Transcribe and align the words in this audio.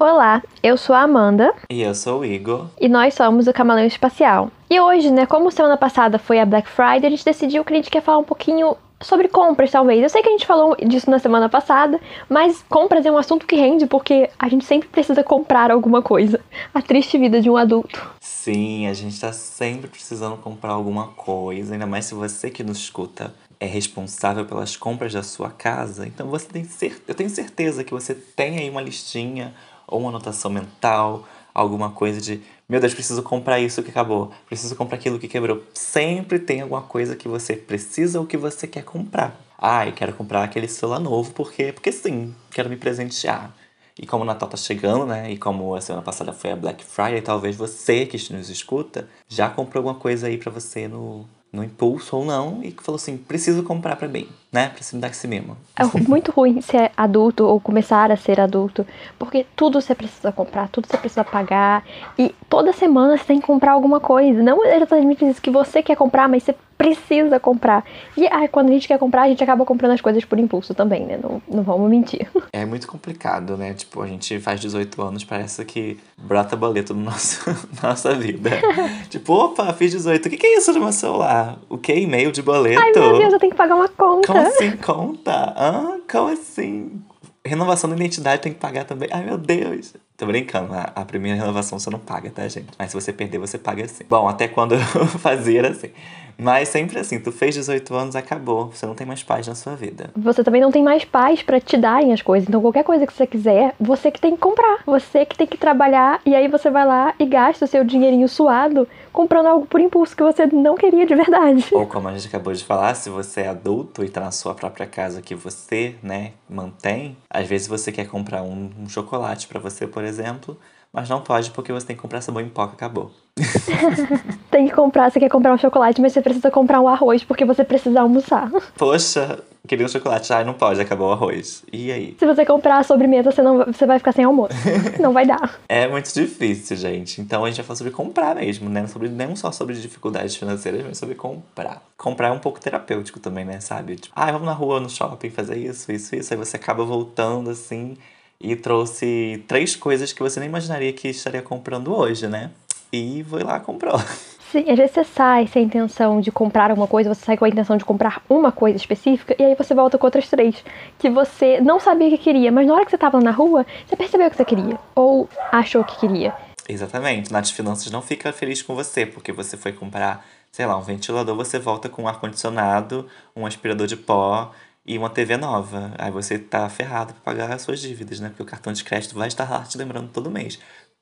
Olá, 0.00 0.44
eu 0.62 0.76
sou 0.76 0.94
a 0.94 1.02
Amanda. 1.02 1.52
E 1.68 1.82
eu 1.82 1.92
sou 1.92 2.20
o 2.20 2.24
Igor. 2.24 2.68
E 2.80 2.88
nós 2.88 3.14
somos 3.14 3.48
o 3.48 3.52
Camaleão 3.52 3.84
Espacial. 3.84 4.48
E 4.70 4.78
hoje, 4.78 5.10
né, 5.10 5.26
como 5.26 5.50
semana 5.50 5.76
passada 5.76 6.20
foi 6.20 6.38
a 6.38 6.46
Black 6.46 6.68
Friday, 6.68 7.06
a 7.06 7.10
gente 7.10 7.24
decidiu 7.24 7.64
que 7.64 7.72
a 7.72 7.76
gente 7.76 7.90
quer 7.90 8.00
falar 8.00 8.18
um 8.18 8.24
pouquinho 8.24 8.76
sobre 9.00 9.26
compras, 9.26 9.72
talvez. 9.72 10.00
Eu 10.00 10.08
sei 10.08 10.22
que 10.22 10.28
a 10.28 10.32
gente 10.32 10.46
falou 10.46 10.76
disso 10.76 11.10
na 11.10 11.18
semana 11.18 11.48
passada, 11.48 12.00
mas 12.28 12.64
compras 12.68 13.04
é 13.04 13.10
um 13.10 13.18
assunto 13.18 13.44
que 13.44 13.56
rende 13.56 13.88
porque 13.88 14.30
a 14.38 14.48
gente 14.48 14.64
sempre 14.64 14.88
precisa 14.88 15.24
comprar 15.24 15.72
alguma 15.72 16.00
coisa. 16.00 16.40
A 16.72 16.80
triste 16.80 17.18
vida 17.18 17.40
de 17.40 17.50
um 17.50 17.56
adulto. 17.56 18.00
Sim, 18.20 18.86
a 18.86 18.94
gente 18.94 19.20
tá 19.20 19.32
sempre 19.32 19.88
precisando 19.88 20.36
comprar 20.36 20.74
alguma 20.74 21.08
coisa, 21.08 21.72
ainda 21.72 21.86
mais 21.88 22.04
se 22.04 22.14
você 22.14 22.50
que 22.50 22.62
nos 22.62 22.78
escuta 22.78 23.34
é 23.58 23.66
responsável 23.66 24.44
pelas 24.44 24.76
compras 24.76 25.12
da 25.12 25.24
sua 25.24 25.50
casa, 25.50 26.06
então 26.06 26.28
você 26.28 26.46
tem 26.46 26.62
cer 26.62 27.02
eu 27.08 27.14
tenho 27.16 27.28
certeza 27.28 27.82
que 27.82 27.90
você 27.92 28.14
tem 28.14 28.56
aí 28.56 28.70
uma 28.70 28.80
listinha 28.80 29.52
ou 29.88 30.00
uma 30.00 30.10
anotação 30.10 30.50
mental, 30.50 31.26
alguma 31.52 31.90
coisa 31.90 32.20
de 32.20 32.40
meu 32.68 32.80
Deus, 32.80 32.92
preciso 32.92 33.22
comprar 33.22 33.58
isso 33.60 33.82
que 33.82 33.88
acabou, 33.88 34.30
preciso 34.46 34.76
comprar 34.76 34.98
aquilo 34.98 35.18
que 35.18 35.26
quebrou. 35.26 35.62
Sempre 35.72 36.38
tem 36.38 36.60
alguma 36.60 36.82
coisa 36.82 37.16
que 37.16 37.26
você 37.26 37.56
precisa 37.56 38.20
ou 38.20 38.26
que 38.26 38.36
você 38.36 38.66
quer 38.66 38.84
comprar. 38.84 39.40
Ai, 39.56 39.90
quero 39.92 40.12
comprar 40.12 40.44
aquele 40.44 40.68
celular 40.68 41.00
novo 41.00 41.32
porque, 41.32 41.72
porque 41.72 41.90
sim, 41.90 42.34
quero 42.50 42.68
me 42.68 42.76
presentear. 42.76 43.54
E 43.98 44.06
como 44.06 44.22
o 44.22 44.26
Natal 44.26 44.50
tá 44.50 44.56
chegando, 44.58 45.06
né? 45.06 45.32
E 45.32 45.38
como 45.38 45.74
a 45.74 45.80
semana 45.80 46.04
passada 46.04 46.30
foi 46.30 46.52
a 46.52 46.56
Black 46.56 46.84
Friday, 46.84 47.22
talvez 47.22 47.56
você 47.56 48.04
que 48.04 48.18
nos 48.34 48.50
escuta 48.50 49.08
já 49.26 49.48
comprou 49.48 49.80
alguma 49.80 49.98
coisa 49.98 50.26
aí 50.26 50.36
para 50.36 50.52
você 50.52 50.86
no, 50.86 51.26
no 51.50 51.64
impulso 51.64 52.18
ou 52.18 52.24
não, 52.24 52.62
e 52.62 52.70
falou 52.82 52.96
assim: 52.96 53.16
preciso 53.16 53.62
comprar 53.62 53.96
para 53.96 54.08
mim, 54.08 54.28
né? 54.50 54.70
Pra 54.70 54.82
se 54.82 54.94
me 54.94 55.00
dar 55.00 55.08
esse 55.10 55.28
mimo. 55.28 55.56
É 55.76 55.84
muito 56.08 56.32
ruim 56.32 56.60
ser 56.60 56.90
adulto 56.96 57.44
ou 57.44 57.60
começar 57.60 58.10
a 58.10 58.16
ser 58.16 58.40
adulto, 58.40 58.86
porque 59.18 59.46
tudo 59.54 59.80
você 59.80 59.94
precisa 59.94 60.32
comprar, 60.32 60.68
tudo 60.68 60.88
você 60.88 60.96
precisa 60.96 61.24
pagar, 61.24 61.84
e 62.18 62.34
toda 62.48 62.72
semana 62.72 63.16
você 63.16 63.24
tem 63.24 63.40
que 63.40 63.46
comprar 63.46 63.72
alguma 63.72 64.00
coisa. 64.00 64.42
Não 64.42 64.64
exatamente 64.64 65.24
isso 65.24 65.42
que 65.42 65.50
você 65.50 65.82
quer 65.82 65.96
comprar, 65.96 66.28
mas 66.28 66.42
você 66.42 66.54
precisa 66.78 67.40
comprar. 67.40 67.84
E 68.16 68.26
ai, 68.28 68.46
quando 68.46 68.70
a 68.70 68.72
gente 68.72 68.86
quer 68.86 68.98
comprar, 68.98 69.22
a 69.22 69.28
gente 69.28 69.42
acaba 69.42 69.64
comprando 69.64 69.92
as 69.92 70.00
coisas 70.00 70.24
por 70.24 70.38
impulso 70.38 70.72
também, 70.72 71.04
né? 71.04 71.18
Não, 71.20 71.42
não 71.48 71.62
vamos 71.64 71.90
mentir. 71.90 72.28
É 72.50 72.64
muito 72.64 72.88
complicado, 72.88 73.56
né? 73.56 73.74
Tipo, 73.74 74.02
a 74.02 74.06
gente 74.06 74.40
faz 74.40 74.58
18 74.60 75.00
anos, 75.00 75.22
parece 75.22 75.64
que 75.64 75.98
brota 76.16 76.56
boleto 76.56 76.92
no 76.94 77.02
nosso, 77.02 77.48
na 77.80 77.90
nossa 77.90 78.14
vida. 78.14 78.50
tipo, 79.08 79.32
opa, 79.32 79.72
fiz 79.74 79.92
18. 79.92 80.26
O 80.26 80.30
que, 80.30 80.36
que 80.36 80.46
é 80.46 80.56
isso 80.56 80.72
no 80.72 80.80
meu 80.80 80.92
celular? 80.92 81.58
O 81.68 81.76
que? 81.76 81.92
E-mail 81.92 82.32
de 82.32 82.42
boleto? 82.42 82.80
Ai, 82.80 82.92
meu 82.92 83.18
Deus, 83.18 83.32
eu 83.32 83.38
tenho 83.38 83.52
que 83.52 83.56
pagar 83.56 83.74
uma 83.74 83.88
conta. 83.88 84.32
Como 84.38 84.48
assim, 84.48 84.76
conta? 84.76 85.54
Hã? 85.56 86.00
Como 86.10 86.28
assim? 86.28 87.02
Renovação 87.44 87.88
da 87.88 87.96
identidade 87.96 88.42
tem 88.42 88.52
que 88.52 88.58
pagar 88.58 88.84
também. 88.84 89.08
Ai, 89.12 89.24
meu 89.24 89.38
Deus. 89.38 89.94
Tô 90.16 90.26
brincando, 90.26 90.74
a, 90.74 90.90
a 90.96 91.04
primeira 91.04 91.38
renovação 91.38 91.78
você 91.78 91.88
não 91.88 91.98
paga, 92.00 92.28
tá, 92.28 92.46
gente? 92.48 92.66
Mas 92.76 92.90
se 92.90 92.94
você 92.94 93.12
perder, 93.12 93.38
você 93.38 93.56
paga 93.56 93.84
assim. 93.84 94.04
Bom, 94.08 94.28
até 94.28 94.48
quando 94.48 94.74
eu 94.74 94.80
fazia 95.20 95.60
era 95.60 95.68
assim. 95.68 95.90
Mas 96.36 96.68
sempre 96.68 96.98
assim, 96.98 97.18
tu 97.18 97.32
fez 97.32 97.54
18 97.54 97.94
anos, 97.94 98.16
acabou. 98.16 98.66
Você 98.68 98.86
não 98.86 98.94
tem 98.94 99.06
mais 99.06 99.22
paz 99.22 99.46
na 99.46 99.54
sua 99.54 99.74
vida. 99.74 100.10
Você 100.16 100.44
também 100.44 100.60
não 100.60 100.70
tem 100.70 100.82
mais 100.82 101.04
paz 101.04 101.42
para 101.42 101.60
te 101.60 101.76
darem 101.76 102.12
as 102.12 102.22
coisas. 102.22 102.48
Então, 102.48 102.60
qualquer 102.60 102.84
coisa 102.84 103.06
que 103.06 103.12
você 103.12 103.26
quiser, 103.26 103.74
você 103.78 104.10
que 104.10 104.20
tem 104.20 104.34
que 104.34 104.40
comprar. 104.40 104.78
Você 104.86 105.24
que 105.24 105.36
tem 105.36 105.46
que 105.46 105.56
trabalhar. 105.56 106.20
E 106.24 106.34
aí 106.34 106.46
você 106.46 106.70
vai 106.70 106.86
lá 106.86 107.14
e 107.18 107.24
gasta 107.24 107.64
o 107.64 107.68
seu 107.68 107.84
dinheirinho 107.84 108.28
suado 108.28 108.86
comprando 109.12 109.46
algo 109.46 109.66
por 109.66 109.80
impulso 109.80 110.16
que 110.16 110.22
você 110.22 110.46
não 110.46 110.74
queria 110.74 111.06
de 111.06 111.14
verdade. 111.14 111.66
Ou 111.72 111.86
como 111.86 112.08
a 112.08 112.12
gente 112.12 112.28
acabou 112.28 112.52
de 112.52 112.64
falar, 112.64 112.94
se 112.94 113.10
você 113.10 113.42
é 113.42 113.48
adulto 113.48 114.04
e 114.04 114.08
tá 114.08 114.20
na 114.20 114.30
sua 114.30 114.54
própria 114.54 114.86
casa 114.86 115.22
que 115.22 115.34
você, 115.34 115.96
né, 116.02 116.32
mantém, 116.48 117.16
às 117.30 117.46
vezes 117.46 117.66
você 117.66 117.90
quer 117.92 118.06
comprar 118.06 118.42
um, 118.42 118.70
um 118.78 118.88
chocolate 118.88 119.46
para 119.48 119.60
você, 119.60 119.86
por 119.86 120.04
exemplo 120.04 120.56
mas 120.92 121.08
não 121.08 121.20
pode 121.20 121.50
porque 121.50 121.72
você 121.72 121.86
tem 121.86 121.96
que 121.96 122.02
comprar 122.02 122.20
sabão 122.20 122.42
em 122.42 122.48
pó 122.48 122.66
que 122.66 122.74
acabou. 122.74 123.10
tem 124.50 124.66
que 124.66 124.74
comprar, 124.74 125.10
você 125.10 125.20
quer 125.20 125.28
comprar 125.28 125.52
um 125.52 125.58
chocolate, 125.58 126.00
mas 126.00 126.12
você 126.12 126.22
precisa 126.22 126.50
comprar 126.50 126.80
um 126.80 126.88
arroz 126.88 127.22
porque 127.22 127.44
você 127.44 127.62
precisa 127.62 128.00
almoçar. 128.00 128.50
Poxa, 128.76 129.38
queria 129.68 129.86
um 129.86 129.88
chocolate. 129.88 130.32
Ai, 130.32 130.44
não 130.44 130.54
pode, 130.54 130.80
acabou 130.80 131.08
o 131.08 131.12
arroz. 131.12 131.62
E 131.72 131.92
aí? 131.92 132.16
Se 132.18 132.26
você 132.26 132.44
comprar 132.44 132.78
a 132.78 132.82
sobremesa, 132.82 133.30
você, 133.30 133.42
não, 133.42 133.58
você 133.66 133.86
vai 133.86 133.98
ficar 133.98 134.12
sem 134.12 134.24
almoço. 134.24 134.54
não 134.98 135.12
vai 135.12 135.26
dar. 135.26 135.60
É 135.68 135.86
muito 135.86 136.12
difícil, 136.12 136.76
gente. 136.76 137.20
Então 137.20 137.44
a 137.44 137.48
gente 137.48 137.58
vai 137.58 137.66
falar 137.66 137.76
sobre 137.76 137.92
comprar 137.92 138.34
mesmo, 138.34 138.68
né? 138.68 138.86
Sobre, 138.86 139.08
não 139.08 139.36
só 139.36 139.52
sobre 139.52 139.74
dificuldades 139.74 140.34
financeiras, 140.34 140.82
mas 140.84 140.98
sobre 140.98 141.14
comprar. 141.14 141.82
Comprar 141.96 142.28
é 142.28 142.32
um 142.32 142.38
pouco 142.38 142.58
terapêutico 142.58 143.20
também, 143.20 143.44
né? 143.44 143.60
Sabe? 143.60 143.96
Tipo, 143.96 144.14
ai, 144.16 144.32
vamos 144.32 144.46
na 144.46 144.54
rua, 144.54 144.80
no 144.80 144.90
shopping, 144.90 145.30
fazer 145.30 145.58
isso, 145.58 145.92
isso, 145.92 146.16
isso. 146.16 146.32
Aí 146.32 146.38
você 146.38 146.56
acaba 146.56 146.84
voltando 146.84 147.50
assim 147.50 147.96
e 148.40 148.56
trouxe 148.56 149.44
três 149.46 149.76
coisas 149.76 150.12
que 150.12 150.22
você 150.22 150.40
nem 150.40 150.48
imaginaria 150.48 150.92
que 150.92 151.08
estaria 151.08 151.42
comprando 151.42 151.94
hoje, 151.94 152.26
né? 152.26 152.50
E 152.92 153.24
foi 153.28 153.42
lá 153.42 153.60
comprou. 153.60 153.98
Às 154.48 154.76
vezes 154.78 154.92
você 154.92 155.04
sai 155.04 155.46
sem 155.46 155.62
a 155.62 155.66
intenção 155.66 156.20
de 156.20 156.32
comprar 156.32 156.70
alguma 156.70 156.86
coisa, 156.86 157.12
você 157.12 157.24
sai 157.24 157.36
com 157.36 157.44
a 157.44 157.48
intenção 157.48 157.76
de 157.76 157.84
comprar 157.84 158.22
uma 158.30 158.50
coisa 158.50 158.76
específica, 158.76 159.36
e 159.38 159.44
aí 159.44 159.54
você 159.54 159.74
volta 159.74 159.98
com 159.98 160.06
outras 160.06 160.28
três 160.28 160.64
que 160.98 161.10
você 161.10 161.60
não 161.60 161.78
sabia 161.78 162.08
que 162.08 162.16
queria, 162.16 162.50
mas 162.50 162.66
na 162.66 162.74
hora 162.74 162.84
que 162.84 162.90
você 162.90 162.96
estava 162.96 163.20
na 163.20 163.30
rua, 163.30 163.66
você 163.86 163.94
percebeu 163.94 164.30
que 164.30 164.36
você 164.36 164.44
queria, 164.44 164.78
ou 164.94 165.28
achou 165.52 165.84
que 165.84 165.98
queria. 165.98 166.34
Exatamente. 166.66 167.32
Nath 167.32 167.48
Finanças 167.48 167.90
não 167.90 168.02
fica 168.02 168.32
feliz 168.32 168.62
com 168.62 168.74
você, 168.74 169.04
porque 169.04 169.32
você 169.32 169.56
foi 169.56 169.72
comprar, 169.72 170.24
sei 170.50 170.66
lá, 170.66 170.76
um 170.76 170.82
ventilador, 170.82 171.34
você 171.34 171.58
volta 171.58 171.88
com 171.88 172.02
um 172.02 172.08
ar-condicionado, 172.08 173.06
um 173.34 173.46
aspirador 173.46 173.86
de 173.86 173.96
pó 173.96 174.52
e 174.84 174.96
uma 174.96 175.10
TV 175.10 175.36
nova. 175.36 175.92
Aí 175.98 176.10
você 176.10 176.38
tá 176.38 176.68
ferrado 176.68 177.12
para 177.12 177.22
pagar 177.22 177.54
as 177.54 177.62
suas 177.62 177.80
dívidas, 177.80 178.20
né? 178.20 178.28
Porque 178.28 178.42
o 178.42 178.46
cartão 178.46 178.72
de 178.72 178.82
crédito 178.84 179.14
vai 179.14 179.28
estar 179.28 179.48
lá 179.50 179.62
te 179.62 179.76
lembrando 179.76 180.08
todo 180.08 180.30
mês. 180.30 180.58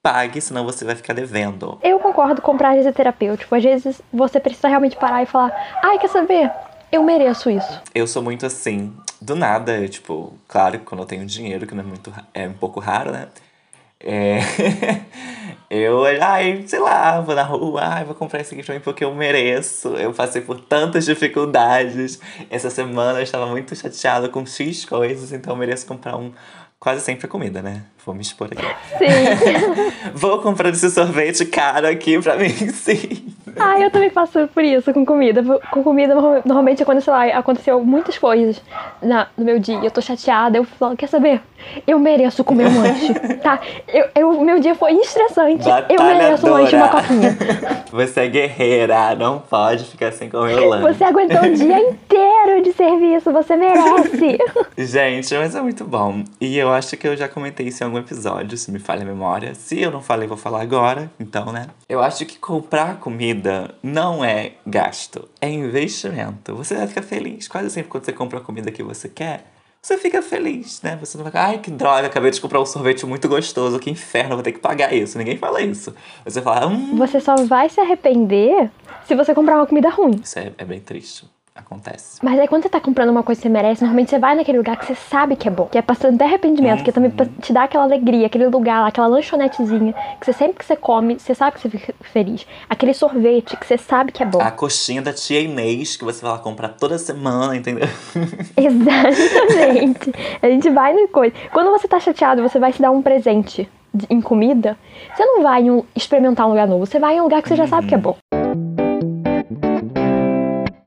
Pague, 0.07 0.41
senão 0.41 0.65
você 0.65 0.85
vai 0.85 0.95
ficar 0.95 1.15
devendo. 1.15 1.81
Eu 1.83 1.99
concordo 1.99 2.41
com 2.41 2.53
comprar 2.53 2.79
é 2.79 2.93
terapêutico. 2.93 3.53
Às 3.57 3.65
vezes 3.65 4.01
você 4.13 4.39
precisa 4.39 4.69
realmente 4.69 4.95
parar 4.95 5.25
e 5.25 5.27
falar: 5.27 5.53
ai, 5.83 5.99
quer 5.99 6.07
saber? 6.07 6.49
Eu 6.93 7.03
mereço 7.03 7.51
isso. 7.51 7.83
Eu 7.93 8.07
sou 8.07 8.23
muito 8.23 8.47
assim, 8.47 8.97
do 9.21 9.35
nada, 9.35 9.77
eu, 9.77 9.89
tipo, 9.89 10.33
claro, 10.47 10.79
quando 10.85 11.01
eu 11.01 11.07
tenho 11.07 11.27
dinheiro, 11.27 11.67
que 11.67 11.75
não 11.75 11.83
é 11.83 11.87
muito 11.87 12.15
é 12.33 12.47
um 12.47 12.53
pouco 12.53 12.79
raro, 12.79 13.11
né? 13.11 13.27
É... 13.99 14.39
eu, 15.69 16.05
ai, 16.23 16.63
sei 16.69 16.79
lá, 16.79 17.21
vou 17.21 17.35
na 17.35 17.43
rua, 17.43 17.81
ai, 17.83 18.05
vou 18.05 18.15
comprar 18.15 18.43
isso 18.43 18.55
aqui 18.55 18.63
pra 18.63 18.77
mim 18.77 18.81
porque 18.81 19.05
eu 19.05 19.13
mereço. 19.13 19.89
Eu 19.97 20.13
passei 20.13 20.41
por 20.41 20.61
tantas 20.61 21.05
dificuldades. 21.05 22.21
Essa 22.49 22.71
semana 22.71 23.19
eu 23.19 23.25
estava 23.25 23.47
muito 23.47 23.75
chateada 23.75 24.29
com 24.29 24.47
X 24.47 24.85
coisas, 24.85 25.33
então 25.33 25.53
eu 25.53 25.57
mereço 25.57 25.85
comprar 25.85 26.17
um. 26.17 26.33
Quase 26.79 27.01
sempre 27.01 27.27
comida, 27.27 27.61
né? 27.61 27.83
Vou 28.07 28.15
me 28.15 28.23
expor 28.23 28.49
aqui. 28.53 28.65
Sim. 28.99 29.91
vou 30.15 30.41
comprar 30.41 30.69
esse 30.69 30.89
sorvete 30.91 31.45
caro 31.45 31.89
aqui 31.89 32.23
pra 32.23 32.37
mim, 32.37 32.51
sim. 32.51 33.35
Ah, 33.59 33.81
eu 33.81 33.91
também 33.91 34.11
passo 34.11 34.47
por 34.49 34.63
isso 34.63 34.93
com 34.93 35.05
comida. 35.05 35.43
Com 35.71 35.83
comida, 35.83 36.15
normalmente 36.45 36.83
aconteceu, 36.83 37.13
lá, 37.13 37.25
aconteceu 37.27 37.83
muitas 37.83 38.19
coisas 38.19 38.63
na, 39.03 39.29
no 39.37 39.45
meu 39.45 39.59
dia. 39.59 39.81
Eu 39.83 39.91
tô 39.91 40.01
chateada, 40.01 40.59
eu 40.59 40.65
falo, 40.65 40.97
quer 40.97 41.09
saber? 41.09 41.41
Eu 41.87 41.99
mereço 41.99 42.45
comer 42.45 42.67
um 42.67 42.79
lanche, 42.83 43.15
tá? 43.43 43.59
Eu, 43.89 44.07
eu, 44.15 44.41
meu 44.41 44.61
dia 44.61 44.75
foi 44.75 44.93
estressante. 44.93 45.67
Eu 45.89 46.03
mereço 46.05 46.47
um 46.47 46.51
lanche 46.51 46.77
e 46.77 46.79
uma 46.79 46.89
coquinha. 46.89 47.37
Você 47.91 48.21
é 48.21 48.29
guerreira, 48.29 49.15
não 49.15 49.39
pode 49.39 49.85
ficar 49.85 50.13
sem 50.13 50.29
comer 50.29 50.59
o 50.59 50.69
lanche. 50.69 50.95
Você 50.95 51.05
aguentou 51.05 51.41
o 51.41 51.55
dia 51.55 51.81
inteiro 51.81 52.63
de 52.63 52.73
serviço, 52.73 53.33
você 53.33 53.57
merece. 53.57 54.39
Gente, 54.77 55.35
mas 55.35 55.55
é 55.55 55.61
muito 55.63 55.85
bom. 55.85 56.23
E 56.41 56.59
eu 56.59 56.71
acho 56.73 56.97
que 56.97 57.09
eu 57.09 57.17
já 57.17 57.29
comentei 57.29 57.69
isso 57.69 57.83
em 57.83 57.87
algum 57.87 57.96
episódio, 57.99 58.57
se 58.57 58.71
me 58.71 58.79
falha 58.79 59.03
a 59.03 59.07
memória. 59.07 59.55
Se 59.55 59.81
eu 59.81 59.91
não 59.91 60.03
falei, 60.03 60.27
vou 60.27 60.37
falar 60.37 60.63
agora. 60.63 61.11
Então, 61.19 61.53
né? 61.53 61.69
Eu 61.89 62.01
acho 62.01 62.25
que 62.27 62.39
comprar 62.39 62.99
comida 62.99 63.75
não 63.83 64.25
é 64.25 64.53
gasto, 64.67 65.29
é 65.41 65.49
investimento. 65.49 66.55
Você 66.55 66.75
vai 66.75 66.87
ficar 66.87 67.03
feliz. 67.03 67.49
Quase 67.49 67.71
sempre 67.71 67.91
quando 67.91 68.05
você 68.05 68.13
compra 68.13 68.39
a 68.39 68.43
comida 68.43 68.71
que 68.71 68.83
você 68.83 69.09
quer, 69.09 69.47
você 69.81 69.97
fica 69.97 70.21
feliz, 70.21 70.83
né? 70.83 70.97
Você 71.01 71.17
não 71.17 71.23
vai 71.23 71.31
ficar, 71.31 71.47
ai 71.47 71.59
que 71.59 71.71
droga, 71.71 72.09
acabei 72.09 72.31
de 72.31 72.41
comprar 72.41 72.61
um 72.61 72.67
sorvete 72.67 73.07
muito 73.07 73.29
gostoso, 73.29 73.79
que 73.79 73.89
inferno, 73.89 74.35
vou 74.35 74.43
ter 74.43 74.53
que 74.53 74.59
pagar 74.59 74.93
isso. 74.93 75.17
Ninguém 75.17 75.37
fala 75.37 75.63
isso. 75.63 75.95
Você 76.25 76.43
fala, 76.43 76.67
hum. 76.67 76.97
Você 76.97 77.21
só 77.21 77.37
vai 77.37 77.69
se 77.69 77.81
arrepender 77.81 78.71
se 79.07 79.15
você 79.15 79.33
comprar 79.33 79.57
uma 79.57 79.67
comida 79.67 79.89
ruim. 79.89 80.21
Isso 80.23 80.39
é, 80.39 80.53
é 80.59 80.65
bem 80.65 80.81
triste 80.81 81.36
acontece. 81.57 82.19
Mas 82.23 82.39
aí 82.39 82.47
quando 82.47 82.63
você 82.63 82.69
tá 82.69 82.81
comprando 82.81 83.11
uma 83.11 83.23
coisa 83.23 83.41
que 83.41 83.47
você 83.47 83.53
merece, 83.53 83.83
normalmente 83.83 84.11
você 84.11 84.19
vai 84.19 84.35
naquele 84.35 84.59
lugar 84.59 84.77
que 84.77 84.87
você 84.87 84.95
sabe 84.95 85.37
que 85.37 85.49
é 85.49 85.51
bom. 85.51 85.67
Que 85.67 85.79
é 85.79 85.83
passando 85.83 86.17
até 86.17 86.25
arrependimento, 86.25 86.79
uhum. 86.79 86.85
que 86.85 86.91
é 86.91 86.93
também 86.93 87.13
te 87.41 87.53
dar 87.53 87.65
aquela 87.65 87.85
alegria, 87.85 88.27
aquele 88.27 88.47
lugar 88.47 88.83
lá, 88.83 88.89
aquela 88.89 89.07
lanchonetezinha, 89.07 89.95
que 90.21 90.27
você 90.27 90.33
sempre 90.33 90.59
que 90.59 90.65
você 90.65 90.77
come, 90.77 91.19
você 91.19 91.35
sabe 91.35 91.57
que 91.57 91.63
você 91.63 91.71
fica 91.71 91.95
feliz. 92.01 92.47
Aquele 92.69 92.95
sorvete 92.95 93.57
que 93.57 93.67
você 93.67 93.79
sabe 93.79 94.13
que 94.13 94.23
é 94.23 94.27
bom. 94.27 94.41
A 94.41 94.51
coxinha 94.51 95.03
da 95.03 95.13
tia 95.13 95.41
Inês, 95.41 95.97
que 95.97 96.05
você 96.05 96.23
vai 96.23 96.33
lá 96.33 96.39
comprar 96.39 96.69
toda 96.69 96.99
semana, 96.99 97.57
entendeu? 97.57 97.89
Exatamente. 98.57 100.13
a 100.43 100.49
gente 100.49 100.71
vai 100.71 100.93
no 100.93 101.09
coisa. 101.09 101.35
Quando 101.53 101.71
você 101.71 101.89
tá 101.89 101.99
chateado, 101.99 102.43
você 102.43 102.59
vai 102.59 102.73
se 102.73 102.83
dar 102.83 102.91
um 102.91 103.03
presente 103.03 103.69
em 104.11 104.21
comida, 104.21 104.77
você 105.15 105.25
não 105.25 105.43
vai 105.43 105.63
em 105.63 105.85
experimentar 105.95 106.47
um 106.47 106.51
lugar 106.51 106.67
novo, 106.67 106.85
você 106.85 106.99
vai 106.99 107.17
em 107.17 107.21
um 107.21 107.25
lugar 107.25 107.43
que 107.43 107.49
você 107.49 107.57
já 107.57 107.67
sabe 107.67 107.87
que 107.87 107.95
é 107.95 107.99
bom. 107.99 108.17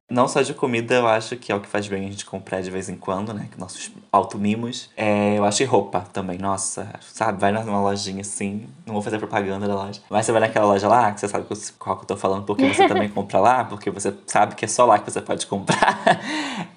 Não 0.10 0.28
só 0.28 0.42
de 0.42 0.54
comida, 0.54 0.96
eu 0.96 1.08
acho 1.08 1.36
que 1.38 1.52
é 1.52 1.56
o 1.56 1.60
que 1.60 1.68
faz 1.68 1.88
bem 1.88 2.08
a 2.08 2.10
gente 2.10 2.26
comprar 2.26 2.62
de 2.62 2.72
vez 2.72 2.90
em 2.90 2.96
quando, 2.96 3.34
né? 3.34 3.48
Nossos 3.58 3.92
automimos. 4.12 4.90
É, 4.98 5.38
eu 5.38 5.46
acho 5.46 5.64
roupa 5.66 6.04
também. 6.12 6.38
Nossa, 6.38 6.90
sabe? 7.02 7.40
Vai 7.40 7.52
numa 7.52 7.82
lojinha 7.82 8.22
assim. 8.22 8.68
Não 8.86 8.94
vou 8.94 9.04
fazer 9.04 9.20
propaganda 9.20 9.68
da 9.68 9.76
loja. 9.76 10.02
Mas 10.10 10.26
você 10.26 10.32
vai 10.32 10.42
naquela 10.42 10.66
loja 10.66 10.88
lá, 10.88 11.12
que 11.12 11.20
você 11.20 11.28
sabe 11.28 11.46
qual 11.78 11.98
que 11.98 12.04
eu 12.04 12.08
tô 12.08 12.18
falando, 12.18 12.44
porque 12.44 12.74
você 12.74 12.88
também 12.90 13.10
compra 13.10 13.40
lá, 13.40 13.64
porque 13.66 13.92
você 13.92 14.14
sabe 14.26 14.56
que 14.56 14.66
é 14.66 14.68
só 14.68 14.86
lá 14.86 14.98
que 14.98 15.10
você 15.10 15.22
pode 15.22 15.46
comprar. 15.46 16.00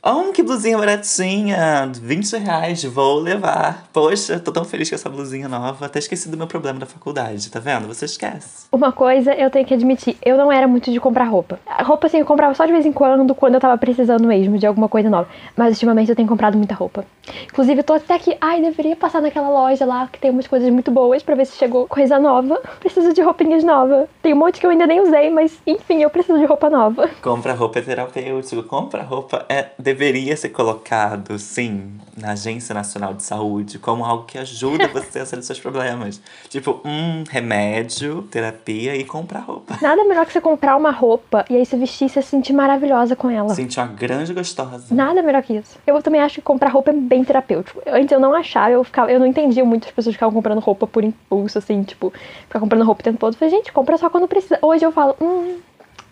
oh, 0.05 0.33
que 0.33 0.43
blusinha 0.43 0.77
baratinha! 0.77 1.91
20 1.93 2.37
reais, 2.37 2.85
vou 2.85 3.19
levar. 3.19 3.89
Poxa, 3.93 4.39
tô 4.39 4.53
tão 4.53 4.65
feliz 4.65 4.89
com 4.89 4.95
essa 4.95 5.09
blusinha 5.09 5.49
nova. 5.49 5.87
Até 5.87 5.99
esqueci 5.99 6.29
do 6.29 6.37
meu 6.37 6.47
problema 6.47 6.79
da 6.79 6.87
faculdade, 6.87 7.51
tá 7.51 7.61
vendo? 7.61 7.89
Você 7.89 8.05
esquece. 8.05 8.67
Uma 8.71 8.93
coisa 8.93 9.33
eu 9.35 9.51
tenho 9.51 9.67
que 9.67 9.75
admitir, 9.75 10.17
eu 10.23 10.37
não 10.37 10.53
era 10.53 10.69
muito 10.69 10.91
de 10.91 11.01
comprar 11.01 11.25
roupa. 11.25 11.59
A 11.67 11.83
roupa, 11.83 12.07
assim, 12.07 12.19
eu 12.19 12.27
comprava 12.27 12.55
só 12.55 12.67
de 12.67 12.73
vez 12.73 12.85
em 12.85 12.93
quando, 12.93 13.22
quando 13.35 13.55
eu 13.55 13.61
tava 13.61 13.79
precisando 13.79 14.27
mesmo 14.27 14.59
de 14.59 14.67
alguma 14.67 14.89
coisa 14.89 15.09
nova. 15.09 15.29
Mas 15.57 15.75
ultimamente 15.75 16.09
eu 16.09 16.17
tenho 16.17 16.29
comprado 16.29 16.57
muita 16.59 16.75
roupa. 16.75 17.05
Inclusive, 17.45 17.81
eu 17.81 17.85
tô 17.85 17.93
até 17.93 18.15
aqui, 18.15 18.37
ai, 18.41 18.61
deveria 18.61 18.97
passar 18.97 19.23
naquela 19.23 19.49
loja 19.49 19.85
lá 19.85 20.09
que 20.09 20.19
tem 20.19 20.31
umas 20.31 20.47
coisas 20.47 20.69
muito 20.71 20.91
boas 20.91 21.23
para 21.23 21.35
ver 21.35 21.47
se 21.47 21.57
chegou 21.57 21.87
coisa 21.87 22.19
nova. 22.19 22.61
Preciso 22.81 23.13
de 23.13 23.23
roupinhas 23.23 23.63
novas. 23.63 24.09
Tem 24.21 24.33
um 24.33 24.37
monte 24.37 24.61
que 24.61 24.67
eu 24.67 24.71
ainda 24.71 24.87
nem 24.87 25.01
usei, 25.01 25.31
mas 25.31 25.61
enfim, 25.67 26.03
eu 26.03 26.11
preciso 26.11 26.39
de 26.39 26.45
roupa 26.45 26.69
nova. 26.69 27.09
Compra 27.23 27.55
roupa 27.55 27.79
é 27.79 27.83
terapêutico, 27.83 28.63
compra 28.65 29.03
roupa 29.03 29.47
é 29.49 29.71
deveria 29.79 30.37
ser 30.37 30.51
colocado, 30.51 31.39
sim, 31.39 31.93
na 32.17 32.33
Agência 32.33 32.75
Nacional 32.75 33.15
de 33.15 33.23
Saúde 33.23 33.79
como 33.79 34.05
algo 34.05 34.25
que 34.25 34.39
ajuda 34.39 34.89
você 34.93 35.21
a 35.21 35.27
sair 35.27 35.43
seus 35.43 35.61
problemas. 35.61 36.21
Tipo, 36.49 36.81
um 36.85 37.25
remédio, 37.29 38.23
terapia 38.31 38.97
e 38.97 39.05
comprar 39.05 39.41
roupa. 39.41 39.79
Nada 39.81 40.05
melhor 40.05 40.27
que 40.27 40.33
você 40.33 40.41
comprar 40.41 40.77
uma 40.77 40.91
roupa 40.91 41.45
e 41.49 41.57
aí 41.57 41.65
você 41.65 41.77
vestir 41.77 42.07
e 42.07 42.09
se 42.09 42.23
sentir 42.23 42.53
maravilhosa 42.53 43.12
com 43.17 43.31
ela. 43.31 43.55
Sentir 43.55 43.81
uma 43.81 43.87
grande 43.89 44.33
gostosa. 44.33 44.95
Nada 44.95 45.23
melhor 45.23 45.43
que 45.43 45.55
isso. 45.55 45.79
Eu 45.87 46.01
também 46.03 46.21
acho 46.21 46.37
que 46.37 46.43
comprar 46.43 46.71
roupa 46.71 46.91
é 46.91 46.95
bem 46.95 47.25
terapêutico. 47.25 47.83
Antes 47.87 48.13
eu 48.13 48.21
não 48.21 48.35
achava, 48.35 48.71
eu 48.71 48.85
ficava, 48.85 49.11
eu 49.11 49.19
não 49.19 49.27
entendia 49.27 49.65
muitas 49.65 49.91
pessoas 49.91 50.15
ficavam 50.15 50.35
comprando 50.35 50.59
roupa 50.61 50.87
por 50.87 51.05
impulso, 51.05 51.59
assim, 51.59 51.83
tipo, 51.83 52.13
ficar 52.47 52.61
comprando 52.61 52.85
roupa 52.85 53.01
o 53.01 53.05
tempo 53.05 53.19
todo. 53.19 53.35
Eu 53.35 53.39
falei, 53.39 53.55
gente, 53.55 53.73
compra 53.73 53.97
só 53.99 54.09
quando 54.11 54.29
precisa. 54.29 54.59
Hoje 54.63 54.85
eu 54.85 54.93
falo, 54.93 55.17
hum, 55.21 55.59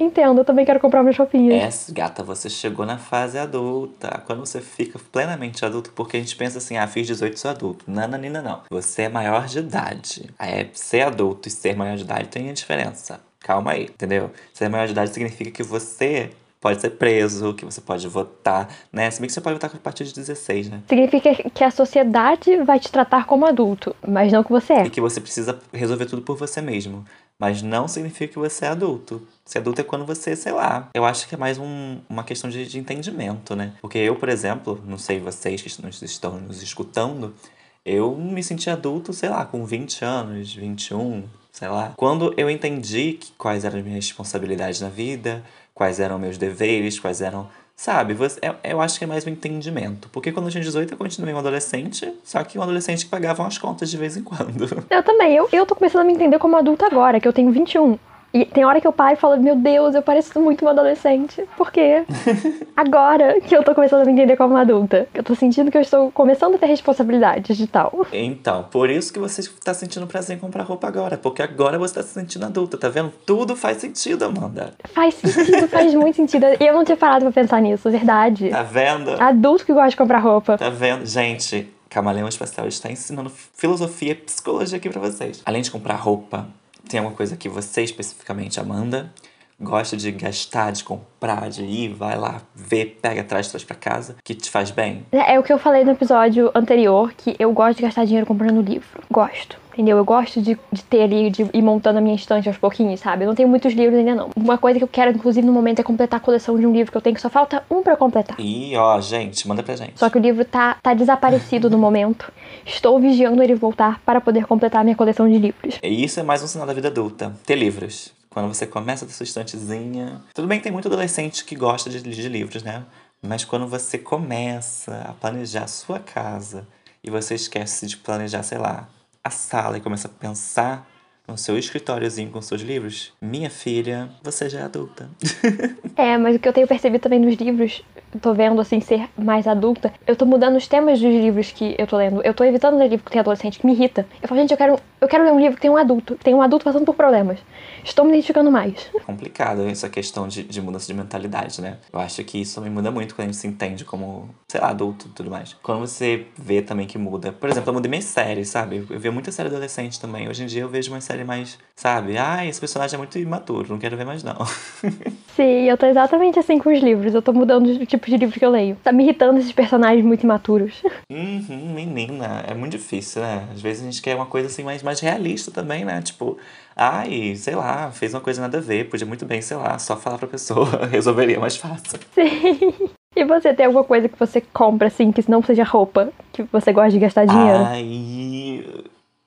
Entendo, 0.00 0.40
eu 0.40 0.44
também 0.46 0.64
quero 0.64 0.80
comprar 0.80 1.02
minhas 1.02 1.18
roupinhas. 1.18 1.90
É, 1.90 1.92
gata, 1.92 2.22
você 2.22 2.48
chegou 2.48 2.86
na 2.86 2.96
fase 2.96 3.38
adulta. 3.38 4.22
Quando 4.26 4.40
você 4.40 4.60
fica 4.60 4.98
plenamente 5.12 5.62
adulto, 5.62 5.92
porque 5.94 6.16
a 6.16 6.20
gente 6.20 6.34
pensa 6.36 6.56
assim, 6.56 6.78
ah, 6.78 6.86
fiz 6.86 7.06
18, 7.06 7.38
sou 7.38 7.50
adulto. 7.50 7.84
Não, 7.86 8.08
não, 8.08 8.18
não, 8.18 8.42
não. 8.42 8.62
Você 8.70 9.02
é 9.02 9.08
maior 9.10 9.46
de 9.46 9.58
idade. 9.58 10.30
É, 10.38 10.68
ser 10.72 11.02
adulto 11.02 11.48
e 11.48 11.50
ser 11.50 11.76
maior 11.76 11.96
de 11.96 12.04
idade 12.04 12.28
tem 12.28 12.48
a 12.48 12.52
diferença. 12.54 13.20
Calma 13.40 13.72
aí, 13.72 13.84
entendeu? 13.84 14.30
Ser 14.54 14.70
maior 14.70 14.86
de 14.86 14.92
idade 14.92 15.12
significa 15.12 15.50
que 15.50 15.62
você 15.62 16.30
pode 16.60 16.80
ser 16.80 16.90
preso, 16.90 17.54
que 17.54 17.64
você 17.64 17.80
pode 17.80 18.06
votar, 18.06 18.68
né? 18.92 19.10
Se 19.10 19.20
bem 19.20 19.26
que 19.26 19.32
você 19.32 19.40
pode 19.40 19.54
votar 19.54 19.70
a 19.74 19.78
partir 19.78 20.04
de 20.04 20.14
16, 20.14 20.68
né? 20.68 20.82
Significa 20.88 21.34
que 21.50 21.64
a 21.64 21.70
sociedade 21.70 22.56
vai 22.62 22.78
te 22.78 22.92
tratar 22.92 23.26
como 23.26 23.46
adulto, 23.46 23.96
mas 24.06 24.30
não 24.30 24.44
que 24.44 24.50
você 24.50 24.74
é. 24.74 24.86
E 24.86 24.90
que 24.90 25.00
você 25.00 25.20
precisa 25.20 25.58
resolver 25.72 26.06
tudo 26.06 26.22
por 26.22 26.36
você 26.36 26.60
mesmo. 26.60 27.04
Mas 27.38 27.62
não 27.62 27.88
significa 27.88 28.34
que 28.34 28.38
você 28.38 28.66
é 28.66 28.68
adulto. 28.68 29.26
Ser 29.46 29.60
adulto 29.60 29.80
é 29.80 29.84
quando 29.84 30.04
você, 30.04 30.36
sei 30.36 30.52
lá. 30.52 30.90
Eu 30.92 31.06
acho 31.06 31.26
que 31.26 31.34
é 31.34 31.38
mais 31.38 31.56
um, 31.56 31.98
uma 32.06 32.22
questão 32.22 32.50
de, 32.50 32.66
de 32.66 32.78
entendimento, 32.78 33.56
né? 33.56 33.72
Porque 33.80 33.96
eu, 33.96 34.14
por 34.16 34.28
exemplo, 34.28 34.78
não 34.86 34.98
sei 34.98 35.18
vocês 35.18 35.62
que 35.62 35.68
estão 36.04 36.38
nos 36.38 36.62
escutando, 36.62 37.34
eu 37.82 38.14
me 38.14 38.42
senti 38.42 38.68
adulto, 38.68 39.14
sei 39.14 39.30
lá, 39.30 39.46
com 39.46 39.64
20 39.64 40.04
anos, 40.04 40.54
21, 40.54 41.24
sei 41.50 41.68
lá. 41.68 41.94
Quando 41.96 42.34
eu 42.36 42.50
entendi 42.50 43.14
que, 43.14 43.32
quais 43.32 43.64
eram 43.64 43.78
as 43.78 43.84
minhas 43.84 44.04
responsabilidades 44.04 44.82
na 44.82 44.90
vida, 44.90 45.42
quais 45.80 45.98
eram 45.98 46.18
meus 46.18 46.36
deveres, 46.36 47.00
quais 47.00 47.22
eram 47.22 47.48
Sabe, 47.74 48.12
você, 48.12 48.38
eu, 48.42 48.54
eu 48.62 48.80
acho 48.82 48.98
que 48.98 49.04
é 49.04 49.06
mais 49.06 49.26
um 49.26 49.30
entendimento. 49.30 50.10
Porque 50.12 50.30
quando 50.30 50.44
eu 50.44 50.50
tinha 50.52 50.62
18, 50.62 50.92
eu 50.92 50.98
continuei 50.98 51.32
um 51.32 51.38
adolescente, 51.38 52.12
só 52.22 52.44
que 52.44 52.58
um 52.58 52.62
adolescente 52.62 53.06
que 53.06 53.10
pagava 53.10 53.46
as 53.46 53.56
contas 53.56 53.90
de 53.90 53.96
vez 53.96 54.18
em 54.18 54.22
quando. 54.22 54.84
Eu 54.90 55.02
também. 55.02 55.34
Eu, 55.34 55.48
eu 55.50 55.64
tô 55.64 55.74
começando 55.74 56.02
a 56.02 56.04
me 56.04 56.12
entender 56.12 56.38
como 56.38 56.58
adulta 56.58 56.84
agora, 56.84 57.18
que 57.18 57.26
eu 57.26 57.32
tenho 57.32 57.50
21. 57.50 57.98
E 58.32 58.44
tem 58.44 58.64
hora 58.64 58.80
que 58.80 58.86
eu 58.86 58.92
paro 58.92 59.14
e 59.14 59.16
falo, 59.16 59.36
meu 59.40 59.56
Deus, 59.56 59.94
eu 59.94 60.02
pareço 60.02 60.38
muito 60.40 60.62
uma 60.62 60.70
adolescente. 60.70 61.44
Por 61.56 61.72
quê? 61.72 62.04
Agora 62.76 63.40
que 63.40 63.54
eu 63.54 63.62
tô 63.64 63.74
começando 63.74 64.02
a 64.02 64.04
me 64.04 64.12
entender 64.12 64.36
como 64.36 64.54
uma 64.54 64.60
adulta. 64.60 65.08
Eu 65.12 65.22
tô 65.24 65.34
sentindo 65.34 65.70
que 65.70 65.76
eu 65.76 65.82
estou 65.82 66.10
começando 66.12 66.54
a 66.54 66.58
ter 66.58 66.66
responsabilidade 66.66 67.46
digital. 67.46 68.06
Então, 68.12 68.64
por 68.70 68.88
isso 68.88 69.12
que 69.12 69.18
você 69.18 69.42
tá 69.64 69.74
sentindo 69.74 70.06
prazer 70.06 70.36
em 70.36 70.38
comprar 70.38 70.62
roupa 70.62 70.86
agora. 70.86 71.18
Porque 71.18 71.42
agora 71.42 71.78
você 71.78 71.94
tá 71.94 72.02
se 72.02 72.10
sentindo 72.10 72.44
adulta, 72.46 72.78
tá 72.78 72.88
vendo? 72.88 73.12
Tudo 73.26 73.56
faz 73.56 73.78
sentido, 73.78 74.24
Amanda. 74.24 74.74
Faz 74.84 75.14
sentido, 75.14 75.66
faz 75.68 75.92
muito 75.94 76.16
sentido. 76.16 76.46
E 76.60 76.66
eu 76.66 76.72
não 76.72 76.84
tinha 76.84 76.96
parado 76.96 77.24
pra 77.24 77.32
pensar 77.32 77.60
nisso, 77.60 77.90
verdade. 77.90 78.50
Tá 78.50 78.62
vendo? 78.62 79.10
Adulto 79.20 79.66
que 79.66 79.72
gosta 79.72 79.90
de 79.90 79.96
comprar 79.96 80.18
roupa. 80.18 80.56
Tá 80.56 80.70
vendo? 80.70 81.04
Gente, 81.04 81.68
Camaleão 81.88 82.28
Espacial 82.28 82.68
está 82.68 82.90
ensinando 82.90 83.30
filosofia 83.30 84.12
e 84.12 84.14
psicologia 84.14 84.78
aqui 84.78 84.88
pra 84.88 85.00
vocês. 85.00 85.42
Além 85.44 85.60
de 85.60 85.70
comprar 85.70 85.96
roupa, 85.96 86.46
tem 86.90 86.98
alguma 86.98 87.16
coisa 87.16 87.36
que 87.36 87.48
você 87.48 87.82
especificamente, 87.82 88.58
Amanda, 88.58 89.12
gosta 89.60 89.96
de 89.96 90.10
gastar, 90.10 90.72
de 90.72 90.82
comprar, 90.82 91.48
de 91.50 91.62
ir, 91.62 91.92
vai 91.92 92.16
lá, 92.16 92.40
ver, 92.54 92.98
pega, 93.02 93.22
traz, 93.22 93.48
traz 93.48 93.64
pra 93.64 93.76
casa, 93.76 94.16
que 94.24 94.34
te 94.34 94.50
faz 94.50 94.70
bem? 94.70 95.04
É, 95.12 95.34
é 95.34 95.38
o 95.38 95.42
que 95.42 95.52
eu 95.52 95.58
falei 95.58 95.84
no 95.84 95.92
episódio 95.92 96.50
anterior, 96.54 97.12
que 97.16 97.36
eu 97.38 97.52
gosto 97.52 97.76
de 97.76 97.82
gastar 97.82 98.04
dinheiro 98.04 98.26
comprando 98.26 98.60
livro. 98.62 99.02
Gosto 99.10 99.58
entendeu? 99.80 99.96
Eu 99.96 100.04
gosto 100.04 100.40
de, 100.42 100.58
de 100.70 100.84
ter 100.84 101.02
ali, 101.02 101.30
de 101.30 101.48
ir 101.52 101.62
montando 101.62 101.98
a 101.98 102.02
minha 102.02 102.14
estante 102.14 102.48
aos 102.48 102.58
pouquinhos, 102.58 103.00
sabe? 103.00 103.24
Eu 103.24 103.28
não 103.28 103.34
tenho 103.34 103.48
muitos 103.48 103.72
livros 103.72 103.98
ainda 103.98 104.14
não. 104.14 104.30
Uma 104.36 104.58
coisa 104.58 104.78
que 104.78 104.84
eu 104.84 104.88
quero, 104.88 105.10
inclusive, 105.10 105.46
no 105.46 105.52
momento 105.52 105.80
é 105.80 105.82
completar 105.82 106.20
a 106.20 106.22
coleção 106.22 106.58
de 106.58 106.66
um 106.66 106.72
livro 106.72 106.92
que 106.92 106.96
eu 106.96 107.00
tenho, 107.00 107.14
que 107.14 107.20
só 107.22 107.30
falta 107.30 107.64
um 107.70 107.82
para 107.82 107.96
completar. 107.96 108.38
E, 108.38 108.76
ó, 108.76 109.00
gente, 109.00 109.48
manda 109.48 109.62
pra 109.62 109.74
gente. 109.76 109.98
Só 109.98 110.10
que 110.10 110.18
o 110.18 110.20
livro 110.20 110.44
tá, 110.44 110.76
tá 110.82 110.92
desaparecido 110.92 111.70
no 111.70 111.78
momento. 111.78 112.30
Estou 112.66 112.98
vigiando 113.00 113.42
ele 113.42 113.54
voltar 113.54 114.00
para 114.04 114.20
poder 114.20 114.46
completar 114.46 114.82
a 114.82 114.84
minha 114.84 114.96
coleção 114.96 115.28
de 115.28 115.38
livros. 115.38 115.78
E 115.82 116.04
isso 116.04 116.20
é 116.20 116.22
mais 116.22 116.42
um 116.42 116.46
sinal 116.46 116.66
da 116.66 116.74
vida 116.74 116.88
adulta. 116.88 117.32
Ter 117.46 117.56
livros. 117.56 118.19
Quando 118.30 118.46
você 118.46 118.66
começa 118.66 119.04
a 119.04 119.08
ter 119.08 119.14
sua 119.14 119.24
estantezinha. 119.24 120.22
Tudo 120.32 120.46
bem 120.46 120.58
que 120.58 120.64
tem 120.64 120.72
muito 120.72 120.86
adolescente 120.86 121.44
que 121.44 121.56
gosta 121.56 121.90
de, 121.90 122.00
de 122.00 122.28
livros, 122.28 122.62
né? 122.62 122.86
Mas 123.20 123.44
quando 123.44 123.66
você 123.66 123.98
começa 123.98 125.02
a 125.02 125.12
planejar 125.12 125.64
a 125.64 125.66
sua 125.66 125.98
casa 125.98 126.66
e 127.02 127.10
você 127.10 127.34
esquece 127.34 127.86
de 127.86 127.96
planejar, 127.96 128.42
sei 128.42 128.58
lá, 128.58 128.88
a 129.22 129.30
sala 129.30 129.76
e 129.76 129.80
começa 129.80 130.08
a 130.08 130.10
pensar 130.10 130.88
no 131.30 131.36
seu 131.36 131.56
escritóriozinho 131.58 132.30
com 132.30 132.40
seus 132.42 132.60
livros, 132.60 133.12
minha 133.20 133.50
filha, 133.50 134.10
você 134.22 134.48
já 134.48 134.60
é 134.60 134.62
adulta. 134.62 135.08
é, 135.96 136.18
mas 136.18 136.36
o 136.36 136.38
que 136.38 136.48
eu 136.48 136.52
tenho 136.52 136.66
percebido 136.66 137.02
também 137.02 137.20
nos 137.20 137.36
livros, 137.36 137.84
tô 138.18 138.34
vendo 138.34 138.60
assim 138.60 138.80
ser 138.80 139.08
mais 139.16 139.46
adulta, 139.46 139.92
eu 140.06 140.16
tô 140.16 140.26
mudando 140.26 140.56
os 140.56 140.66
temas 140.66 141.00
dos 141.00 141.10
livros 141.10 141.52
que 141.52 141.74
eu 141.78 141.86
tô 141.86 141.96
lendo. 141.96 142.22
Eu 142.22 142.34
tô 142.34 142.44
evitando 142.44 142.76
ler 142.76 142.88
livro 142.88 143.04
que 143.04 143.12
tem 143.12 143.20
adolescente, 143.20 143.58
que 143.58 143.66
me 143.66 143.72
irrita. 143.72 144.06
Eu 144.20 144.28
falo, 144.28 144.40
gente, 144.40 144.50
eu 144.50 144.56
quero, 144.56 144.78
eu 145.00 145.08
quero 145.08 145.24
ler 145.24 145.32
um 145.32 145.38
livro 145.38 145.56
que 145.56 145.62
tem 145.62 145.70
um 145.70 145.76
adulto, 145.76 146.16
que 146.16 146.24
tem 146.24 146.34
um 146.34 146.42
adulto 146.42 146.64
passando 146.64 146.84
por 146.84 146.94
problemas. 146.94 147.38
Estou 147.84 148.04
me 148.04 148.10
identificando 148.12 148.50
mais. 148.50 148.90
Complicado 149.06 149.62
essa 149.62 149.88
questão 149.88 150.28
de, 150.28 150.42
de 150.42 150.60
mudança 150.60 150.86
de 150.86 150.94
mentalidade, 150.94 151.60
né? 151.60 151.78
Eu 151.92 152.00
acho 152.00 152.22
que 152.24 152.40
isso 152.40 152.56
também 152.56 152.70
muda 152.70 152.90
muito 152.90 153.14
quando 153.14 153.28
a 153.28 153.32
gente 153.32 153.36
se 153.36 153.46
entende 153.46 153.84
como, 153.84 154.28
sei 154.48 154.60
lá, 154.60 154.68
adulto 154.68 155.06
e 155.06 155.10
tudo 155.10 155.30
mais. 155.30 155.54
Quando 155.62 155.80
você 155.80 156.26
vê 156.36 156.62
também 156.62 156.86
que 156.86 156.98
muda. 156.98 157.32
Por 157.32 157.48
exemplo, 157.48 157.70
eu 157.70 157.74
mudei 157.74 157.88
minhas 157.88 158.04
séries, 158.04 158.48
sabe? 158.48 158.86
Eu 158.90 158.98
via 158.98 159.12
muita 159.12 159.32
série 159.32 159.48
adolescente 159.48 160.00
também. 160.00 160.28
Hoje 160.28 160.42
em 160.42 160.46
dia 160.46 160.62
eu 160.62 160.68
vejo 160.68 160.92
uma 160.92 161.00
série 161.00 161.24
mais, 161.24 161.58
sabe? 161.76 162.18
Ah, 162.18 162.44
esse 162.46 162.60
personagem 162.60 162.94
é 162.96 162.98
muito 162.98 163.18
imaturo, 163.18 163.68
não 163.70 163.78
quero 163.78 163.96
ver 163.96 164.04
mais 164.04 164.22
não. 164.22 164.36
Sim, 165.36 165.64
eu 165.68 165.76
tô 165.76 165.86
exatamente 165.86 166.38
assim 166.38 166.58
com 166.58 166.70
os 166.70 166.80
livros. 166.80 167.14
Eu 167.14 167.22
tô 167.22 167.32
mudando 167.32 167.66
o 167.66 167.86
tipo 168.00 168.10
de 168.10 168.16
livro 168.16 168.38
que 168.38 168.44
eu 168.44 168.50
leio. 168.50 168.76
Tá 168.82 168.90
me 168.90 169.04
irritando 169.04 169.38
esses 169.38 169.52
personagens 169.52 170.04
muito 170.04 170.24
imaturos. 170.24 170.82
Uhum, 171.10 171.74
menina, 171.74 172.44
é 172.46 172.54
muito 172.54 172.72
difícil, 172.72 173.20
né? 173.20 173.48
Às 173.52 173.60
vezes 173.60 173.82
a 173.82 173.84
gente 173.84 174.00
quer 174.00 174.14
uma 174.14 174.26
coisa 174.26 174.46
assim 174.46 174.62
mais, 174.62 174.82
mais 174.82 175.00
realista 175.00 175.50
também, 175.50 175.84
né? 175.84 176.00
Tipo, 176.00 176.38
ai, 176.76 177.34
sei 177.36 177.54
lá, 177.54 177.90
fez 177.90 178.14
uma 178.14 178.20
coisa 178.20 178.40
nada 178.40 178.58
a 178.58 178.60
ver, 178.60 178.88
podia 178.88 179.06
muito 179.06 179.26
bem, 179.26 179.42
sei 179.42 179.56
lá, 179.56 179.78
só 179.78 179.96
falar 179.96 180.18
pra 180.18 180.28
pessoa, 180.28 180.86
resolveria 180.90 181.40
mais 181.40 181.56
fácil. 181.56 181.98
Sim. 182.14 182.72
E 183.16 183.24
você 183.24 183.52
tem 183.52 183.66
alguma 183.66 183.84
coisa 183.84 184.08
que 184.08 184.18
você 184.18 184.40
compra, 184.40 184.86
assim, 184.86 185.10
que 185.10 185.28
não 185.28 185.42
seja 185.42 185.64
roupa, 185.64 186.12
que 186.32 186.44
você 186.44 186.72
gosta 186.72 186.90
de 186.90 186.98
gastar 187.00 187.26
dinheiro? 187.26 187.64
Ai, 187.64 188.64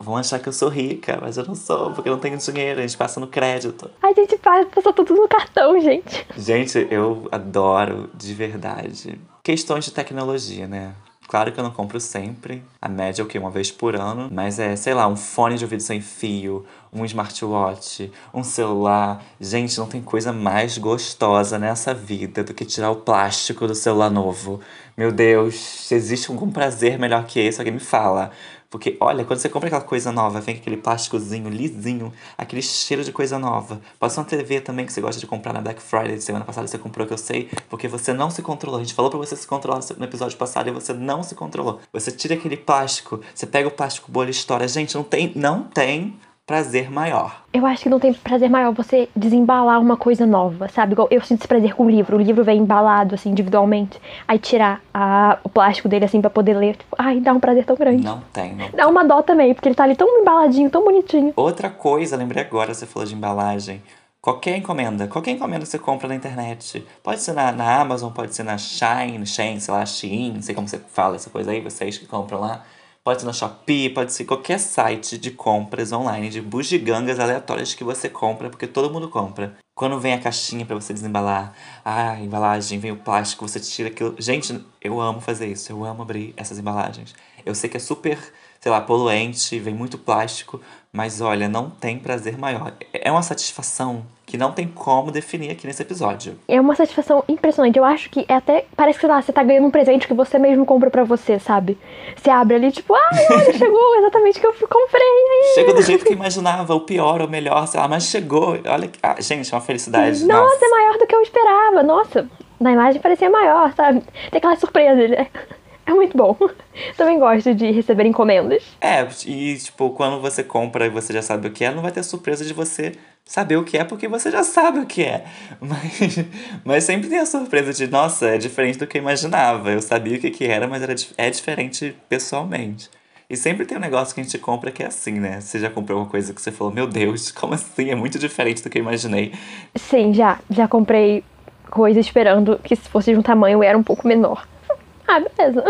vão 0.04 0.18
achar 0.18 0.40
que 0.40 0.48
eu 0.48 0.54
sou 0.54 0.70
rica, 0.70 1.18
mas 1.22 1.38
eu 1.38 1.46
não 1.46 1.56
sou, 1.56 1.92
porque 1.92 2.10
eu 2.10 2.14
não 2.14 2.20
tenho 2.20 2.38
dinheiro, 2.38 2.80
a 2.80 2.82
gente 2.82 2.98
passa 2.98 3.20
no 3.20 3.28
crédito. 3.28 3.90
A 4.02 4.14
gente 4.14 4.38
passa 4.38 4.94
tudo 4.94 5.16
no 5.16 5.28
cartão, 5.28 5.80
gente. 5.80 6.28
Gente, 6.38 6.88
eu 6.92 7.28
adoro, 7.32 8.10
de 8.14 8.34
verdade. 8.34 9.20
Questões 9.42 9.86
de 9.86 9.92
tecnologia, 9.92 10.68
né? 10.68 10.94
Claro 11.28 11.52
que 11.52 11.60
eu 11.60 11.64
não 11.64 11.72
compro 11.72 12.00
sempre. 12.00 12.64
A 12.82 12.88
média 12.88 13.22
é 13.22 13.26
o 13.26 13.28
quê? 13.28 13.40
Uma 13.40 13.50
vez 13.50 13.72
por 13.72 13.96
ano. 13.96 14.30
Mas 14.32 14.60
é, 14.60 14.76
sei 14.76 14.94
lá, 14.94 15.08
um 15.08 15.16
fone 15.16 15.58
de 15.58 15.64
ouvido 15.64 15.82
sem 15.82 16.00
fio, 16.00 16.66
um 16.92 17.04
smartwatch, 17.06 18.12
um 18.34 18.44
celular. 18.44 19.24
Gente, 19.40 19.78
não 19.80 19.88
tem 19.88 20.02
coisa 20.02 20.32
mais 20.32 20.78
gostosa 20.78 21.58
nessa 21.58 21.94
vida 21.94 22.44
do 22.44 22.54
que 22.54 22.66
tirar 22.66 22.92
o 22.92 22.98
plástico 22.98 23.66
do 23.66 23.74
celular 23.74 24.12
novo. 24.12 24.60
Meu 24.96 25.12
Deus, 25.12 25.92
existe 25.92 26.30
algum 26.30 26.52
prazer 26.52 27.00
melhor 27.00 27.26
que 27.26 27.40
esse, 27.40 27.60
alguém 27.60 27.74
me 27.74 27.80
fala. 27.80 28.32
Porque, 28.74 28.98
olha, 29.00 29.24
quando 29.24 29.38
você 29.38 29.48
compra 29.48 29.68
aquela 29.68 29.84
coisa 29.84 30.12
nova, 30.12 30.42
vem 30.42 30.56
aquele 30.56 30.77
plásticozinho 30.77 31.48
lisinho, 31.48 32.12
aquele 32.36 32.63
cheiro 32.63 33.03
de 33.03 33.12
coisa 33.12 33.38
nova. 33.38 33.80
Pode 34.00 34.12
ser 34.13 34.20
uma 34.20 34.25
TV 34.25 34.62
também 34.62 34.84
que 34.84 34.92
você 34.92 35.00
gosta 35.00 35.22
de 35.22 35.27
comprar 35.27 35.53
na 35.53 35.62
Black 35.62 35.80
Friday 35.80 36.20
semana 36.20 36.44
passada, 36.44 36.65
você 36.65 36.80
comprou 36.80 37.06
que 37.06 37.13
eu 37.13 37.18
sei, 37.20 37.51
porque 37.70 37.88
você 37.88 38.13
não 38.13 38.32
se 38.32 38.42
controlou. 38.42 38.80
A 38.80 38.84
gente 38.84 38.96
falou 38.96 39.12
pra 39.12 39.20
você 39.20 39.36
se 39.36 39.46
controlar 39.46 39.80
no 39.96 40.03
episódio 40.03 40.36
passado 40.39 40.70
e 40.70 40.72
você 40.72 40.92
não 40.92 41.22
se 41.22 41.36
controlou. 41.36 41.82
Você 41.94 42.12
tira 42.12 42.34
aquele 42.34 42.58
plástico, 42.58 43.22
você 43.36 43.46
pega 43.46 43.68
o 43.68 43.72
plástico 43.72 44.12
bolha 44.12 44.30
e 44.30 44.32
estoura. 44.32 44.68
Gente, 44.68 44.96
não 44.96 45.03
tem, 45.03 45.32
não 45.36 45.65
tem 45.65 46.18
prazer 46.46 46.92
maior. 46.92 47.44
Eu 47.54 47.66
acho 47.66 47.84
que 47.84 47.90
não 47.90 48.00
tem 48.00 48.14
prazer 48.14 48.50
maior 48.50 48.74
você 48.74 49.08
desembalar 49.16 49.80
uma 49.80 49.96
coisa 49.96 50.26
nova, 50.26 50.68
sabe? 50.68 50.92
Igual 50.92 51.08
eu 51.10 51.22
sinto 51.22 51.40
esse 51.40 51.48
prazer 51.48 51.74
com 51.74 51.86
o 51.86 51.90
livro. 51.90 52.18
O 52.18 52.22
livro 52.22 52.44
vem 52.44 52.60
embalado, 52.60 53.16
assim, 53.16 53.30
individualmente. 53.30 54.00
Aí 54.28 54.38
tirar 54.38 54.82
a, 54.94 55.40
o 55.44 55.50
plástico 55.50 55.88
dele, 55.88 56.06
assim, 56.06 56.20
pra 56.20 56.30
poder 56.30 56.58
ler. 56.58 56.76
Tipo, 56.76 56.96
ai, 57.00 57.22
dá 57.22 57.32
um 57.32 57.40
prazer 57.40 57.64
tão 57.64 57.76
grande. 57.76 58.04
Não 58.04 58.22
tem, 58.34 58.56
não 58.56 58.70
Dá 58.72 58.88
uma 58.88 59.06
dó 59.06 59.22
também, 59.22 59.54
porque 59.54 59.70
ele 59.70 59.76
tá 59.76 59.86
ali 59.86 59.96
tão 59.96 60.08
embaladinho, 60.22 60.70
tão 60.70 60.84
bonitinho. 60.84 61.32
Outra 61.36 61.70
coisa, 61.70 62.18
lembrei 62.18 62.44
agora, 62.44 62.74
você 62.74 62.86
falou 62.86 63.08
de 63.08 63.16
embalagem. 63.16 63.82
Qualquer 64.20 64.58
encomenda, 64.58 65.06
qualquer 65.08 65.32
encomenda 65.32 65.62
que 65.64 65.68
você 65.72 65.80
compra 65.80 66.08
na 66.08 66.16
internet. 66.16 66.86
Pode 67.02 67.22
ser 67.22 67.34
na, 67.34 67.52
na 67.52 67.82
Amazon, 67.82 68.12
pode 68.12 68.34
ser 68.34 68.44
na 68.44 68.58
Shine, 68.58 69.26
Shein, 69.26 69.60
sei 69.60 69.74
lá, 69.74 69.86
Shein, 69.86 70.34
não 70.34 70.42
sei 70.42 70.56
como 70.56 70.68
você 70.68 70.80
fala 70.80 71.16
essa 71.16 71.30
coisa 71.30 71.52
aí, 71.52 71.60
vocês 71.60 71.98
que 71.98 72.06
compram 72.06 72.40
lá. 72.40 72.64
Pode 73.04 73.20
ser 73.20 73.26
na 73.26 73.34
Shopee, 73.34 73.90
pode 73.90 74.14
ser 74.14 74.24
qualquer 74.24 74.58
site 74.58 75.18
de 75.18 75.30
compras 75.30 75.92
online, 75.92 76.30
de 76.30 76.40
bugigangas 76.40 77.20
aleatórias 77.20 77.76
que 77.76 77.84
você 77.84 78.08
compra, 78.08 78.50
porque 78.50 78.66
todo 78.66 78.90
mundo 78.90 79.10
compra. 79.10 79.58
Quando 79.76 80.00
vem 80.00 80.14
a 80.14 80.22
caixinha 80.22 80.66
para 80.66 80.76
você 80.76 80.94
desembalar, 80.94 81.54
a 81.84 82.18
embalagem, 82.22 82.80
vem 82.80 82.94
o 82.94 82.96
plástico, 82.96 83.46
você 83.46 83.60
tira 83.60 83.90
aquilo. 83.90 84.16
Gente, 84.18 84.58
eu 84.82 85.02
amo 85.02 85.20
fazer 85.20 85.48
isso, 85.48 85.70
eu 85.70 85.84
amo 85.84 86.02
abrir 86.02 86.34
essas 86.38 86.58
embalagens. 86.58 87.14
Eu 87.46 87.54
sei 87.54 87.70
que 87.70 87.76
é 87.76 87.80
super, 87.80 88.18
sei 88.62 88.72
lá, 88.72 88.80
poluente, 88.80 89.60
vem 89.60 89.74
muito 89.74 89.98
plástico, 89.98 90.62
mas 90.90 91.20
olha, 91.20 91.50
não 91.50 91.70
tem 91.70 92.00
prazer 92.00 92.38
maior. 92.38 92.74
É 92.94 93.12
uma 93.12 93.22
satisfação 93.22 94.06
que 94.34 94.38
não 94.38 94.52
tem 94.52 94.68
como 94.68 95.12
definir 95.12 95.52
aqui 95.52 95.68
nesse 95.68 95.84
episódio. 95.84 96.40
É 96.48 96.60
uma 96.60 96.74
satisfação 96.74 97.24
impressionante. 97.30 97.78
Eu 97.78 97.86
acho 97.86 98.10
que 98.10 98.25
é 98.28 98.34
até. 98.34 98.66
Parece 98.75 98.98
que, 98.98 99.06
sei 99.06 99.10
lá, 99.13 99.22
você 99.22 99.32
tá 99.32 99.44
ganhando 99.44 99.68
um 99.68 99.70
presente 99.70 100.08
que 100.08 100.13
você 100.16 100.40
mesmo 100.40 100.66
comprou 100.66 100.90
pra 100.90 101.04
você, 101.04 101.38
sabe? 101.38 101.78
Você 102.16 102.32
abre 102.32 102.56
ali, 102.56 102.72
tipo, 102.72 102.96
ai, 102.96 103.28
olha, 103.30 103.54
chegou 103.54 103.96
exatamente 103.96 104.40
o 104.40 104.42
que 104.42 104.48
eu 104.48 104.68
comprei. 104.68 105.04
Aí. 105.04 105.52
Chegou 105.54 105.75
do 105.75 105.84
jeito 105.84 106.04
que 106.04 106.13
eu 106.13 106.18
imaginava, 106.18 106.74
o 106.74 106.80
pior 106.80 107.22
ou 107.22 107.30
melhor, 107.30 107.68
sei 107.68 107.80
lá, 107.80 107.88
mas 107.88 108.06
chegou. 108.06 108.58
Olha, 108.66 108.90
ah, 109.04 109.18
gente, 109.20 109.54
é 109.54 109.56
uma 109.56 109.62
felicidade. 109.62 110.25
Nossa, 110.25 110.42
nossa, 110.42 110.66
é 110.66 110.70
maior 110.70 110.98
do 110.98 111.06
que 111.06 111.16
eu 111.16 111.22
esperava. 111.22 111.84
Nossa, 111.84 112.28
na 112.60 112.72
imagem 112.72 113.00
parecia 113.00 113.30
maior, 113.30 113.72
sabe? 113.75 114.02
Tem 114.32 114.40
aquela 114.40 114.56
surpresa, 114.56 115.10
né? 115.10 115.28
É 115.86 115.94
muito 115.94 116.18
bom. 116.18 116.36
Também 116.96 117.20
gosto 117.20 117.54
de 117.54 117.70
receber 117.72 118.06
encomendas. 118.06 118.63
É, 118.80 119.06
e 119.25 119.58
tipo, 119.58 119.90
quando 119.90 120.22
você 120.22 120.42
compra 120.42 120.86
e 120.86 120.90
você 120.90 121.12
já 121.12 121.22
sabe 121.22 121.50
o 121.50 121.52
que 121.52 121.66
é, 121.66 121.72
não 121.74 121.82
vai 121.82 121.92
ter 121.92 122.04
surpresa 122.04 122.46
de 122.46 122.54
você 122.54 122.94
saber 123.25 123.58
o 123.58 123.63
que 123.63 123.77
é, 123.77 123.84
porque 123.84 124.08
você 124.08 124.30
já 124.30 124.44
sabe 124.44 124.80
o 124.80 124.86
que 124.86 125.03
é. 125.03 125.25
Mas, 125.62 126.25
mas 126.63 126.84
sempre 126.84 127.10
tem 127.10 127.20
a 127.20 127.25
surpresa 127.25 127.74
de, 127.74 127.88
nossa, 127.88 128.27
é 128.27 128.38
diferente 128.38 128.77
do 128.77 128.86
que 128.86 128.98
eu 128.98 129.01
imaginava. 129.01 129.72
Eu 129.72 129.82
sabia 129.82 130.18
o 130.18 130.20
que, 130.20 130.30
que 130.30 130.46
era, 130.46 130.68
mas 130.68 130.84
era, 130.84 130.94
é 131.18 131.30
diferente 131.30 131.96
pessoalmente. 132.10 132.89
E 133.30 133.38
sempre 133.38 133.65
tem 133.65 133.77
um 133.77 133.82
negócio 133.82 134.13
que 134.13 134.22
a 134.22 134.24
gente 134.24 134.38
compra 134.38 134.72
que 134.72 134.84
é 134.84 134.88
assim, 134.88 135.13
né? 135.13 135.39
Você 135.39 135.58
já 135.58 135.70
comprou 135.70 136.00
uma 136.00 136.08
coisa 136.08 136.34
que 136.34 136.42
você 136.42 136.51
falou, 136.51 136.74
meu 136.74 136.86
Deus, 136.86 137.32
como 137.34 137.53
assim? 137.53 137.89
É 137.89 137.96
muito 137.96 138.20
diferente 138.20 138.62
do 138.62 138.70
que 138.70 138.77
eu 138.77 138.82
imaginei. 138.84 139.34
Sim, 139.75 140.13
já. 140.13 140.39
Já 140.50 140.68
comprei 140.68 141.24
coisa 141.70 142.00
esperando 142.00 142.60
que 142.63 142.75
se 142.75 142.88
fosse 142.89 143.12
de 143.12 143.18
um 143.18 143.24
tamanho 143.24 143.63
era 143.63 143.77
um 143.77 143.84
pouco 143.84 144.08
menor. 144.08 144.46
Ah, 145.06 145.20
beleza. 145.20 145.62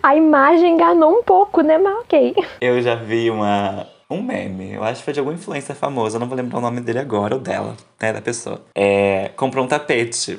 A 0.00 0.14
imagem 0.14 0.74
enganou 0.74 1.18
um 1.18 1.22
pouco, 1.24 1.62
né? 1.62 1.78
Mas 1.78 1.98
ok. 1.98 2.34
Eu 2.60 2.80
já 2.80 2.94
vi 2.94 3.28
uma, 3.28 3.88
um 4.14 4.22
meme, 4.22 4.72
eu 4.72 4.84
acho 4.84 5.00
que 5.00 5.04
foi 5.04 5.12
de 5.12 5.20
alguma 5.20 5.36
influência 5.36 5.74
famosa, 5.74 6.16
eu 6.16 6.20
não 6.20 6.28
vou 6.28 6.36
lembrar 6.36 6.58
o 6.58 6.62
nome 6.62 6.80
dele 6.80 6.98
agora, 6.98 7.34
ou 7.34 7.40
dela, 7.40 7.76
né, 8.00 8.12
da 8.12 8.20
pessoa. 8.20 8.64
É, 8.74 9.30
comprou 9.36 9.64
um 9.64 9.68
tapete. 9.68 10.38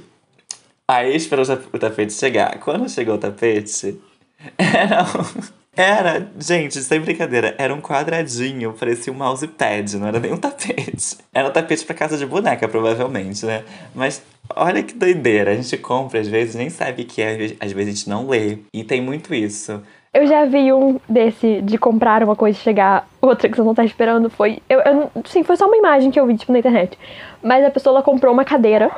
Aí 0.87 1.15
esperou 1.15 1.45
o 1.73 1.79
tapete 1.79 2.13
chegar. 2.13 2.59
Quando 2.59 2.87
chegou 2.89 3.15
o 3.15 3.17
tapete, 3.17 3.99
era 4.57 5.03
um... 5.03 5.65
Era, 5.77 6.31
gente, 6.39 6.81
sem 6.81 7.01
brincadeira, 7.01 7.53
era 7.57 7.73
um 7.73 7.81
quadradinho, 7.81 8.71
parecia 8.71 9.11
um 9.11 9.15
mousepad, 9.17 9.97
não 9.97 10.07
era 10.07 10.21
nem 10.21 10.31
um 10.31 10.37
tapete. 10.37 11.17
Era 11.33 11.49
um 11.49 11.51
tapete 11.51 11.83
pra 11.83 11.93
casa 11.93 12.17
de 12.17 12.25
boneca, 12.25 12.65
provavelmente, 12.65 13.45
né? 13.45 13.61
Mas 13.93 14.23
olha 14.55 14.81
que 14.81 14.93
doideira, 14.93 15.51
a 15.51 15.55
gente 15.55 15.77
compra, 15.77 16.21
às 16.21 16.29
vezes 16.29 16.55
nem 16.55 16.69
sabe 16.69 17.03
o 17.03 17.05
que 17.05 17.21
é, 17.21 17.57
às 17.59 17.73
vezes 17.73 17.93
a 17.93 17.97
gente 17.97 18.09
não 18.09 18.25
lê. 18.25 18.59
E 18.73 18.85
tem 18.85 19.01
muito 19.01 19.33
isso. 19.33 19.81
Eu 20.15 20.25
já 20.27 20.45
vi 20.45 20.71
um 20.71 20.97
desse 21.09 21.61
de 21.61 21.77
comprar 21.77 22.23
uma 22.23 22.37
coisa 22.37 22.57
e 22.57 22.61
chegar 22.61 23.05
outra 23.21 23.49
que 23.49 23.57
você 23.57 23.61
não 23.61 23.75
tá 23.75 23.83
esperando. 23.83 24.29
Foi. 24.29 24.59
Eu, 24.69 24.79
eu, 24.79 25.11
sim, 25.25 25.43
foi 25.43 25.57
só 25.57 25.67
uma 25.67 25.75
imagem 25.75 26.09
que 26.09 26.17
eu 26.17 26.25
vi, 26.25 26.37
tipo, 26.37 26.53
na 26.53 26.59
internet. 26.59 26.97
Mas 27.43 27.65
a 27.65 27.69
pessoa 27.69 27.95
ela 27.95 28.01
comprou 28.01 28.31
uma 28.31 28.45
cadeira. 28.45 28.89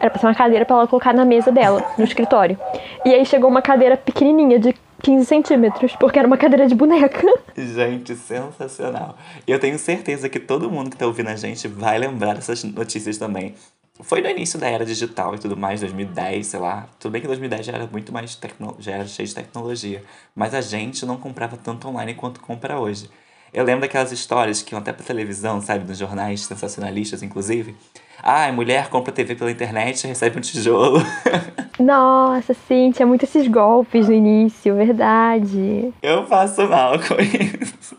Era 0.00 0.10
pra 0.10 0.18
ser 0.18 0.26
uma 0.26 0.34
cadeira 0.34 0.64
pra 0.64 0.74
ela 0.74 0.88
colocar 0.88 1.14
na 1.14 1.24
mesa 1.24 1.52
dela, 1.52 1.88
no 1.96 2.02
escritório. 2.02 2.58
E 3.04 3.14
aí 3.14 3.24
chegou 3.24 3.48
uma 3.48 3.62
cadeira 3.62 3.96
pequenininha 3.96 4.58
de 4.58 4.74
15 5.04 5.24
centímetros, 5.24 5.94
porque 5.94 6.18
era 6.18 6.26
uma 6.26 6.36
cadeira 6.36 6.66
de 6.66 6.74
boneca. 6.74 7.24
Gente, 7.56 8.16
sensacional. 8.16 9.16
E 9.46 9.52
eu 9.52 9.60
tenho 9.60 9.78
certeza 9.78 10.28
que 10.28 10.40
todo 10.40 10.68
mundo 10.68 10.90
que 10.90 10.96
tá 10.96 11.06
ouvindo 11.06 11.28
a 11.28 11.36
gente 11.36 11.68
vai 11.68 11.96
lembrar 11.96 12.34
dessas 12.34 12.64
notícias 12.64 13.16
também. 13.16 13.54
Foi 14.02 14.20
no 14.20 14.28
início 14.28 14.58
da 14.58 14.68
era 14.68 14.84
digital 14.84 15.34
e 15.34 15.38
tudo 15.38 15.56
mais, 15.56 15.80
2010, 15.80 16.46
sei 16.46 16.60
lá. 16.60 16.88
Tudo 16.98 17.12
bem 17.12 17.20
que 17.20 17.26
2010 17.26 17.66
já 17.66 17.72
era 17.72 17.86
muito 17.86 18.12
mais 18.12 18.34
tecno... 18.34 18.76
já 18.78 18.92
era 18.92 19.06
cheio 19.06 19.26
de 19.26 19.34
tecnologia. 19.34 20.02
Mas 20.34 20.54
a 20.54 20.60
gente 20.60 21.06
não 21.06 21.16
comprava 21.16 21.56
tanto 21.56 21.88
online 21.88 22.14
quanto 22.14 22.40
compra 22.40 22.78
hoje. 22.78 23.08
Eu 23.52 23.64
lembro 23.64 23.82
daquelas 23.82 24.12
histórias 24.12 24.60
que 24.60 24.74
iam 24.74 24.80
até 24.80 24.92
pra 24.92 25.04
televisão, 25.04 25.62
sabe? 25.62 25.88
Nos 25.88 25.96
jornais 25.96 26.44
sensacionalistas, 26.44 27.22
inclusive. 27.22 27.74
Ah, 28.22 28.50
mulher 28.52 28.88
compra 28.88 29.12
TV 29.12 29.34
pela 29.34 29.50
internet 29.50 30.04
e 30.04 30.08
recebe 30.08 30.38
um 30.38 30.40
tijolo. 30.40 31.00
Nossa, 31.78 32.54
sim, 32.54 32.90
tinha 32.90 33.06
muitos 33.06 33.28
esses 33.28 33.48
golpes 33.48 34.08
no 34.08 34.14
início, 34.14 34.74
verdade. 34.74 35.92
Eu 36.02 36.26
faço 36.26 36.68
mal 36.68 36.98
com 36.98 37.14
isso. 37.14 37.94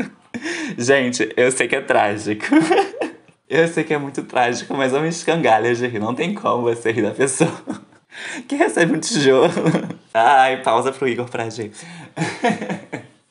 Gente, 0.77 1.32
eu 1.36 1.51
sei 1.51 1.68
que 1.68 1.75
é 1.75 1.82
trágico. 1.82 2.46
Eu 3.50 3.66
sei 3.68 3.84
que 3.86 3.94
é 3.94 3.98
muito 3.98 4.24
trágico, 4.24 4.74
mas 4.74 4.92
eu 4.92 5.00
me 5.00 5.08
escangalho 5.08 5.74
de 5.74 5.88
rir. 5.88 6.00
Não 6.00 6.13
tem 6.13 6.34
como 6.34 6.63
você 6.63 6.92
rir 6.92 7.04
da 7.04 7.12
pessoa 7.12 7.50
que 8.46 8.56
recebe 8.56 8.94
um 8.96 9.00
tijolo. 9.00 9.50
Ai, 10.13 10.62
pausa 10.62 10.92
pro 10.92 11.08
Igor 11.08 11.30
pra 11.30 11.44
agir. 11.44 11.72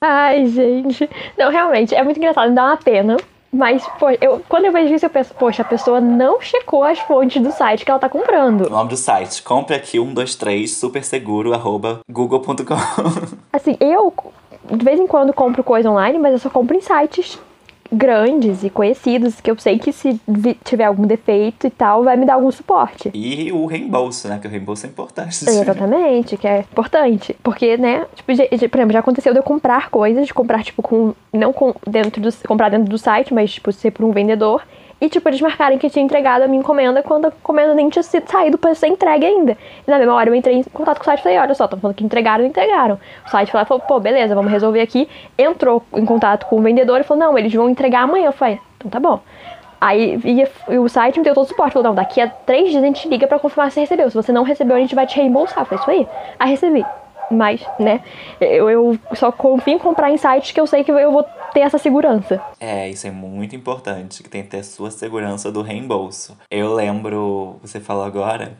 Ai, 0.00 0.46
gente. 0.46 1.08
Não, 1.36 1.50
realmente, 1.50 1.94
é 1.94 2.02
muito 2.02 2.16
engraçado, 2.16 2.54
dá 2.54 2.64
uma 2.64 2.76
pena. 2.78 3.16
Mas, 3.52 3.86
pô, 3.98 4.10
eu, 4.20 4.42
quando 4.48 4.64
eu 4.66 4.72
vejo 4.72 4.94
isso, 4.94 5.04
eu 5.04 5.10
penso, 5.10 5.34
poxa, 5.34 5.62
a 5.62 5.64
pessoa 5.64 6.00
não 6.00 6.40
checou 6.40 6.82
as 6.82 6.98
fontes 6.98 7.42
do 7.42 7.52
site 7.52 7.84
que 7.84 7.90
ela 7.90 8.00
tá 8.00 8.08
comprando. 8.08 8.66
O 8.66 8.70
nome 8.70 8.90
do 8.90 8.96
site, 8.96 9.42
compre 9.42 9.74
aqui 9.76 9.98
123 9.98 10.70
super 10.70 11.04
seguro, 11.04 11.52
arroba 11.52 12.00
google.com. 12.10 12.74
Assim, 13.52 13.76
eu 13.80 14.12
de 14.70 14.84
vez 14.84 14.98
em 14.98 15.06
quando 15.06 15.32
compro 15.32 15.62
coisa 15.62 15.90
online, 15.90 16.18
mas 16.18 16.32
eu 16.32 16.38
só 16.38 16.50
compro 16.50 16.76
em 16.76 16.80
sites 16.80 17.38
grandes 17.92 18.64
e 18.64 18.70
conhecidos, 18.70 19.40
que 19.40 19.50
eu 19.50 19.58
sei 19.58 19.78
que 19.78 19.92
se 19.92 20.20
tiver 20.64 20.84
algum 20.84 21.06
defeito 21.06 21.66
e 21.66 21.70
tal, 21.70 22.04
vai 22.04 22.16
me 22.16 22.26
dar 22.26 22.34
algum 22.34 22.50
suporte. 22.50 23.10
E 23.14 23.52
o 23.52 23.66
reembolso, 23.66 24.28
né? 24.28 24.38
Que 24.40 24.46
o 24.46 24.50
reembolso 24.50 24.86
é 24.86 24.88
importante. 24.88 25.44
Exatamente, 25.48 26.36
que 26.36 26.46
é 26.46 26.60
importante. 26.60 27.36
Porque, 27.42 27.76
né, 27.76 28.06
tipo, 28.14 28.26
por 28.26 28.78
exemplo, 28.78 28.92
já 28.92 29.00
aconteceu 29.00 29.32
de 29.32 29.38
eu 29.38 29.42
comprar 29.42 29.90
coisas, 29.90 30.26
de 30.26 30.34
comprar, 30.34 30.62
tipo, 30.62 30.82
com. 30.82 31.14
Não 31.32 31.52
com 31.52 31.74
dentro 31.86 32.20
do. 32.20 32.30
comprar 32.46 32.68
dentro 32.68 32.88
do 32.88 32.98
site, 32.98 33.32
mas, 33.32 33.52
tipo, 33.52 33.72
ser 33.72 33.90
por 33.90 34.04
um 34.04 34.12
vendedor. 34.12 34.62
E, 34.98 35.10
tipo, 35.10 35.28
eles 35.28 35.40
marcarem 35.40 35.76
que 35.76 35.90
tinha 35.90 36.02
entregado 36.02 36.42
a 36.42 36.48
minha 36.48 36.60
encomenda 36.60 37.02
quando 37.02 37.26
a 37.26 37.28
encomenda 37.28 37.74
nem 37.74 37.88
tinha 37.90 38.02
sido 38.02 38.26
saído 38.30 38.56
pra 38.56 38.74
ser 38.74 38.86
entregue 38.86 39.26
ainda. 39.26 39.56
E 39.86 39.90
na 39.90 39.98
mesma 39.98 40.14
hora 40.14 40.30
eu 40.30 40.34
entrei 40.34 40.56
em 40.56 40.62
contato 40.62 40.96
com 40.96 41.02
o 41.02 41.04
site 41.04 41.20
e 41.20 41.22
falei, 41.22 41.38
olha 41.38 41.54
só, 41.54 41.64
estão 41.64 41.78
falando 41.78 41.96
que 41.96 42.04
entregaram, 42.04 42.44
entregaram. 42.46 42.98
O 43.26 43.30
site 43.30 43.52
falou, 43.52 43.80
pô, 43.80 44.00
beleza, 44.00 44.34
vamos 44.34 44.50
resolver 44.50 44.80
aqui. 44.80 45.06
Entrou 45.36 45.82
em 45.94 46.04
contato 46.04 46.46
com 46.46 46.56
o 46.56 46.62
vendedor 46.62 47.00
e 47.00 47.04
falou, 47.04 47.24
não, 47.24 47.38
eles 47.38 47.52
vão 47.52 47.68
entregar 47.68 48.04
amanhã. 48.04 48.26
Eu 48.26 48.32
falei, 48.32 48.58
então 48.78 48.90
tá 48.90 48.98
bom. 48.98 49.20
Aí 49.78 50.18
o 50.68 50.88
site 50.88 51.18
me 51.18 51.24
deu 51.24 51.34
todo 51.34 51.44
o 51.44 51.48
suporte. 51.48 51.74
Falou, 51.74 51.88
não, 51.88 51.94
daqui 51.94 52.18
a 52.18 52.28
três 52.28 52.70
dias 52.70 52.82
a 52.82 52.86
gente 52.86 53.06
liga 53.06 53.26
pra 53.26 53.38
confirmar 53.38 53.70
se 53.70 53.78
recebeu. 53.78 54.08
Se 54.08 54.16
você 54.16 54.32
não 54.32 54.44
recebeu, 54.44 54.76
a 54.76 54.80
gente 54.80 54.94
vai 54.94 55.06
te 55.06 55.16
reembolsar. 55.16 55.66
Falei, 55.66 55.82
isso 55.82 55.90
aí. 55.90 56.08
Aí 56.38 56.50
recebi 56.50 56.86
mas, 57.30 57.60
né, 57.78 58.02
eu, 58.40 58.68
eu 58.70 58.98
só 59.14 59.32
confio 59.32 59.74
em 59.74 59.78
comprar 59.78 60.10
em 60.10 60.16
sites 60.16 60.52
que 60.52 60.60
eu 60.60 60.66
sei 60.66 60.84
que 60.84 60.90
eu 60.90 61.10
vou 61.10 61.24
ter 61.52 61.60
essa 61.60 61.78
segurança. 61.78 62.40
É, 62.60 62.88
isso 62.88 63.06
é 63.06 63.10
muito 63.10 63.56
importante, 63.56 64.22
que 64.22 64.28
tem 64.28 64.42
que 64.42 64.48
ter 64.48 64.58
a 64.58 64.64
sua 64.64 64.90
segurança 64.90 65.50
do 65.50 65.62
reembolso. 65.62 66.36
Eu 66.50 66.74
lembro, 66.74 67.56
você 67.62 67.80
falou 67.80 68.04
agora, 68.04 68.56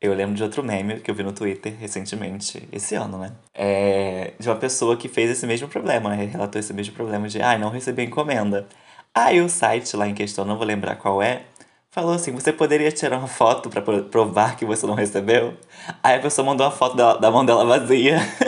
eu 0.00 0.14
lembro 0.14 0.34
de 0.34 0.42
outro 0.42 0.62
meme 0.62 0.98
que 1.00 1.10
eu 1.10 1.14
vi 1.14 1.22
no 1.22 1.32
Twitter 1.32 1.74
recentemente, 1.78 2.66
esse 2.72 2.94
ano, 2.94 3.18
né? 3.18 3.32
É, 3.54 4.32
de 4.38 4.48
uma 4.48 4.56
pessoa 4.56 4.96
que 4.96 5.08
fez 5.08 5.30
esse 5.30 5.46
mesmo 5.46 5.68
problema, 5.68 6.10
né? 6.10 6.24
Relatou 6.24 6.58
esse 6.58 6.72
mesmo 6.72 6.94
problema 6.94 7.28
de, 7.28 7.40
ah, 7.42 7.58
não 7.58 7.68
recebi 7.68 8.04
encomenda. 8.04 8.66
Aí 9.14 9.40
o 9.40 9.48
site 9.48 9.96
lá 9.96 10.08
em 10.08 10.14
questão, 10.14 10.44
não 10.44 10.56
vou 10.56 10.66
lembrar 10.66 10.96
qual 10.96 11.20
é, 11.20 11.42
falou 11.90 12.14
assim: 12.14 12.32
você 12.32 12.52
poderia 12.52 12.90
tirar 12.92 13.18
uma 13.18 13.26
foto 13.26 13.68
para 13.68 13.82
provar 13.82 14.56
que 14.56 14.64
você 14.64 14.86
não 14.86 14.94
recebeu? 14.94 15.54
Aí 16.02 16.16
a 16.16 16.20
pessoa 16.20 16.46
mandou 16.46 16.66
uma 16.66 16.72
foto 16.72 16.96
da, 16.96 17.16
da 17.16 17.30
mão 17.30 17.44
dela 17.44 17.64
vazia. 17.64 18.18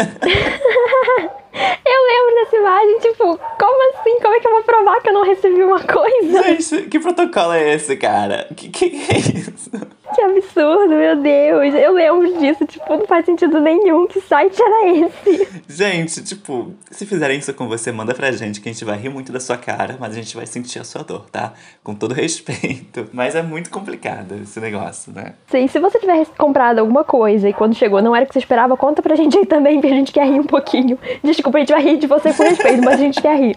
eu 1.85 2.03
lembro 2.09 2.39
essa 2.43 2.57
imagem, 2.57 2.99
tipo, 3.01 3.39
como 3.59 3.91
assim? 3.91 4.19
Como 4.21 4.35
é 4.35 4.41
que 4.41 4.47
eu 4.47 4.53
vou 4.53 4.63
provar 4.63 5.01
que 5.01 5.09
eu 5.09 5.15
não 5.15 5.25
recebi 5.25 5.63
uma 5.63 5.81
coisa? 5.81 6.43
Gente, 6.43 6.89
que 6.89 7.01
protocolo 7.01 7.53
é 7.53 7.75
esse, 7.75 7.97
cara? 7.97 8.49
Que 8.57 8.69
que 8.69 8.85
é 8.85 9.19
isso? 9.19 9.71
Que 10.15 10.21
absurdo, 10.21 10.95
meu 10.95 11.17
Deus. 11.17 11.75
Eu 11.75 11.93
lembro 11.93 12.39
disso, 12.39 12.67
tipo, 12.67 12.85
não 12.89 13.07
faz 13.07 13.25
sentido 13.25 13.61
nenhum. 13.61 14.07
Que 14.07 14.21
site 14.21 14.61
era 14.61 14.89
esse? 14.89 15.49
Gente, 15.69 16.23
tipo, 16.23 16.73
se 16.91 17.07
fizerem 17.07 17.39
isso 17.39 17.53
com 17.55 17.69
você, 17.69 17.91
manda 17.91 18.15
pra 18.15 18.31
gente 18.33 18.61
que 18.61 18.69
a 18.69 18.73
gente 18.73 18.85
vai 18.85 18.99
rir 18.99 19.09
muito 19.09 19.33
da 19.33 19.41
sua 19.41 19.57
cara, 19.57 19.97
mas 19.99 20.13
a 20.13 20.17
gente 20.17 20.37
vai 20.37 20.47
sentir 20.47 20.79
a 20.79 20.85
sua 20.85 21.03
dor, 21.03 21.27
tá? 21.31 21.53
Com 21.83 21.95
todo 21.95 22.13
respeito. 22.13 23.09
Mas 23.13 23.35
é 23.35 23.43
muito 23.43 23.71
complicado 23.71 24.35
esse 24.43 24.59
negócio, 24.61 25.13
né? 25.13 25.35
Sim, 25.49 25.67
se 25.67 25.79
você 25.79 25.99
tiver 25.99 26.27
comprado 26.39 26.79
alguma 26.79 27.05
coisa 27.05 27.49
e 27.49 27.53
quando 27.53 27.75
chegou 27.75 28.03
não 28.03 28.15
era 28.15 28.25
o 28.25 28.29
que 28.29 28.33
você 28.33 28.39
esperava, 28.39 28.77
conta 28.77 29.03
pra 29.03 29.15
gente 29.15 29.37
aí 29.37 29.47
também, 29.47 29.81
que 29.81 29.87
a 29.87 29.91
gente 29.91 30.13
quer 30.13 30.27
rir 30.27 30.41
um 30.41 30.45
pouquinho. 30.45 30.99
Desculpa, 31.23 31.59
a 31.59 31.61
gente 31.61 31.73
vai 31.73 31.83
rir 31.83 31.99
de 31.99 32.07
você 32.07 32.33
com 32.33 32.43
respeito, 32.43 32.83
mas 32.85 32.95
a 32.95 33.03
gente 33.03 33.21
quer 33.21 33.39
rir. 33.39 33.57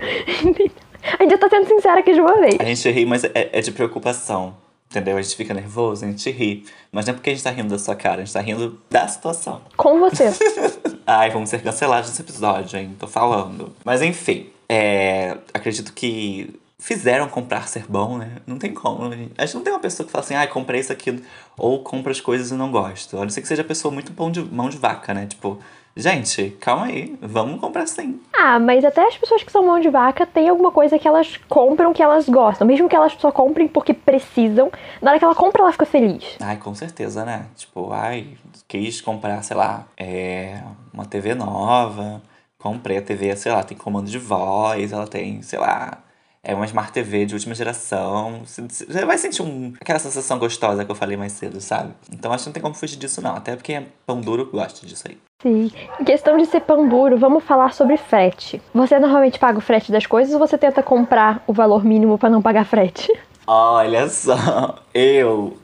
A 1.20 1.24
gente 1.24 1.32
já 1.32 1.38
tá 1.38 1.50
sendo 1.50 1.68
sincera 1.68 2.00
aqui 2.00 2.14
de 2.14 2.22
uma 2.22 2.40
vez. 2.40 2.58
A 2.60 2.64
gente 2.64 2.90
ri, 2.90 3.06
mas 3.06 3.24
é, 3.24 3.32
é 3.34 3.62
de 3.62 3.72
preocupação. 3.72 4.56
Entendeu? 4.90 5.18
A 5.18 5.22
gente 5.22 5.36
fica 5.36 5.54
nervoso, 5.54 6.06
a 6.06 6.08
gente 6.08 6.30
ri. 6.32 6.66
Mas 6.92 7.06
não 7.06 7.14
é 7.14 7.16
porque 7.16 7.30
a 7.30 7.34
gente 7.34 7.44
tá 7.44 7.52
rindo 7.52 7.70
da 7.70 7.80
sua 7.80 7.96
cara, 7.96 8.22
a 8.22 8.26
gente 8.26 8.34
tá 8.34 8.42
rindo 8.42 8.80
da 8.90 9.08
situação. 9.08 9.62
Com 9.76 10.00
você. 10.00 10.26
Ai, 11.06 11.30
vamos 11.30 11.50
ser 11.50 11.62
cancelados 11.62 12.10
nesse 12.10 12.22
episódio, 12.22 12.80
hein? 12.80 12.96
Tô 12.98 13.08
falando. 13.08 13.76
Mas 13.84 14.02
enfim, 14.02 14.50
é, 14.70 15.38
acredito 15.54 15.94
que 15.94 16.60
fizeram 16.80 17.28
comprar 17.28 17.68
ser 17.68 17.86
bom, 17.88 18.18
né? 18.18 18.38
Não 18.46 18.58
tem 18.58 18.74
como. 18.74 19.12
A 19.38 19.46
gente 19.46 19.56
não 19.56 19.64
tem 19.64 19.74
uma 19.74 19.80
pessoa 19.80 20.06
que 20.06 20.12
fala 20.12 20.24
assim, 20.24 20.36
ai, 20.36 20.46
ah, 20.46 20.48
comprei 20.48 20.80
isso 20.80 20.92
aqui, 20.92 21.22
ou 21.58 21.84
compra 21.84 22.12
as 22.12 22.22
coisas 22.22 22.52
e 22.52 22.54
não 22.54 22.72
gosto. 22.72 23.18
A 23.18 23.22
não 23.22 23.30
ser 23.30 23.42
que 23.42 23.48
seja 23.48 23.64
pessoa 23.64 23.92
muito 23.92 24.14
mão 24.16 24.32
de, 24.32 24.42
mão 24.42 24.70
de 24.70 24.78
vaca, 24.78 25.14
né? 25.14 25.26
Tipo, 25.26 25.60
Gente, 25.98 26.50
calma 26.60 26.88
aí, 26.88 27.18
vamos 27.22 27.58
comprar 27.62 27.88
sim. 27.88 28.20
Ah, 28.38 28.60
mas 28.60 28.84
até 28.84 29.08
as 29.08 29.18
pessoas 29.18 29.44
que 29.44 29.52
são 29.52 29.66
mão 29.66 29.80
de 29.80 29.90
vaca 29.90 30.26
tem 30.26 30.50
alguma 30.50 30.70
coisa 30.70 31.00
que 31.00 31.08
elas 31.08 31.38
compram 31.48 31.94
que 31.94 32.04
elas 32.04 32.28
gostam. 32.28 32.68
Mesmo 32.68 32.90
que 32.90 32.96
elas 32.96 33.14
só 33.14 33.32
comprem 33.32 33.66
porque 33.66 33.94
precisam, 33.94 34.70
na 35.02 35.12
hora 35.12 35.20
que 35.20 35.24
ela 35.24 35.34
compra, 35.34 35.62
ela 35.62 35.72
fica 35.72 35.86
feliz. 35.86 36.36
Ai, 36.42 36.58
com 36.58 36.76
certeza, 36.76 37.24
né? 37.24 37.46
Tipo, 37.56 37.94
ai, 37.94 38.38
quis 38.68 39.00
comprar, 39.00 39.42
sei 39.42 39.56
lá, 39.56 39.88
é, 39.96 40.62
uma 40.94 41.06
TV 41.06 41.34
nova. 41.34 42.22
Comprei 42.60 42.98
a 42.98 43.02
TV, 43.02 43.34
sei 43.38 43.54
lá, 43.54 43.64
tem 43.64 43.78
comando 43.78 44.10
de 44.10 44.20
voz, 44.20 44.92
ela 44.92 45.08
tem, 45.08 45.42
sei 45.44 45.60
lá, 45.60 46.00
é 46.44 46.54
uma 46.54 46.66
Smart 46.66 46.92
TV 46.92 47.26
de 47.26 47.36
última 47.36 47.56
geração. 47.56 48.42
Você 48.46 49.06
vai 49.06 49.18
sentir 49.18 49.42
um, 49.42 49.74
aquela 49.80 50.00
sensação 50.00 50.38
gostosa 50.40 50.84
que 50.84 50.92
eu 50.92 50.96
falei 50.96 51.16
mais 51.16 51.32
cedo, 51.32 51.62
sabe? 51.62 51.94
Então 52.12 52.34
acho 52.34 52.44
que 52.44 52.50
não 52.50 52.54
tem 52.54 52.62
como 52.62 52.76
fugir 52.76 52.98
disso, 52.98 53.22
não. 53.22 53.36
Até 53.36 53.56
porque 53.56 53.82
pão 54.06 54.20
duro 54.20 54.50
gosta 54.52 54.86
disso 54.86 55.06
aí. 55.08 55.18
Sim. 55.42 55.72
Em 56.00 56.04
questão 56.04 56.38
de 56.38 56.46
ser 56.46 56.62
pão 56.62 56.88
duro, 56.88 57.18
vamos 57.18 57.44
falar 57.44 57.74
sobre 57.74 57.98
frete. 57.98 58.62
Você 58.74 58.98
normalmente 59.00 59.38
paga 59.38 59.58
o 59.58 59.62
frete 59.62 59.92
das 59.92 60.06
coisas 60.06 60.34
ou 60.34 60.40
você 60.40 60.58
tenta 60.58 60.82
comprar 60.82 61.44
o 61.46 61.54
valor 61.54 61.84
mínimo 61.84 62.18
para 62.18 62.30
não 62.30 62.42
pagar 62.42 62.66
frete? 62.66 63.12
Olha 63.46 64.08
só, 64.10 64.80
eu. 64.94 65.58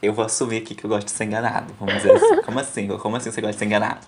Eu 0.00 0.12
vou 0.12 0.24
assumir 0.24 0.58
aqui 0.58 0.74
que 0.76 0.84
eu 0.84 0.88
gosto 0.88 1.06
de 1.06 1.10
ser 1.12 1.24
enganado. 1.24 1.74
Vamos 1.78 1.96
dizer 1.96 2.12
assim. 2.12 2.42
Como 2.42 2.60
assim? 2.60 2.86
Como 2.98 3.16
assim 3.16 3.30
você 3.32 3.40
gosta 3.40 3.52
de 3.52 3.58
ser 3.58 3.64
enganado? 3.64 4.06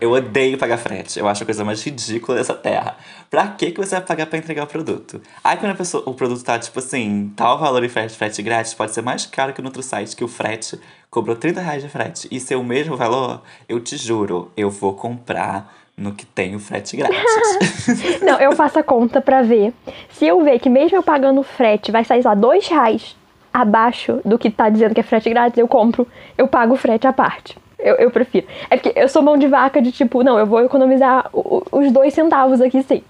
Eu 0.00 0.12
odeio 0.12 0.58
pagar 0.58 0.78
frete. 0.78 1.18
Eu 1.18 1.28
acho 1.28 1.42
a 1.42 1.46
coisa 1.46 1.64
mais 1.64 1.82
ridícula 1.82 2.38
dessa 2.38 2.54
terra. 2.54 2.96
Pra 3.30 3.48
que, 3.48 3.70
que 3.70 3.78
você 3.78 3.96
vai 3.96 4.04
pagar 4.04 4.26
pra 4.26 4.38
entregar 4.38 4.64
o 4.64 4.66
produto? 4.66 5.20
Aí 5.42 5.56
quando 5.56 5.72
a 5.72 5.74
pessoa, 5.74 6.02
o 6.06 6.14
produto 6.14 6.42
tá, 6.42 6.58
tipo 6.58 6.78
assim, 6.78 7.32
tal 7.36 7.58
valor 7.58 7.82
em 7.84 7.88
frete, 7.88 8.16
frete 8.16 8.42
grátis, 8.42 8.74
pode 8.74 8.92
ser 8.92 9.02
mais 9.02 9.26
caro 9.26 9.52
que 9.52 9.60
no 9.60 9.68
outro 9.68 9.82
site, 9.82 10.14
que 10.14 10.24
o 10.24 10.28
frete 10.28 10.78
cobrou 11.10 11.36
30 11.36 11.60
reais 11.60 11.82
de 11.82 11.88
frete. 11.88 12.28
E 12.30 12.40
ser 12.40 12.56
o 12.56 12.64
mesmo 12.64 12.96
valor, 12.96 13.42
eu 13.68 13.80
te 13.80 13.96
juro, 13.96 14.50
eu 14.56 14.70
vou 14.70 14.94
comprar 14.94 15.72
no 15.96 16.12
que 16.12 16.26
tem 16.26 16.56
o 16.56 16.58
frete 16.58 16.96
grátis. 16.96 18.18
Não, 18.20 18.38
eu 18.40 18.52
faço 18.52 18.78
a 18.78 18.82
conta 18.82 19.20
pra 19.20 19.42
ver. 19.42 19.72
Se 20.10 20.26
eu 20.26 20.42
ver 20.42 20.58
que 20.58 20.68
mesmo 20.68 20.96
eu 20.96 21.02
pagando 21.02 21.42
frete 21.42 21.92
vai 21.92 22.04
sair 22.04 22.24
lá 22.24 22.34
dois 22.34 22.66
reais 22.66 23.16
abaixo 23.52 24.20
do 24.24 24.36
que 24.36 24.50
tá 24.50 24.68
dizendo 24.68 24.94
que 24.94 25.00
é 25.00 25.04
frete 25.04 25.30
grátis, 25.30 25.58
eu 25.58 25.68
compro, 25.68 26.06
eu 26.36 26.48
pago 26.48 26.74
o 26.74 26.76
frete 26.76 27.06
à 27.06 27.12
parte. 27.12 27.56
Eu, 27.84 27.96
eu 27.96 28.10
prefiro. 28.10 28.46
É 28.70 28.78
porque 28.78 28.98
eu 28.98 29.08
sou 29.08 29.22
mão 29.22 29.36
de 29.36 29.46
vaca 29.46 29.80
de 29.82 29.92
tipo, 29.92 30.22
não, 30.22 30.38
eu 30.38 30.46
vou 30.46 30.60
economizar 30.60 31.28
o, 31.34 31.62
os 31.70 31.92
dois 31.92 32.14
centavos 32.14 32.62
aqui 32.62 32.82
sim. 32.82 33.02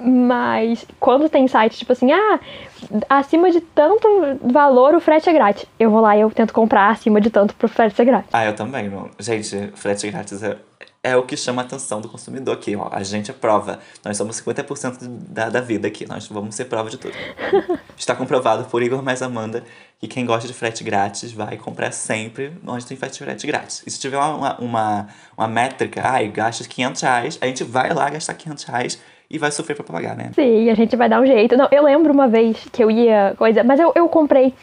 Mas 0.00 0.86
quando 1.00 1.28
tem 1.28 1.48
site 1.48 1.76
tipo 1.76 1.92
assim, 1.92 2.12
ah, 2.12 2.38
acima 3.08 3.50
de 3.50 3.60
tanto 3.60 4.06
valor 4.40 4.94
o 4.94 5.00
frete 5.00 5.28
é 5.28 5.32
grátis. 5.32 5.66
Eu 5.78 5.90
vou 5.90 6.00
lá 6.00 6.16
e 6.16 6.20
eu 6.20 6.30
tento 6.30 6.54
comprar 6.54 6.90
acima 6.90 7.20
de 7.20 7.28
tanto 7.28 7.56
pro 7.56 7.68
frete 7.68 7.96
ser 7.96 8.04
grátis. 8.04 8.30
Ah, 8.32 8.44
eu 8.44 8.54
também. 8.54 8.88
Não. 8.88 9.10
Gente, 9.18 9.72
frete 9.74 10.08
grátis 10.10 10.42
é, 10.42 10.56
é 11.04 11.14
o 11.14 11.22
que 11.22 11.36
chama 11.36 11.60
a 11.60 11.64
atenção 11.66 12.00
do 12.00 12.08
consumidor 12.08 12.54
aqui. 12.54 12.74
Ó. 12.74 12.88
A 12.90 13.02
gente 13.02 13.30
é 13.30 13.34
prova. 13.34 13.78
Nós 14.02 14.16
somos 14.16 14.40
50% 14.40 15.06
da, 15.28 15.50
da 15.50 15.60
vida 15.60 15.86
aqui. 15.86 16.08
Nós 16.08 16.26
vamos 16.26 16.54
ser 16.54 16.64
prova 16.64 16.88
de 16.88 16.96
tudo. 16.96 17.14
Está 17.94 18.16
comprovado 18.16 18.64
por 18.64 18.82
Igor 18.82 19.02
mais 19.02 19.20
Amanda 19.20 19.62
que 20.00 20.08
quem 20.08 20.24
gosta 20.24 20.48
de 20.48 20.54
frete 20.54 20.82
grátis 20.82 21.30
vai 21.30 21.58
comprar 21.58 21.92
sempre 21.92 22.52
onde 22.66 22.86
tem 22.86 22.96
frete 22.96 23.46
grátis. 23.46 23.82
E 23.86 23.90
se 23.90 24.00
tiver 24.00 24.16
uma, 24.16 24.58
uma, 24.58 25.08
uma 25.36 25.46
métrica, 25.46 26.00
ai, 26.02 26.28
gasta 26.28 26.64
500 26.64 27.02
reais, 27.02 27.38
a 27.40 27.46
gente 27.46 27.62
vai 27.62 27.92
lá 27.92 28.08
gastar 28.08 28.34
500 28.34 28.64
reais 28.64 29.02
e 29.30 29.38
vai 29.38 29.50
sofrer 29.50 29.74
pra 29.74 29.84
pagar, 29.84 30.16
né? 30.16 30.30
Sim, 30.34 30.70
a 30.70 30.74
gente 30.74 30.96
vai 30.96 31.08
dar 31.08 31.20
um 31.20 31.26
jeito. 31.26 31.56
Não, 31.56 31.68
eu 31.70 31.82
lembro 31.82 32.12
uma 32.12 32.28
vez 32.28 32.56
que 32.72 32.82
eu 32.82 32.90
ia 32.90 33.34
coisa, 33.36 33.62
mas 33.62 33.80
eu, 33.80 33.92
eu 33.94 34.08
comprei 34.08 34.54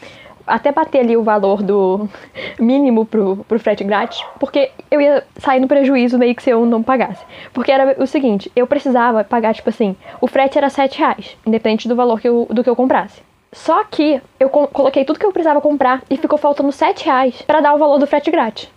até 0.46 0.72
bater 0.72 1.00
ali 1.00 1.16
o 1.16 1.22
valor 1.22 1.62
do 1.62 2.08
mínimo 2.58 3.04
pro, 3.04 3.44
pro 3.48 3.58
frete 3.58 3.84
grátis, 3.84 4.24
porque 4.38 4.70
eu 4.90 5.00
ia 5.00 5.24
sair 5.38 5.60
no 5.60 5.68
prejuízo 5.68 6.18
meio 6.18 6.34
que 6.34 6.42
se 6.42 6.50
eu 6.50 6.64
não 6.66 6.82
pagasse. 6.82 7.24
Porque 7.52 7.72
era 7.72 7.96
o 8.02 8.06
seguinte, 8.06 8.50
eu 8.54 8.66
precisava 8.66 9.24
pagar, 9.24 9.54
tipo 9.54 9.68
assim, 9.68 9.96
o 10.20 10.26
frete 10.26 10.58
era 10.58 10.68
7 10.68 10.98
reais, 10.98 11.36
independente 11.46 11.88
do 11.88 11.96
valor 11.96 12.20
que 12.20 12.28
eu, 12.28 12.46
do 12.50 12.62
que 12.62 12.70
eu 12.70 12.76
comprasse. 12.76 13.22
Só 13.52 13.84
que 13.84 14.20
eu 14.40 14.48
coloquei 14.48 15.04
tudo 15.04 15.18
que 15.18 15.26
eu 15.26 15.32
precisava 15.32 15.60
comprar 15.60 16.02
e 16.08 16.16
ficou 16.16 16.38
faltando 16.38 16.72
7 16.72 17.04
reais 17.04 17.42
pra 17.42 17.60
dar 17.60 17.74
o 17.74 17.78
valor 17.78 17.98
do 17.98 18.06
frete 18.06 18.30
grátis. 18.30 18.68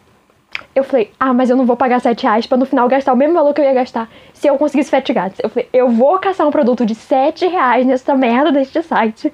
Eu 0.74 0.84
falei, 0.84 1.12
ah, 1.20 1.34
mas 1.34 1.50
eu 1.50 1.56
não 1.56 1.66
vou 1.66 1.78
pagar 1.78 2.00
7 2.00 2.24
reais 2.24 2.46
pra 2.46 2.58
no 2.58 2.66
final 2.66 2.88
gastar 2.88 3.14
o 3.14 3.18
mesmo 3.18 3.34
valor 3.34 3.54
que 3.54 3.62
eu 3.62 3.66
ia 3.66 3.74
gastar 3.74 4.10
se 4.34 4.48
eu 4.48 4.58
conseguisse 4.58 4.90
frete 4.90 5.14
grátis. 5.14 5.40
Eu 5.42 5.50
falei, 5.50 5.70
eu 5.72 5.90
vou 5.90 6.20
caçar 6.20 6.46
um 6.46 6.52
produto 6.52 6.86
de 6.86 6.96
7 6.96 7.48
reais 7.48 7.86
nessa 7.86 8.16
merda 8.16 8.52
deste 8.52 8.82
site 8.82 9.32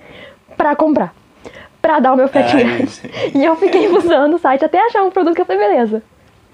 pra 0.55 0.75
comprar 0.75 1.13
pra 1.81 1.99
dar 1.99 2.13
o 2.13 2.15
meu 2.15 2.27
frete 2.27 2.55
grátis. 2.55 3.01
E 3.33 3.43
eu 3.43 3.55
fiquei 3.55 3.87
usando 3.87 4.35
o 4.35 4.37
site 4.37 4.65
até 4.65 4.79
achar 4.85 5.03
um 5.03 5.11
produto 5.11 5.35
que 5.35 5.41
eu 5.41 5.45
falei, 5.45 5.67
beleza. 5.67 6.03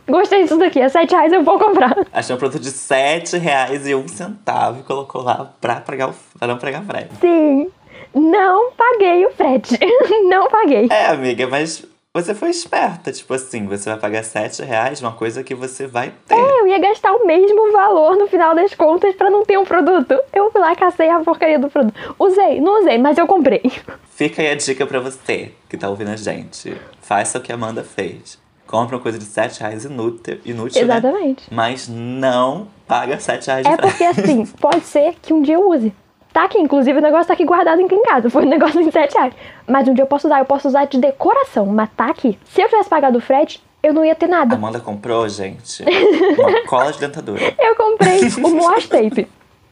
Gostei 0.08 0.44
disso 0.44 0.58
daqui, 0.58 0.80
é 0.80 0.88
7 0.88 1.12
reais, 1.12 1.34
eu 1.34 1.44
vou 1.44 1.60
comprar. 1.60 1.94
Achei 2.13 2.34
um 2.34 2.40
produto 2.40 2.62
de 2.62 2.72
7 2.72 3.38
reais 3.38 3.86
e 3.86 3.94
um 3.94 4.08
centavo 4.08 4.80
e 4.80 4.84
colocou 4.84 5.22
lá 5.22 5.52
pra, 5.60 5.82
pagar 5.82 6.10
o, 6.10 6.13
pra 6.40 6.48
não 6.48 6.58
pagar 6.58 6.82
frete. 6.86 7.13
Sim, 7.20 7.70
não 8.16 8.72
paguei 8.72 9.26
o 9.26 9.32
frete. 9.32 9.78
não 10.30 10.48
paguei. 10.48 10.88
É, 10.90 11.08
amiga, 11.08 11.46
mas 11.48 11.86
você 12.23 12.34
foi 12.34 12.49
esperta, 12.49 13.12
tipo 13.12 13.32
assim, 13.32 13.67
você 13.67 13.91
vai 13.91 13.99
pagar 13.99 14.23
7 14.23 14.63
reais, 14.63 15.01
uma 15.01 15.12
coisa 15.12 15.43
que 15.43 15.53
você 15.53 15.86
vai 15.86 16.12
ter. 16.27 16.34
É, 16.34 16.60
eu 16.62 16.67
ia 16.67 16.80
gastar 16.80 17.13
o 17.13 17.27
mesmo 17.27 17.71
valor 17.71 18.15
no 18.15 18.27
final 18.27 18.56
das 18.56 18.73
contas 18.73 19.13
para 19.15 19.30
não 19.30 19.45
ter 19.45 19.58
um 19.58 19.63
produto. 19.63 20.19
Eu 20.34 20.51
fui 20.51 20.60
lá, 20.60 20.75
cacei 20.75 21.10
a 21.10 21.19
porcaria 21.19 21.60
do 21.60 21.69
produto. 21.69 21.95
Usei, 22.17 22.60
não 22.60 22.82
usei, 22.82 22.97
mas 22.97 23.19
eu 23.19 23.27
comprei. 23.27 23.62
Fica 24.10 24.41
aí 24.41 24.49
a 24.49 24.56
dica 24.56 24.86
pra 24.88 24.99
você 24.99 25.51
que 25.69 25.77
tá 25.77 25.88
ouvindo 25.89 26.10
a 26.10 26.15
gente. 26.15 26.75
Faça 27.01 27.38
o 27.38 27.41
que 27.41 27.51
a 27.51 27.56
Amanda 27.56 27.84
fez. 27.84 28.39
Compra 28.65 28.95
uma 28.95 29.01
coisa 29.01 29.19
de 29.19 29.25
7 29.25 29.62
reais 29.62 29.86
inútil, 29.86 30.39
inútil 30.43 30.86
né? 30.86 30.97
Exatamente. 30.97 31.43
Né? 31.43 31.56
Mas 31.56 31.88
não 31.88 32.67
paga 32.88 33.19
7 33.19 33.45
reais 33.45 33.65
de 33.65 33.71
É 33.71 33.77
porque 33.77 34.03
assim, 34.03 34.45
pode 34.60 34.84
ser 34.86 35.15
que 35.21 35.32
um 35.34 35.41
dia 35.41 35.56
eu 35.56 35.69
use. 35.69 35.93
Tá 36.38 36.43
aqui, 36.43 36.60
inclusive 36.60 37.00
o 37.00 37.02
negócio 37.02 37.26
tá 37.26 37.34
aqui 37.34 37.43
guardado 37.43 37.84
aqui 37.84 37.95
em 37.95 38.04
casa. 38.04 38.30
Foi 38.30 38.45
um 38.45 38.47
negócio 38.47 38.84
de 38.84 38.91
7 38.91 39.12
reais. 39.12 39.34
Mas 39.67 39.88
um 39.88 39.93
dia 39.95 40.04
eu 40.04 40.08
posso 40.08 40.28
usar, 40.28 40.38
eu 40.38 40.45
posso 40.45 40.67
usar 40.67 40.86
de 40.86 41.00
decoração, 41.00 41.65
mas 41.65 41.89
tá 41.97 42.12
aqui. 42.12 42.38
Se 42.45 42.62
eu 42.62 42.69
tivesse 42.69 42.88
pagado 42.88 43.17
o 43.17 43.21
frete, 43.21 43.60
eu 43.82 43.91
não 43.91 44.06
ia 44.06 44.13
ter 44.13 44.28
nada. 44.28 44.54
Amanda 44.54 44.80
comprou, 44.80 45.28
gente, 45.28 45.82
uma 46.38 46.67
cola 46.67 46.93
de 46.93 47.00
dentadura. 47.00 47.41
Eu 47.58 47.76
comprei 47.76 48.19
o 48.19 48.63
wash 48.63 48.88
tape. 48.88 49.28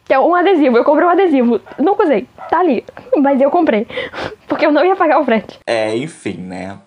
Que 0.06 0.14
é 0.16 0.20
um 0.20 0.34
adesivo. 0.34 0.76
Eu 0.76 0.84
comprei 0.84 1.08
um 1.08 1.12
adesivo. 1.12 1.62
Nunca 1.78 2.04
usei. 2.04 2.28
Tá 2.50 2.62
ali. 2.62 2.84
Mas 3.16 3.40
eu 3.40 3.52
comprei. 3.52 3.86
Porque 4.48 4.66
eu 4.66 4.72
não 4.72 4.84
ia 4.84 4.96
pagar 4.96 5.20
o 5.20 5.24
frete. 5.24 5.60
É, 5.68 5.96
enfim, 5.96 6.38
né? 6.38 6.80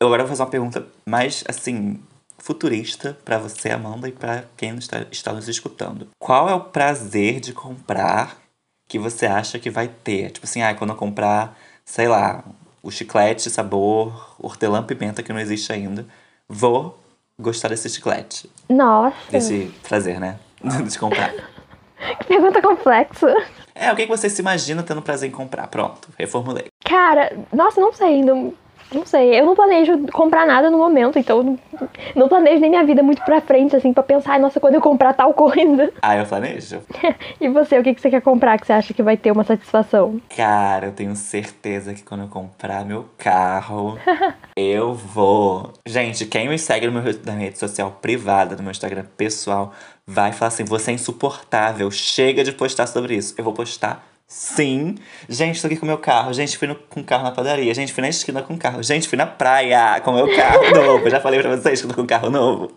Eu 0.00 0.06
agora 0.06 0.22
vou 0.22 0.30
fazer 0.30 0.44
uma 0.44 0.48
pergunta 0.48 0.86
mais, 1.04 1.44
assim, 1.46 2.00
futurista 2.38 3.18
para 3.22 3.36
você, 3.36 3.68
Amanda, 3.68 4.08
e 4.08 4.12
para 4.12 4.44
quem 4.56 4.74
está, 4.76 5.04
está 5.10 5.30
nos 5.30 5.46
escutando. 5.46 6.08
Qual 6.18 6.48
é 6.48 6.54
o 6.54 6.60
prazer 6.60 7.38
de 7.38 7.52
comprar 7.52 8.39
que 8.90 8.98
você 8.98 9.24
acha 9.24 9.56
que 9.56 9.70
vai 9.70 9.86
ter. 9.86 10.32
Tipo 10.32 10.44
assim, 10.44 10.62
ah, 10.62 10.74
quando 10.74 10.90
eu 10.90 10.96
comprar, 10.96 11.56
sei 11.84 12.08
lá, 12.08 12.42
o 12.82 12.90
chiclete 12.90 13.48
sabor 13.48 14.34
hortelã 14.36 14.82
pimenta 14.82 15.22
que 15.22 15.32
não 15.32 15.38
existe 15.38 15.72
ainda, 15.72 16.04
vou 16.48 16.98
gostar 17.38 17.68
desse 17.68 17.88
chiclete. 17.88 18.50
Nossa. 18.68 19.16
Desse 19.30 19.72
prazer, 19.88 20.18
né? 20.18 20.40
de 20.84 20.98
comprar. 20.98 21.32
Que 22.18 22.24
pergunta 22.28 22.62
complexa. 22.62 23.34
É, 23.74 23.92
o 23.92 23.94
que 23.94 24.06
você 24.06 24.30
se 24.30 24.40
imagina 24.40 24.82
tendo 24.82 25.02
prazer 25.02 25.28
em 25.28 25.32
comprar? 25.32 25.66
Pronto, 25.66 26.08
reformulei. 26.18 26.64
Cara, 26.82 27.30
nossa, 27.52 27.78
não 27.78 27.92
sei 27.92 28.06
ainda. 28.06 28.32
Não 28.92 29.06
sei, 29.06 29.38
eu 29.38 29.46
não 29.46 29.54
planejo 29.54 30.06
comprar 30.12 30.46
nada 30.46 30.70
no 30.70 30.78
momento, 30.78 31.18
então 31.18 31.42
não, 31.42 31.58
não 32.16 32.28
planejo 32.28 32.60
nem 32.60 32.70
minha 32.70 32.84
vida 32.84 33.02
muito 33.02 33.22
pra 33.24 33.40
frente, 33.40 33.76
assim, 33.76 33.92
pra 33.92 34.02
pensar, 34.02 34.38
nossa, 34.40 34.58
quando 34.58 34.74
eu 34.74 34.80
comprar 34.80 35.12
tal 35.14 35.32
coisa. 35.34 35.92
Ah, 36.02 36.16
eu 36.16 36.26
planejo. 36.26 36.80
e 37.40 37.48
você, 37.48 37.78
o 37.78 37.82
que, 37.82 37.94
que 37.94 38.00
você 38.00 38.10
quer 38.10 38.20
comprar 38.20 38.58
que 38.58 38.66
você 38.66 38.72
acha 38.72 38.92
que 38.92 39.02
vai 39.02 39.16
ter 39.16 39.30
uma 39.30 39.44
satisfação? 39.44 40.20
Cara, 40.36 40.86
eu 40.86 40.92
tenho 40.92 41.14
certeza 41.14 41.94
que 41.94 42.02
quando 42.02 42.22
eu 42.22 42.28
comprar 42.28 42.84
meu 42.84 43.06
carro, 43.16 43.98
eu 44.56 44.92
vou. 44.94 45.72
Gente, 45.86 46.26
quem 46.26 46.48
me 46.48 46.58
segue 46.58 46.86
no 46.86 46.92
meu, 46.92 47.02
na 47.24 47.32
minha 47.32 47.46
rede 47.46 47.58
social 47.58 47.96
privada, 48.02 48.56
no 48.56 48.62
meu 48.62 48.70
Instagram 48.72 49.04
pessoal, 49.16 49.72
vai 50.06 50.32
falar 50.32 50.48
assim: 50.48 50.64
você 50.64 50.90
é 50.90 50.94
insuportável, 50.94 51.90
chega 51.90 52.42
de 52.42 52.52
postar 52.52 52.86
sobre 52.86 53.14
isso. 53.14 53.34
Eu 53.38 53.44
vou 53.44 53.52
postar 53.52 54.09
Sim. 54.30 54.94
Gente, 55.28 55.60
tô 55.60 55.66
aqui 55.66 55.76
com 55.76 55.84
meu 55.84 55.98
carro. 55.98 56.32
Gente, 56.32 56.56
fui 56.56 56.68
no, 56.68 56.76
com 56.76 57.00
o 57.00 57.04
carro 57.04 57.24
na 57.24 57.32
padaria. 57.32 57.74
Gente, 57.74 57.92
fui 57.92 58.00
na 58.00 58.08
esquina 58.08 58.40
com 58.40 58.54
o 58.54 58.56
carro. 58.56 58.80
Gente, 58.80 59.08
fui 59.08 59.18
na 59.18 59.26
praia 59.26 60.00
com 60.02 60.12
meu 60.12 60.32
carro 60.36 60.70
novo. 60.72 61.04
Eu 61.04 61.10
já 61.10 61.20
falei 61.20 61.40
pra 61.40 61.56
vocês 61.56 61.80
que 61.80 61.86
eu 61.86 61.90
tô 61.90 62.00
com 62.00 62.06
carro 62.06 62.30
novo. 62.30 62.70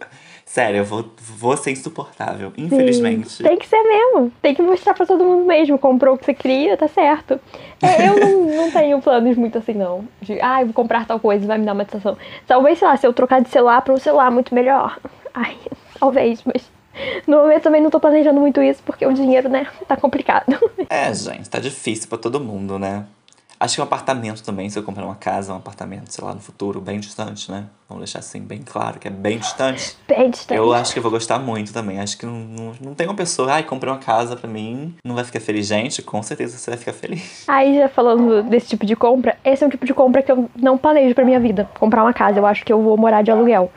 Sério, 0.48 0.80
eu 0.80 0.84
vou, 0.84 1.06
vou 1.38 1.56
ser 1.56 1.70
insuportável, 1.70 2.52
infelizmente. 2.58 3.30
Sim, 3.30 3.44
tem 3.44 3.58
que 3.58 3.68
ser 3.68 3.82
mesmo. 3.84 4.32
Tem 4.42 4.56
que 4.56 4.64
mostrar 4.64 4.96
pra 4.96 5.06
todo 5.06 5.24
mundo 5.24 5.46
mesmo. 5.46 5.78
Comprou 5.78 6.16
o 6.16 6.18
que 6.18 6.26
você 6.26 6.34
queria, 6.34 6.76
tá 6.76 6.88
certo. 6.88 7.40
É, 7.80 8.08
eu 8.08 8.20
não, 8.20 8.46
não 8.58 8.72
tenho 8.72 9.00
planos 9.00 9.38
muito 9.38 9.60
assim, 9.60 9.74
não. 9.74 10.08
De, 10.24 10.42
ah, 10.42 10.62
eu 10.62 10.66
vou 10.66 10.74
comprar 10.74 11.06
tal 11.06 11.20
coisa, 11.20 11.46
vai 11.46 11.60
me 11.60 11.66
dar 11.66 11.74
uma 11.74 11.86
satisfação. 11.86 12.18
Talvez, 12.48 12.80
sei 12.80 12.88
lá, 12.88 12.98
se 12.98 13.06
eu 13.06 13.14
trocar 13.14 13.42
de 13.44 13.50
celular 13.50 13.84
pra 13.84 13.94
um 13.94 14.00
celular 14.00 14.32
muito 14.32 14.56
melhor. 14.56 14.98
Ai, 15.36 15.56
talvez, 16.00 16.44
mas 16.44 16.68
no 17.28 17.38
momento 17.38 17.64
também 17.64 17.82
não 17.82 17.90
tô 17.90 18.00
planejando 18.00 18.40
muito 18.40 18.62
isso, 18.62 18.82
porque 18.86 19.06
o 19.06 19.14
dinheiro, 19.14 19.50
né, 19.50 19.68
tá 19.88 19.96
complicado. 19.96 20.46
É, 20.90 21.12
gente, 21.14 21.50
tá 21.50 21.60
difícil 21.60 22.08
para 22.08 22.18
todo 22.18 22.40
mundo, 22.40 22.78
né? 22.78 23.06
Acho 23.64 23.76
que 23.76 23.82
um 23.82 23.86
apartamento 23.86 24.44
também, 24.44 24.70
se 24.70 24.78
eu 24.78 24.84
comprar 24.84 25.06
uma 25.06 25.16
casa, 25.16 25.54
um 25.54 25.56
apartamento, 25.56 26.12
sei 26.12 26.22
lá, 26.22 26.34
no 26.34 26.42
futuro, 26.42 26.82
bem 26.82 27.00
distante, 27.00 27.50
né? 27.50 27.66
Vamos 27.88 28.04
deixar 28.04 28.20
assim, 28.20 28.42
bem 28.42 28.62
claro, 28.62 29.00
que 29.00 29.08
é 29.08 29.12
bem 29.12 29.38
distante. 29.38 29.96
Bem 30.06 30.30
distante. 30.30 30.58
Eu 30.58 30.74
acho 30.74 30.92
que 30.92 31.00
eu 31.00 31.04
vou 31.04 31.12
gostar 31.12 31.40
muito 31.40 31.72
também. 31.72 32.00
Acho 32.00 32.18
que 32.18 32.26
não, 32.26 32.34
não, 32.34 32.74
não 32.82 32.94
tem 32.94 33.08
uma 33.08 33.16
pessoa, 33.16 33.54
ai, 33.54 33.64
comprei 33.64 33.92
uma 33.92 34.00
casa 34.00 34.36
pra 34.36 34.50
mim, 34.50 34.94
não 35.02 35.16
vai 35.16 35.24
ficar 35.24 35.40
feliz. 35.40 35.66
Gente, 35.66 36.02
com 36.02 36.22
certeza 36.22 36.58
você 36.58 36.72
vai 36.72 36.78
ficar 36.78 36.92
feliz. 36.92 37.46
Aí, 37.48 37.78
já 37.78 37.88
falando 37.88 38.44
desse 38.44 38.68
tipo 38.68 38.86
de 38.86 38.98
compra, 38.98 39.38
esse 39.46 39.64
é 39.64 39.68
um 39.68 39.70
tipo 39.70 39.86
de 39.86 39.94
compra 39.94 40.22
que 40.22 40.32
eu 40.32 40.50
não 40.58 40.78
planejo 40.78 41.16
pra 41.16 41.24
minha 41.24 41.40
vida. 41.40 41.70
Comprar 41.80 42.04
uma 42.04 42.14
casa. 42.14 42.40
Eu 42.40 42.46
acho 42.46 42.66
que 42.66 42.74
eu 42.74 42.82
vou 42.82 42.98
morar 42.98 43.22
de 43.22 43.32
aluguel. 43.32 43.72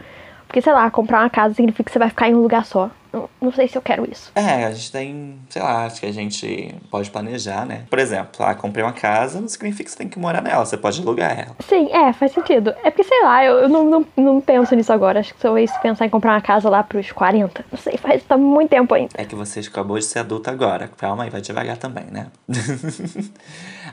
Porque, 0.47 0.61
sei 0.61 0.73
lá, 0.73 0.91
comprar 0.91 1.21
uma 1.21 1.31
casa 1.31 1.55
significa 1.55 1.85
que 1.85 1.93
você 1.93 1.99
vai 1.99 2.09
ficar 2.09 2.29
em 2.29 2.35
um 2.35 2.41
lugar 2.41 2.65
só. 2.65 2.91
Não, 3.13 3.31
não 3.41 3.53
sei 3.53 3.67
se 3.67 3.79
eu 3.79 3.83
quero 3.83 4.07
isso. 4.11 4.31
É, 4.35 4.65
a 4.67 4.73
gente 4.73 4.93
tem, 4.93 5.39
sei 5.49 5.63
lá, 5.63 5.87
acho 5.87 6.01
que 6.01 6.07
a 6.07 6.13
gente 6.13 6.75
pode 6.91 7.11
planejar, 7.11 7.65
né? 7.65 7.85
Por 7.89 7.99
exemplo, 7.99 8.45
ah, 8.45 8.55
comprei 8.55 8.85
uma 8.85 8.93
casa, 8.93 9.41
não 9.41 9.49
significa 9.49 9.85
que 9.85 9.91
você 9.91 9.97
tem 9.97 10.09
que 10.09 10.19
morar 10.19 10.43
nela, 10.43 10.65
você 10.65 10.77
pode 10.77 11.01
alugar 11.01 11.39
ela. 11.39 11.57
Sim, 11.61 11.91
é, 11.93 12.13
faz 12.13 12.33
sentido. 12.33 12.75
É 12.85 12.91
porque, 12.91 13.05
sei 13.05 13.23
lá, 13.23 13.45
eu, 13.45 13.61
eu 13.61 13.69
não, 13.69 13.85
não, 13.85 14.07
não 14.17 14.41
penso 14.41 14.75
nisso 14.75 14.93
agora. 14.93 15.21
Acho 15.21 15.33
que 15.35 15.41
talvez 15.41 15.71
pensar 15.79 16.05
em 16.05 16.11
comprar 16.11 16.33
uma 16.33 16.43
casa 16.43 16.69
lá 16.69 16.83
pros 16.83 17.11
40. 17.11 17.65
Não 17.73 17.79
sei, 17.79 17.97
faz 17.97 18.23
tá 18.23 18.37
muito 18.37 18.71
tempo 18.71 18.93
ainda. 18.95 19.11
É 19.15 19.25
que 19.25 19.35
você 19.35 19.61
acabou 19.61 19.99
de 19.99 20.05
ser 20.05 20.19
adulta 20.19 20.51
agora. 20.51 20.89
Calma 20.97 21.25
aí, 21.25 21.31
vai 21.31 21.41
devagar 21.41 21.79
também, 21.79 22.05
né? 22.11 22.27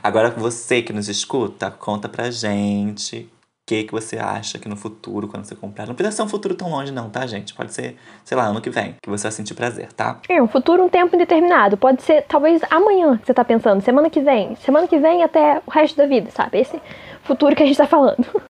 agora 0.02 0.30
você 0.30 0.82
que 0.82 0.92
nos 0.92 1.08
escuta, 1.08 1.70
conta 1.70 2.08
pra 2.08 2.30
gente 2.30 3.30
que, 3.66 3.84
que 3.84 3.92
você 3.92 4.18
acha 4.18 4.58
que 4.58 4.68
no 4.68 4.76
futuro, 4.76 5.26
quando 5.26 5.44
você 5.44 5.54
comprar. 5.54 5.86
Não 5.86 5.94
precisa 5.94 6.16
ser 6.16 6.22
um 6.22 6.28
futuro 6.28 6.54
tão 6.54 6.70
longe, 6.70 6.92
não, 6.92 7.08
tá, 7.08 7.26
gente? 7.26 7.54
Pode 7.54 7.72
ser, 7.72 7.96
sei 8.22 8.36
lá, 8.36 8.44
ano 8.44 8.60
que 8.60 8.68
vem, 8.68 8.94
que 9.02 9.08
você 9.08 9.22
vai 9.22 9.32
sentir 9.32 9.54
prazer, 9.54 9.90
tá? 9.92 10.20
É, 10.28 10.42
um 10.42 10.46
futuro, 10.46 10.84
um 10.84 10.88
tempo 10.88 11.16
indeterminado. 11.16 11.76
Pode 11.76 12.02
ser, 12.02 12.22
talvez, 12.22 12.60
amanhã 12.70 13.16
que 13.16 13.26
você 13.26 13.32
tá 13.32 13.44
pensando, 13.44 13.80
semana 13.80 14.10
que 14.10 14.20
vem. 14.20 14.54
Semana 14.56 14.86
que 14.86 14.98
vem 14.98 15.22
até 15.22 15.62
o 15.66 15.70
resto 15.70 15.96
da 15.96 16.06
vida, 16.06 16.30
sabe? 16.30 16.58
Esse 16.58 16.78
futuro 17.22 17.56
que 17.56 17.62
a 17.62 17.66
gente 17.66 17.78
tá 17.78 17.86
falando. 17.86 18.26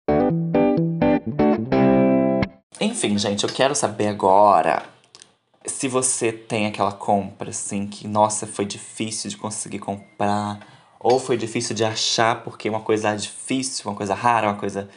Enfim, 2.82 3.17
gente, 3.17 3.43
eu 3.43 3.49
quero 3.49 3.76
saber 3.76 4.08
agora 4.08 4.84
se 5.65 5.88
você 5.88 6.32
tem 6.32 6.65
aquela 6.65 6.91
compra, 6.91 7.52
assim, 7.52 7.88
que, 7.88 8.08
nossa, 8.08 8.45
foi 8.45 8.65
difícil 8.65 9.30
de 9.30 9.38
conseguir 9.38 9.80
comprar 9.80 10.60
ou 10.99 11.19
foi 11.19 11.36
difícil 11.38 11.76
de 11.76 11.84
achar 11.84 12.43
porque 12.43 12.69
uma 12.69 12.80
coisa 12.80 13.13
difícil, 13.15 13.89
uma 13.89 13.95
coisa 13.95 14.13
rara, 14.13 14.47
uma 14.47 14.58
coisa 14.58 14.89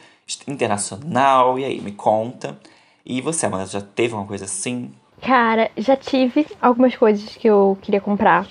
internacional? 0.47 1.57
E 1.57 1.65
aí, 1.65 1.81
me 1.81 1.91
conta. 1.91 2.57
E 3.05 3.21
você, 3.21 3.45
Amanda, 3.45 3.65
já 3.65 3.81
teve 3.81 4.13
uma 4.13 4.25
coisa 4.25 4.45
assim? 4.45 4.91
Cara, 5.21 5.71
já 5.77 5.95
tive 5.95 6.45
algumas 6.61 6.95
coisas 6.95 7.35
que 7.35 7.47
eu 7.47 7.77
queria 7.81 8.01
comprar. 8.01 8.45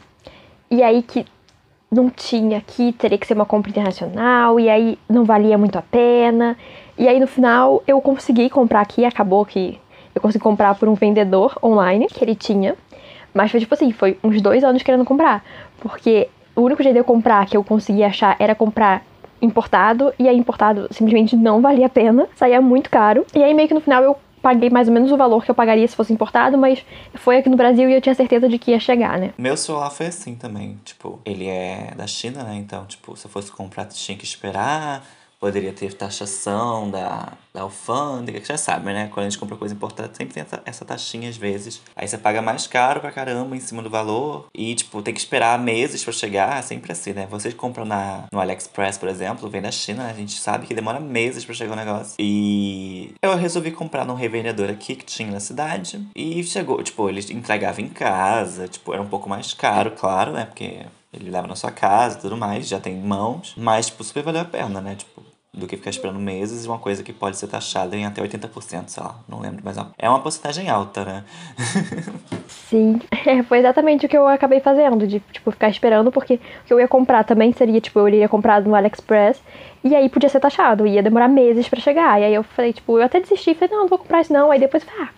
E 0.70 0.82
aí 0.82 1.02
que 1.02 1.24
não 1.90 2.10
tinha 2.10 2.58
aqui, 2.58 2.92
teria 2.92 3.18
que 3.18 3.26
ser 3.26 3.34
uma 3.34 3.46
compra 3.46 3.70
internacional, 3.70 4.58
e 4.58 4.68
aí 4.68 4.98
não 5.08 5.24
valia 5.24 5.56
muito 5.56 5.76
a 5.76 5.82
pena. 5.82 6.56
E 6.98 7.06
aí 7.06 7.20
no 7.20 7.26
final 7.26 7.82
eu 7.86 8.00
consegui 8.00 8.50
comprar 8.50 8.80
aqui, 8.80 9.04
acabou 9.04 9.44
que 9.44 9.78
eu 10.14 10.20
consegui 10.20 10.42
comprar 10.42 10.74
por 10.74 10.88
um 10.88 10.94
vendedor 10.94 11.56
online 11.62 12.06
que 12.08 12.24
ele 12.24 12.34
tinha. 12.34 12.74
Mas 13.32 13.50
foi 13.50 13.60
tipo 13.60 13.74
assim, 13.74 13.92
foi 13.92 14.18
uns 14.24 14.40
dois 14.40 14.64
anos 14.64 14.82
querendo 14.82 15.04
comprar. 15.04 15.44
Porque 15.78 16.28
o 16.54 16.62
único 16.62 16.82
jeito 16.82 16.94
de 16.94 17.00
eu 17.00 17.04
comprar 17.04 17.46
que 17.46 17.56
eu 17.56 17.62
conseguia 17.62 18.06
achar 18.06 18.34
era 18.38 18.54
comprar 18.54 19.04
importado, 19.40 20.12
e 20.18 20.28
aí 20.28 20.36
importado 20.36 20.88
simplesmente 20.90 21.36
não 21.36 21.60
valia 21.60 21.86
a 21.86 21.90
pena, 21.90 22.28
saía 22.34 22.60
muito 22.60 22.90
caro. 22.90 23.26
E 23.34 23.42
aí 23.42 23.52
meio 23.54 23.68
que 23.68 23.74
no 23.74 23.80
final 23.80 24.02
eu 24.02 24.16
paguei 24.42 24.70
mais 24.70 24.86
ou 24.86 24.94
menos 24.94 25.10
o 25.10 25.16
valor 25.16 25.44
que 25.44 25.50
eu 25.50 25.54
pagaria 25.54 25.86
se 25.88 25.96
fosse 25.96 26.12
importado, 26.12 26.56
mas 26.56 26.84
foi 27.14 27.38
aqui 27.38 27.48
no 27.48 27.56
Brasil 27.56 27.90
e 27.90 27.94
eu 27.94 28.00
tinha 28.00 28.14
certeza 28.14 28.48
de 28.48 28.58
que 28.58 28.70
ia 28.70 28.78
chegar, 28.78 29.18
né? 29.18 29.32
Meu 29.36 29.56
celular 29.56 29.90
foi 29.90 30.06
assim 30.06 30.36
também, 30.36 30.78
tipo, 30.84 31.18
ele 31.24 31.48
é 31.48 31.92
da 31.96 32.06
China, 32.06 32.44
né? 32.44 32.54
Então, 32.54 32.84
tipo, 32.86 33.16
se 33.16 33.26
eu 33.26 33.30
fosse 33.30 33.50
comprar, 33.50 33.86
tinha 33.86 34.16
que 34.16 34.24
esperar 34.24 35.04
poderia 35.38 35.72
ter 35.72 35.92
taxação 35.92 36.90
da, 36.90 37.32
da 37.52 37.62
alfândega, 37.62 38.40
que 38.40 38.48
já 38.48 38.56
sabe, 38.56 38.86
né? 38.92 39.08
Quando 39.12 39.26
a 39.26 39.28
gente 39.28 39.38
compra 39.38 39.56
coisa 39.56 39.74
importada, 39.74 40.10
sempre 40.14 40.34
tem 40.34 40.42
essa, 40.42 40.62
essa 40.64 40.84
taxinha 40.84 41.28
às 41.28 41.36
vezes. 41.36 41.80
Aí 41.94 42.06
você 42.06 42.18
paga 42.18 42.40
mais 42.40 42.66
caro 42.66 43.00
pra 43.00 43.12
caramba 43.12 43.56
em 43.56 43.60
cima 43.60 43.82
do 43.82 43.90
valor. 43.90 44.46
E, 44.54 44.74
tipo, 44.74 45.02
tem 45.02 45.14
que 45.14 45.20
esperar 45.20 45.58
meses 45.58 46.02
pra 46.02 46.12
chegar. 46.12 46.58
É 46.58 46.62
sempre 46.62 46.92
assim, 46.92 47.12
né? 47.12 47.26
Vocês 47.30 47.54
compram 47.54 47.84
na, 47.84 48.24
no 48.32 48.40
AliExpress, 48.40 48.98
por 48.98 49.08
exemplo, 49.08 49.48
vem 49.48 49.62
da 49.62 49.70
China, 49.70 50.06
a 50.08 50.12
gente 50.12 50.38
sabe 50.38 50.66
que 50.66 50.74
demora 50.74 51.00
meses 51.00 51.44
pra 51.44 51.54
chegar 51.54 51.72
o 51.72 51.76
negócio. 51.76 52.14
E 52.18 53.14
eu 53.22 53.36
resolvi 53.36 53.70
comprar 53.70 54.04
num 54.04 54.14
revendedor 54.14 54.70
aqui 54.70 54.96
que 54.96 55.04
tinha 55.04 55.30
na 55.30 55.40
cidade. 55.40 56.06
E 56.14 56.42
chegou, 56.44 56.82
tipo, 56.82 57.08
eles 57.08 57.30
entregavam 57.30 57.84
em 57.84 57.88
casa. 57.88 58.68
Tipo, 58.68 58.92
era 58.92 59.02
um 59.02 59.08
pouco 59.08 59.28
mais 59.28 59.52
caro, 59.52 59.90
claro, 59.92 60.32
né? 60.32 60.46
Porque 60.46 60.86
ele 61.12 61.30
leva 61.30 61.46
na 61.46 61.56
sua 61.56 61.70
casa 61.70 62.18
e 62.18 62.20
tudo 62.20 62.36
mais, 62.36 62.68
já 62.68 62.78
tem 62.78 62.94
mãos. 62.96 63.54
Mas, 63.56 63.86
tipo, 63.86 64.04
super 64.04 64.22
valeu 64.22 64.42
a 64.42 64.44
pena, 64.44 64.80
né? 64.80 64.94
Tipo, 64.94 65.22
do 65.56 65.66
que 65.66 65.76
ficar 65.76 65.90
esperando 65.90 66.18
meses 66.18 66.64
e 66.64 66.68
uma 66.68 66.78
coisa 66.78 67.02
que 67.02 67.12
pode 67.12 67.38
ser 67.38 67.46
taxada 67.46 67.96
em 67.96 68.04
até 68.04 68.22
80%, 68.22 68.88
sei 68.88 69.02
lá, 69.02 69.16
não 69.26 69.40
lembro, 69.40 69.60
mas 69.64 69.76
é 69.98 70.08
uma 70.08 70.20
porcentagem 70.20 70.68
alta, 70.68 71.04
né? 71.04 71.24
Sim, 72.46 73.00
é, 73.24 73.42
foi 73.42 73.58
exatamente 73.58 74.04
o 74.04 74.08
que 74.08 74.16
eu 74.16 74.26
acabei 74.28 74.60
fazendo, 74.60 75.06
de, 75.06 75.20
tipo, 75.32 75.50
ficar 75.50 75.70
esperando, 75.70 76.12
porque 76.12 76.34
o 76.34 76.66
que 76.66 76.72
eu 76.74 76.80
ia 76.80 76.86
comprar 76.86 77.24
também 77.24 77.52
seria, 77.52 77.80
tipo, 77.80 77.98
eu 77.98 78.06
iria 78.06 78.28
comprar 78.28 78.60
no 78.60 78.74
AliExpress, 78.74 79.40
e 79.82 79.94
aí 79.94 80.08
podia 80.08 80.28
ser 80.28 80.40
taxado, 80.40 80.86
ia 80.86 81.02
demorar 81.02 81.28
meses 81.28 81.68
para 81.68 81.80
chegar, 81.80 82.20
e 82.20 82.24
aí 82.24 82.34
eu 82.34 82.42
falei, 82.42 82.72
tipo, 82.72 82.98
eu 82.98 83.04
até 83.04 83.18
desisti, 83.18 83.54
falei, 83.54 83.74
não, 83.74 83.82
não 83.82 83.88
vou 83.88 83.98
comprar 83.98 84.20
isso 84.20 84.32
não, 84.32 84.50
aí 84.50 84.60
depois, 84.60 84.84
ah, 85.00 85.08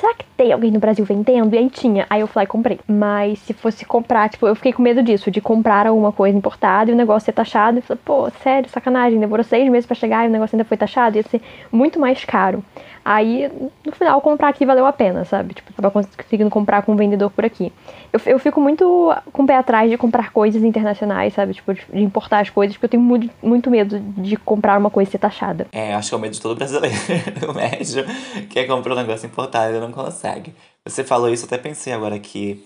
será 0.00 0.14
que 0.14 0.24
tem 0.36 0.52
alguém 0.52 0.70
no 0.70 0.80
Brasil 0.80 1.04
vendendo? 1.04 1.54
E 1.54 1.58
aí 1.58 1.68
tinha. 1.68 2.06
Aí 2.08 2.22
eu 2.22 2.28
lá 2.34 2.42
e 2.42 2.46
comprei. 2.46 2.80
Mas 2.88 3.38
se 3.40 3.52
fosse 3.52 3.84
comprar, 3.84 4.30
tipo, 4.30 4.46
eu 4.46 4.54
fiquei 4.54 4.72
com 4.72 4.82
medo 4.82 5.02
disso, 5.02 5.30
de 5.30 5.40
comprar 5.40 5.86
alguma 5.86 6.10
coisa 6.10 6.36
importada 6.36 6.90
e 6.90 6.94
o 6.94 6.96
negócio 6.96 7.26
ser 7.26 7.32
taxado. 7.32 7.78
E 7.78 7.82
falei, 7.82 8.00
pô, 8.04 8.30
sério, 8.42 8.68
sacanagem, 8.70 9.20
demorou 9.20 9.44
seis 9.44 9.70
meses 9.70 9.86
para 9.86 9.94
chegar 9.94 10.24
e 10.24 10.28
o 10.28 10.32
negócio 10.32 10.56
ainda 10.56 10.64
foi 10.64 10.76
taxado, 10.76 11.18
ia 11.18 11.22
ser 11.22 11.42
muito 11.70 12.00
mais 12.00 12.24
caro. 12.24 12.64
Aí, 13.04 13.50
no 13.84 13.92
final, 13.92 14.20
comprar 14.20 14.48
aqui 14.48 14.66
valeu 14.66 14.86
a 14.86 14.92
pena, 14.92 15.24
sabe? 15.24 15.54
Tipo, 15.54 15.72
tava 15.72 15.90
conseguindo 15.90 16.50
comprar 16.50 16.82
com 16.82 16.92
um 16.92 16.96
vendedor 16.96 17.30
por 17.30 17.44
aqui. 17.44 17.72
Eu, 18.12 18.20
eu 18.26 18.38
fico 18.38 18.60
muito 18.60 19.14
com 19.32 19.42
o 19.42 19.46
pé 19.46 19.56
atrás 19.56 19.90
de 19.90 19.96
comprar 19.96 20.32
coisas 20.32 20.62
internacionais, 20.62 21.34
sabe? 21.34 21.54
Tipo, 21.54 21.74
de, 21.74 21.82
importar 21.94 22.40
as 22.40 22.50
coisas, 22.50 22.76
porque 22.76 22.86
eu 22.86 22.90
tenho 22.90 23.02
muito, 23.02 23.30
muito 23.42 23.70
medo 23.70 23.98
de 23.98 24.36
comprar 24.36 24.78
uma 24.78 24.90
coisa 24.90 25.08
e 25.08 25.12
ser 25.12 25.18
taxada. 25.18 25.66
É, 25.72 25.94
acho 25.94 26.10
que 26.10 26.14
é 26.14 26.18
o 26.18 26.20
medo 26.20 26.32
de 26.32 26.40
todo 26.40 26.56
brasileiro, 26.56 26.96
médio, 27.54 28.04
que 28.48 28.64
comprar 28.66 28.94
um 28.94 28.96
negócio 28.96 29.26
importado 29.26 29.74
e 29.74 29.80
não 29.80 29.92
consegue. 29.92 30.54
Você 30.84 31.02
falou 31.02 31.30
isso, 31.30 31.46
até 31.46 31.56
pensei 31.58 31.92
agora 31.92 32.14
aqui 32.14 32.64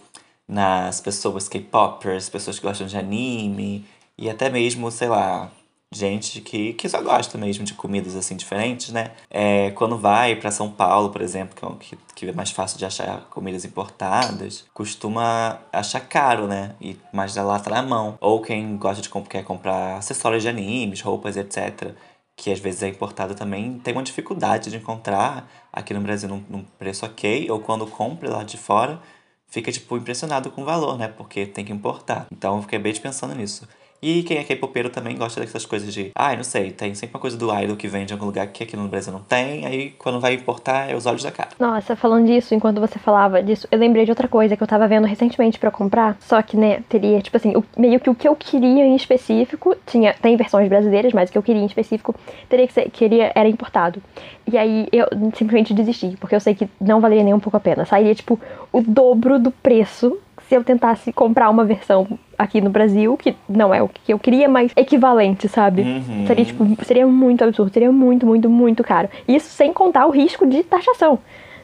nas 0.49 1.01
pessoas 1.01 1.49
K-popers, 1.49 2.29
pessoas 2.29 2.59
que 2.59 2.66
gostam 2.66 2.87
de 2.87 2.97
anime, 2.97 3.85
e 4.16 4.29
até 4.29 4.51
mesmo, 4.51 4.90
sei 4.90 5.09
lá, 5.09 5.51
gente 5.94 6.40
que, 6.40 6.72
que 6.74 6.88
só 6.88 7.00
gosta 7.00 7.38
mesmo 7.38 7.64
de 7.64 7.74
comidas 7.74 8.16
assim 8.16 8.37
diferentes, 8.37 8.90
né? 8.90 9.12
É, 9.30 9.70
quando 9.72 9.96
vai 9.96 10.37
para 10.37 10.50
São 10.50 10.70
Paulo, 10.70 11.11
por 11.11 11.22
exemplo, 11.22 11.54
que, 11.54 11.94
é 11.94 11.98
que, 11.98 12.04
que 12.14 12.28
é 12.28 12.33
mais 12.33 12.50
fácil 12.50 12.78
de 12.78 12.85
achar 12.85 13.22
comidas 13.30 13.64
importadas, 13.64 14.64
costuma 14.74 15.59
achar 15.72 16.00
caro, 16.00 16.46
né? 16.46 16.74
E 16.80 16.96
mais 17.12 17.35
da 17.35 17.42
lata 17.42 17.70
na 17.70 17.83
mão. 17.83 18.18
Ou 18.20 18.40
quem 18.42 18.76
gosta 18.76 19.02
de 19.02 19.11
quer 19.28 19.44
comprar 19.44 19.96
acessórios 19.96 20.42
de 20.42 20.48
animes, 20.48 21.00
roupas, 21.00 21.37
etc 21.37 21.94
que 22.37 22.50
às 22.50 22.59
vezes 22.59 22.83
é 22.83 22.88
importado 22.88 23.35
também, 23.35 23.78
tem 23.78 23.94
uma 23.94 24.02
dificuldade 24.02 24.70
de 24.70 24.76
encontrar 24.76 25.48
aqui 25.72 25.94
no 25.94 26.00
Brasil 26.00 26.28
num, 26.28 26.42
num, 26.48 26.64
preço 26.78 27.07
ok, 27.07 27.50
ou 27.50 27.61
quando 27.61 27.87
compra 27.87 28.28
lá 28.30 28.42
de 28.42 28.59
fora, 28.59 29.00
fica 29.46 29.70
tipo 29.70 29.96
impressionado 29.96 30.50
com 30.50 30.62
o 30.62 30.64
valor, 30.64 30.98
né? 30.98 31.09
Porque 31.09 31.46
tem 31.46 31.64
que 31.64 31.72
importar. 31.72 32.26
Então 32.33 32.57
eu 32.57 32.62
fiquei 32.62 32.78
bem 32.78 32.94
pensando 32.94 33.35
nisso. 33.35 33.68
E 34.04 34.22
quem 34.22 34.36
é 34.36 34.44
K-popeiro 34.44 34.90
também 34.90 35.16
gosta 35.16 35.40
dessas 35.40 35.64
coisas 35.64 35.90
de, 35.90 36.10
ai, 36.14 36.34
ah, 36.34 36.36
não 36.36 36.44
sei, 36.44 36.70
tem 36.70 36.94
sempre 36.94 37.16
uma 37.16 37.20
coisa 37.22 37.38
do 37.38 37.50
idol 37.58 37.74
que 37.74 37.88
vende 37.88 38.12
em 38.12 38.14
algum 38.14 38.26
lugar 38.26 38.46
que 38.48 38.62
aqui 38.62 38.76
no 38.76 38.86
Brasil 38.86 39.10
não 39.10 39.20
tem, 39.20 39.64
aí 39.64 39.94
quando 39.96 40.20
vai 40.20 40.34
importar 40.34 40.90
é 40.90 40.94
os 40.94 41.06
olhos 41.06 41.22
da 41.22 41.30
cara. 41.30 41.48
Nossa, 41.58 41.96
falando 41.96 42.26
disso, 42.26 42.54
enquanto 42.54 42.82
você 42.82 42.98
falava 42.98 43.42
disso, 43.42 43.66
eu 43.70 43.78
lembrei 43.78 44.04
de 44.04 44.10
outra 44.10 44.28
coisa 44.28 44.58
que 44.58 44.62
eu 44.62 44.66
tava 44.66 44.86
vendo 44.86 45.06
recentemente 45.06 45.58
para 45.58 45.70
comprar, 45.70 46.18
só 46.20 46.42
que, 46.42 46.54
né, 46.54 46.82
teria, 46.86 47.18
tipo 47.22 47.34
assim, 47.34 47.56
o, 47.56 47.64
meio 47.78 47.98
que 47.98 48.10
o 48.10 48.14
que 48.14 48.28
eu 48.28 48.36
queria 48.36 48.84
em 48.84 48.94
específico, 48.94 49.74
tinha, 49.86 50.12
tem 50.12 50.36
versões 50.36 50.68
brasileiras, 50.68 51.14
mas 51.14 51.30
o 51.30 51.32
que 51.32 51.38
eu 51.38 51.42
queria 51.42 51.62
em 51.62 51.66
específico, 51.66 52.14
teria 52.46 52.66
que 52.66 52.74
ser, 52.74 52.90
queria, 52.90 53.32
era 53.34 53.48
importado. 53.48 54.02
E 54.46 54.58
aí 54.58 54.86
eu 54.92 55.06
simplesmente 55.34 55.72
desisti, 55.72 56.14
porque 56.20 56.34
eu 56.34 56.40
sei 56.40 56.54
que 56.54 56.68
não 56.78 57.00
valeria 57.00 57.24
nem 57.24 57.32
um 57.32 57.40
pouco 57.40 57.56
a 57.56 57.60
pena. 57.60 57.86
Sairia, 57.86 58.14
tipo, 58.14 58.38
o 58.70 58.82
dobro 58.82 59.38
do 59.38 59.50
preço 59.50 60.18
se 60.48 60.54
eu 60.54 60.62
tentasse 60.62 61.12
comprar 61.12 61.48
uma 61.48 61.64
versão 61.64 62.18
aqui 62.38 62.61
no 62.61 62.70
Brasil, 62.70 63.16
que 63.16 63.35
não 63.49 63.75
é 63.75 63.83
o 63.83 63.88
que 63.88 64.12
eu 64.12 64.18
queria, 64.18 64.49
mas 64.49 64.73
equivalente, 64.77 65.49
sabe? 65.49 65.83
Uhum. 65.83 66.27
Seria, 66.27 66.44
tipo, 66.44 66.85
seria 66.85 67.07
muito 67.07 67.44
absurdo, 67.44 67.73
seria 67.73 67.92
muito, 67.92 68.27
muito, 68.27 68.49
muito 68.49 68.83
caro. 68.83 69.09
Isso 69.27 69.49
sem 69.51 69.73
contar 69.73 70.07
o 70.07 70.11
risco 70.11 70.47
de 70.47 70.62
taxação, 70.62 71.18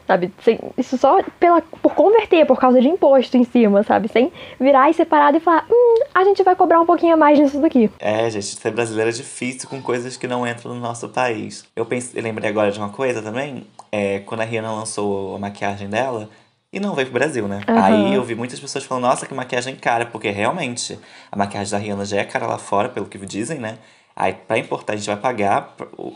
sabe? 0.07 0.31
Sem, 0.43 0.59
isso 0.77 0.97
só 0.97 1.21
pela, 1.39 1.61
por 1.61 1.93
converter, 1.93 2.45
por 2.45 2.59
causa 2.59 2.81
de 2.81 2.87
imposto 2.87 3.37
em 3.37 3.43
cima, 3.43 3.83
sabe? 3.83 4.07
Sem 4.07 4.31
virar 4.59 4.89
e 4.89 4.93
separado 4.93 5.37
e 5.37 5.39
falar, 5.39 5.65
hum, 5.69 6.03
a 6.13 6.23
gente 6.23 6.43
vai 6.43 6.55
cobrar 6.55 6.81
um 6.81 6.85
pouquinho 6.85 7.13
a 7.13 7.17
mais 7.17 7.39
nisso 7.39 7.59
daqui. 7.59 7.89
É, 7.99 8.29
gente, 8.29 8.45
ser 8.45 8.71
brasileiro 8.71 9.09
é 9.09 9.13
difícil 9.13 9.69
com 9.69 9.81
coisas 9.81 10.17
que 10.17 10.27
não 10.27 10.45
entram 10.47 10.73
no 10.73 10.79
nosso 10.79 11.09
país. 11.09 11.65
Eu, 11.75 11.85
pensei, 11.85 12.19
eu 12.19 12.23
lembrei 12.23 12.49
agora 12.49 12.71
de 12.71 12.79
uma 12.79 12.89
coisa 12.89 13.21
também, 13.21 13.65
é, 13.91 14.19
quando 14.19 14.41
a 14.41 14.43
Rihanna 14.43 14.71
lançou 14.71 15.35
a 15.35 15.39
maquiagem 15.39 15.89
dela, 15.89 16.29
e 16.73 16.79
não 16.79 16.95
veio 16.95 17.07
pro 17.07 17.19
Brasil, 17.19 17.47
né? 17.47 17.61
Uhum. 17.67 17.77
Aí 17.77 18.15
eu 18.15 18.23
vi 18.23 18.33
muitas 18.33 18.59
pessoas 18.59 18.83
falando, 18.85 19.03
nossa, 19.03 19.25
que 19.25 19.33
maquiagem 19.33 19.75
cara, 19.75 20.05
porque 20.05 20.29
realmente 20.29 20.97
a 21.31 21.35
maquiagem 21.35 21.71
da 21.71 21.77
Rihanna 21.77 22.05
já 22.05 22.17
é 22.17 22.23
cara 22.23 22.47
lá 22.47 22.57
fora, 22.57 22.87
pelo 22.87 23.07
que 23.07 23.17
dizem, 23.25 23.59
né? 23.59 23.77
Aí, 24.15 24.33
para 24.33 24.57
importar, 24.57 24.93
a 24.93 24.95
gente 24.97 25.07
vai 25.07 25.15
pagar 25.15 25.73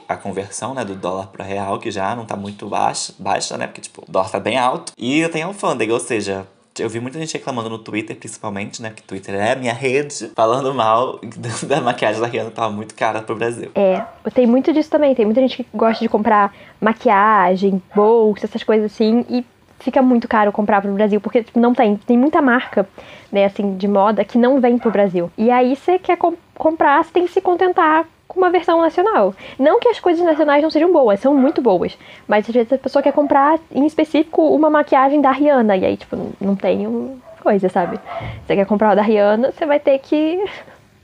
a 0.08 0.18
conversão, 0.18 0.74
né, 0.74 0.84
do 0.84 0.96
dólar 0.96 1.28
para 1.28 1.46
real, 1.46 1.80
que 1.80 1.90
já 1.90 2.16
não 2.16 2.26
tá 2.26 2.36
muito 2.36 2.68
baixa, 2.68 3.14
baixa, 3.18 3.58
né? 3.58 3.68
Porque, 3.68 3.82
tipo, 3.82 4.04
o 4.08 4.12
dólar 4.12 4.30
tá 4.30 4.40
bem 4.40 4.58
alto. 4.58 4.92
E 4.98 5.20
eu 5.20 5.30
tenho 5.30 5.48
alfândega, 5.48 5.94
ou 5.94 6.00
seja, 6.00 6.46
eu 6.78 6.90
vi 6.90 7.00
muita 7.00 7.18
gente 7.18 7.34
reclamando 7.34 7.70
no 7.70 7.80
Twitter, 7.80 8.16
principalmente, 8.16 8.82
né? 8.82 8.92
Que 8.94 9.02
Twitter 9.02 9.36
é 9.36 9.54
a 9.54 9.56
minha 9.56 9.74
rede, 9.74 10.30
falando 10.36 10.74
mal 10.74 11.20
da 11.64 11.80
maquiagem 11.80 12.20
da 12.20 12.28
Rihanna, 12.28 12.52
tava 12.52 12.70
muito 12.70 12.94
cara 12.96 13.22
pro 13.22 13.36
Brasil. 13.36 13.72
É, 13.76 14.04
tem 14.34 14.46
muito 14.46 14.74
disso 14.74 14.90
também. 14.90 15.16
Tem 15.16 15.26
muita 15.26 15.40
gente 15.40 15.64
que 15.64 15.68
gosta 15.74 16.04
de 16.04 16.10
comprar 16.10 16.54
maquiagem, 16.82 17.82
bolsa, 17.96 18.46
essas 18.46 18.64
coisas 18.64 18.92
assim, 18.92 19.26
e 19.30 19.46
fica 19.80 20.02
muito 20.02 20.28
caro 20.28 20.52
comprar 20.52 20.82
pro 20.82 20.92
Brasil, 20.94 21.20
porque 21.22 21.44
tipo, 21.44 21.60
não 21.60 21.74
tem. 21.74 21.96
Tem 21.98 22.18
muita 22.18 22.42
marca, 22.42 22.88
né, 23.32 23.46
assim, 23.46 23.76
de 23.78 23.88
moda 23.88 24.24
que 24.24 24.38
não 24.38 24.60
vem 24.60 24.78
pro 24.78 24.92
Brasil. 24.92 25.32
E 25.38 25.52
aí 25.52 25.76
você 25.76 26.00
quer 26.00 26.18
com 26.18 26.34
comprar, 26.56 27.04
você 27.04 27.12
tem 27.12 27.26
que 27.26 27.34
se 27.34 27.42
contentar 27.42 28.06
com 28.28 28.40
uma 28.40 28.50
versão 28.50 28.82
nacional. 28.82 29.34
Não 29.60 29.80
que 29.80 29.90
as 29.90 30.00
coisas 30.00 30.26
nacionais 30.26 30.64
não 30.64 30.70
sejam 30.70 30.92
boas, 30.92 31.20
são 31.20 31.36
muito 31.36 31.62
boas. 31.62 31.98
Mas 32.28 32.48
às 32.48 32.54
vezes 32.54 32.74
a 32.74 32.78
pessoa 32.78 33.04
quer 33.04 33.14
comprar, 33.14 33.60
em 33.72 33.86
específico, 33.86 34.42
uma 34.42 34.70
maquiagem 34.70 35.22
da 35.22 35.32
Rihanna. 35.32 35.78
E 35.78 35.86
aí, 35.86 35.98
tipo, 35.98 36.18
não 36.40 36.56
tem 36.56 37.22
coisa, 37.42 37.70
sabe? 37.70 38.00
Você 38.46 38.56
quer 38.56 38.66
comprar 38.66 38.90
uma 38.90 38.96
da 38.96 39.02
Rihanna, 39.02 39.52
você 39.52 39.66
vai 39.66 39.80
ter 39.80 40.00
que 40.00 40.44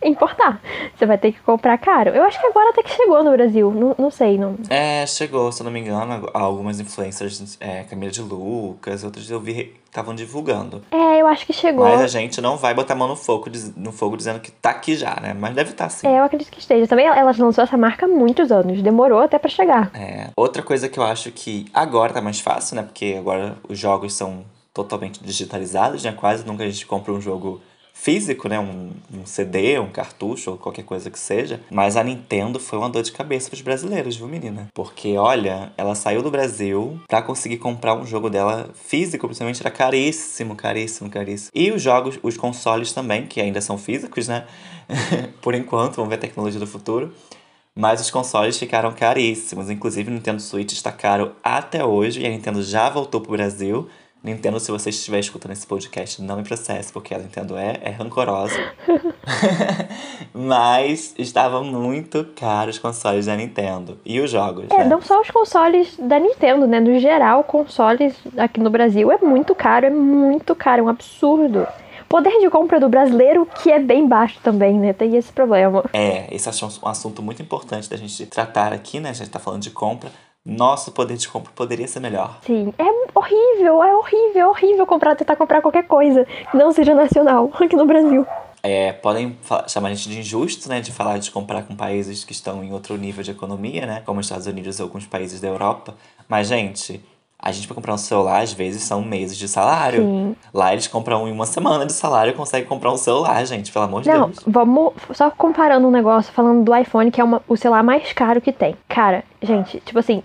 importar. 0.03 0.61
Você 0.95 1.05
vai 1.05 1.17
ter 1.17 1.31
que 1.31 1.39
comprar 1.41 1.77
caro. 1.77 2.11
Eu 2.11 2.23
acho 2.23 2.39
que 2.39 2.47
agora 2.47 2.69
até 2.69 2.83
que 2.83 2.91
chegou 2.91 3.23
no 3.23 3.31
Brasil. 3.31 3.71
Não, 3.71 3.95
não 3.97 4.11
sei. 4.11 4.37
Não... 4.37 4.57
É, 4.69 5.05
chegou, 5.05 5.51
se 5.51 5.61
eu 5.61 5.65
não 5.65 5.71
me 5.71 5.79
engano, 5.79 6.29
algumas 6.33 6.79
influencers, 6.79 7.57
é, 7.59 7.83
Camila 7.83 8.11
de 8.11 8.21
Lucas, 8.21 9.03
outros 9.03 9.29
eu 9.29 9.39
vi 9.39 9.81
estavam 9.91 10.15
divulgando. 10.15 10.81
É, 10.89 11.21
eu 11.21 11.27
acho 11.27 11.45
que 11.45 11.51
chegou. 11.51 11.83
Mas 11.83 12.01
a 12.01 12.07
gente 12.07 12.39
não 12.39 12.55
vai 12.55 12.73
botar 12.73 12.93
a 12.93 12.95
mão 12.95 13.09
no 13.09 13.15
fogo, 13.15 13.47
no 13.75 13.91
fogo 13.91 14.15
dizendo 14.15 14.39
que 14.39 14.49
tá 14.49 14.69
aqui 14.69 14.95
já, 14.95 15.19
né? 15.21 15.35
Mas 15.37 15.53
deve 15.53 15.71
estar 15.71 15.85
tá, 15.85 15.89
sim. 15.89 16.07
É, 16.07 16.19
eu 16.19 16.23
acredito 16.23 16.49
que 16.49 16.59
esteja. 16.59 16.87
Também 16.87 17.05
ela 17.05 17.31
lançou 17.37 17.63
essa 17.63 17.77
marca 17.77 18.05
há 18.05 18.09
muitos 18.09 18.51
anos. 18.51 18.81
Demorou 18.81 19.19
até 19.19 19.37
para 19.37 19.49
chegar. 19.49 19.91
É. 19.93 20.29
Outra 20.35 20.63
coisa 20.63 20.87
que 20.87 20.97
eu 20.97 21.03
acho 21.03 21.29
que 21.31 21.65
agora 21.73 22.13
tá 22.13 22.21
mais 22.21 22.39
fácil, 22.39 22.77
né? 22.77 22.83
Porque 22.83 23.17
agora 23.19 23.57
os 23.67 23.77
jogos 23.77 24.13
são 24.13 24.45
totalmente 24.73 25.21
digitalizados, 25.21 26.03
né? 26.03 26.13
Quase 26.13 26.47
nunca 26.47 26.63
a 26.63 26.69
gente 26.69 26.85
compra 26.85 27.11
um 27.11 27.19
jogo 27.19 27.61
físico, 28.01 28.49
né? 28.49 28.59
Um, 28.59 28.89
um, 29.13 29.25
CD, 29.25 29.77
um 29.77 29.91
cartucho 29.91 30.51
ou 30.51 30.57
qualquer 30.57 30.83
coisa 30.83 31.11
que 31.11 31.19
seja. 31.19 31.61
Mas 31.69 31.95
a 31.95 32.03
Nintendo 32.03 32.59
foi 32.59 32.79
uma 32.79 32.89
dor 32.89 33.03
de 33.03 33.11
cabeça 33.11 33.49
pros 33.49 33.61
brasileiros, 33.61 34.15
viu, 34.15 34.27
menina? 34.27 34.69
Porque, 34.73 35.15
olha, 35.17 35.71
ela 35.77 35.93
saiu 35.93 36.23
do 36.23 36.31
Brasil 36.31 36.99
para 37.07 37.21
conseguir 37.21 37.57
comprar 37.57 37.93
um 37.93 38.05
jogo 38.05 38.27
dela 38.27 38.71
físico, 38.73 39.27
principalmente 39.27 39.61
era 39.61 39.69
caríssimo, 39.69 40.55
caríssimo, 40.55 41.11
caríssimo. 41.11 41.51
E 41.53 41.71
os 41.71 41.79
jogos, 41.79 42.17
os 42.23 42.35
consoles 42.35 42.91
também, 42.91 43.27
que 43.27 43.39
ainda 43.39 43.61
são 43.61 43.77
físicos, 43.77 44.27
né? 44.27 44.45
Por 45.39 45.53
enquanto, 45.53 45.97
vamos 45.97 46.09
ver 46.09 46.15
a 46.15 46.19
tecnologia 46.19 46.59
do 46.59 46.67
futuro. 46.67 47.13
Mas 47.75 48.01
os 48.01 48.11
consoles 48.11 48.57
ficaram 48.57 48.91
caríssimos. 48.91 49.69
Inclusive, 49.69 50.09
o 50.09 50.13
Nintendo 50.13 50.41
Switch 50.41 50.73
está 50.73 50.91
caro 50.91 51.33
até 51.41 51.85
hoje 51.85 52.21
e 52.21 52.25
a 52.25 52.29
Nintendo 52.29 52.61
já 52.61 52.89
voltou 52.89 53.21
pro 53.21 53.31
Brasil 53.31 53.87
Nintendo, 54.23 54.59
se 54.59 54.69
você 54.69 54.91
estiver 54.91 55.19
escutando 55.19 55.53
esse 55.53 55.65
podcast, 55.65 56.21
não 56.21 56.37
me 56.37 56.43
processe, 56.43 56.93
porque 56.93 57.13
a 57.13 57.17
Nintendo 57.17 57.57
é, 57.57 57.79
é 57.81 57.89
rancorosa. 57.89 58.53
Mas 60.31 61.15
estavam 61.17 61.63
muito 61.63 62.23
caros 62.35 62.75
os 62.75 62.81
consoles 62.81 63.25
da 63.25 63.35
Nintendo. 63.35 63.97
E 64.05 64.19
os 64.19 64.29
jogos, 64.29 64.65
É, 64.69 64.77
né? 64.79 64.85
não 64.85 65.01
só 65.01 65.19
os 65.19 65.31
consoles 65.31 65.97
da 65.97 66.19
Nintendo, 66.19 66.67
né? 66.67 66.79
No 66.79 66.99
geral, 66.99 67.43
consoles 67.43 68.15
aqui 68.37 68.59
no 68.59 68.69
Brasil 68.69 69.11
é 69.11 69.17
muito 69.17 69.55
caro, 69.55 69.87
é 69.87 69.89
muito 69.89 70.53
caro, 70.53 70.81
é 70.81 70.83
um 70.83 70.89
absurdo. 70.89 71.65
Poder 72.07 72.39
de 72.39 72.49
compra 72.49 72.79
do 72.79 72.89
brasileiro, 72.89 73.47
que 73.63 73.71
é 73.71 73.79
bem 73.79 74.07
baixo 74.07 74.37
também, 74.43 74.77
né? 74.77 74.93
Tem 74.93 75.15
esse 75.15 75.31
problema. 75.31 75.83
É, 75.93 76.27
esse 76.33 76.47
é 76.47 76.51
um 76.65 76.87
assunto 76.87 77.23
muito 77.23 77.41
importante 77.41 77.89
da 77.89 77.97
gente 77.97 78.25
tratar 78.27 78.71
aqui, 78.71 78.99
né? 78.99 79.09
A 79.09 79.13
gente 79.13 79.29
tá 79.31 79.39
falando 79.39 79.63
de 79.63 79.71
compra 79.71 80.11
nosso 80.45 80.91
poder 80.91 81.17
de 81.17 81.27
compra 81.27 81.51
poderia 81.55 81.87
ser 81.87 81.99
melhor. 81.99 82.39
Sim, 82.45 82.73
é 82.77 83.17
horrível, 83.17 83.83
é 83.83 83.95
horrível, 83.95 84.41
é 84.41 84.47
horrível 84.47 84.85
comprar, 84.87 85.15
tentar 85.15 85.35
comprar 85.35 85.61
qualquer 85.61 85.83
coisa 85.83 86.25
que 86.49 86.57
não 86.57 86.71
seja 86.71 86.95
nacional 86.95 87.51
aqui 87.59 87.75
no 87.75 87.85
Brasil. 87.85 88.25
É, 88.63 88.93
podem 88.93 89.37
chamar 89.67 89.89
a 89.89 89.93
gente 89.93 90.07
de 90.07 90.19
injusto, 90.19 90.69
né, 90.69 90.81
de 90.81 90.91
falar 90.91 91.17
de 91.17 91.31
comprar 91.31 91.63
com 91.63 91.75
países 91.75 92.23
que 92.23 92.31
estão 92.31 92.63
em 92.63 92.71
outro 92.71 92.95
nível 92.95 93.23
de 93.23 93.31
economia, 93.31 93.87
né, 93.87 94.03
como 94.05 94.19
os 94.19 94.25
Estados 94.27 94.45
Unidos 94.45 94.79
ou 94.79 94.85
alguns 94.85 95.07
países 95.07 95.41
da 95.41 95.47
Europa. 95.47 95.95
Mas, 96.27 96.47
gente, 96.47 97.03
a 97.41 97.51
gente 97.51 97.67
para 97.67 97.75
comprar 97.75 97.93
um 97.93 97.97
celular, 97.97 98.41
às 98.41 98.53
vezes, 98.53 98.83
são 98.83 99.01
meses 99.01 99.37
de 99.37 99.47
salário. 99.47 100.03
Sim. 100.03 100.35
Lá 100.53 100.73
eles 100.73 100.87
compram 100.87 101.27
em 101.27 101.31
uma 101.31 101.45
semana 101.45 101.85
de 101.85 101.93
salário 101.93 102.31
e 102.31 102.35
conseguem 102.35 102.67
comprar 102.67 102.91
um 102.91 102.97
celular, 102.97 103.43
gente, 103.45 103.71
pelo 103.71 103.85
amor 103.85 104.03
de 104.03 104.09
Não, 104.09 104.27
Deus. 104.27 104.45
Não, 104.45 104.53
vamos 104.53 104.93
só 105.13 105.31
comparando 105.31 105.87
um 105.87 105.91
negócio, 105.91 106.31
falando 106.31 106.63
do 106.63 106.75
iPhone, 106.75 107.09
que 107.09 107.19
é 107.19 107.23
uma, 107.23 107.41
o 107.47 107.57
celular 107.57 107.81
mais 107.81 108.13
caro 108.13 108.39
que 108.39 108.51
tem. 108.51 108.75
Cara, 108.87 109.23
gente, 109.41 109.79
tipo 109.79 109.97
assim, 109.97 110.21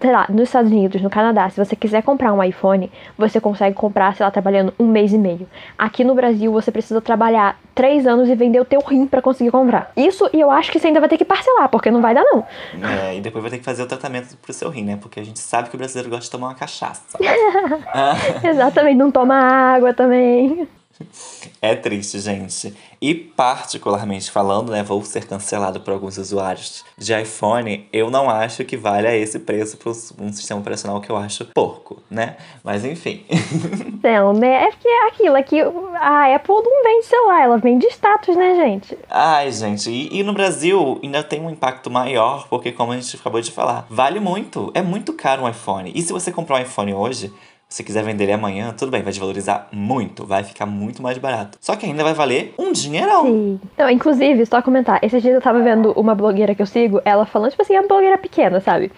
sei 0.00 0.12
lá, 0.12 0.26
nos 0.28 0.42
Estados 0.42 0.70
Unidos, 0.70 1.00
no 1.02 1.10
Canadá, 1.10 1.48
se 1.50 1.62
você 1.62 1.74
quiser 1.74 2.02
comprar 2.02 2.32
um 2.32 2.42
iPhone, 2.42 2.90
você 3.16 3.40
consegue 3.40 3.74
comprar, 3.74 4.14
sei 4.14 4.24
lá, 4.24 4.30
trabalhando 4.30 4.72
um 4.78 4.86
mês 4.86 5.12
e 5.12 5.18
meio. 5.18 5.48
Aqui 5.76 6.04
no 6.04 6.14
Brasil, 6.14 6.52
você 6.52 6.70
precisa 6.70 7.00
trabalhar 7.00 7.58
três 7.74 8.06
anos 8.06 8.28
e 8.28 8.34
vender 8.34 8.60
o 8.60 8.64
teu 8.64 8.80
rim 8.80 9.06
para 9.06 9.22
conseguir 9.22 9.50
comprar. 9.50 9.90
Isso, 9.96 10.28
e 10.32 10.40
eu 10.40 10.50
acho 10.50 10.70
que 10.70 10.78
você 10.78 10.88
ainda 10.88 11.00
vai 11.00 11.08
ter 11.08 11.16
que 11.16 11.24
parcelar, 11.24 11.68
porque 11.68 11.90
não 11.90 12.00
vai 12.00 12.14
dar, 12.14 12.22
não. 12.22 12.44
É, 12.82 13.16
e 13.16 13.20
depois 13.20 13.42
vai 13.42 13.50
ter 13.50 13.58
que 13.58 13.64
fazer 13.64 13.82
o 13.82 13.86
tratamento 13.86 14.36
pro 14.36 14.52
seu 14.52 14.68
rim, 14.68 14.84
né? 14.84 14.98
Porque 15.00 15.20
a 15.20 15.24
gente 15.24 15.40
sabe 15.40 15.68
que 15.68 15.74
o 15.74 15.78
brasileiro 15.78 16.10
gosta 16.10 16.24
de 16.24 16.30
tomar 16.30 16.48
uma 16.48 16.54
cachaça. 16.54 17.18
Exatamente, 18.44 18.96
não 18.96 19.10
toma 19.10 19.34
água 19.34 19.92
também. 19.92 20.68
É 21.60 21.74
triste, 21.74 22.20
gente. 22.20 22.72
E 23.00 23.14
particularmente 23.14 24.30
falando, 24.30 24.70
né, 24.70 24.82
vou 24.82 25.04
ser 25.04 25.26
cancelado 25.26 25.80
por 25.80 25.92
alguns 25.92 26.18
usuários 26.18 26.84
de 26.96 27.12
iPhone, 27.20 27.88
eu 27.92 28.10
não 28.10 28.30
acho 28.30 28.64
que 28.64 28.76
valha 28.76 29.14
esse 29.16 29.40
preço 29.40 29.76
para 29.76 29.90
um 29.90 30.32
sistema 30.32 30.60
operacional 30.60 31.00
que 31.00 31.10
eu 31.10 31.16
acho 31.16 31.44
porco, 31.46 32.02
né? 32.10 32.36
Mas 32.62 32.84
enfim. 32.84 33.24
Não, 34.02 34.32
né? 34.32 34.64
É 34.64 34.70
porque 34.70 34.88
é 34.88 35.08
aquilo, 35.08 35.36
é 35.36 35.42
que 35.42 35.60
a 35.60 36.34
Apple 36.34 36.54
não 36.54 36.84
vende 36.84 37.06
celular, 37.06 37.42
ela 37.42 37.58
vende 37.58 37.86
status, 37.88 38.36
né, 38.36 38.54
gente? 38.54 38.96
Ai, 39.10 39.50
gente, 39.50 39.90
e, 39.90 40.20
e 40.20 40.22
no 40.22 40.32
Brasil 40.32 41.00
ainda 41.02 41.22
tem 41.22 41.40
um 41.40 41.50
impacto 41.50 41.90
maior, 41.90 42.46
porque 42.48 42.70
como 42.72 42.92
a 42.92 42.96
gente 42.96 43.16
acabou 43.16 43.40
de 43.40 43.50
falar, 43.50 43.86
vale 43.90 44.20
muito, 44.20 44.70
é 44.74 44.82
muito 44.82 45.12
caro 45.12 45.42
um 45.42 45.48
iPhone. 45.48 45.92
E 45.94 46.02
se 46.02 46.12
você 46.12 46.30
comprar 46.30 46.58
um 46.58 46.62
iPhone 46.62 46.94
hoje, 46.94 47.32
se 47.68 47.84
quiser 47.84 48.02
vender 48.02 48.24
ele 48.24 48.32
amanhã, 48.32 48.72
tudo 48.76 48.90
bem, 48.90 49.02
vai 49.02 49.12
desvalorizar 49.12 49.68
muito, 49.70 50.24
vai 50.24 50.42
ficar 50.42 50.64
muito 50.64 51.02
mais 51.02 51.18
barato. 51.18 51.58
Só 51.60 51.76
que 51.76 51.84
ainda 51.84 52.02
vai 52.02 52.14
valer 52.14 52.54
um 52.58 52.72
dinheirão. 52.72 53.26
Sim. 53.26 53.60
Não, 53.76 53.90
inclusive, 53.90 54.46
só 54.46 54.62
comentar, 54.62 54.98
esses 55.02 55.20
dias 55.20 55.34
eu 55.34 55.40
tava 55.42 55.60
vendo 55.62 55.92
uma 55.92 56.14
blogueira 56.14 56.54
que 56.54 56.62
eu 56.62 56.66
sigo, 56.66 57.02
ela 57.04 57.26
falando, 57.26 57.50
tipo 57.50 57.60
assim, 57.60 57.74
é 57.74 57.80
uma 57.80 57.86
blogueira 57.86 58.16
pequena, 58.16 58.58
sabe? 58.60 58.90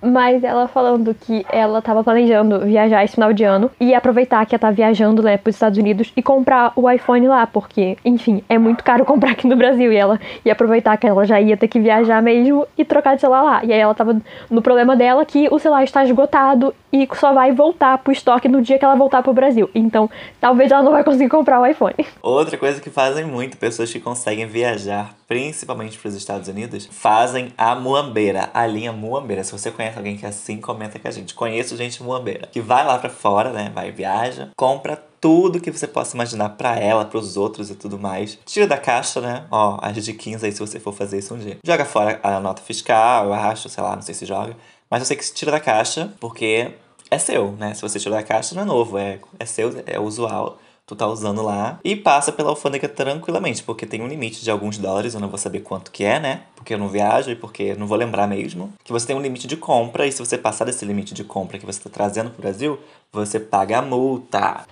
Mas 0.00 0.44
ela 0.44 0.68
falando 0.68 1.14
que 1.14 1.44
ela 1.50 1.82
tava 1.82 2.04
planejando 2.04 2.60
viajar 2.60 3.04
esse 3.04 3.14
final 3.14 3.32
de 3.32 3.44
ano 3.44 3.70
e 3.80 3.94
aproveitar 3.94 4.44
que 4.46 4.54
ela 4.54 4.60
tá 4.60 4.70
viajando, 4.70 5.22
né, 5.22 5.36
pros 5.36 5.56
Estados 5.56 5.78
Unidos 5.78 6.12
e 6.16 6.22
comprar 6.22 6.72
o 6.76 6.90
iPhone 6.90 7.26
lá, 7.28 7.46
porque, 7.46 7.96
enfim, 8.04 8.42
é 8.48 8.58
muito 8.58 8.84
caro 8.84 9.04
comprar 9.06 9.32
aqui 9.32 9.46
no 9.46 9.56
Brasil. 9.56 9.92
E 9.92 9.96
ela 9.96 10.20
ia 10.44 10.52
aproveitar 10.52 10.96
que 10.96 11.06
ela 11.06 11.24
já 11.24 11.40
ia 11.40 11.56
ter 11.56 11.68
que 11.68 11.80
viajar 11.80 12.22
mesmo 12.22 12.66
e 12.76 12.84
trocar 12.84 13.14
de 13.14 13.20
celular 13.20 13.42
lá. 13.42 13.64
E 13.64 13.72
aí 13.72 13.78
ela 13.78 13.94
tava 13.94 14.20
no 14.50 14.62
problema 14.62 14.96
dela 14.96 15.24
que 15.24 15.48
o 15.50 15.58
celular 15.58 15.84
está 15.84 16.04
esgotado 16.04 16.74
e 16.92 17.06
só 17.14 17.32
vai 17.32 17.52
voltar 17.52 17.98
pro 17.98 18.12
estoque 18.12 18.48
no 18.48 18.62
dia 18.62 18.78
que 18.78 18.84
ela 18.84 18.94
voltar 18.94 19.22
pro 19.22 19.32
Brasil. 19.32 19.68
Então, 19.74 20.08
talvez 20.40 20.70
ela 20.70 20.82
não 20.82 20.92
vai 20.92 21.04
conseguir 21.04 21.28
comprar 21.28 21.60
o 21.60 21.66
iPhone. 21.66 21.94
Outra 22.22 22.56
coisa 22.56 22.80
que 22.80 22.90
fazem 22.90 23.24
muito 23.24 23.56
pessoas 23.56 23.92
que 23.92 24.00
conseguem 24.00 24.46
viajar, 24.46 25.14
principalmente 25.26 25.98
para 25.98 26.08
os 26.08 26.14
Estados 26.14 26.48
Unidos, 26.48 26.88
fazem 26.90 27.52
a 27.56 27.74
muambeira, 27.74 28.48
a 28.54 28.66
linha 28.66 28.92
muambeira. 28.92 29.44
Se 29.44 29.52
você 29.52 29.70
conhece 29.70 29.87
alguém 29.96 30.16
que 30.16 30.26
é 30.26 30.28
assim, 30.28 30.58
comenta 30.60 30.98
com 30.98 31.08
a 31.08 31.10
gente. 31.10 31.34
Conheço 31.34 31.76
gente 31.76 32.02
muambeira, 32.02 32.46
que 32.46 32.60
vai 32.60 32.84
lá 32.84 32.98
para 32.98 33.10
fora, 33.10 33.52
né? 33.52 33.70
Vai 33.74 33.90
viaja, 33.90 34.50
compra 34.56 35.02
tudo 35.20 35.60
que 35.60 35.70
você 35.70 35.86
possa 35.86 36.16
imaginar 36.16 36.50
para 36.50 36.76
ela, 36.76 37.04
para 37.04 37.18
os 37.18 37.36
outros 37.36 37.70
e 37.70 37.74
tudo 37.74 37.98
mais. 37.98 38.38
Tira 38.44 38.66
da 38.66 38.76
caixa, 38.76 39.20
né? 39.20 39.46
Ó, 39.50 39.78
as 39.80 40.04
diquinhas 40.04 40.44
aí 40.44 40.52
se 40.52 40.60
você 40.60 40.78
for 40.78 40.92
fazer 40.92 41.18
isso 41.18 41.34
um 41.34 41.38
dia. 41.38 41.58
Joga 41.64 41.84
fora 41.84 42.20
a 42.22 42.38
nota 42.40 42.62
fiscal, 42.62 43.26
eu 43.26 43.34
acho, 43.34 43.68
sei 43.68 43.82
lá, 43.82 43.94
não 43.94 44.02
sei 44.02 44.14
se 44.14 44.26
joga. 44.26 44.56
Mas 44.90 45.00
eu 45.00 45.06
sei 45.06 45.16
que 45.16 45.24
se 45.24 45.34
tira 45.34 45.50
da 45.50 45.60
caixa, 45.60 46.12
porque 46.20 46.72
é 47.10 47.18
seu, 47.18 47.52
né? 47.52 47.74
Se 47.74 47.82
você 47.82 47.98
tirou 47.98 48.16
da 48.16 48.22
caixa, 48.22 48.54
não 48.54 48.62
é 48.62 48.64
novo, 48.64 48.98
é, 48.98 49.18
é 49.38 49.46
seu, 49.46 49.82
é 49.86 49.98
usual. 49.98 50.58
Tu 50.88 50.96
tá 50.96 51.06
usando 51.06 51.42
lá 51.42 51.78
e 51.84 51.94
passa 51.94 52.32
pela 52.32 52.48
alfândega 52.48 52.88
tranquilamente, 52.88 53.62
porque 53.62 53.84
tem 53.84 54.00
um 54.00 54.08
limite 54.08 54.42
de 54.42 54.50
alguns 54.50 54.78
dólares, 54.78 55.12
eu 55.12 55.20
não 55.20 55.28
vou 55.28 55.36
saber 55.36 55.60
quanto 55.60 55.92
que 55.92 56.02
é, 56.02 56.18
né? 56.18 56.44
Porque 56.56 56.72
eu 56.72 56.78
não 56.78 56.88
viajo 56.88 57.30
e 57.30 57.36
porque 57.36 57.74
não 57.74 57.86
vou 57.86 57.98
lembrar 57.98 58.26
mesmo. 58.26 58.72
Que 58.82 58.90
você 58.90 59.06
tem 59.06 59.14
um 59.14 59.20
limite 59.20 59.46
de 59.46 59.54
compra 59.54 60.06
e 60.06 60.12
se 60.12 60.18
você 60.18 60.38
passar 60.38 60.64
desse 60.64 60.86
limite 60.86 61.12
de 61.12 61.24
compra 61.24 61.58
que 61.58 61.66
você 61.66 61.78
tá 61.78 61.90
trazendo 61.92 62.30
pro 62.30 62.40
Brasil, 62.40 62.78
você 63.12 63.38
paga 63.38 63.80
a 63.80 63.82
multa. 63.82 64.64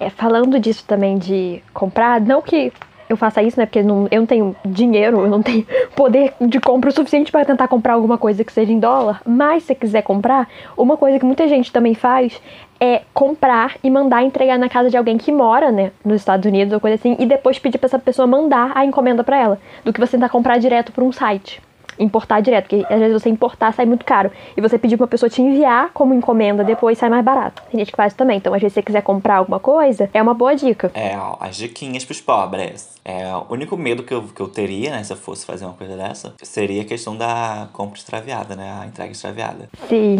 É, 0.00 0.08
falando 0.08 0.58
disso 0.58 0.84
também 0.86 1.18
de 1.18 1.62
comprar, 1.74 2.18
não 2.18 2.40
que 2.40 2.72
eu 3.12 3.16
faça 3.16 3.42
isso, 3.42 3.58
né? 3.58 3.66
Porque 3.66 3.82
não, 3.82 4.08
eu 4.10 4.20
não 4.20 4.26
tenho 4.26 4.56
dinheiro, 4.64 5.20
eu 5.20 5.28
não 5.28 5.42
tenho 5.42 5.66
poder 5.94 6.32
de 6.40 6.58
compra 6.60 6.90
o 6.90 6.92
suficiente 6.92 7.30
para 7.30 7.44
tentar 7.44 7.68
comprar 7.68 7.94
alguma 7.94 8.18
coisa 8.18 8.42
que 8.42 8.52
seja 8.52 8.72
em 8.72 8.78
dólar. 8.78 9.20
Mas 9.26 9.64
se 9.64 9.74
quiser 9.74 10.02
comprar, 10.02 10.48
uma 10.76 10.96
coisa 10.96 11.18
que 11.18 11.24
muita 11.24 11.46
gente 11.48 11.72
também 11.72 11.94
faz 11.94 12.40
é 12.80 13.02
comprar 13.14 13.76
e 13.82 13.88
mandar 13.88 14.24
entregar 14.24 14.58
na 14.58 14.68
casa 14.68 14.90
de 14.90 14.96
alguém 14.96 15.16
que 15.16 15.30
mora, 15.30 15.70
né, 15.70 15.92
nos 16.04 16.16
Estados 16.16 16.44
Unidos 16.46 16.74
ou 16.74 16.80
coisa 16.80 16.96
assim, 16.96 17.14
e 17.18 17.26
depois 17.26 17.56
pedir 17.58 17.78
para 17.78 17.86
essa 17.86 17.98
pessoa 17.98 18.26
mandar 18.26 18.72
a 18.74 18.84
encomenda 18.84 19.22
para 19.22 19.38
ela, 19.38 19.60
do 19.84 19.92
que 19.92 20.00
você 20.00 20.12
tentar 20.12 20.28
comprar 20.30 20.58
direto 20.58 20.90
por 20.90 21.04
um 21.04 21.12
site 21.12 21.62
importar 21.98 22.40
direto, 22.40 22.68
porque 22.68 22.92
às 22.92 22.98
vezes 22.98 23.22
você 23.22 23.28
importar 23.28 23.72
sai 23.72 23.86
muito 23.86 24.04
caro. 24.04 24.30
E 24.56 24.60
você 24.60 24.78
pedir 24.78 24.96
pra 24.96 25.04
uma 25.04 25.08
pessoa 25.08 25.28
te 25.28 25.42
enviar 25.42 25.90
como 25.92 26.14
encomenda 26.14 26.64
depois 26.64 26.98
sai 26.98 27.08
mais 27.08 27.24
barato. 27.24 27.62
Tem 27.70 27.78
gente 27.78 27.90
que 27.90 27.96
faz 27.96 28.14
também. 28.14 28.38
Então, 28.38 28.52
às 28.54 28.60
vezes, 28.60 28.72
se 28.72 28.80
você 28.80 28.82
quiser 28.82 29.02
comprar 29.02 29.36
alguma 29.36 29.60
coisa, 29.60 30.10
é 30.12 30.22
uma 30.22 30.34
boa 30.34 30.54
dica. 30.54 30.90
É, 30.94 31.16
ó, 31.16 31.36
as 31.40 31.56
diquinhas 31.56 32.04
pros 32.04 32.20
pobres. 32.20 33.00
É, 33.04 33.26
o 33.34 33.46
único 33.50 33.76
medo 33.76 34.02
que 34.02 34.14
eu, 34.14 34.22
que 34.22 34.40
eu 34.40 34.48
teria, 34.48 34.90
né, 34.90 35.02
se 35.02 35.12
eu 35.12 35.16
fosse 35.16 35.44
fazer 35.44 35.64
uma 35.64 35.74
coisa 35.74 35.96
dessa, 35.96 36.34
seria 36.42 36.82
a 36.82 36.84
questão 36.84 37.16
da 37.16 37.68
compra 37.72 37.98
extraviada, 37.98 38.54
né? 38.54 38.80
A 38.80 38.86
entrega 38.86 39.10
extraviada. 39.10 39.68
Sim. 39.88 40.16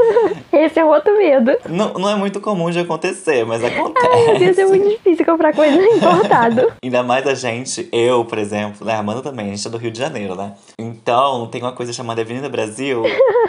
Esse 0.52 0.78
é 0.78 0.84
outro 0.84 1.16
medo. 1.16 1.52
Não, 1.68 1.92
não 1.94 2.08
é 2.08 2.14
muito 2.14 2.40
comum 2.40 2.70
de 2.70 2.78
acontecer, 2.78 3.44
mas 3.44 3.62
acontece. 3.62 4.06
Ai, 4.30 4.38
Deus, 4.38 4.58
é 4.58 4.64
muito 4.64 4.88
difícil 4.88 5.24
comprar 5.26 5.54
coisa 5.54 5.76
importada. 5.96 6.74
Ainda 6.82 7.02
mais 7.02 7.26
a 7.26 7.34
gente, 7.34 7.88
eu, 7.92 8.24
por 8.24 8.38
exemplo, 8.38 8.86
né? 8.86 8.94
A 8.94 8.98
Amanda 8.98 9.20
também, 9.20 9.46
a 9.46 9.54
gente 9.54 9.66
é 9.66 9.70
do 9.70 9.76
Rio 9.76 9.90
de 9.90 9.98
Janeiro, 9.98 10.34
né? 10.34 10.54
Então, 10.78 11.46
tem 11.48 11.60
uma 11.60 11.72
coisa 11.72 11.92
chamada 11.92 12.22
Avenida 12.22 12.48
Brasil. 12.48 13.02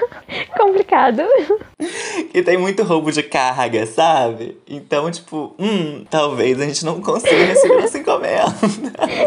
Complicado. 0.58 1.24
E 2.34 2.42
tem 2.42 2.58
muito 2.58 2.82
roubo 2.82 3.12
de 3.12 3.22
carga, 3.22 3.86
sabe? 3.86 4.58
Então, 4.68 5.12
tipo, 5.12 5.54
hum, 5.60 6.04
talvez 6.10 6.60
a 6.60 6.66
gente 6.66 6.84
não 6.84 7.00
consiga 7.00 7.46
receber 7.46 7.84
essa 7.84 8.00
encomenda. 8.00 8.46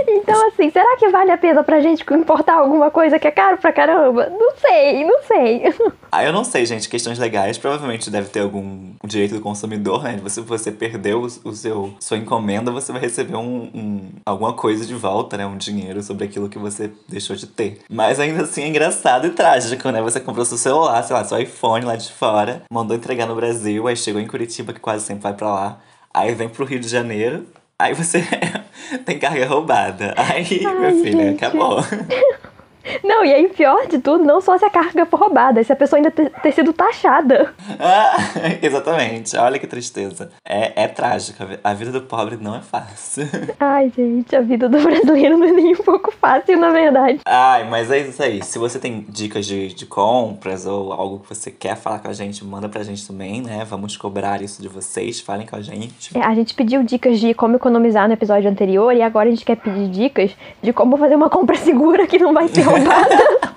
Então, 0.09 0.49
assim, 0.49 0.71
será 0.71 0.97
que 0.97 1.09
vale 1.09 1.31
a 1.31 1.39
pena 1.39 1.63
pra 1.63 1.81
gente 1.81 2.05
importar 2.13 2.55
alguma 2.55 2.91
coisa 2.91 3.17
que 3.19 3.29
é 3.29 3.31
caro 3.31 3.59
pra 3.59 3.73
caramba? 3.73 4.29
Não 4.29 4.57
sei, 4.57 5.05
não 5.05 5.23
sei. 5.23 5.63
Ah, 6.17 6.25
eu 6.25 6.33
não 6.33 6.45
sei, 6.45 6.65
gente. 6.65 6.89
Questões 6.89 7.19
legais. 7.19 7.59
Provavelmente 7.59 8.09
deve 8.09 8.31
ter 8.31 8.41
algum 8.41 8.93
direito 9.05 9.35
do 9.35 9.41
consumidor, 9.43 10.03
né? 10.03 10.19
Se 10.29 10.41
você 10.41 10.73
perdeu 10.73 11.21
o 11.45 11.53
seu, 11.53 11.93
sua 12.01 12.17
encomenda, 12.17 12.71
você 12.71 12.91
vai 12.91 13.03
receber 13.03 13.37
um, 13.37 13.71
um, 13.75 14.09
alguma 14.25 14.55
coisa 14.55 14.87
de 14.87 14.95
volta, 14.95 15.37
né? 15.37 15.45
Um 15.45 15.59
dinheiro 15.59 16.03
sobre 16.03 16.25
aquilo 16.25 16.49
que 16.49 16.59
você 16.59 16.91
deixou 17.07 17.37
de 17.37 17.47
ter. 17.47 17.81
Mas 17.91 18.19
ainda 18.19 18.45
assim 18.45 18.63
é 18.63 18.69
engraçado 18.69 19.27
e 19.27 19.31
trágico, 19.31 19.91
né? 19.91 20.01
Você 20.01 20.19
comprou 20.19 20.45
seu 20.47 20.57
celular, 20.57 21.03
sei 21.03 21.15
lá, 21.15 21.23
seu 21.25 21.39
iPhone 21.39 21.85
lá 21.85 21.97
de 21.97 22.11
fora, 22.11 22.36
mandou 22.71 22.97
entregar 22.97 23.27
no 23.27 23.35
Brasil, 23.37 23.87
aí 23.87 23.97
chegou 23.97 24.21
em 24.21 24.27
Curitiba, 24.27 24.73
que 24.73 24.81
quase 24.81 25.05
sempre 25.05 25.23
vai 25.23 25.35
pra 25.35 25.49
lá. 25.53 25.81
Aí 26.13 26.35
vem 26.35 26.49
pro 26.49 26.65
Rio 26.65 26.81
de 26.81 26.89
Janeiro, 26.89 27.47
aí 27.79 27.95
você 27.95 28.23
tem 29.05 29.19
carga 29.19 29.47
roubada. 29.47 30.15
Aí, 30.17 30.65
Ai, 30.67 30.75
meu 30.75 31.03
filho, 31.03 31.19
gente. 31.21 31.45
acabou. 31.45 31.79
Não, 33.03 33.25
e 33.25 33.33
aí, 33.33 33.49
pior 33.49 33.87
de 33.87 33.99
tudo, 33.99 34.25
não 34.25 34.41
só 34.41 34.57
se 34.59 34.65
a 34.65 34.71
carga 34.71 35.05
for 35.07 35.19
roubada, 35.21 35.63
se 35.63 35.73
a 35.73 35.77
pessoa 35.77 35.99
ainda 35.99 36.11
ter, 36.11 36.31
ter 36.31 36.53
sido 36.53 36.73
taxada. 36.73 37.55
Ah, 37.79 38.17
exatamente, 38.63 39.37
olha 39.37 39.59
que 39.59 39.67
tristeza. 39.67 40.31
É, 40.45 40.85
é 40.85 40.89
trágico, 40.89 41.43
a 41.43 41.47
vi- 41.47 41.59
a 41.63 41.75
vida 41.75 41.93
do 41.93 42.03
pobre 42.03 42.37
não 42.41 42.57
é 42.57 42.61
fácil. 42.61 43.27
Ai, 43.59 43.91
gente, 43.97 44.35
a 44.37 44.41
vida 44.41 44.69
do 44.69 44.79
brasileiro 44.81 45.37
não 45.39 45.47
é 45.47 45.53
nem 45.53 45.73
um 45.75 45.83
pouco 45.83 46.11
fácil, 46.13 46.59
na 46.59 46.71
verdade. 46.71 47.21
Ai, 47.27 47.69
mas 47.69 47.91
é 47.91 47.99
isso 47.99 48.23
aí. 48.23 48.43
Se 48.43 48.59
você 48.59 48.79
tem 48.79 49.05
dicas 49.09 49.47
de, 49.47 49.69
de 49.75 49.87
compras 49.87 50.67
ou 50.67 50.93
algo 50.93 51.21
que 51.21 51.29
você 51.35 51.51
quer 51.51 51.77
falar 51.77 51.99
com 51.99 52.09
a 52.09 52.13
gente, 52.13 52.45
manda 52.45 52.69
pra 52.69 52.83
gente 52.83 53.07
também, 53.07 53.41
né? 53.43 53.65
Vamos 53.69 53.97
cobrar 53.97 54.41
isso 54.43 54.61
de 54.63 54.69
vocês, 54.69 55.21
falem 55.21 55.47
com 55.47 55.57
a 55.57 55.61
gente. 55.61 56.17
É, 56.17 56.23
a 56.23 56.35
gente 56.35 56.55
pediu 56.55 56.83
dicas 56.83 57.19
de 57.19 57.35
como 57.35 57.57
economizar 57.57 58.07
no 58.07 58.15
episódio 58.15 58.49
anterior 58.51 58.93
e 58.95 59.03
agora 59.03 59.29
a 59.29 59.31
gente 59.31 59.45
quer 59.45 59.57
pedir 59.57 59.89
dicas 59.89 60.31
de 60.63 60.73
como 60.73 60.97
fazer 60.97 61.15
uma 61.17 61.29
compra 61.31 61.57
segura 61.59 62.07
que 62.07 62.19
não 62.19 62.33
vai 62.33 62.49
ser 62.49 62.67
roubada. 62.79 63.47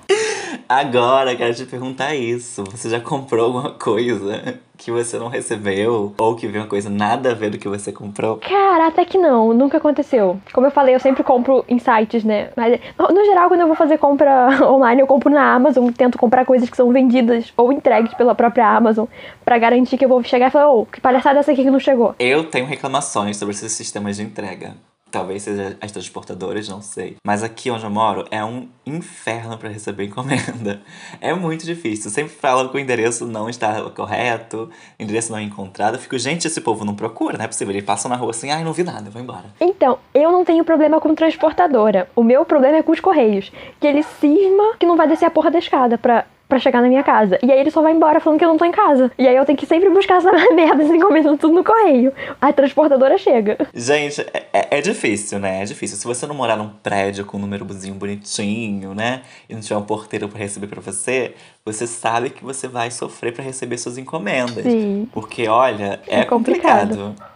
Agora, 0.70 1.34
quero 1.34 1.52
te 1.52 1.64
perguntar 1.64 2.14
isso. 2.14 2.62
Você 2.70 2.88
já 2.88 3.00
comprou 3.00 3.46
alguma 3.46 3.72
coisa 3.72 4.60
que 4.78 4.92
você 4.92 5.18
não 5.18 5.26
recebeu? 5.26 6.14
Ou 6.16 6.36
que 6.36 6.46
veio 6.46 6.62
uma 6.62 6.68
coisa 6.68 6.88
nada 6.88 7.32
a 7.32 7.34
ver 7.34 7.50
do 7.50 7.58
que 7.58 7.68
você 7.68 7.90
comprou? 7.90 8.36
Cara, 8.36 8.86
até 8.86 9.04
que 9.04 9.18
não, 9.18 9.52
nunca 9.52 9.78
aconteceu. 9.78 10.38
Como 10.52 10.68
eu 10.68 10.70
falei, 10.70 10.94
eu 10.94 11.00
sempre 11.00 11.24
compro 11.24 11.64
em 11.68 11.80
sites, 11.80 12.22
né? 12.22 12.50
Mas 12.56 12.78
no, 12.96 13.24
geral, 13.24 13.48
quando 13.48 13.62
eu 13.62 13.66
vou 13.66 13.74
fazer 13.74 13.98
compra 13.98 14.48
online, 14.62 15.00
eu 15.00 15.08
compro 15.08 15.28
na 15.28 15.54
Amazon, 15.54 15.90
tento 15.90 16.16
comprar 16.16 16.44
coisas 16.44 16.70
que 16.70 16.76
são 16.76 16.92
vendidas 16.92 17.52
ou 17.56 17.72
entregues 17.72 18.14
pela 18.14 18.32
própria 18.32 18.68
Amazon 18.68 19.06
pra 19.44 19.58
garantir 19.58 19.98
que 19.98 20.04
eu 20.04 20.08
vou 20.08 20.22
chegar 20.22 20.46
e 20.46 20.50
falar, 20.52 20.70
ô, 20.70 20.86
que 20.86 21.00
palhaçada 21.00 21.40
essa 21.40 21.50
aqui 21.50 21.64
que 21.64 21.70
não 21.70 21.80
chegou. 21.80 22.14
Eu 22.16 22.44
tenho 22.44 22.64
reclamações 22.64 23.36
sobre 23.36 23.56
esses 23.56 23.72
sistemas 23.72 24.18
de 24.18 24.22
entrega. 24.22 24.76
Talvez 25.10 25.42
seja 25.42 25.76
as 25.80 25.90
transportadoras, 25.90 26.68
não 26.68 26.80
sei. 26.80 27.16
Mas 27.26 27.42
aqui 27.42 27.70
onde 27.70 27.84
eu 27.84 27.90
moro 27.90 28.24
é 28.30 28.44
um 28.44 28.68
inferno 28.86 29.58
para 29.58 29.68
receber 29.68 30.04
encomenda. 30.04 30.80
É 31.20 31.34
muito 31.34 31.64
difícil. 31.64 32.10
Sempre 32.10 32.32
falam 32.32 32.68
que 32.68 32.76
o 32.76 32.78
endereço 32.78 33.26
não 33.26 33.48
está 33.48 33.90
correto, 33.90 34.70
endereço 34.98 35.32
não 35.32 35.38
é 35.38 35.42
encontrado. 35.42 35.94
Eu 35.94 36.00
fico, 36.00 36.18
gente, 36.18 36.46
esse 36.46 36.60
povo 36.60 36.84
não 36.84 36.94
procura, 36.94 37.36
não 37.36 37.44
é 37.44 37.48
possível. 37.48 37.72
Eles 37.72 37.84
passam 37.84 38.08
na 38.08 38.16
rua 38.16 38.30
assim, 38.30 38.50
ai, 38.50 38.64
não 38.64 38.72
vi 38.72 38.82
nada, 38.82 39.10
vou 39.10 39.20
embora. 39.20 39.44
Então, 39.60 39.98
eu 40.14 40.30
não 40.32 40.44
tenho 40.44 40.64
problema 40.64 41.00
com 41.00 41.14
transportadora. 41.14 42.08
O 42.14 42.22
meu 42.22 42.44
problema 42.44 42.78
é 42.78 42.82
com 42.82 42.92
os 42.92 43.00
correios. 43.00 43.50
Que 43.80 43.86
ele 43.86 44.02
cisma 44.02 44.76
que 44.78 44.86
não 44.86 44.96
vai 44.96 45.08
descer 45.08 45.26
a 45.26 45.30
porra 45.30 45.50
da 45.50 45.58
escada 45.58 45.98
pra, 45.98 46.26
pra 46.50 46.58
chegar 46.58 46.82
na 46.82 46.88
minha 46.88 47.02
casa. 47.02 47.38
E 47.42 47.50
aí 47.50 47.58
ele 47.58 47.70
só 47.70 47.80
vai 47.80 47.92
embora 47.92 48.20
falando 48.20 48.38
que 48.38 48.44
eu 48.44 48.48
não 48.50 48.58
tô 48.58 48.66
em 48.66 48.70
casa. 48.72 49.10
E 49.18 49.26
aí 49.26 49.34
eu 49.34 49.44
tenho 49.46 49.56
que 49.56 49.64
sempre 49.64 49.88
buscar 49.88 50.18
essa 50.18 50.30
merda, 50.54 50.82
assim, 50.82 50.96
encomendando 50.96 51.38
tudo 51.38 51.54
no 51.54 51.64
correio. 51.64 52.12
A 52.38 52.52
transportadora 52.52 53.16
chega. 53.16 53.56
Gente, 53.72 54.20
é, 54.34 54.42
é- 54.52 54.78
é 54.78 54.80
difícil, 54.82 55.38
né? 55.38 55.62
É 55.62 55.64
difícil. 55.64 55.96
Se 55.96 56.06
você 56.06 56.26
não 56.26 56.34
morar 56.34 56.56
num 56.56 56.68
prédio 56.68 57.24
com 57.24 57.38
um 57.38 57.40
númerozinho 57.40 57.94
bonitinho, 57.94 58.94
né? 58.94 59.22
E 59.48 59.54
não 59.54 59.60
tiver 59.62 59.76
um 59.78 59.82
porteiro 59.82 60.28
pra 60.28 60.38
receber 60.38 60.66
pra 60.66 60.80
você, 60.80 61.34
você 61.64 61.86
sabe 61.86 62.30
que 62.30 62.44
você 62.44 62.68
vai 62.68 62.90
sofrer 62.90 63.32
pra 63.32 63.42
receber 63.42 63.78
suas 63.78 63.96
encomendas. 63.96 64.64
Sim. 64.64 65.08
Porque, 65.12 65.48
olha, 65.48 66.00
é, 66.06 66.20
É 66.20 66.24
complicado. 66.24 66.88
complicado. 66.90 67.30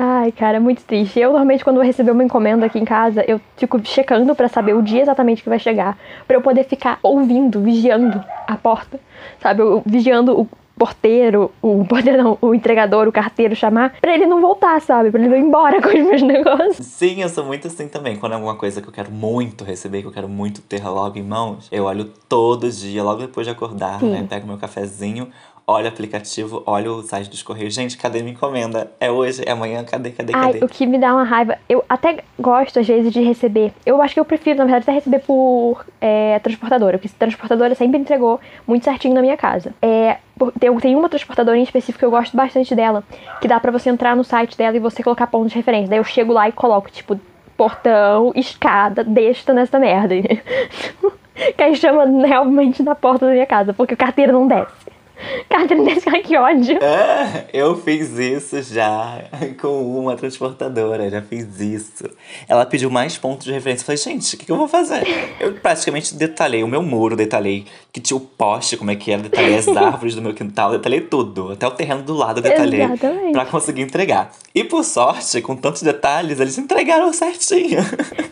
Ai, 0.00 0.30
cara, 0.30 0.58
é 0.58 0.60
muito 0.60 0.84
triste. 0.84 1.18
Eu 1.18 1.30
normalmente 1.30 1.64
quando 1.64 1.78
eu 1.78 1.82
receber 1.82 2.12
uma 2.12 2.22
encomenda 2.22 2.64
aqui 2.64 2.78
em 2.78 2.84
casa, 2.84 3.24
eu 3.26 3.40
fico 3.56 3.84
checando 3.84 4.32
pra 4.32 4.46
saber 4.48 4.74
o 4.74 4.80
dia 4.80 5.02
exatamente 5.02 5.42
que 5.42 5.48
vai 5.48 5.58
chegar, 5.58 5.98
Pra 6.24 6.36
eu 6.36 6.40
poder 6.40 6.62
ficar 6.64 7.00
ouvindo, 7.02 7.60
vigiando 7.60 8.24
a 8.46 8.56
porta, 8.56 9.00
sabe? 9.42 9.60
Eu, 9.60 9.82
vigiando 9.84 10.40
o 10.40 10.48
porteiro, 10.78 11.50
o 11.60 11.82
porteiro 11.90 12.22
não, 12.22 12.38
o 12.40 12.54
entregador, 12.54 13.08
o 13.08 13.12
carteiro 13.12 13.56
chamar, 13.56 13.94
pra 14.00 14.14
ele 14.14 14.24
não 14.24 14.40
voltar, 14.40 14.80
sabe? 14.80 15.10
Pra 15.10 15.18
ele 15.18 15.30
não 15.30 15.36
ir 15.36 15.40
embora 15.40 15.82
com 15.82 15.88
os 15.88 15.94
meus 15.94 16.22
negócios. 16.22 16.86
Sim, 16.86 17.22
eu 17.22 17.28
sou 17.28 17.44
muito 17.44 17.66
assim 17.66 17.88
também. 17.88 18.14
Quando 18.16 18.32
é 18.32 18.34
alguma 18.36 18.54
coisa 18.54 18.80
que 18.80 18.86
eu 18.86 18.92
quero 18.92 19.10
muito 19.10 19.64
receber, 19.64 20.02
que 20.02 20.06
eu 20.06 20.12
quero 20.12 20.28
muito 20.28 20.62
ter 20.62 20.80
logo 20.86 21.18
em 21.18 21.24
mãos, 21.24 21.66
eu 21.72 21.86
olho 21.86 22.04
todo 22.28 22.70
dia, 22.70 23.02
logo 23.02 23.22
depois 23.22 23.48
de 23.48 23.52
acordar, 23.52 23.98
Sim. 23.98 24.10
né? 24.10 24.24
Pego 24.30 24.46
meu 24.46 24.58
cafezinho, 24.58 25.28
olha 25.68 25.84
o 25.84 25.88
aplicativo, 25.88 26.62
olha 26.64 26.90
o 26.90 27.02
site 27.02 27.28
dos 27.28 27.42
Correios. 27.42 27.74
Gente, 27.74 27.98
cadê 27.98 28.20
minha 28.20 28.32
encomenda? 28.32 28.90
É 28.98 29.10
hoje, 29.10 29.42
é 29.46 29.50
amanhã, 29.50 29.84
cadê, 29.84 30.10
cadê, 30.10 30.32
Ai, 30.34 30.54
cadê? 30.54 30.64
o 30.64 30.68
que 30.68 30.86
me 30.86 30.98
dá 30.98 31.12
uma 31.12 31.24
raiva, 31.24 31.58
eu 31.68 31.84
até 31.86 32.24
gosto 32.40 32.80
às 32.80 32.86
vezes 32.86 33.12
de 33.12 33.20
receber. 33.20 33.72
Eu 33.84 34.00
acho 34.00 34.14
que 34.14 34.20
eu 34.20 34.24
prefiro, 34.24 34.56
na 34.56 34.64
verdade, 34.64 34.84
até 34.84 34.92
receber 34.92 35.18
por 35.18 35.84
é, 36.00 36.38
transportadora, 36.38 36.96
porque 36.96 37.14
transportadora 37.16 37.74
sempre 37.74 38.00
entregou 38.00 38.40
muito 38.66 38.84
certinho 38.84 39.14
na 39.14 39.20
minha 39.20 39.36
casa. 39.36 39.74
É, 39.82 40.16
tem, 40.58 40.96
uma 40.96 41.08
transportadora 41.08 41.58
em 41.58 41.62
específico 41.62 41.98
que 41.98 42.04
eu 42.04 42.10
gosto 42.10 42.34
bastante 42.34 42.74
dela, 42.74 43.04
que 43.38 43.46
dá 43.46 43.60
pra 43.60 43.70
você 43.70 43.90
entrar 43.90 44.16
no 44.16 44.24
site 44.24 44.56
dela 44.56 44.74
e 44.74 44.80
você 44.80 45.02
colocar 45.02 45.26
pontos 45.26 45.52
de 45.52 45.58
referência. 45.58 45.90
Daí 45.90 45.98
eu 45.98 46.04
chego 46.04 46.32
lá 46.32 46.48
e 46.48 46.52
coloco, 46.52 46.90
tipo, 46.90 47.20
portão, 47.58 48.32
escada, 48.34 49.04
desta 49.04 49.52
nessa 49.52 49.78
merda. 49.78 50.14
que 51.56 51.62
aí 51.62 51.76
chama 51.76 52.04
realmente 52.26 52.82
na 52.82 52.94
porta 52.94 53.26
da 53.26 53.32
minha 53.32 53.46
casa, 53.46 53.74
porque 53.74 53.92
o 53.92 53.96
carteiro 53.96 54.32
não 54.32 54.48
desce. 54.48 54.87
Carteiro 55.48 55.82
não 55.82 55.92
desce, 55.94 56.08
ai 56.08 56.20
que 56.22 56.36
ódio. 56.36 56.78
Ah, 56.82 57.44
eu 57.52 57.76
fiz 57.76 58.16
isso 58.18 58.62
já 58.62 59.24
com 59.60 59.98
uma 59.98 60.14
transportadora, 60.16 61.10
já 61.10 61.20
fiz 61.22 61.58
isso. 61.60 62.04
Ela 62.48 62.64
pediu 62.66 62.90
mais 62.90 63.16
pontos 63.18 63.44
de 63.46 63.52
referência. 63.52 63.82
Eu 63.82 63.86
falei, 63.86 63.98
gente, 63.98 64.34
o 64.34 64.38
que, 64.38 64.46
que 64.46 64.52
eu 64.52 64.56
vou 64.56 64.68
fazer? 64.68 65.02
Eu 65.40 65.52
praticamente 65.54 66.14
detalhei 66.14 66.62
o 66.62 66.68
meu 66.68 66.82
muro, 66.82 67.16
detalhei 67.16 67.64
que 67.92 68.00
tinha 68.00 68.16
o 68.16 68.20
poste, 68.20 68.76
como 68.76 68.90
é 68.90 68.96
que 68.96 69.10
era, 69.10 69.22
detalhei 69.22 69.56
as 69.56 69.68
árvores 69.76 70.14
do 70.14 70.22
meu 70.22 70.34
quintal, 70.34 70.70
detalhei 70.72 71.00
tudo. 71.00 71.52
Até 71.52 71.66
o 71.66 71.70
terreno 71.70 72.02
do 72.02 72.12
lado 72.14 72.38
eu 72.38 72.42
detalhei 72.42 72.82
Exatamente. 72.82 73.32
pra 73.32 73.46
conseguir 73.46 73.82
entregar. 73.82 74.30
E 74.54 74.62
por 74.64 74.84
sorte, 74.84 75.40
com 75.40 75.56
tantos 75.56 75.82
detalhes, 75.82 76.38
eles 76.40 76.58
entregaram 76.58 77.12
certinho. 77.12 77.78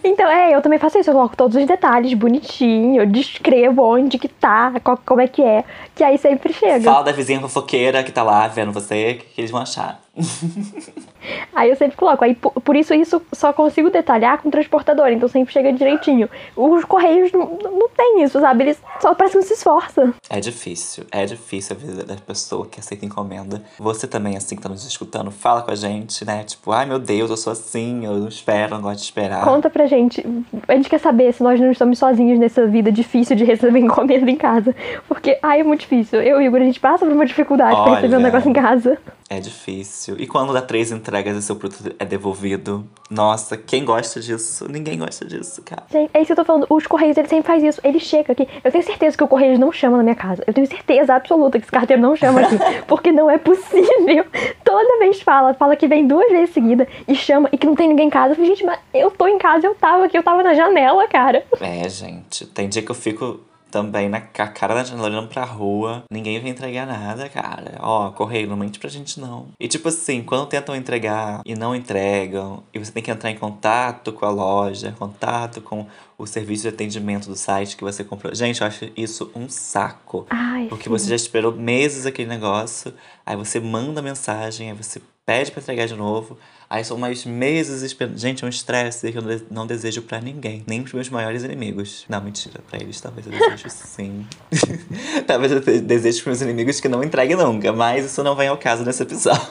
Então, 0.04 0.28
é, 0.28 0.54
eu 0.54 0.60
também 0.62 0.78
faço 0.78 0.98
isso. 0.98 1.10
Eu 1.10 1.14
coloco 1.14 1.36
todos 1.36 1.56
os 1.56 1.66
detalhes 1.66 2.12
bonitinho, 2.14 3.02
eu 3.02 3.06
descrevo 3.06 3.82
onde 3.82 4.18
que 4.18 4.28
tá, 4.28 4.74
qual- 4.82 4.98
como 5.04 5.20
é 5.20 5.28
que 5.28 5.42
é, 5.42 5.64
que 5.94 6.02
aí 6.04 6.18
sempre 6.18 6.52
chega. 6.52 6.75
Fala 6.84 7.02
da 7.04 7.12
vizinha 7.12 7.40
fofoqueira 7.40 8.02
que 8.02 8.12
tá 8.12 8.22
lá 8.22 8.46
vendo 8.48 8.72
você, 8.72 9.12
o 9.12 9.18
que, 9.18 9.34
que 9.34 9.40
eles 9.40 9.50
vão 9.50 9.60
achar. 9.60 10.05
Aí 11.54 11.70
eu 11.70 11.76
sempre 11.76 11.96
coloco. 11.96 12.24
Aí, 12.24 12.34
por, 12.34 12.76
isso, 12.76 12.94
isso 12.94 13.20
só 13.32 13.52
consigo 13.52 13.90
detalhar 13.90 14.40
com 14.40 14.48
o 14.48 14.50
transportador, 14.50 15.08
então 15.08 15.28
sempre 15.28 15.52
chega 15.52 15.72
direitinho. 15.72 16.28
Os 16.54 16.84
correios 16.84 17.32
não, 17.32 17.58
não 17.62 17.88
tem 17.88 18.22
isso, 18.22 18.40
sabe? 18.40 18.64
Eles 18.64 18.78
só 19.00 19.14
parece 19.14 19.32
que 19.32 19.40
não 19.40 19.46
se 19.46 19.54
esforça. 19.54 20.14
É 20.28 20.40
difícil, 20.40 21.04
é 21.10 21.24
difícil 21.24 21.76
a 21.76 21.78
vida 21.78 22.04
da 22.04 22.14
pessoa 22.16 22.66
que 22.66 22.80
aceita 22.80 23.04
encomenda. 23.04 23.62
Você 23.78 24.06
também, 24.06 24.36
assim, 24.36 24.56
que 24.56 24.62
tá 24.62 24.68
nos 24.68 24.86
escutando, 24.86 25.30
fala 25.30 25.62
com 25.62 25.70
a 25.70 25.74
gente, 25.74 26.24
né? 26.24 26.44
Tipo, 26.44 26.72
ai 26.72 26.86
meu 26.86 26.98
Deus, 26.98 27.30
eu 27.30 27.36
sou 27.36 27.52
assim, 27.52 28.04
eu 28.04 28.14
não 28.14 28.28
espero, 28.28 28.74
não 28.76 28.82
gosto 28.82 28.98
de 28.98 29.04
esperar. 29.04 29.44
Conta 29.44 29.68
pra 29.68 29.86
gente. 29.86 30.24
A 30.68 30.74
gente 30.74 30.88
quer 30.88 31.00
saber 31.00 31.32
se 31.32 31.42
nós 31.42 31.60
não 31.60 31.70
estamos 31.70 31.98
sozinhos 31.98 32.38
nessa 32.38 32.66
vida 32.66 32.90
difícil 32.90 33.36
de 33.36 33.44
receber 33.44 33.80
encomenda 33.80 34.30
em 34.30 34.36
casa. 34.36 34.74
Porque, 35.08 35.38
ai, 35.42 35.60
é 35.60 35.64
muito 35.64 35.80
difícil. 35.80 36.20
Eu 36.20 36.40
e 36.40 36.44
o 36.44 36.46
Igor, 36.46 36.60
a 36.60 36.64
gente 36.64 36.80
passa 36.80 37.04
por 37.04 37.12
uma 37.12 37.26
dificuldade 37.26 37.76
pra 37.82 37.94
receber 37.94 38.14
um 38.14 38.18
Olha. 38.18 38.24
negócio 38.24 38.50
em 38.50 38.52
casa. 38.52 38.98
É 39.28 39.40
difícil. 39.40 40.16
E 40.18 40.26
quando 40.26 40.52
dá 40.52 40.62
três 40.62 40.92
entregas 40.92 41.36
e 41.36 41.42
seu 41.42 41.56
produto 41.56 41.94
é 41.98 42.04
devolvido? 42.04 42.86
Nossa, 43.10 43.56
quem 43.56 43.84
gosta 43.84 44.20
disso? 44.20 44.70
Ninguém 44.70 44.98
gosta 44.98 45.24
disso, 45.24 45.62
cara. 45.62 45.82
Gente, 45.90 46.10
é 46.14 46.20
isso 46.20 46.26
que 46.26 46.32
eu 46.32 46.36
tô 46.36 46.44
falando. 46.44 46.66
Os 46.70 46.86
Correios, 46.86 47.16
eles 47.16 47.28
sempre 47.28 47.46
fazem 47.46 47.68
isso. 47.68 47.80
Ele 47.82 47.98
chega 47.98 48.32
aqui. 48.32 48.46
Eu 48.62 48.70
tenho 48.70 48.84
certeza 48.84 49.16
que 49.16 49.24
o 49.24 49.28
Correios 49.28 49.58
não 49.58 49.72
chama 49.72 49.96
na 49.96 50.04
minha 50.04 50.14
casa. 50.14 50.44
Eu 50.46 50.54
tenho 50.54 50.66
certeza 50.66 51.14
absoluta 51.14 51.58
que 51.58 51.64
esse 51.64 51.72
carteiro 51.72 52.00
não 52.00 52.14
chama 52.14 52.40
aqui. 52.40 52.56
porque 52.86 53.10
não 53.10 53.28
é 53.28 53.36
possível. 53.36 54.24
Toda 54.62 54.98
vez 55.00 55.20
fala, 55.20 55.54
fala 55.54 55.74
que 55.74 55.88
vem 55.88 56.06
duas 56.06 56.30
vezes 56.30 56.54
seguida 56.54 56.86
e 57.08 57.14
chama 57.14 57.48
e 57.50 57.58
que 57.58 57.66
não 57.66 57.74
tem 57.74 57.88
ninguém 57.88 58.06
em 58.06 58.10
casa. 58.10 58.32
Eu 58.32 58.36
falei, 58.36 58.50
gente, 58.50 58.64
mas 58.64 58.78
eu 58.94 59.10
tô 59.10 59.26
em 59.26 59.38
casa, 59.38 59.66
eu 59.66 59.74
tava 59.74 60.04
aqui, 60.04 60.16
eu 60.16 60.22
tava 60.22 60.42
na 60.42 60.54
janela, 60.54 61.06
cara. 61.08 61.44
É, 61.60 61.88
gente. 61.88 62.46
Tem 62.46 62.68
dia 62.68 62.82
que 62.82 62.90
eu 62.90 62.94
fico 62.94 63.40
também 63.70 64.08
na 64.08 64.18
a 64.18 64.48
cara 64.48 64.74
da 64.74 64.84
janela 64.84 65.08
olhando 65.08 65.28
pra 65.28 65.44
rua. 65.44 66.04
Ninguém 66.10 66.40
vem 66.40 66.50
entregar 66.52 66.86
nada, 66.86 67.28
cara. 67.28 67.76
Ó, 67.80 68.10
correio, 68.10 68.48
não 68.48 68.56
mente 68.56 68.78
pra 68.78 68.88
gente 68.88 69.20
não. 69.20 69.48
E 69.60 69.68
tipo 69.68 69.88
assim, 69.88 70.22
quando 70.22 70.46
tentam 70.48 70.74
entregar 70.76 71.40
e 71.44 71.54
não 71.54 71.74
entregam, 71.74 72.62
e 72.72 72.78
você 72.78 72.92
tem 72.92 73.02
que 73.02 73.10
entrar 73.10 73.30
em 73.30 73.36
contato 73.36 74.12
com 74.12 74.24
a 74.24 74.30
loja, 74.30 74.94
contato 74.98 75.60
com 75.60 75.86
o 76.18 76.26
serviço 76.26 76.62
de 76.62 76.68
atendimento 76.68 77.28
do 77.28 77.36
site 77.36 77.76
que 77.76 77.84
você 77.84 78.02
comprou. 78.02 78.34
Gente, 78.34 78.60
eu 78.60 78.66
acho 78.66 78.90
isso 78.96 79.30
um 79.34 79.48
saco. 79.48 80.26
Ai, 80.30 80.66
Porque 80.68 80.84
sim. 80.84 80.90
você 80.90 81.08
já 81.10 81.16
esperou 81.16 81.52
meses 81.52 82.06
aquele 82.06 82.28
negócio, 82.28 82.92
aí 83.24 83.36
você 83.36 83.60
manda 83.60 84.00
mensagem, 84.00 84.70
aí 84.70 84.76
você 84.76 85.00
pede 85.26 85.50
pra 85.50 85.60
entregar 85.60 85.86
de 85.86 85.94
novo, 85.96 86.38
aí 86.68 86.84
são 86.84 86.98
mais 86.98 87.24
meses 87.24 87.82
esperando. 87.82 88.18
Gente, 88.18 88.42
é 88.44 88.46
um 88.46 88.50
estresse 88.50 89.10
que 89.12 89.18
eu 89.18 89.22
não 89.22 89.36
de- 89.36 89.44
não 89.50 89.66
desejo 89.66 90.02
pra 90.02 90.20
ninguém, 90.20 90.64
nem 90.66 90.82
pros 90.82 90.92
meus 90.94 91.08
maiores 91.08 91.42
inimigos. 91.44 92.04
Não, 92.08 92.20
mentira, 92.20 92.60
pra 92.68 92.78
eles 92.80 93.00
talvez 93.00 93.26
eu 93.26 93.32
desejo 93.32 93.68
sim. 93.70 94.26
talvez 95.26 95.52
eu 95.52 95.60
de- 95.60 95.80
deseje 95.80 96.22
pros 96.22 96.38
meus 96.38 96.42
inimigos 96.42 96.80
que 96.80 96.88
não 96.88 97.02
entreguem 97.04 97.36
nunca, 97.36 97.72
mas 97.72 98.04
isso 98.06 98.22
não 98.22 98.34
vem 98.36 98.48
ao 98.48 98.58
caso 98.58 98.84
nesse 98.84 99.02
episódio. 99.02 99.42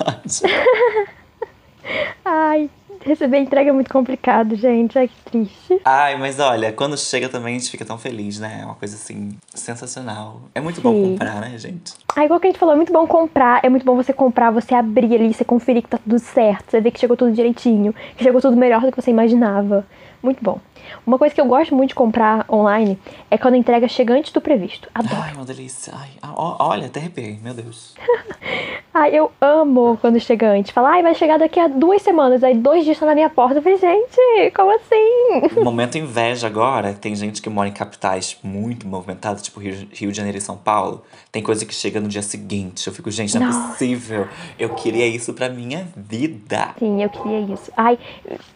Ai, 2.23 2.69
receber 3.05 3.37
entrega 3.37 3.69
é 3.69 3.73
muito 3.73 3.91
complicado, 3.91 4.55
gente. 4.55 4.97
Ai, 4.97 5.07
que 5.07 5.31
triste. 5.31 5.79
Ai, 5.85 6.17
mas 6.17 6.39
olha, 6.39 6.73
quando 6.73 6.97
chega 6.97 7.29
também 7.29 7.55
a 7.55 7.59
gente 7.59 7.69
fica 7.69 7.85
tão 7.85 7.97
feliz, 7.97 8.39
né? 8.39 8.59
É 8.61 8.65
uma 8.65 8.75
coisa 8.75 8.95
assim, 8.95 9.37
sensacional. 9.53 10.41
É 10.53 10.59
muito 10.59 10.81
bom 10.81 10.93
Sim. 10.93 11.11
comprar, 11.11 11.39
né, 11.39 11.57
gente? 11.57 11.93
Ah, 12.15 12.25
igual 12.25 12.39
que 12.39 12.47
a 12.47 12.49
gente 12.49 12.59
falou, 12.59 12.73
é 12.73 12.77
muito 12.77 12.91
bom 12.91 13.05
comprar, 13.05 13.59
é 13.63 13.69
muito 13.69 13.85
bom 13.85 13.95
você 13.95 14.11
comprar, 14.11 14.51
você 14.51 14.73
abrir 14.73 15.13
ali, 15.15 15.33
você 15.33 15.45
conferir 15.45 15.83
que 15.83 15.89
tá 15.89 15.97
tudo 15.97 16.17
certo, 16.19 16.71
você 16.71 16.81
ver 16.81 16.91
que 16.91 16.99
chegou 16.99 17.15
tudo 17.15 17.31
direitinho, 17.31 17.93
que 18.17 18.23
chegou 18.23 18.41
tudo 18.41 18.57
melhor 18.57 18.81
do 18.81 18.91
que 18.91 19.01
você 19.01 19.11
imaginava. 19.11 19.85
Muito 20.23 20.43
bom. 20.43 20.59
Uma 21.05 21.17
coisa 21.17 21.33
que 21.33 21.41
eu 21.41 21.45
gosto 21.45 21.75
muito 21.75 21.89
de 21.89 21.95
comprar 21.95 22.45
online 22.49 22.99
é 23.29 23.37
quando 23.37 23.55
a 23.55 23.57
entrega 23.57 23.87
chega 23.87 24.13
antes 24.13 24.31
do 24.31 24.41
previsto. 24.41 24.89
Adoro. 24.93 25.21
Ai, 25.21 25.33
uma 25.33 25.45
delícia. 25.45 25.93
Ai, 25.95 26.09
olha, 26.35 26.87
até 26.87 26.99
arrepiei, 26.99 27.39
meu 27.41 27.53
Deus. 27.53 27.95
Ai, 28.97 29.13
eu 29.13 29.29
amo 29.41 29.97
quando 29.99 30.17
chega 30.21 30.49
antes. 30.49 30.71
Fala, 30.71 30.91
ai, 30.91 31.03
vai 31.03 31.13
chegar 31.13 31.37
daqui 31.37 31.59
a 31.59 31.67
duas 31.67 32.01
semanas, 32.01 32.41
aí 32.45 32.55
dois 32.55 32.85
dias 32.85 32.97
tá 32.97 33.05
na 33.05 33.13
minha 33.13 33.29
porta. 33.29 33.55
Eu 33.57 33.61
falei, 33.61 33.77
gente, 33.77 34.53
como 34.55 34.73
assim? 34.73 35.61
Momento 35.61 35.97
inveja 35.97 36.47
agora, 36.47 36.93
tem 36.93 37.13
gente 37.13 37.41
que 37.41 37.49
mora 37.49 37.67
em 37.67 37.73
capitais 37.73 38.37
muito 38.41 38.87
movimentadas, 38.87 39.41
tipo 39.41 39.59
Rio, 39.59 39.85
Rio 39.91 40.11
de 40.11 40.15
Janeiro 40.15 40.37
e 40.37 40.41
São 40.41 40.55
Paulo. 40.55 41.03
Tem 41.29 41.43
coisa 41.43 41.65
que 41.65 41.73
chega 41.73 41.99
no 41.99 42.07
dia 42.07 42.21
seguinte. 42.21 42.87
Eu 42.87 42.93
fico, 42.93 43.11
gente, 43.11 43.37
não 43.37 43.49
é 43.49 43.69
possível. 43.69 44.29
Eu 44.57 44.69
queria 44.69 45.05
isso 45.05 45.33
pra 45.33 45.49
minha 45.49 45.85
vida. 45.97 46.69
Sim, 46.79 47.03
eu 47.03 47.09
queria 47.09 47.41
isso. 47.41 47.69
Ai, 47.75 47.99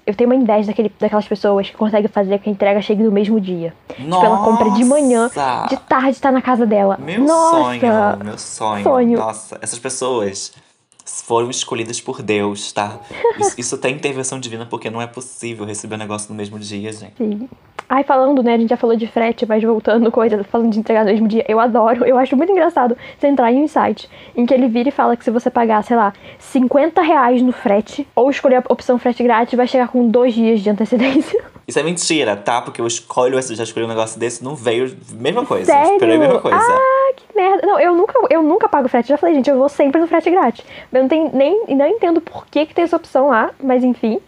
eu 0.07 0.15
tenho 0.15 0.29
uma 0.29 0.37
inveja 0.37 0.67
daquele, 0.67 0.89
daquelas 0.97 1.27
pessoas 1.27 1.69
que 1.69 1.75
conseguem 1.75 2.07
fazer 2.07 2.18
que 2.39 2.49
a 2.49 2.51
entrega 2.51 2.81
chegue 2.81 3.03
no 3.03 3.11
mesmo 3.11 3.39
dia. 3.39 3.73
Tipo, 3.87 4.25
ela 4.25 4.37
compra 4.39 4.71
de 4.71 4.83
manhã, 4.83 5.23
Nossa! 5.23 5.67
de 5.69 5.77
tarde 5.77 6.19
tá 6.19 6.31
na 6.31 6.41
casa 6.41 6.65
dela. 6.65 6.97
Meu 6.99 7.21
Nossa! 7.21 7.51
sonho, 7.63 7.81
meu 8.23 8.37
sonho. 8.37 8.83
sonho. 8.83 9.19
Nossa, 9.19 9.57
essas 9.61 9.79
pessoas 9.79 10.51
foram 11.25 11.49
escolhidas 11.49 11.99
por 12.01 12.21
Deus, 12.21 12.71
tá? 12.71 12.99
Isso, 13.39 13.55
isso 13.57 13.77
tem 13.77 13.95
intervenção 13.95 14.39
divina 14.39 14.65
porque 14.65 14.89
não 14.89 15.01
é 15.01 15.07
possível 15.07 15.65
receber 15.65 15.95
um 15.95 15.99
negócio 15.99 16.29
no 16.29 16.35
mesmo 16.35 16.57
dia, 16.59 16.91
gente. 16.91 17.13
Sim. 17.17 17.49
Ai, 17.87 18.03
falando, 18.03 18.43
né? 18.43 18.53
A 18.53 18.57
gente 18.57 18.69
já 18.69 18.77
falou 18.77 18.95
de 18.95 19.07
frete, 19.07 19.47
mas 19.47 19.63
voltando 19.63 20.11
coisa, 20.13 20.43
falando 20.43 20.71
de 20.71 20.79
entregar 20.79 21.03
no 21.03 21.11
mesmo 21.11 21.27
dia, 21.27 21.43
eu 21.47 21.59
adoro, 21.59 22.05
eu 22.05 22.17
acho 22.17 22.37
muito 22.37 22.51
engraçado 22.51 22.95
você 23.17 23.27
entrar 23.27 23.51
em 23.51 23.63
um 23.63 23.67
site 23.67 24.07
em 24.35 24.45
que 24.45 24.53
ele 24.53 24.67
vira 24.67 24.89
e 24.89 24.91
fala 24.91 25.17
que 25.17 25.23
se 25.23 25.31
você 25.31 25.49
pagar, 25.49 25.83
sei 25.83 25.95
lá, 25.95 26.13
50 26.37 27.01
reais 27.01 27.41
no 27.41 27.51
frete, 27.51 28.07
ou 28.15 28.29
escolher 28.29 28.57
a 28.57 28.63
opção 28.69 28.99
frete 28.99 29.23
grátis, 29.23 29.55
vai 29.55 29.67
chegar 29.67 29.87
com 29.87 30.07
dois 30.07 30.33
dias 30.35 30.61
de 30.61 30.69
antecedência. 30.69 31.43
Isso 31.69 31.77
é 31.77 31.83
mentira, 31.83 32.35
tá? 32.35 32.63
Porque 32.63 32.81
eu 32.81 32.87
escolho, 32.87 33.39
já 33.39 33.63
escolhi 33.63 33.85
um 33.85 33.89
negócio 33.89 34.19
desse, 34.19 34.43
não 34.43 34.55
veio. 34.55 34.91
Mesma 35.11 35.45
coisa. 35.45 35.65
Sério? 35.65 35.93
Esperei 35.93 36.15
a 36.15 36.19
mesma 36.19 36.39
coisa. 36.39 36.57
Ah, 36.57 37.13
que 37.15 37.23
merda. 37.35 37.67
Não, 37.67 37.79
eu 37.79 37.93
nunca, 37.93 38.13
eu 38.27 38.41
nunca 38.41 38.67
pago 38.67 38.87
frete. 38.87 39.07
Já 39.07 39.17
falei, 39.17 39.35
gente, 39.35 39.51
eu 39.51 39.55
vou 39.55 39.69
sempre 39.69 40.01
no 40.01 40.07
frete 40.07 40.31
grátis. 40.31 40.65
Eu 40.99 41.03
não 41.03 41.09
tenho 41.09 41.31
nem, 41.33 41.65
não 41.75 41.87
entendo 41.87 42.19
por 42.19 42.45
que, 42.47 42.65
que 42.65 42.75
tem 42.75 42.83
essa 42.83 42.97
opção 42.97 43.29
lá, 43.29 43.51
mas 43.63 43.83
enfim. 43.83 44.19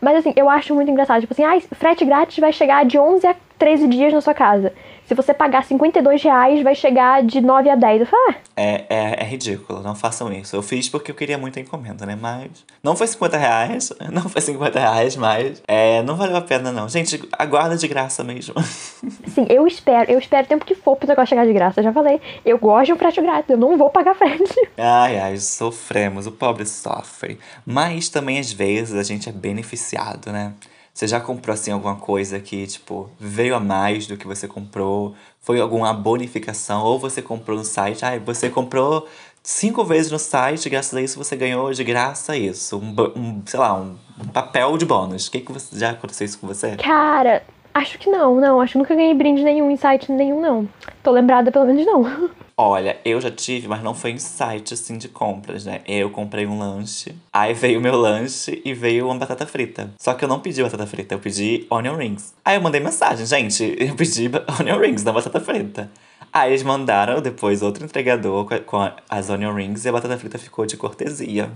Mas 0.00 0.16
assim, 0.16 0.32
eu 0.36 0.48
acho 0.48 0.74
muito 0.74 0.90
engraçado. 0.90 1.22
Tipo 1.22 1.32
assim, 1.32 1.44
ah, 1.44 1.58
frete 1.72 2.04
grátis 2.04 2.38
vai 2.38 2.52
chegar 2.52 2.84
de 2.84 2.98
11 2.98 3.26
a 3.26 3.34
13 3.58 3.88
dias 3.88 4.12
na 4.12 4.20
sua 4.20 4.34
casa. 4.34 4.72
Se 5.08 5.14
você 5.14 5.32
pagar 5.32 5.64
52 5.64 6.22
reais, 6.22 6.62
vai 6.62 6.74
chegar 6.74 7.22
de 7.22 7.40
9 7.40 7.70
a 7.70 7.74
10. 7.74 8.00
Eu 8.00 8.06
falo, 8.06 8.22
ah, 8.28 8.34
É, 8.54 8.84
é, 8.90 9.22
é 9.22 9.24
ridículo, 9.24 9.80
não 9.80 9.94
façam 9.94 10.30
isso. 10.30 10.54
Eu 10.54 10.60
fiz 10.60 10.86
porque 10.86 11.10
eu 11.10 11.14
queria 11.14 11.38
muito 11.38 11.58
a 11.58 11.62
encomenda, 11.62 12.04
né? 12.04 12.14
Mas 12.20 12.50
não 12.82 12.94
foi 12.94 13.06
50 13.06 13.38
reais, 13.38 13.90
não 14.12 14.28
foi 14.28 14.42
50 14.42 14.78
reais, 14.78 15.16
mas 15.16 15.62
é, 15.66 16.02
não 16.02 16.14
valeu 16.14 16.36
a 16.36 16.42
pena, 16.42 16.70
não. 16.70 16.86
Gente, 16.90 17.26
aguarda 17.32 17.74
de 17.74 17.88
graça 17.88 18.22
mesmo. 18.22 18.54
Sim, 19.32 19.46
eu 19.48 19.66
espero, 19.66 20.12
eu 20.12 20.18
espero 20.18 20.44
o 20.44 20.48
tempo 20.48 20.66
que 20.66 20.74
for 20.74 20.94
pro 20.94 21.08
negócio 21.08 21.30
chegar 21.30 21.46
de 21.46 21.54
graça. 21.54 21.80
Eu 21.80 21.84
já 21.84 21.92
falei, 21.92 22.20
eu 22.44 22.58
gosto 22.58 22.88
de 22.88 22.92
um 22.92 22.96
frete 22.98 23.22
grátis, 23.22 23.48
eu 23.48 23.56
não 23.56 23.78
vou 23.78 23.88
pagar 23.88 24.14
frete. 24.14 24.60
Ai, 24.76 25.18
ai, 25.18 25.38
sofremos, 25.38 26.26
o 26.26 26.32
pobre 26.32 26.66
sofre. 26.66 27.38
Mas 27.64 28.10
também, 28.10 28.38
às 28.38 28.52
vezes, 28.52 28.94
a 28.94 29.02
gente 29.02 29.26
é 29.26 29.32
beneficiado, 29.32 30.30
né? 30.30 30.52
Você 30.98 31.06
já 31.06 31.20
comprou, 31.20 31.54
assim, 31.54 31.70
alguma 31.70 31.94
coisa 31.94 32.40
que, 32.40 32.66
tipo, 32.66 33.08
veio 33.20 33.54
a 33.54 33.60
mais 33.60 34.08
do 34.08 34.16
que 34.16 34.26
você 34.26 34.48
comprou? 34.48 35.14
Foi 35.40 35.60
alguma 35.60 35.92
bonificação? 35.92 36.82
Ou 36.82 36.98
você 36.98 37.22
comprou 37.22 37.56
no 37.56 37.62
site? 37.62 38.04
Ai, 38.04 38.18
você 38.18 38.50
comprou 38.50 39.06
cinco 39.40 39.84
vezes 39.84 40.10
no 40.10 40.18
site, 40.18 40.68
graças 40.68 40.92
a 40.92 41.00
isso 41.00 41.16
você 41.16 41.36
ganhou 41.36 41.72
de 41.72 41.84
graça 41.84 42.36
isso. 42.36 42.78
Um, 42.78 42.96
um, 43.16 43.42
sei 43.46 43.60
lá, 43.60 43.74
um, 43.74 43.96
papel 44.32 44.76
de 44.76 44.84
bônus. 44.84 45.28
Que, 45.28 45.38
que 45.38 45.52
você, 45.52 45.78
já 45.78 45.90
aconteceu 45.90 46.24
isso 46.24 46.40
com 46.40 46.48
você? 46.48 46.74
Cara, 46.74 47.44
acho 47.72 47.96
que 47.96 48.10
não, 48.10 48.34
não. 48.34 48.60
Acho 48.60 48.72
que 48.72 48.78
nunca 48.78 48.96
ganhei 48.96 49.14
brinde 49.14 49.44
nenhum 49.44 49.70
em 49.70 49.76
site 49.76 50.10
nenhum, 50.10 50.40
não. 50.40 50.68
Tô 51.04 51.12
lembrada 51.12 51.52
pelo 51.52 51.66
menos 51.66 51.86
não. 51.86 52.28
Olha, 52.60 52.98
eu 53.04 53.20
já 53.20 53.30
tive, 53.30 53.68
mas 53.68 53.84
não 53.84 53.94
foi 53.94 54.10
em 54.10 54.18
site 54.18 54.74
assim 54.74 54.98
de 54.98 55.08
compras, 55.08 55.64
né? 55.64 55.80
Eu 55.86 56.10
comprei 56.10 56.44
um 56.44 56.58
lanche, 56.58 57.14
aí 57.32 57.54
veio 57.54 57.78
o 57.78 57.82
meu 57.82 57.94
lanche 57.94 58.60
e 58.64 58.74
veio 58.74 59.06
uma 59.06 59.14
batata 59.14 59.46
frita. 59.46 59.90
Só 59.96 60.12
que 60.12 60.24
eu 60.24 60.28
não 60.28 60.40
pedi 60.40 60.60
batata 60.60 60.84
frita, 60.84 61.14
eu 61.14 61.20
pedi 61.20 61.68
onion 61.70 61.94
rings. 61.94 62.34
Aí 62.44 62.56
eu 62.56 62.60
mandei 62.60 62.80
mensagem, 62.80 63.24
gente, 63.24 63.62
eu 63.78 63.94
pedi 63.94 64.28
onion 64.60 64.80
rings, 64.80 65.04
não 65.04 65.12
batata 65.12 65.38
frita. 65.38 65.88
Aí 66.32 66.50
eles 66.50 66.64
mandaram 66.64 67.22
depois 67.22 67.62
outro 67.62 67.84
entregador 67.84 68.44
com 68.66 68.90
as 69.08 69.30
onion 69.30 69.54
rings 69.54 69.84
e 69.84 69.88
a 69.88 69.92
batata 69.92 70.18
frita 70.18 70.36
ficou 70.36 70.66
de 70.66 70.76
cortesia. 70.76 71.52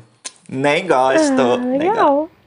Nem 0.49 0.87
gosto. 0.87 1.41
Ah, 1.41 1.57
nem 1.57 1.79
legal. 1.81 2.17
gosto. 2.17 2.42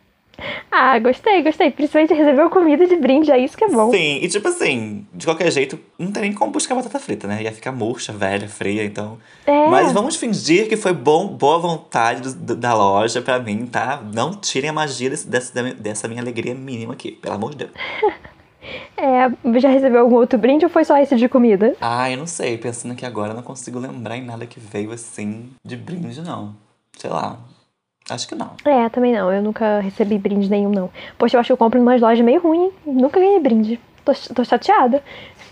Ah, 0.72 0.98
gostei, 1.00 1.42
gostei. 1.42 1.72
Principalmente 1.72 2.14
recebeu 2.14 2.50
comida 2.50 2.86
de 2.86 2.96
brinde, 2.98 3.32
é 3.32 3.38
isso 3.38 3.58
que 3.58 3.64
é 3.64 3.70
bom. 3.70 3.90
Sim, 3.92 4.20
e 4.22 4.28
tipo 4.28 4.48
assim, 4.48 5.06
de 5.14 5.26
qualquer 5.26 5.52
jeito, 5.52 5.80
não 5.98 6.12
tem 6.12 6.24
nem 6.24 6.34
como 6.34 6.52
buscar 6.52 6.76
batata 6.76 7.00
frita, 7.00 7.28
né? 7.28 7.42
Ia 7.44 7.52
ficar 7.52 7.72
murcha, 7.72 8.12
velha, 8.12 8.48
fria, 8.48 8.84
então. 8.84 9.18
É. 9.46 9.70
Mas 9.70 9.92
vamos 9.94 10.16
fingir 10.16 10.68
que 10.68 10.76
foi 10.76 10.94
bom, 10.94 11.28
boa 11.28 11.60
vontade 11.60 12.34
do- 12.36 12.56
da 12.56 12.74
loja 12.74 13.22
pra 13.22 13.40
mim, 13.40 13.66
tá? 13.66 14.02
Não 14.14 14.32
tirem 14.34 14.70
a 14.70 14.74
magia 14.74 15.10
desse, 15.10 15.28
dessa, 15.28 15.64
dessa 15.74 16.08
minha 16.08 16.22
alegria 16.22 16.54
mínima 16.54 16.94
aqui, 16.94 17.12
pelo 17.12 17.36
amor 17.36 17.52
de 17.52 17.58
Deus. 17.58 17.72
É, 18.98 19.60
já 19.60 19.70
recebeu 19.70 20.00
algum 20.02 20.16
outro 20.16 20.40
brinde 20.40 20.66
ou 20.66 20.72
foi 20.72 20.84
só 20.86 20.98
esse 20.98 21.16
de 21.16 21.28
comida? 21.30 21.76
Ah, 21.80 22.10
eu 22.10 22.18
não 22.18 22.26
sei, 22.26 22.58
pensando 22.58 22.94
aqui 22.94 23.06
agora, 23.06 23.32
eu 23.32 23.36
não 23.36 23.44
consigo 23.44 23.78
lembrar 23.78 24.18
em 24.18 24.24
nada 24.26 24.46
que 24.48 24.60
veio 24.60 24.92
assim 24.92 25.50
de 25.64 25.76
brinde, 25.76 26.22
não. 26.22 26.56
Sei 26.98 27.10
lá. 27.10 27.38
Acho 28.10 28.28
que 28.28 28.36
não. 28.36 28.52
É, 28.64 28.88
também 28.90 29.14
não. 29.14 29.32
Eu 29.32 29.42
nunca 29.42 29.80
recebi 29.80 30.18
brinde 30.18 30.50
nenhum, 30.50 30.70
não. 30.70 30.90
Poxa, 31.18 31.36
eu 31.36 31.40
acho 31.40 31.48
que 31.48 31.54
eu 31.54 31.58
compro 31.58 31.80
em 31.80 31.82
umas 31.82 32.00
lojas 32.00 32.24
meio 32.24 32.42
ruim. 32.42 32.72
Nunca 32.86 33.20
ganhei 33.20 33.40
brinde. 33.40 33.80
Tô, 34.04 34.14
tô 34.34 34.44
chateada. 34.44 35.04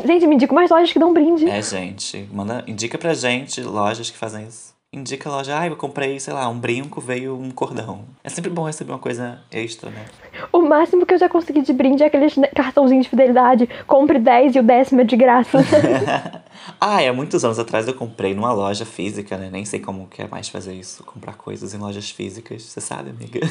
Gente, 0.05 0.27
me 0.27 0.35
indica 0.35 0.53
umas 0.53 0.69
lojas 0.69 0.91
que 0.91 0.99
dão 0.99 1.13
brinde. 1.13 1.49
É, 1.49 1.61
gente, 1.61 2.29
manda, 2.31 2.63
indica 2.67 2.97
pra 2.97 3.13
gente 3.13 3.61
lojas 3.61 4.09
que 4.09 4.17
fazem 4.17 4.45
isso. 4.45 4.73
Indica 4.91 5.27
a 5.27 5.31
loja, 5.31 5.59
ah, 5.59 5.67
eu 5.67 5.75
comprei, 5.75 6.19
sei 6.19 6.33
lá, 6.33 6.47
um 6.47 6.59
brinco, 6.59 7.01
veio 7.01 7.35
um 7.35 7.49
cordão. 7.49 8.05
É 8.23 8.29
sempre 8.29 8.51
bom 8.51 8.61
receber 8.61 8.91
uma 8.91 8.99
coisa 8.99 9.39
extra, 9.51 9.89
né? 9.89 10.05
O 10.51 10.61
máximo 10.61 11.03
que 11.03 11.15
eu 11.15 11.17
já 11.17 11.27
consegui 11.27 11.63
de 11.63 11.73
brinde 11.73 12.03
é 12.03 12.05
aqueles 12.05 12.37
né, 12.37 12.45
cartãozinhos 12.55 13.05
de 13.05 13.09
fidelidade. 13.09 13.67
Compre 13.87 14.19
10 14.19 14.55
e 14.55 14.59
o 14.59 14.63
décimo 14.63 15.01
é 15.01 15.03
de 15.03 15.15
graça. 15.15 15.57
ah, 16.79 17.01
é 17.01 17.11
muitos 17.11 17.43
anos 17.43 17.59
atrás 17.59 17.87
eu 17.87 17.93
comprei 17.93 18.33
numa 18.33 18.51
loja 18.53 18.85
física, 18.85 19.37
né? 19.37 19.49
Nem 19.51 19.65
sei 19.65 19.79
como 19.79 20.07
que 20.07 20.21
é 20.21 20.27
mais 20.27 20.49
fazer 20.49 20.73
isso, 20.73 21.03
comprar 21.03 21.33
coisas 21.33 21.73
em 21.73 21.77
lojas 21.77 22.09
físicas, 22.09 22.63
você 22.63 22.81
sabe, 22.81 23.09
amiga? 23.09 23.41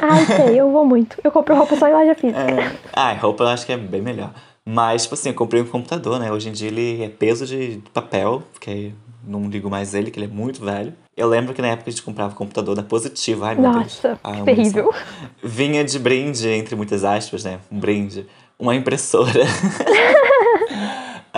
Ai, 0.00 0.24
sei, 0.26 0.60
eu 0.60 0.70
vou 0.70 0.84
muito. 0.84 1.16
Eu 1.22 1.30
compro 1.30 1.54
roupa 1.54 1.76
só 1.76 1.88
em 1.88 1.92
loja 1.92 2.14
física. 2.18 2.76
Ah, 2.92 3.12
roupa 3.14 3.44
eu 3.44 3.48
acho 3.48 3.66
que 3.66 3.72
é 3.72 3.76
bem 3.76 4.00
melhor. 4.00 4.32
Mas, 4.64 5.02
tipo 5.02 5.14
assim, 5.14 5.28
eu 5.28 5.34
comprei 5.34 5.62
um 5.62 5.66
computador, 5.66 6.18
né? 6.18 6.32
Hoje 6.32 6.48
em 6.48 6.52
dia 6.52 6.68
ele 6.68 7.02
é 7.02 7.08
peso 7.08 7.46
de 7.46 7.80
papel, 7.94 8.42
porque 8.52 8.92
não 9.24 9.48
ligo 9.48 9.70
mais 9.70 9.94
ele, 9.94 10.10
que 10.10 10.18
ele 10.18 10.26
é 10.26 10.34
muito 10.34 10.64
velho. 10.64 10.92
Eu 11.16 11.28
lembro 11.28 11.54
que 11.54 11.62
na 11.62 11.68
época 11.68 11.88
a 11.88 11.90
gente 11.90 12.02
comprava 12.02 12.34
computador 12.34 12.74
da 12.74 12.82
Positiva. 12.82 13.46
Ai, 13.48 13.54
meu 13.54 13.70
Deus. 13.70 13.84
Nossa, 13.84 14.20
Ai, 14.24 14.32
que 14.32 14.38
uma 14.38 14.44
terrível. 14.44 14.94
Vinha 15.42 15.84
de 15.84 15.98
brinde, 15.98 16.48
entre 16.48 16.74
muitas 16.74 17.04
aspas, 17.04 17.44
né? 17.44 17.60
Um 17.70 17.78
brinde. 17.78 18.26
Uma 18.58 18.74
impressora. 18.74 19.32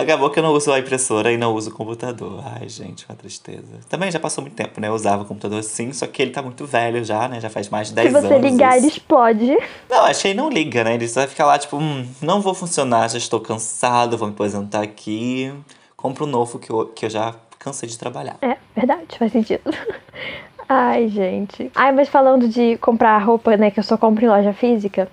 Acabou 0.01 0.29
que 0.29 0.39
eu 0.39 0.43
não 0.43 0.53
uso 0.53 0.71
a 0.71 0.79
impressora 0.79 1.31
e 1.31 1.37
não 1.37 1.53
uso 1.53 1.71
o 1.71 1.73
computador. 1.73 2.41
Ai, 2.59 2.69
gente, 2.69 3.05
uma 3.09 3.15
tristeza. 3.15 3.79
Também 3.89 4.09
já 4.09 4.19
passou 4.19 4.41
muito 4.41 4.55
tempo, 4.55 4.79
né? 4.79 4.87
Eu 4.87 4.93
usava 4.93 5.23
o 5.23 5.25
computador 5.25 5.61
sim, 5.61 5.91
só 5.91 6.07
que 6.07 6.21
ele 6.21 6.31
tá 6.31 6.41
muito 6.41 6.65
velho 6.65 7.03
já, 7.03 7.27
né? 7.27 7.41
Já 7.41 7.49
faz 7.49 7.67
mais 7.69 7.89
de 7.89 7.95
10 7.95 8.07
Se 8.07 8.21
você 8.21 8.33
anos. 8.33 8.51
ligar, 8.51 8.77
isso. 8.77 8.85
ele 8.85 8.87
explode. 8.87 9.57
Não, 9.89 10.07
ele 10.07 10.33
não 10.33 10.49
liga, 10.49 10.83
né? 10.83 10.93
Ele 10.95 11.07
só 11.07 11.19
vai 11.21 11.27
ficar 11.29 11.45
lá, 11.45 11.57
tipo, 11.57 11.77
hum, 11.77 12.07
não 12.21 12.39
vou 12.39 12.53
funcionar, 12.53 13.09
já 13.09 13.17
estou 13.17 13.39
cansado, 13.41 14.17
vou 14.17 14.27
me 14.27 14.33
aposentar 14.33 14.81
aqui. 14.81 15.53
Compro 15.97 16.25
um 16.25 16.29
novo 16.29 16.59
que 16.59 16.69
eu, 16.71 16.85
que 16.87 17.05
eu 17.05 17.09
já 17.09 17.35
cansei 17.57 17.89
de 17.89 17.97
trabalhar. 17.99 18.37
É, 18.41 18.55
verdade, 18.75 19.17
faz 19.17 19.31
sentido. 19.33 19.61
Ai, 20.69 21.07
gente. 21.09 21.71
Ai, 21.75 21.91
mas 21.91 22.07
falando 22.09 22.47
de 22.47 22.77
comprar 22.77 23.17
roupa, 23.17 23.57
né, 23.57 23.71
que 23.71 23.79
eu 23.79 23.83
só 23.83 23.97
compro 23.97 24.23
em 24.23 24.29
loja 24.29 24.53
física, 24.53 25.09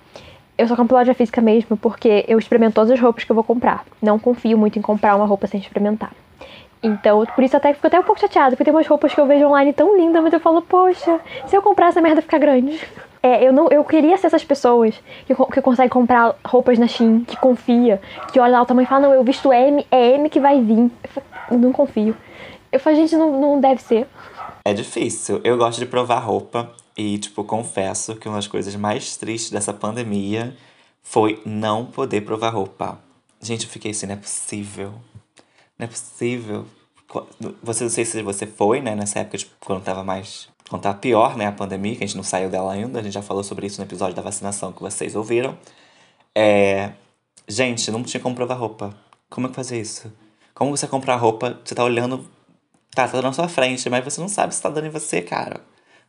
eu 0.57 0.67
só 0.67 0.75
compro 0.75 0.97
loja 0.97 1.13
física 1.13 1.39
mesmo 1.41 1.77
porque 1.77 2.25
eu 2.27 2.39
experimento 2.39 2.75
todas 2.75 2.91
as 2.91 2.99
roupas 2.99 3.23
que 3.23 3.31
eu 3.31 3.35
vou 3.35 3.43
comprar. 3.43 3.85
Não 4.01 4.17
confio 4.17 4.57
muito 4.57 4.79
em 4.79 4.81
comprar 4.81 5.15
uma 5.15 5.25
roupa 5.25 5.47
sem 5.47 5.59
experimentar. 5.59 6.11
Então, 6.81 7.25
por 7.35 7.43
isso 7.43 7.57
até 7.57 7.73
fico 7.73 7.87
até 7.87 7.99
um 7.99 8.03
pouco 8.03 8.21
chateada, 8.21 8.51
porque 8.51 8.63
tem 8.63 8.73
umas 8.73 8.87
roupas 8.87 9.13
que 9.13 9.19
eu 9.19 9.25
vejo 9.25 9.45
online 9.45 9.73
tão 9.73 9.97
lindas, 9.97 10.21
mas 10.23 10.31
eu 10.31 10.39
falo, 10.39 10.61
poxa, 10.61 11.19
se 11.47 11.55
eu 11.55 11.61
comprar 11.61 11.87
essa 11.87 12.01
merda 12.01 12.21
ficar 12.21 12.37
grande. 12.37 12.79
É, 13.21 13.45
eu 13.45 13.51
não, 13.51 13.67
eu 13.69 13.83
queria 13.83 14.15
ser 14.17 14.27
essas 14.27 14.45
pessoas 14.45 14.93
que, 15.25 15.33
que 15.35 15.61
conseguem 15.61 15.89
comprar 15.89 16.35
roupas 16.45 16.77
na 16.77 16.87
Shein, 16.87 17.21
que 17.21 17.35
confia, 17.35 17.99
que 18.31 18.39
olha 18.39 18.53
lá 18.53 18.61
o 18.61 18.65
tamanho 18.65 18.85
e 18.85 18.87
fala, 18.87 19.07
não, 19.07 19.13
eu 19.13 19.23
visto 19.23 19.51
M, 19.51 19.85
é 19.91 20.11
M 20.15 20.29
que 20.29 20.39
vai 20.39 20.61
vir. 20.61 20.91
Eu 21.03 21.09
falo, 21.09 21.25
"Eu 21.51 21.57
não 21.57 21.71
confio. 21.71 22.15
Eu 22.71 22.79
falo, 22.79 22.95
gente, 22.95 23.15
não, 23.15 23.39
não 23.39 23.59
deve 23.59 23.81
ser. 23.81 24.07
É 24.63 24.71
difícil. 24.71 25.41
Eu 25.43 25.57
gosto 25.57 25.79
de 25.79 25.85
provar 25.87 26.19
roupa 26.19 26.71
e, 26.97 27.19
tipo, 27.19 27.43
confesso 27.43 28.15
que 28.15 28.27
uma 28.27 28.37
das 28.37 28.47
coisas 28.47 28.75
mais 28.75 29.15
tristes 29.17 29.51
dessa 29.51 29.71
pandemia 29.71 30.57
foi 31.03 31.39
não 31.45 31.85
poder 31.85 32.21
provar 32.21 32.49
roupa. 32.49 32.99
Gente, 33.39 33.65
eu 33.65 33.69
fiquei 33.69 33.91
assim, 33.91 34.07
não 34.07 34.15
é 34.15 34.17
possível. 34.17 34.93
Não 35.77 35.85
é 35.85 35.87
possível. 35.87 36.65
Você 37.61 37.83
não 37.83 37.91
sei 37.91 38.03
se 38.03 38.21
você 38.23 38.47
foi, 38.47 38.81
né, 38.81 38.95
nessa 38.95 39.19
época, 39.19 39.37
tipo, 39.37 39.53
quando 39.59 39.83
tava 39.83 40.03
mais. 40.03 40.49
Quando 40.67 40.81
tava 40.81 40.97
pior, 40.97 41.37
né, 41.37 41.45
a 41.45 41.51
pandemia, 41.51 41.95
que 41.95 42.03
a 42.03 42.07
gente 42.07 42.17
não 42.17 42.23
saiu 42.23 42.49
dela 42.49 42.73
ainda. 42.73 42.99
A 42.99 43.03
gente 43.03 43.13
já 43.13 43.21
falou 43.21 43.43
sobre 43.43 43.67
isso 43.67 43.79
no 43.79 43.85
episódio 43.85 44.15
da 44.15 44.21
vacinação 44.23 44.73
que 44.73 44.81
vocês 44.81 45.15
ouviram. 45.15 45.55
É. 46.35 46.93
Gente, 47.47 47.91
não 47.91 48.03
tinha 48.03 48.19
como 48.19 48.35
provar 48.35 48.55
roupa. 48.55 48.97
Como 49.29 49.45
é 49.47 49.49
que 49.49 49.55
fazer 49.55 49.79
isso? 49.79 50.11
Como 50.53 50.75
você 50.75 50.87
comprar 50.87 51.15
roupa, 51.17 51.59
você 51.63 51.75
tá 51.75 51.83
olhando. 51.83 52.27
Tá, 52.91 53.07
tá 53.07 53.21
na 53.21 53.31
sua 53.31 53.47
frente, 53.47 53.87
mas 53.89 54.03
você 54.03 54.19
não 54.19 54.27
sabe 54.27 54.55
se 54.55 54.61
tá 54.61 54.69
dando 54.69 54.87
em 54.87 54.89
você, 54.89 55.21
cara. 55.21 55.61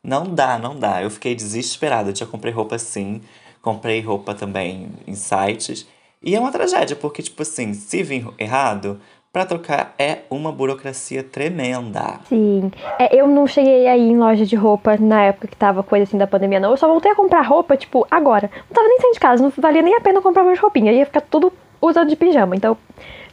Não 0.08 0.24
dá, 0.24 0.58
não 0.58 0.74
dá. 0.74 1.02
Eu 1.02 1.10
fiquei 1.10 1.34
desesperada. 1.34 2.10
Eu 2.10 2.16
já 2.16 2.24
comprei 2.24 2.50
roupa 2.50 2.76
assim. 2.76 3.20
Comprei 3.60 4.00
roupa 4.00 4.34
também 4.34 4.88
em 5.06 5.14
sites. 5.14 5.86
E 6.22 6.34
é 6.34 6.40
uma 6.40 6.50
tragédia, 6.50 6.96
porque, 6.96 7.22
tipo 7.22 7.42
assim, 7.42 7.74
se 7.74 8.02
vir 8.02 8.26
errado, 8.38 8.98
pra 9.30 9.44
trocar 9.44 9.94
é 9.98 10.20
uma 10.30 10.50
burocracia 10.50 11.22
tremenda. 11.22 12.20
Sim. 12.26 12.72
É, 12.98 13.14
eu 13.14 13.26
não 13.28 13.46
cheguei 13.46 13.86
aí 13.86 14.08
em 14.08 14.16
loja 14.16 14.46
de 14.46 14.56
roupa 14.56 14.96
na 14.96 15.24
época 15.24 15.46
que 15.46 15.56
tava 15.56 15.82
coisa 15.82 16.04
assim 16.04 16.16
da 16.16 16.26
pandemia, 16.26 16.58
não. 16.58 16.70
Eu 16.70 16.78
só 16.78 16.88
voltei 16.88 17.12
a 17.12 17.14
comprar 17.14 17.42
roupa, 17.42 17.76
tipo, 17.76 18.06
agora. 18.10 18.50
Não 18.66 18.74
tava 18.74 18.88
nem 18.88 19.00
saindo 19.00 19.14
de 19.14 19.20
casa, 19.20 19.42
não 19.42 19.52
valia 19.58 19.82
nem 19.82 19.94
a 19.94 20.00
pena 20.00 20.22
comprar 20.22 20.42
mais 20.42 20.58
roupinha. 20.58 20.90
Ia 20.90 21.04
ficar 21.04 21.20
tudo 21.20 21.52
usando 21.82 22.08
de 22.08 22.16
pijama, 22.16 22.56
então 22.56 22.78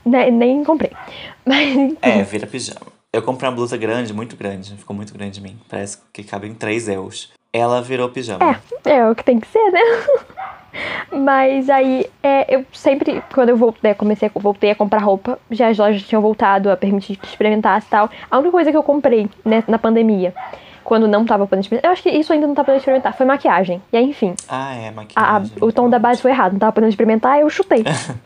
né, 0.06 0.30
nem 0.30 0.62
comprei. 0.66 0.92
Mas 1.46 1.96
É, 2.02 2.22
vira 2.22 2.46
pijama. 2.46 2.95
Eu 3.16 3.22
comprei 3.22 3.50
uma 3.50 3.56
blusa 3.56 3.78
grande, 3.78 4.14
muito 4.14 4.36
grande. 4.36 4.76
Ficou 4.76 4.94
muito 4.96 5.14
grande 5.14 5.40
em 5.40 5.44
mim. 5.44 5.58
Parece 5.70 5.98
que 6.12 6.22
cabe 6.24 6.48
em 6.48 6.54
3 6.54 6.90
euros. 6.90 7.32
Ela 7.54 7.82
virou 7.82 8.10
pijama. 8.10 8.60
É, 8.86 8.90
é 8.90 9.10
o 9.10 9.16
que 9.16 9.24
tem 9.24 9.40
que 9.40 9.48
ser, 9.48 9.72
né? 9.72 9.80
Mas 11.12 11.70
aí, 11.70 12.06
é, 12.22 12.54
eu 12.54 12.66
sempre, 12.74 13.24
quando 13.34 13.50
eu 13.50 13.56
voltei, 13.58 13.94
comecei, 13.94 14.28
a- 14.28 14.40
voltei 14.40 14.72
a 14.72 14.76
comprar 14.76 15.00
roupa, 15.02 15.40
já 15.50 15.70
as 15.70 15.78
lojas 15.78 16.02
tinham 16.04 16.22
voltado 16.22 16.70
a 16.70 16.76
permitir 16.76 17.16
que 17.16 17.26
experimentasse 17.28 17.88
e 17.88 17.90
tal. 17.90 18.10
A 18.30 18.38
única 18.38 18.52
coisa 18.52 18.72
que 18.72 18.76
eu 18.78 18.84
comprei 18.84 19.30
né, 19.46 19.64
na 19.68 19.80
pandemia, 19.80 20.36
quando 20.84 21.08
não 21.08 21.24
tava 21.26 21.48
podendo 21.48 21.62
experimentar, 21.64 21.90
eu 21.90 21.94
acho 21.94 22.04
que 22.04 22.10
isso 22.10 22.34
ainda 22.34 22.46
não 22.46 22.54
tá 22.54 22.64
podendo 22.66 22.80
experimentar, 22.80 23.16
foi 23.16 23.26
maquiagem. 23.26 23.82
E 23.94 23.98
aí, 23.98 24.04
enfim, 24.10 24.36
Ah, 24.50 24.76
é, 24.76 24.88
a- 24.88 24.90
a- 24.90 24.92
maquiagem. 24.92 25.52
o 25.62 25.72
tom 25.72 25.90
da 25.90 25.98
base 25.98 26.22
foi 26.22 26.32
errado, 26.32 26.52
não 26.52 26.60
tava 26.60 26.74
podendo 26.74 26.90
experimentar, 26.90 27.40
eu 27.40 27.50
chutei. 27.50 27.86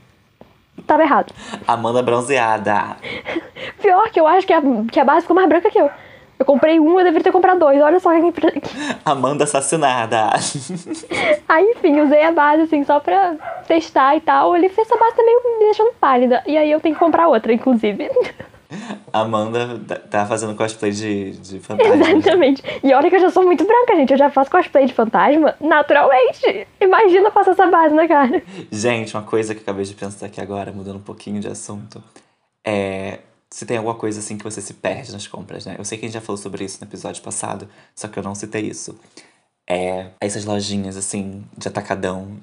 tava 0.89 1.03
errado. 1.03 1.33
Amanda 1.67 2.01
bronzeada. 2.01 2.97
Pior 3.81 4.09
que 4.09 4.19
eu 4.19 4.27
acho 4.27 4.45
que 4.45 4.53
a, 4.53 4.61
que 4.91 4.99
a 4.99 5.05
base 5.05 5.21
ficou 5.21 5.35
mais 5.35 5.47
branca 5.47 5.69
que 5.69 5.79
eu. 5.79 5.89
Eu 6.37 6.45
comprei 6.45 6.79
um, 6.79 6.97
eu 6.97 7.03
deveria 7.03 7.23
ter 7.23 7.31
comprado 7.33 7.59
dois. 7.59 7.81
Olha 7.81 7.99
só 7.99 8.11
que. 8.11 8.61
Amanda 9.03 9.43
assassinada. 9.43 10.29
Aí, 11.49 11.65
enfim, 11.75 11.99
usei 11.99 12.23
a 12.23 12.31
base 12.31 12.61
assim 12.61 12.83
só 12.85 13.01
pra 13.01 13.35
testar 13.67 14.15
e 14.15 14.21
tal. 14.21 14.55
Ele 14.55 14.69
fez 14.69 14.87
essa 14.87 14.97
base 14.97 15.17
também 15.17 15.35
me 15.35 15.65
deixando 15.65 15.93
pálida. 15.99 16.41
E 16.47 16.57
aí 16.57 16.71
eu 16.71 16.79
tenho 16.79 16.95
que 16.95 16.99
comprar 16.99 17.27
outra, 17.27 17.51
inclusive. 17.51 18.09
Amanda 19.11 19.79
tá- 19.87 19.95
tá 19.95 20.25
fazendo 20.25 20.55
cosplay 20.55 20.91
de, 20.91 21.31
de 21.31 21.59
fantasma. 21.59 21.95
Exatamente. 21.95 22.63
E 22.83 22.93
olha 22.93 23.09
que 23.09 23.15
eu 23.15 23.19
já 23.19 23.29
sou 23.29 23.43
muito 23.43 23.65
branca, 23.65 23.95
gente. 23.95 24.11
Eu 24.11 24.17
já 24.17 24.29
faço 24.29 24.51
cosplay 24.51 24.85
de 24.85 24.93
fantasma 24.93 25.55
naturalmente. 25.59 26.67
Imagina 26.79 27.31
passar 27.31 27.51
essa 27.51 27.67
base 27.67 27.93
na 27.95 28.07
cara. 28.07 28.41
Gente, 28.71 29.15
uma 29.15 29.23
coisa 29.23 29.53
que 29.53 29.59
eu 29.59 29.63
acabei 29.63 29.85
de 29.85 29.93
pensar 29.93 30.27
aqui 30.27 30.39
agora, 30.39 30.71
mudando 30.71 30.97
um 30.97 31.01
pouquinho 31.03 31.39
de 31.39 31.47
assunto, 31.47 32.03
é 32.65 33.19
se 33.51 33.65
tem 33.65 33.77
alguma 33.77 33.95
coisa 33.95 34.19
assim 34.19 34.37
que 34.37 34.43
você 34.43 34.61
se 34.61 34.75
perde 34.75 35.11
nas 35.11 35.25
compras, 35.25 35.65
né? 35.65 35.75
Eu 35.77 35.83
sei 35.83 35.97
que 35.97 36.05
a 36.05 36.07
gente 36.07 36.13
já 36.13 36.21
falou 36.21 36.37
sobre 36.37 36.63
isso 36.63 36.77
no 36.81 36.87
episódio 36.87 37.23
passado, 37.23 37.67
só 37.95 38.07
que 38.07 38.19
eu 38.19 38.23
não 38.23 38.35
citei 38.35 38.61
isso. 38.61 38.95
É 39.67 40.07
essas 40.21 40.45
lojinhas 40.45 40.95
assim 40.95 41.43
de 41.57 41.67
atacadão 41.67 42.37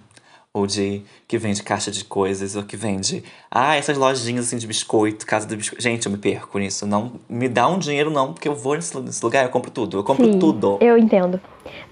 ou 0.57 0.67
de 0.67 1.03
que 1.29 1.37
vende 1.37 1.63
caixa 1.63 1.91
de 1.91 2.03
coisas 2.03 2.57
ou 2.57 2.63
que 2.63 2.79
vende, 2.79 3.23
ah, 3.51 3.77
essas 3.77 3.99
lojinhas 3.99 4.47
assim 4.47 4.57
de 4.57 4.67
biscoito, 4.67 5.27
casa 5.27 5.47
do 5.47 5.55
biscoito. 5.55 5.83
Gente, 5.83 6.07
eu 6.07 6.13
me 6.13 6.17
perco 6.17 6.59
nisso. 6.59 6.87
Não 6.87 7.13
me 7.29 7.47
dá 7.47 7.69
um 7.69 7.79
dinheiro 7.79 8.11
não, 8.11 8.33
porque 8.33 8.49
eu 8.49 8.55
vou 8.55 8.75
nesse, 8.75 8.99
nesse 9.01 9.23
lugar, 9.23 9.45
eu 9.45 9.51
compro 9.51 9.71
tudo. 9.71 9.99
Eu 9.99 10.03
compro 10.03 10.25
Sim, 10.25 10.39
tudo. 10.39 10.79
Eu 10.81 10.97
entendo. 10.97 11.39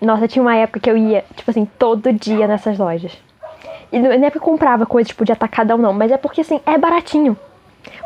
Nossa, 0.00 0.26
tinha 0.26 0.42
uma 0.42 0.56
época 0.56 0.80
que 0.80 0.90
eu 0.90 0.96
ia, 0.96 1.26
tipo 1.36 1.50
assim, 1.50 1.68
todo 1.78 2.10
dia 2.10 2.46
nessas 2.46 2.78
lojas. 2.78 3.12
E 3.92 3.98
não 3.98 4.10
é 4.10 4.18
porque 4.30 4.38
eu 4.38 4.42
comprava 4.42 4.86
coisa, 4.86 5.08
tipo, 5.08 5.26
de 5.26 5.32
atacadão, 5.32 5.76
não, 5.76 5.92
mas 5.92 6.10
é 6.10 6.16
porque, 6.16 6.40
assim, 6.40 6.58
é 6.64 6.78
baratinho. 6.78 7.36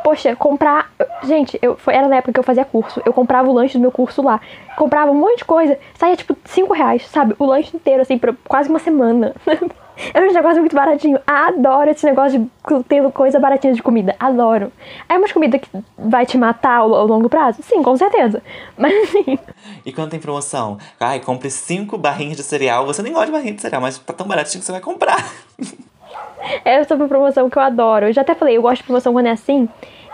Poxa, 0.03 0.35
comprar. 0.35 0.91
Gente, 1.23 1.57
eu, 1.63 1.77
foi, 1.77 1.95
era 1.95 2.09
na 2.09 2.17
época 2.17 2.33
que 2.33 2.41
eu 2.41 2.45
fazia 2.45 2.65
curso. 2.65 3.01
Eu 3.07 3.13
comprava 3.13 3.49
o 3.49 3.53
lanche 3.53 3.79
do 3.79 3.81
meu 3.81 3.93
curso 3.93 4.23
lá. 4.23 4.41
Comprava 4.77 5.13
um 5.13 5.15
monte 5.15 5.39
de 5.39 5.45
coisa. 5.45 5.79
Saía 5.95 6.17
tipo 6.17 6.37
5 6.45 6.75
reais, 6.75 7.07
sabe? 7.07 7.37
O 7.39 7.47
lanche 7.47 7.77
inteiro, 7.77 8.03
assim, 8.03 8.19
por 8.19 8.35
quase 8.49 8.69
uma 8.69 8.81
semana. 8.81 9.37
Era 10.15 10.29
um 10.29 10.33
negócio 10.33 10.61
muito 10.61 10.77
baratinho. 10.77 11.19
Adoro 11.27 11.91
esse 11.91 12.07
negócio 12.07 12.41
de 12.41 12.85
tendo 12.89 13.11
coisa 13.11 13.41
baratinha 13.41 13.73
de 13.73 13.83
comida. 13.83 14.15
Adoro. 14.19 14.73
É 15.09 15.19
uma 15.19 15.29
comida 15.29 15.59
que 15.59 15.69
vai 15.97 16.25
te 16.25 16.39
matar 16.39 16.79
ao, 16.79 16.95
ao, 16.95 17.07
longo 17.07 17.29
prazo? 17.29 17.63
Sim, 17.63 17.83
com 17.83 17.97
certeza. 17.97 18.43
Mas 18.79 18.93
assim. 19.09 19.39
E 19.85 19.93
quando 19.93 20.11
tem 20.11 20.21
promoção? 20.21 20.79
Ai, 21.01 21.21
compre 21.21 21.51
cinco 21.51 21.99
barrinhas 21.99 22.37
de 22.37 22.43
cereal. 22.43 22.87
Você 22.87 23.03
nem 23.03 23.13
gosta 23.13 23.27
de 23.27 23.33
barrinha 23.33 23.55
de 23.55 23.61
cereal, 23.61 23.81
mas 23.81 23.99
tá 23.99 24.13
tão 24.13 24.27
baratinho 24.27 24.61
que 24.61 24.67
você 24.67 24.73
vai 24.73 24.81
comprar. 24.81 25.33
Essa 26.65 26.95
é 26.95 26.97
uma 26.97 27.09
promoção 27.09 27.51
que 27.51 27.59
eu 27.59 27.63
adoro. 27.63 28.07
Eu 28.07 28.13
já 28.13 28.23
até 28.23 28.35
falei, 28.35 28.57
eu 28.57 28.63
gosto 28.63 28.79
de 28.79 28.85
promoção 28.85 29.13
quando 29.13 29.27
é 29.27 29.33
assim. 29.33 29.69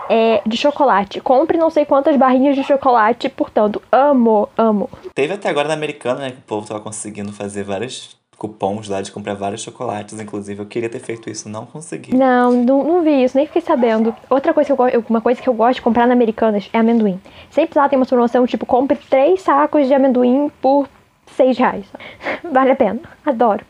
É, 0.07 0.41
de 0.45 0.55
chocolate. 0.55 1.19
Compre 1.19 1.57
não 1.57 1.69
sei 1.71 1.83
quantas 1.83 2.15
barrinhas 2.15 2.55
de 2.55 2.63
chocolate, 2.63 3.27
portanto, 3.27 3.81
amo, 3.91 4.47
amo. 4.55 4.87
Teve 5.15 5.33
até 5.33 5.49
agora 5.49 5.67
na 5.67 5.73
Americana, 5.73 6.19
né, 6.19 6.31
que 6.31 6.37
o 6.37 6.43
povo 6.43 6.67
tava 6.67 6.79
conseguindo 6.79 7.33
fazer 7.33 7.63
vários 7.63 8.15
cupons 8.37 8.87
lá 8.87 9.01
de 9.01 9.11
comprar 9.11 9.33
vários 9.33 9.61
chocolates, 9.61 10.19
inclusive. 10.19 10.61
Eu 10.61 10.65
queria 10.65 10.89
ter 10.89 10.99
feito 10.99 11.29
isso, 11.29 11.49
não 11.49 11.65
consegui. 11.65 12.15
Não, 12.15 12.51
não, 12.51 12.83
não 12.83 13.03
vi 13.03 13.23
isso, 13.23 13.37
nem 13.37 13.47
fiquei 13.47 13.61
sabendo. 13.61 14.15
Outra 14.29 14.53
coisa 14.53 14.67
que 14.67 14.71
eu 14.71 14.77
gosto, 14.77 15.05
uma 15.09 15.21
coisa 15.21 15.41
que 15.41 15.49
eu 15.49 15.53
gosto 15.53 15.75
de 15.75 15.81
comprar 15.81 16.07
na 16.07 16.13
Americanas 16.13 16.69
é 16.73 16.77
amendoim. 16.77 17.19
Sempre 17.49 17.79
lá 17.79 17.89
tem 17.89 17.97
uma 17.97 18.05
promoção, 18.05 18.45
tipo, 18.45 18.65
compre 18.65 18.97
três 19.09 19.41
sacos 19.41 19.87
de 19.87 19.93
amendoim 19.93 20.51
por 20.61 20.87
seis 21.35 21.57
reais. 21.57 21.85
vale 22.51 22.71
a 22.71 22.75
pena. 22.75 23.01
Adoro. 23.25 23.65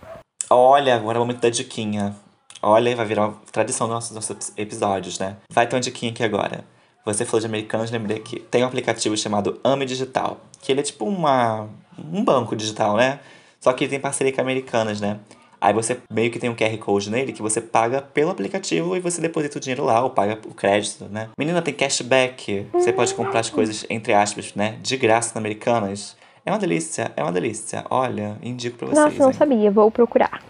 Olha, 0.50 0.96
agora 0.96 1.18
é 1.18 1.20
o 1.20 1.24
momento 1.24 1.42
da 1.42 1.50
diquinha. 1.50 2.16
Olha, 2.62 2.96
vai 2.96 3.06
virar 3.06 3.28
uma 3.28 3.38
tradição 3.52 3.88
dos 3.88 3.94
nossos, 3.94 4.16
nossos 4.16 4.54
episódios, 4.58 5.20
né? 5.20 5.38
Vai 5.50 5.68
ter 5.68 5.76
uma 5.76 5.82
diquinha 5.82 6.12
aqui 6.12 6.24
agora. 6.24 6.64
Você 7.06 7.24
falou 7.24 7.40
de 7.40 7.46
americanos, 7.46 7.92
lembrei 7.92 8.20
que 8.20 8.40
tem 8.40 8.64
um 8.64 8.68
aplicativo 8.68 9.16
chamado 9.16 9.60
Ame 9.64 9.86
Digital, 9.86 10.40
que 10.60 10.72
ele 10.72 10.80
é 10.80 10.84
tipo 10.84 11.06
uma, 11.06 11.70
um 12.12 12.24
banco 12.24 12.56
digital, 12.56 12.98
né? 12.98 13.20
Só 13.66 13.74
que 13.74 13.84
ele 13.84 13.90
tem 13.90 14.00
parceria 14.00 14.32
com 14.32 14.42
americanas, 14.42 15.02
né? 15.02 15.18
Aí 15.60 15.74
você 15.74 15.98
meio 16.14 16.30
que 16.30 16.38
tem 16.38 16.52
um 16.52 16.56
QR 16.56 16.78
Code 16.78 17.10
nele 17.10 17.34
que 17.34 17.42
você 17.42 17.60
paga 17.60 18.00
pelo 18.00 18.30
aplicativo 18.30 18.96
e 18.96 19.00
você 19.00 19.20
deposita 19.20 19.58
o 19.58 19.60
dinheiro 19.60 19.84
lá 19.84 20.04
ou 20.04 20.12
paga 20.12 20.38
o 20.46 20.54
crédito, 20.54 21.06
né? 21.06 21.30
Menina, 21.36 21.64
tem 21.64 21.74
cashback. 21.74 22.68
Você 22.72 22.94
pode 22.94 23.16
comprar 23.16 23.40
as 23.40 23.50
coisas, 23.50 23.84
entre 23.90 24.14
aspas, 24.14 24.54
né? 24.54 24.78
De 24.84 24.96
graça 24.98 25.32
na 25.34 25.40
Americanas. 25.40 26.16
É 26.46 26.52
uma 26.52 26.60
delícia, 26.60 27.12
é 27.18 27.24
uma 27.24 27.32
delícia. 27.32 27.84
Olha, 27.90 28.38
indico 28.44 28.78
pra 28.78 28.86
vocês. 28.86 29.04
Nossa, 29.04 29.18
não 29.18 29.32
hein? 29.32 29.34
sabia, 29.34 29.72
vou 29.72 29.90
procurar. 29.90 30.44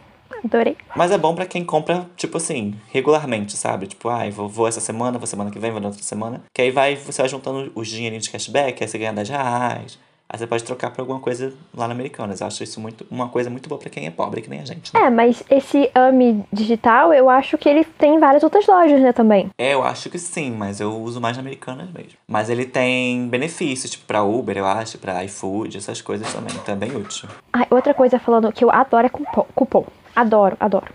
Adorei. 0.44 0.76
Mas 0.94 1.10
é 1.10 1.18
bom 1.18 1.34
pra 1.34 1.46
quem 1.46 1.64
compra, 1.64 2.10
tipo 2.18 2.36
assim, 2.36 2.76
regularmente, 2.92 3.56
sabe? 3.56 3.88
Tipo, 3.88 4.10
ai, 4.10 4.30
vou, 4.30 4.50
vou 4.50 4.68
essa 4.68 4.82
semana, 4.82 5.18
vou 5.18 5.26
semana 5.26 5.50
que 5.50 5.58
vem, 5.58 5.72
vou 5.72 5.80
na 5.80 5.88
outra 5.88 6.04
semana. 6.04 6.44
Que 6.54 6.64
aí 6.64 6.72
vai, 6.72 6.98
você 6.98 7.22
vai 7.22 7.30
juntando 7.30 7.72
os 7.76 7.88
dinheirinhos 7.88 8.26
de 8.26 8.32
cashback, 8.32 8.84
aí 8.84 8.90
você 8.90 8.98
ganha 8.98 9.14
10 9.14 9.30
reais. 9.30 10.05
Aí 10.28 10.40
você 10.40 10.48
pode 10.48 10.64
trocar 10.64 10.92
por 10.92 11.02
alguma 11.02 11.20
coisa 11.20 11.54
lá 11.76 11.88
na 11.88 11.94
Americanas. 11.94 12.42
Eu 12.42 12.48
acho 12.48 12.64
isso 12.64 12.80
muito, 12.80 13.06
uma 13.12 13.30
coisa 13.30 13.50
muito 13.50 13.70
boa 13.70 13.80
pra 13.80 13.90
quem 13.90 14.08
é 14.08 14.12
pobre, 14.12 14.42
que 14.42 14.50
nem 14.50 14.60
a 14.60 14.66
gente. 14.66 14.94
Né? 14.94 15.02
É, 15.02 15.10
mas 15.10 15.44
esse 15.50 15.90
AMI 15.94 16.44
digital, 16.52 17.14
eu 17.14 17.30
acho 17.30 17.58
que 17.58 17.70
ele 17.70 17.84
tem 17.84 18.20
várias 18.20 18.44
outras 18.44 18.66
lojas, 18.66 19.00
né, 19.02 19.14
também. 19.14 19.50
É, 19.58 19.74
eu 19.74 19.84
acho 19.84 20.10
que 20.10 20.18
sim, 20.18 20.52
mas 20.52 20.80
eu 20.80 20.92
uso 20.96 21.22
mais 21.22 21.38
na 21.38 21.42
Americanas 21.42 21.90
mesmo. 21.92 22.14
Mas 22.28 22.50
ele 22.50 22.66
tem 22.66 23.28
benefícios, 23.30 23.92
tipo, 23.92 24.06
pra 24.06 24.24
Uber, 24.24 24.58
eu 24.58 24.66
acho, 24.66 24.98
pra 24.98 25.24
iFood, 25.26 25.78
essas 25.78 26.02
coisas 26.02 26.32
também. 26.34 26.56
Então 26.56 26.74
é 26.74 26.78
bem 26.78 26.96
útil. 26.96 27.30
Ah, 27.54 27.68
outra 27.70 27.94
coisa 27.94 28.18
falando 28.20 28.52
que 28.52 28.64
eu 28.64 28.72
adoro 28.72 29.06
é 29.06 29.10
cupom. 29.10 29.46
cupom. 29.54 29.86
Adoro, 30.16 30.56
adoro. 30.60 30.88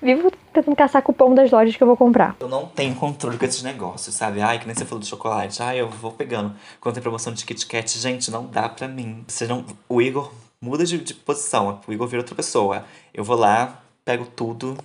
Vivo 0.00 0.30
tentando 0.52 0.76
caçar 0.76 1.02
cupom 1.02 1.34
das 1.34 1.50
lojas 1.50 1.76
que 1.76 1.82
eu 1.82 1.86
vou 1.86 1.96
comprar. 1.96 2.36
Eu 2.40 2.48
não 2.48 2.66
tenho 2.66 2.94
controle 2.94 3.38
com 3.38 3.44
esses 3.44 3.62
negócios, 3.62 4.14
sabe? 4.14 4.40
Ai, 4.40 4.58
que 4.58 4.66
nem 4.66 4.74
você 4.74 4.84
falou 4.84 5.00
do 5.00 5.06
chocolate. 5.06 5.62
Ai, 5.62 5.80
eu 5.80 5.88
vou 5.88 6.12
pegando. 6.12 6.54
Quando 6.80 6.94
tem 6.94 7.02
promoção 7.02 7.32
de 7.32 7.44
Kit 7.44 7.66
Kat, 7.66 7.98
gente, 7.98 8.30
não 8.30 8.46
dá 8.46 8.68
pra 8.68 8.88
mim. 8.88 9.24
Você 9.26 9.46
não... 9.46 9.64
O 9.88 10.02
Igor 10.02 10.32
muda 10.60 10.84
de, 10.84 10.98
de 10.98 11.14
posição. 11.14 11.80
O 11.86 11.92
Igor 11.92 12.06
vira 12.06 12.20
outra 12.20 12.34
pessoa. 12.34 12.84
Eu 13.14 13.24
vou 13.24 13.36
lá, 13.36 13.80
pego 14.04 14.26
tudo, 14.26 14.76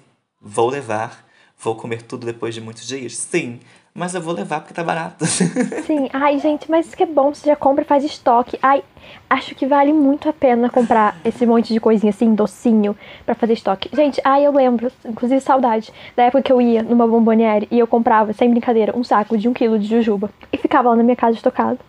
vou 0.41 0.69
levar, 0.69 1.25
vou 1.57 1.75
comer 1.75 2.01
tudo 2.03 2.25
depois 2.25 2.53
de 2.53 2.61
muitos 2.61 2.85
dias. 2.87 3.15
Sim, 3.17 3.59
mas 3.93 4.15
eu 4.15 4.21
vou 4.21 4.33
levar 4.33 4.61
porque 4.61 4.73
tá 4.73 4.83
barato. 4.83 5.25
Sim, 5.85 6.09
ai, 6.11 6.39
gente, 6.39 6.69
mas 6.69 6.87
isso 6.87 6.97
que 6.97 7.03
é 7.03 7.05
bom, 7.05 7.33
você 7.33 7.47
já 7.47 7.55
compra 7.55 7.85
faz 7.85 8.03
estoque. 8.03 8.57
Ai, 8.61 8.83
acho 9.29 9.53
que 9.53 9.67
vale 9.67 9.93
muito 9.93 10.27
a 10.27 10.33
pena 10.33 10.69
comprar 10.69 11.15
esse 11.23 11.45
monte 11.45 11.73
de 11.73 11.79
coisinha 11.79 12.09
assim, 12.09 12.33
docinho, 12.33 12.95
pra 13.25 13.35
fazer 13.35 13.53
estoque. 13.53 13.89
Gente, 13.93 14.19
ai, 14.23 14.45
eu 14.45 14.51
lembro, 14.51 14.91
inclusive 15.05 15.39
saudade, 15.41 15.93
da 16.15 16.23
época 16.23 16.41
que 16.43 16.51
eu 16.51 16.61
ia 16.61 16.81
numa 16.81 17.07
bomboniere 17.07 17.67
e 17.69 17.77
eu 17.77 17.87
comprava, 17.87 18.33
sem 18.33 18.49
brincadeira, 18.49 18.97
um 18.97 19.03
saco 19.03 19.37
de 19.37 19.47
um 19.47 19.53
quilo 19.53 19.77
de 19.77 19.87
jujuba. 19.87 20.29
E 20.51 20.57
ficava 20.57 20.89
lá 20.89 20.95
na 20.95 21.03
minha 21.03 21.15
casa 21.15 21.35
estocado. 21.35 21.79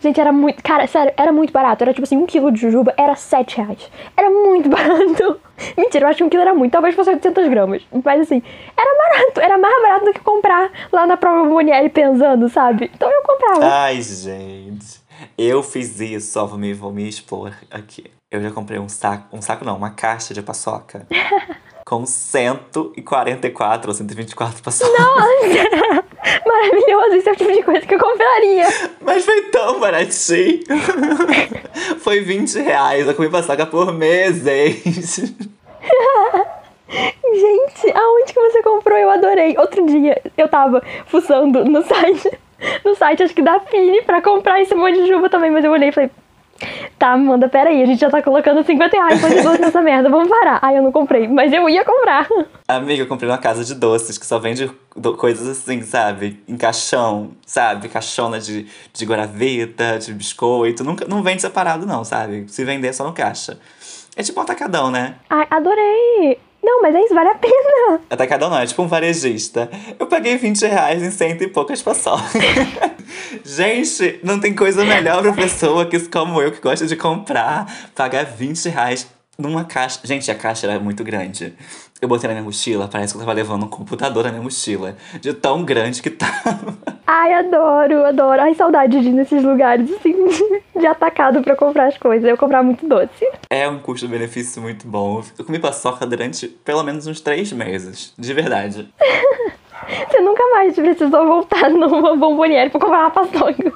Gente, 0.00 0.20
era 0.20 0.32
muito. 0.32 0.62
Cara, 0.62 0.86
sério, 0.86 1.12
era 1.16 1.32
muito 1.32 1.52
barato. 1.52 1.82
Era 1.82 1.92
tipo 1.92 2.04
assim, 2.04 2.16
um 2.16 2.26
quilo 2.26 2.50
de 2.50 2.60
jujuba 2.60 2.94
era 2.96 3.14
7 3.14 3.56
reais. 3.58 3.90
Era 4.16 4.30
muito 4.30 4.68
barato. 4.70 5.40
Mentira, 5.76 6.06
eu 6.06 6.10
acho 6.10 6.18
que 6.18 6.24
um 6.24 6.28
quilo 6.28 6.42
era 6.42 6.54
muito. 6.54 6.72
Talvez 6.72 6.94
fosse 6.94 7.10
800 7.10 7.48
gramas. 7.48 7.82
Mas 8.04 8.20
assim, 8.20 8.42
era 8.76 8.98
barato. 8.98 9.40
Era 9.40 9.58
mais 9.58 9.82
barato 9.82 10.04
do 10.06 10.12
que 10.12 10.20
comprar 10.20 10.70
lá 10.92 11.06
na 11.06 11.16
prova 11.16 11.48
Monieri 11.48 11.88
pensando, 11.88 12.48
sabe? 12.48 12.90
Então 12.94 13.10
eu 13.10 13.22
comprava. 13.22 13.64
Ai, 13.64 14.00
gente. 14.02 15.00
Eu 15.36 15.62
fiz 15.62 15.98
isso, 16.00 16.38
ó, 16.38 16.46
vou 16.46 16.58
me, 16.58 16.74
vou 16.74 16.92
me 16.92 17.08
expor 17.08 17.52
aqui. 17.70 18.04
Eu 18.30 18.42
já 18.42 18.50
comprei 18.50 18.78
um 18.78 18.88
saco, 18.88 19.34
um 19.34 19.40
saco 19.40 19.64
não, 19.64 19.76
uma 19.76 19.90
caixa 19.90 20.34
de 20.34 20.42
paçoca. 20.42 21.06
com 21.86 22.04
144 22.04 23.88
ou 23.88 23.94
124 23.94 24.60
paçoca. 24.60 24.90
Nossa! 24.90 26.04
Maravilhoso, 26.44 27.14
esse 27.14 27.28
é 27.28 27.32
o 27.32 27.36
tipo 27.36 27.52
de 27.52 27.62
coisa 27.62 27.86
que 27.86 27.94
eu 27.94 28.00
compraria. 28.00 28.66
Mas 29.00 29.24
foi 29.24 29.42
tão 29.42 29.78
baratinho. 29.78 30.64
foi 32.02 32.20
20 32.22 32.58
reais. 32.58 33.06
Eu 33.06 33.14
comi 33.14 33.30
paçoca 33.30 33.64
por 33.66 33.92
meses. 33.92 34.42
Gente, 37.22 37.92
aonde 37.94 38.32
que 38.32 38.40
você 38.40 38.62
comprou? 38.62 38.98
Eu 38.98 39.10
adorei. 39.10 39.56
Outro 39.56 39.86
dia 39.86 40.20
eu 40.36 40.48
tava 40.48 40.82
fuçando 41.06 41.64
no 41.64 41.84
site, 41.84 42.36
no 42.84 42.96
site 42.96 43.22
acho 43.22 43.34
que 43.34 43.42
da 43.42 43.60
Fini 43.60 44.02
pra 44.02 44.20
comprar 44.20 44.60
esse 44.60 44.74
monte 44.74 45.00
de 45.02 45.06
chuva 45.06 45.28
também, 45.28 45.52
mas 45.52 45.64
eu 45.64 45.70
olhei 45.70 45.90
e 45.90 45.92
falei, 45.92 46.10
Tá, 46.98 47.12
Amanda, 47.12 47.48
peraí, 47.48 47.82
a 47.82 47.86
gente 47.86 48.00
já 48.00 48.08
tá 48.08 48.22
colocando 48.22 48.64
50 48.64 48.96
reais 48.96 49.20
de 49.20 49.42
doce 49.42 49.60
nessa 49.60 49.82
merda, 49.82 50.08
vamos 50.08 50.28
parar. 50.28 50.58
Aí 50.62 50.76
eu 50.76 50.82
não 50.82 50.90
comprei, 50.90 51.28
mas 51.28 51.52
eu 51.52 51.68
ia 51.68 51.84
comprar. 51.84 52.26
Amiga, 52.66 53.02
eu 53.02 53.06
comprei 53.06 53.28
uma 53.30 53.38
casa 53.38 53.64
de 53.64 53.74
doces 53.74 54.16
que 54.16 54.26
só 54.26 54.38
vende 54.38 54.70
coisas 55.18 55.46
assim, 55.46 55.82
sabe? 55.82 56.42
Em 56.48 56.56
caixão, 56.56 57.32
sabe? 57.44 57.88
Caixona 57.88 58.40
de, 58.40 58.66
de 58.92 59.04
guaravita, 59.04 59.98
de 59.98 60.12
biscoito. 60.14 60.82
Nunca, 60.82 61.06
não 61.06 61.22
vende 61.22 61.42
separado, 61.42 61.86
não, 61.86 62.02
sabe? 62.04 62.46
Se 62.48 62.64
vender 62.64 62.88
é 62.88 62.92
só 62.92 63.04
no 63.04 63.12
caixa. 63.12 63.58
É 64.16 64.22
tipo 64.22 64.40
um 64.40 64.42
atacadão, 64.42 64.90
né? 64.90 65.16
Ai, 65.28 65.46
adorei! 65.50 66.38
Não, 66.66 66.82
mas 66.82 66.96
é 66.96 67.00
isso, 67.00 67.14
vale 67.14 67.28
a 67.28 67.34
pena. 67.36 68.00
Atacadão 68.10 68.50
não, 68.50 68.58
é 68.58 68.66
tipo 68.66 68.82
um 68.82 68.88
varejista. 68.88 69.70
Eu 70.00 70.08
paguei 70.08 70.36
20 70.36 70.66
reais 70.66 71.00
em 71.00 71.12
cento 71.12 71.44
e 71.44 71.46
poucas 71.46 71.80
paçocas. 71.80 72.42
Gente, 73.46 74.18
não 74.24 74.40
tem 74.40 74.52
coisa 74.52 74.84
melhor 74.84 75.22
pra 75.22 75.32
pessoa 75.32 75.86
que 75.86 76.00
como 76.08 76.42
eu, 76.42 76.50
que 76.50 76.60
gosta 76.60 76.84
de 76.84 76.96
comprar, 76.96 77.72
pagar 77.94 78.24
20 78.24 78.68
reais 78.68 79.06
numa 79.38 79.64
caixa. 79.64 80.00
Gente, 80.02 80.28
a 80.28 80.34
caixa 80.34 80.66
era 80.66 80.80
muito 80.80 81.04
grande. 81.04 81.54
Eu 82.00 82.08
botei 82.08 82.28
na 82.28 82.34
minha 82.34 82.44
mochila, 82.44 82.88
parece 82.88 83.12
que 83.14 83.16
eu 83.16 83.20
tava 83.20 83.32
levando 83.32 83.64
um 83.64 83.68
computador 83.68 84.24
na 84.24 84.30
minha 84.30 84.42
mochila. 84.42 84.96
De 85.20 85.32
tão 85.32 85.64
grande 85.64 86.02
que 86.02 86.10
tava. 86.10 86.76
Ai, 87.06 87.32
adoro, 87.32 88.04
adoro. 88.04 88.42
Ai, 88.42 88.54
saudade 88.54 89.00
de 89.00 89.08
ir 89.08 89.12
nesses 89.12 89.42
lugares, 89.42 89.90
assim, 89.90 90.14
de 90.78 90.86
atacado 90.86 91.40
pra 91.42 91.56
comprar 91.56 91.86
as 91.86 91.96
coisas. 91.96 92.28
Eu 92.28 92.36
comprar 92.36 92.62
muito 92.62 92.86
doce. 92.86 93.26
É 93.48 93.66
um 93.68 93.78
custo-benefício 93.78 94.60
muito 94.60 94.86
bom. 94.86 95.22
Eu 95.38 95.44
comi 95.44 95.58
paçoca 95.58 96.06
durante 96.06 96.48
pelo 96.48 96.82
menos 96.82 97.06
uns 97.06 97.20
três 97.20 97.50
meses. 97.52 98.12
De 98.18 98.34
verdade. 98.34 98.88
Você 100.08 100.20
nunca 100.20 100.42
mais 100.50 100.74
precisou 100.74 101.26
voltar 101.26 101.68
numa 101.70 102.16
bomboniere 102.16 102.70
pra 102.70 102.80
comprar 102.80 103.00
uma 103.00 103.10
paçoca. 103.10 103.72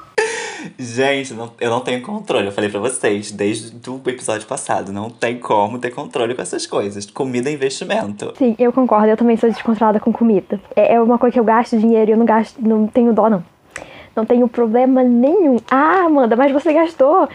Gente, 0.78 1.34
não, 1.34 1.50
eu 1.60 1.70
não 1.70 1.80
tenho 1.80 2.02
controle. 2.02 2.46
Eu 2.46 2.52
falei 2.52 2.70
pra 2.70 2.80
vocês 2.80 3.30
desde 3.30 3.72
o 3.88 4.00
episódio 4.06 4.46
passado. 4.46 4.92
Não 4.92 5.10
tem 5.10 5.38
como 5.38 5.78
ter 5.78 5.90
controle 5.90 6.34
com 6.34 6.42
essas 6.42 6.66
coisas. 6.66 7.06
Comida 7.06 7.50
é 7.50 7.52
investimento. 7.52 8.32
Sim, 8.36 8.54
eu 8.58 8.72
concordo. 8.72 9.08
Eu 9.08 9.16
também 9.16 9.36
sou 9.36 9.50
descontrolada 9.50 10.00
com 10.00 10.12
comida. 10.12 10.60
É, 10.74 10.94
é 10.94 11.00
uma 11.00 11.18
coisa 11.18 11.34
que 11.34 11.40
eu 11.40 11.44
gasto 11.44 11.78
dinheiro 11.78 12.10
e 12.10 12.12
eu 12.12 12.18
não 12.18 12.26
gasto, 12.26 12.56
não 12.60 12.86
tenho 12.86 13.12
dó, 13.12 13.28
não. 13.28 13.44
Não 14.14 14.26
tenho 14.26 14.48
problema 14.48 15.02
nenhum. 15.02 15.56
Ah, 15.70 16.04
Amanda, 16.04 16.34
mas 16.36 16.52
você 16.52 16.72
gastou 16.72 17.28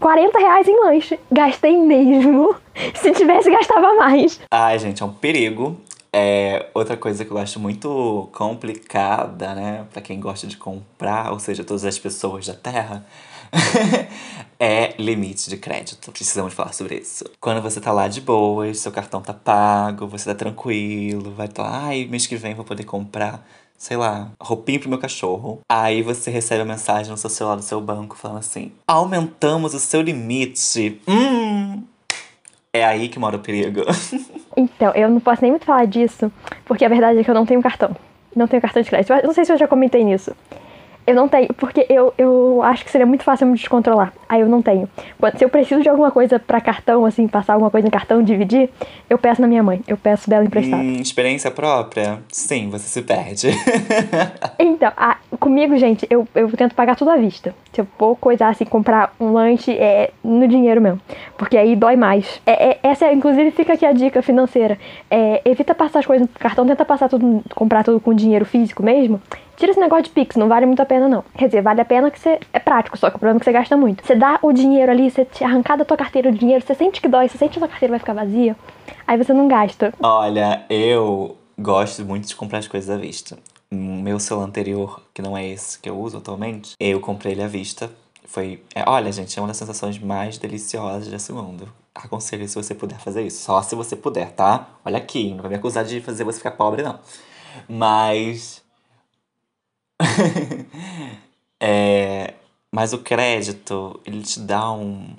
40 0.00 0.38
reais 0.38 0.68
em 0.68 0.84
lanche. 0.84 1.18
Gastei 1.30 1.76
mesmo. 1.76 2.54
Se 2.94 3.12
tivesse, 3.12 3.50
gastava 3.50 3.94
mais. 3.94 4.40
Ai, 4.50 4.78
gente, 4.78 5.02
é 5.02 5.06
um 5.06 5.12
perigo. 5.12 5.76
É, 6.12 6.70
outra 6.74 6.96
coisa 6.96 7.24
que 7.24 7.30
eu 7.30 7.38
acho 7.38 7.60
muito 7.60 8.28
complicada, 8.32 9.54
né, 9.54 9.86
para 9.92 10.00
quem 10.00 10.18
gosta 10.18 10.46
de 10.46 10.56
comprar, 10.56 11.32
ou 11.32 11.38
seja, 11.38 11.62
todas 11.64 11.84
as 11.84 11.98
pessoas 11.98 12.46
da 12.46 12.54
Terra, 12.54 13.04
é 14.58 14.94
limite 14.98 15.48
de 15.50 15.56
crédito. 15.56 16.10
Precisamos 16.12 16.54
falar 16.54 16.72
sobre 16.72 16.96
isso. 16.96 17.24
Quando 17.40 17.62
você 17.62 17.80
tá 17.80 17.92
lá 17.92 18.08
de 18.08 18.20
boas, 18.20 18.78
seu 18.80 18.92
cartão 18.92 19.20
tá 19.20 19.34
pago, 19.34 20.06
você 20.06 20.26
tá 20.26 20.34
tranquilo, 20.34 21.32
vai 21.34 21.48
tá, 21.48 21.64
ai, 21.66 22.06
mês 22.06 22.26
que 22.26 22.36
vem 22.36 22.54
vou 22.54 22.64
poder 22.64 22.84
comprar. 22.84 23.46
sei 23.76 23.96
lá, 23.96 24.32
roupinha 24.40 24.80
pro 24.80 24.88
meu 24.88 24.98
cachorro. 24.98 25.60
Aí 25.70 26.02
você 26.02 26.30
recebe 26.30 26.62
a 26.62 26.64
mensagem 26.64 27.10
no 27.12 27.16
seu 27.16 27.30
celular 27.30 27.56
do 27.56 27.62
seu 27.62 27.80
banco 27.80 28.16
falando 28.16 28.38
assim: 28.38 28.72
aumentamos 28.86 29.72
o 29.74 29.78
seu 29.78 30.00
limite. 30.02 31.00
Hum! 31.06 31.47
É 32.72 32.84
aí 32.84 33.08
que 33.08 33.18
mora 33.18 33.36
o 33.36 33.40
perigo. 33.40 33.82
Então, 34.56 34.92
eu 34.96 35.08
não 35.08 35.20
posso 35.20 35.40
nem 35.40 35.52
muito 35.52 35.64
falar 35.64 35.84
disso, 35.86 36.32
porque 36.64 36.84
a 36.84 36.88
verdade 36.88 37.16
é 37.20 37.22
que 37.22 37.30
eu 37.30 37.34
não 37.34 37.46
tenho 37.46 37.62
cartão. 37.62 37.94
Não 38.34 38.48
tenho 38.48 38.60
cartão 38.60 38.82
de 38.82 38.88
crédito. 38.88 39.12
Eu 39.12 39.22
não 39.22 39.32
sei 39.32 39.44
se 39.44 39.52
eu 39.52 39.56
já 39.56 39.68
comentei 39.68 40.02
nisso. 40.02 40.34
Eu 41.08 41.14
não 41.14 41.26
tenho, 41.26 41.48
porque 41.54 41.86
eu, 41.88 42.12
eu 42.18 42.62
acho 42.62 42.84
que 42.84 42.90
seria 42.90 43.06
muito 43.06 43.24
fácil 43.24 43.46
me 43.46 43.54
descontrolar. 43.54 44.12
Aí 44.28 44.42
eu 44.42 44.46
não 44.46 44.60
tenho. 44.60 44.86
Quando, 45.18 45.38
se 45.38 45.42
eu 45.42 45.48
preciso 45.48 45.80
de 45.80 45.88
alguma 45.88 46.10
coisa 46.10 46.38
para 46.38 46.60
cartão, 46.60 47.06
assim, 47.06 47.26
passar 47.26 47.54
alguma 47.54 47.70
coisa 47.70 47.88
em 47.88 47.90
cartão, 47.90 48.22
dividir, 48.22 48.68
eu 49.08 49.16
peço 49.16 49.40
na 49.40 49.48
minha 49.48 49.62
mãe. 49.62 49.80
Eu 49.88 49.96
peço 49.96 50.28
dela 50.28 50.44
emprestada. 50.44 50.82
Hum, 50.82 51.00
experiência 51.00 51.50
própria? 51.50 52.18
Sim, 52.30 52.68
você 52.68 52.86
se 52.86 53.00
perde. 53.00 53.48
então, 54.60 54.92
a, 54.94 55.16
comigo, 55.40 55.78
gente, 55.78 56.06
eu, 56.10 56.28
eu 56.34 56.50
tento 56.50 56.74
pagar 56.74 56.94
tudo 56.94 57.10
à 57.10 57.16
vista. 57.16 57.54
Se 57.72 57.80
eu 57.80 57.86
for 57.96 58.14
coisar 58.16 58.50
assim, 58.50 58.66
comprar 58.66 59.14
um 59.18 59.32
lanche, 59.32 59.72
é 59.72 60.10
no 60.22 60.46
dinheiro 60.46 60.78
mesmo. 60.78 61.00
Porque 61.38 61.56
aí 61.56 61.74
dói 61.74 61.96
mais. 61.96 62.38
É, 62.44 62.72
é, 62.72 62.78
essa, 62.82 63.10
inclusive, 63.10 63.50
fica 63.52 63.72
aqui 63.72 63.86
a 63.86 63.92
dica 63.92 64.20
financeira. 64.20 64.78
É, 65.10 65.40
evita 65.46 65.74
passar 65.74 66.00
as 66.00 66.06
coisas 66.06 66.28
no 66.28 66.38
cartão, 66.38 66.66
tenta 66.66 66.84
passar 66.84 67.08
tudo, 67.08 67.42
comprar 67.54 67.82
tudo 67.82 67.98
com 67.98 68.12
dinheiro 68.12 68.44
físico 68.44 68.82
mesmo. 68.82 69.22
Tira 69.58 69.72
esse 69.72 69.80
negócio 69.80 70.04
de 70.04 70.10
Pix, 70.10 70.36
não 70.36 70.46
vale 70.46 70.66
muito 70.66 70.80
a 70.80 70.86
pena, 70.86 71.08
não. 71.08 71.24
Quer 71.36 71.46
dizer, 71.46 71.62
vale 71.62 71.80
a 71.80 71.84
pena 71.84 72.12
que 72.12 72.20
você. 72.20 72.38
É 72.52 72.60
prático, 72.60 72.96
só 72.96 73.10
que 73.10 73.16
o 73.16 73.18
problema 73.18 73.38
é 73.38 73.40
que 73.40 73.44
você 73.44 73.52
gasta 73.52 73.76
muito. 73.76 74.06
Você 74.06 74.14
dá 74.14 74.38
o 74.40 74.52
dinheiro 74.52 74.92
ali, 74.92 75.10
você 75.10 75.26
arrancar 75.42 75.76
da 75.76 75.84
tua 75.84 75.96
carteira 75.96 76.28
o 76.28 76.32
dinheiro, 76.32 76.64
você 76.64 76.76
sente 76.76 77.00
que 77.00 77.08
dói, 77.08 77.28
você 77.28 77.36
sente 77.36 77.54
que 77.54 77.58
a 77.58 77.62
tua 77.62 77.68
carteira 77.68 77.90
vai 77.90 77.98
ficar 77.98 78.12
vazia, 78.12 78.56
aí 79.04 79.18
você 79.18 79.32
não 79.32 79.48
gasta. 79.48 79.92
Olha, 80.00 80.64
eu 80.70 81.36
gosto 81.58 82.04
muito 82.04 82.28
de 82.28 82.36
comprar 82.36 82.60
as 82.60 82.68
coisas 82.68 82.88
à 82.88 82.96
vista. 82.96 83.36
Meu 83.68 84.20
celular 84.20 84.46
anterior, 84.46 85.02
que 85.12 85.20
não 85.20 85.36
é 85.36 85.44
esse 85.44 85.76
que 85.80 85.90
eu 85.90 85.98
uso 85.98 86.18
atualmente, 86.18 86.76
eu 86.78 87.00
comprei 87.00 87.32
ele 87.32 87.42
à 87.42 87.48
vista. 87.48 87.90
Foi. 88.26 88.62
É, 88.72 88.88
olha, 88.88 89.10
gente, 89.10 89.36
é 89.36 89.42
uma 89.42 89.48
das 89.48 89.56
sensações 89.56 89.98
mais 89.98 90.38
deliciosas 90.38 91.08
desse 91.08 91.32
mundo. 91.32 91.68
Aconselho 91.92 92.48
se 92.48 92.54
você 92.54 92.76
puder 92.76 93.00
fazer 93.00 93.26
isso. 93.26 93.42
Só 93.42 93.60
se 93.60 93.74
você 93.74 93.96
puder, 93.96 94.30
tá? 94.30 94.68
Olha 94.84 94.98
aqui, 94.98 95.30
não 95.30 95.42
vai 95.42 95.48
me 95.48 95.56
acusar 95.56 95.84
de 95.84 96.00
fazer 96.00 96.22
você 96.22 96.38
ficar 96.38 96.52
pobre, 96.52 96.82
não. 96.82 97.00
Mas 97.68 98.62
é, 101.60 102.34
mas 102.70 102.92
o 102.92 102.98
crédito, 102.98 104.00
ele 104.04 104.22
te 104.22 104.40
dá 104.40 104.70
um, 104.72 105.14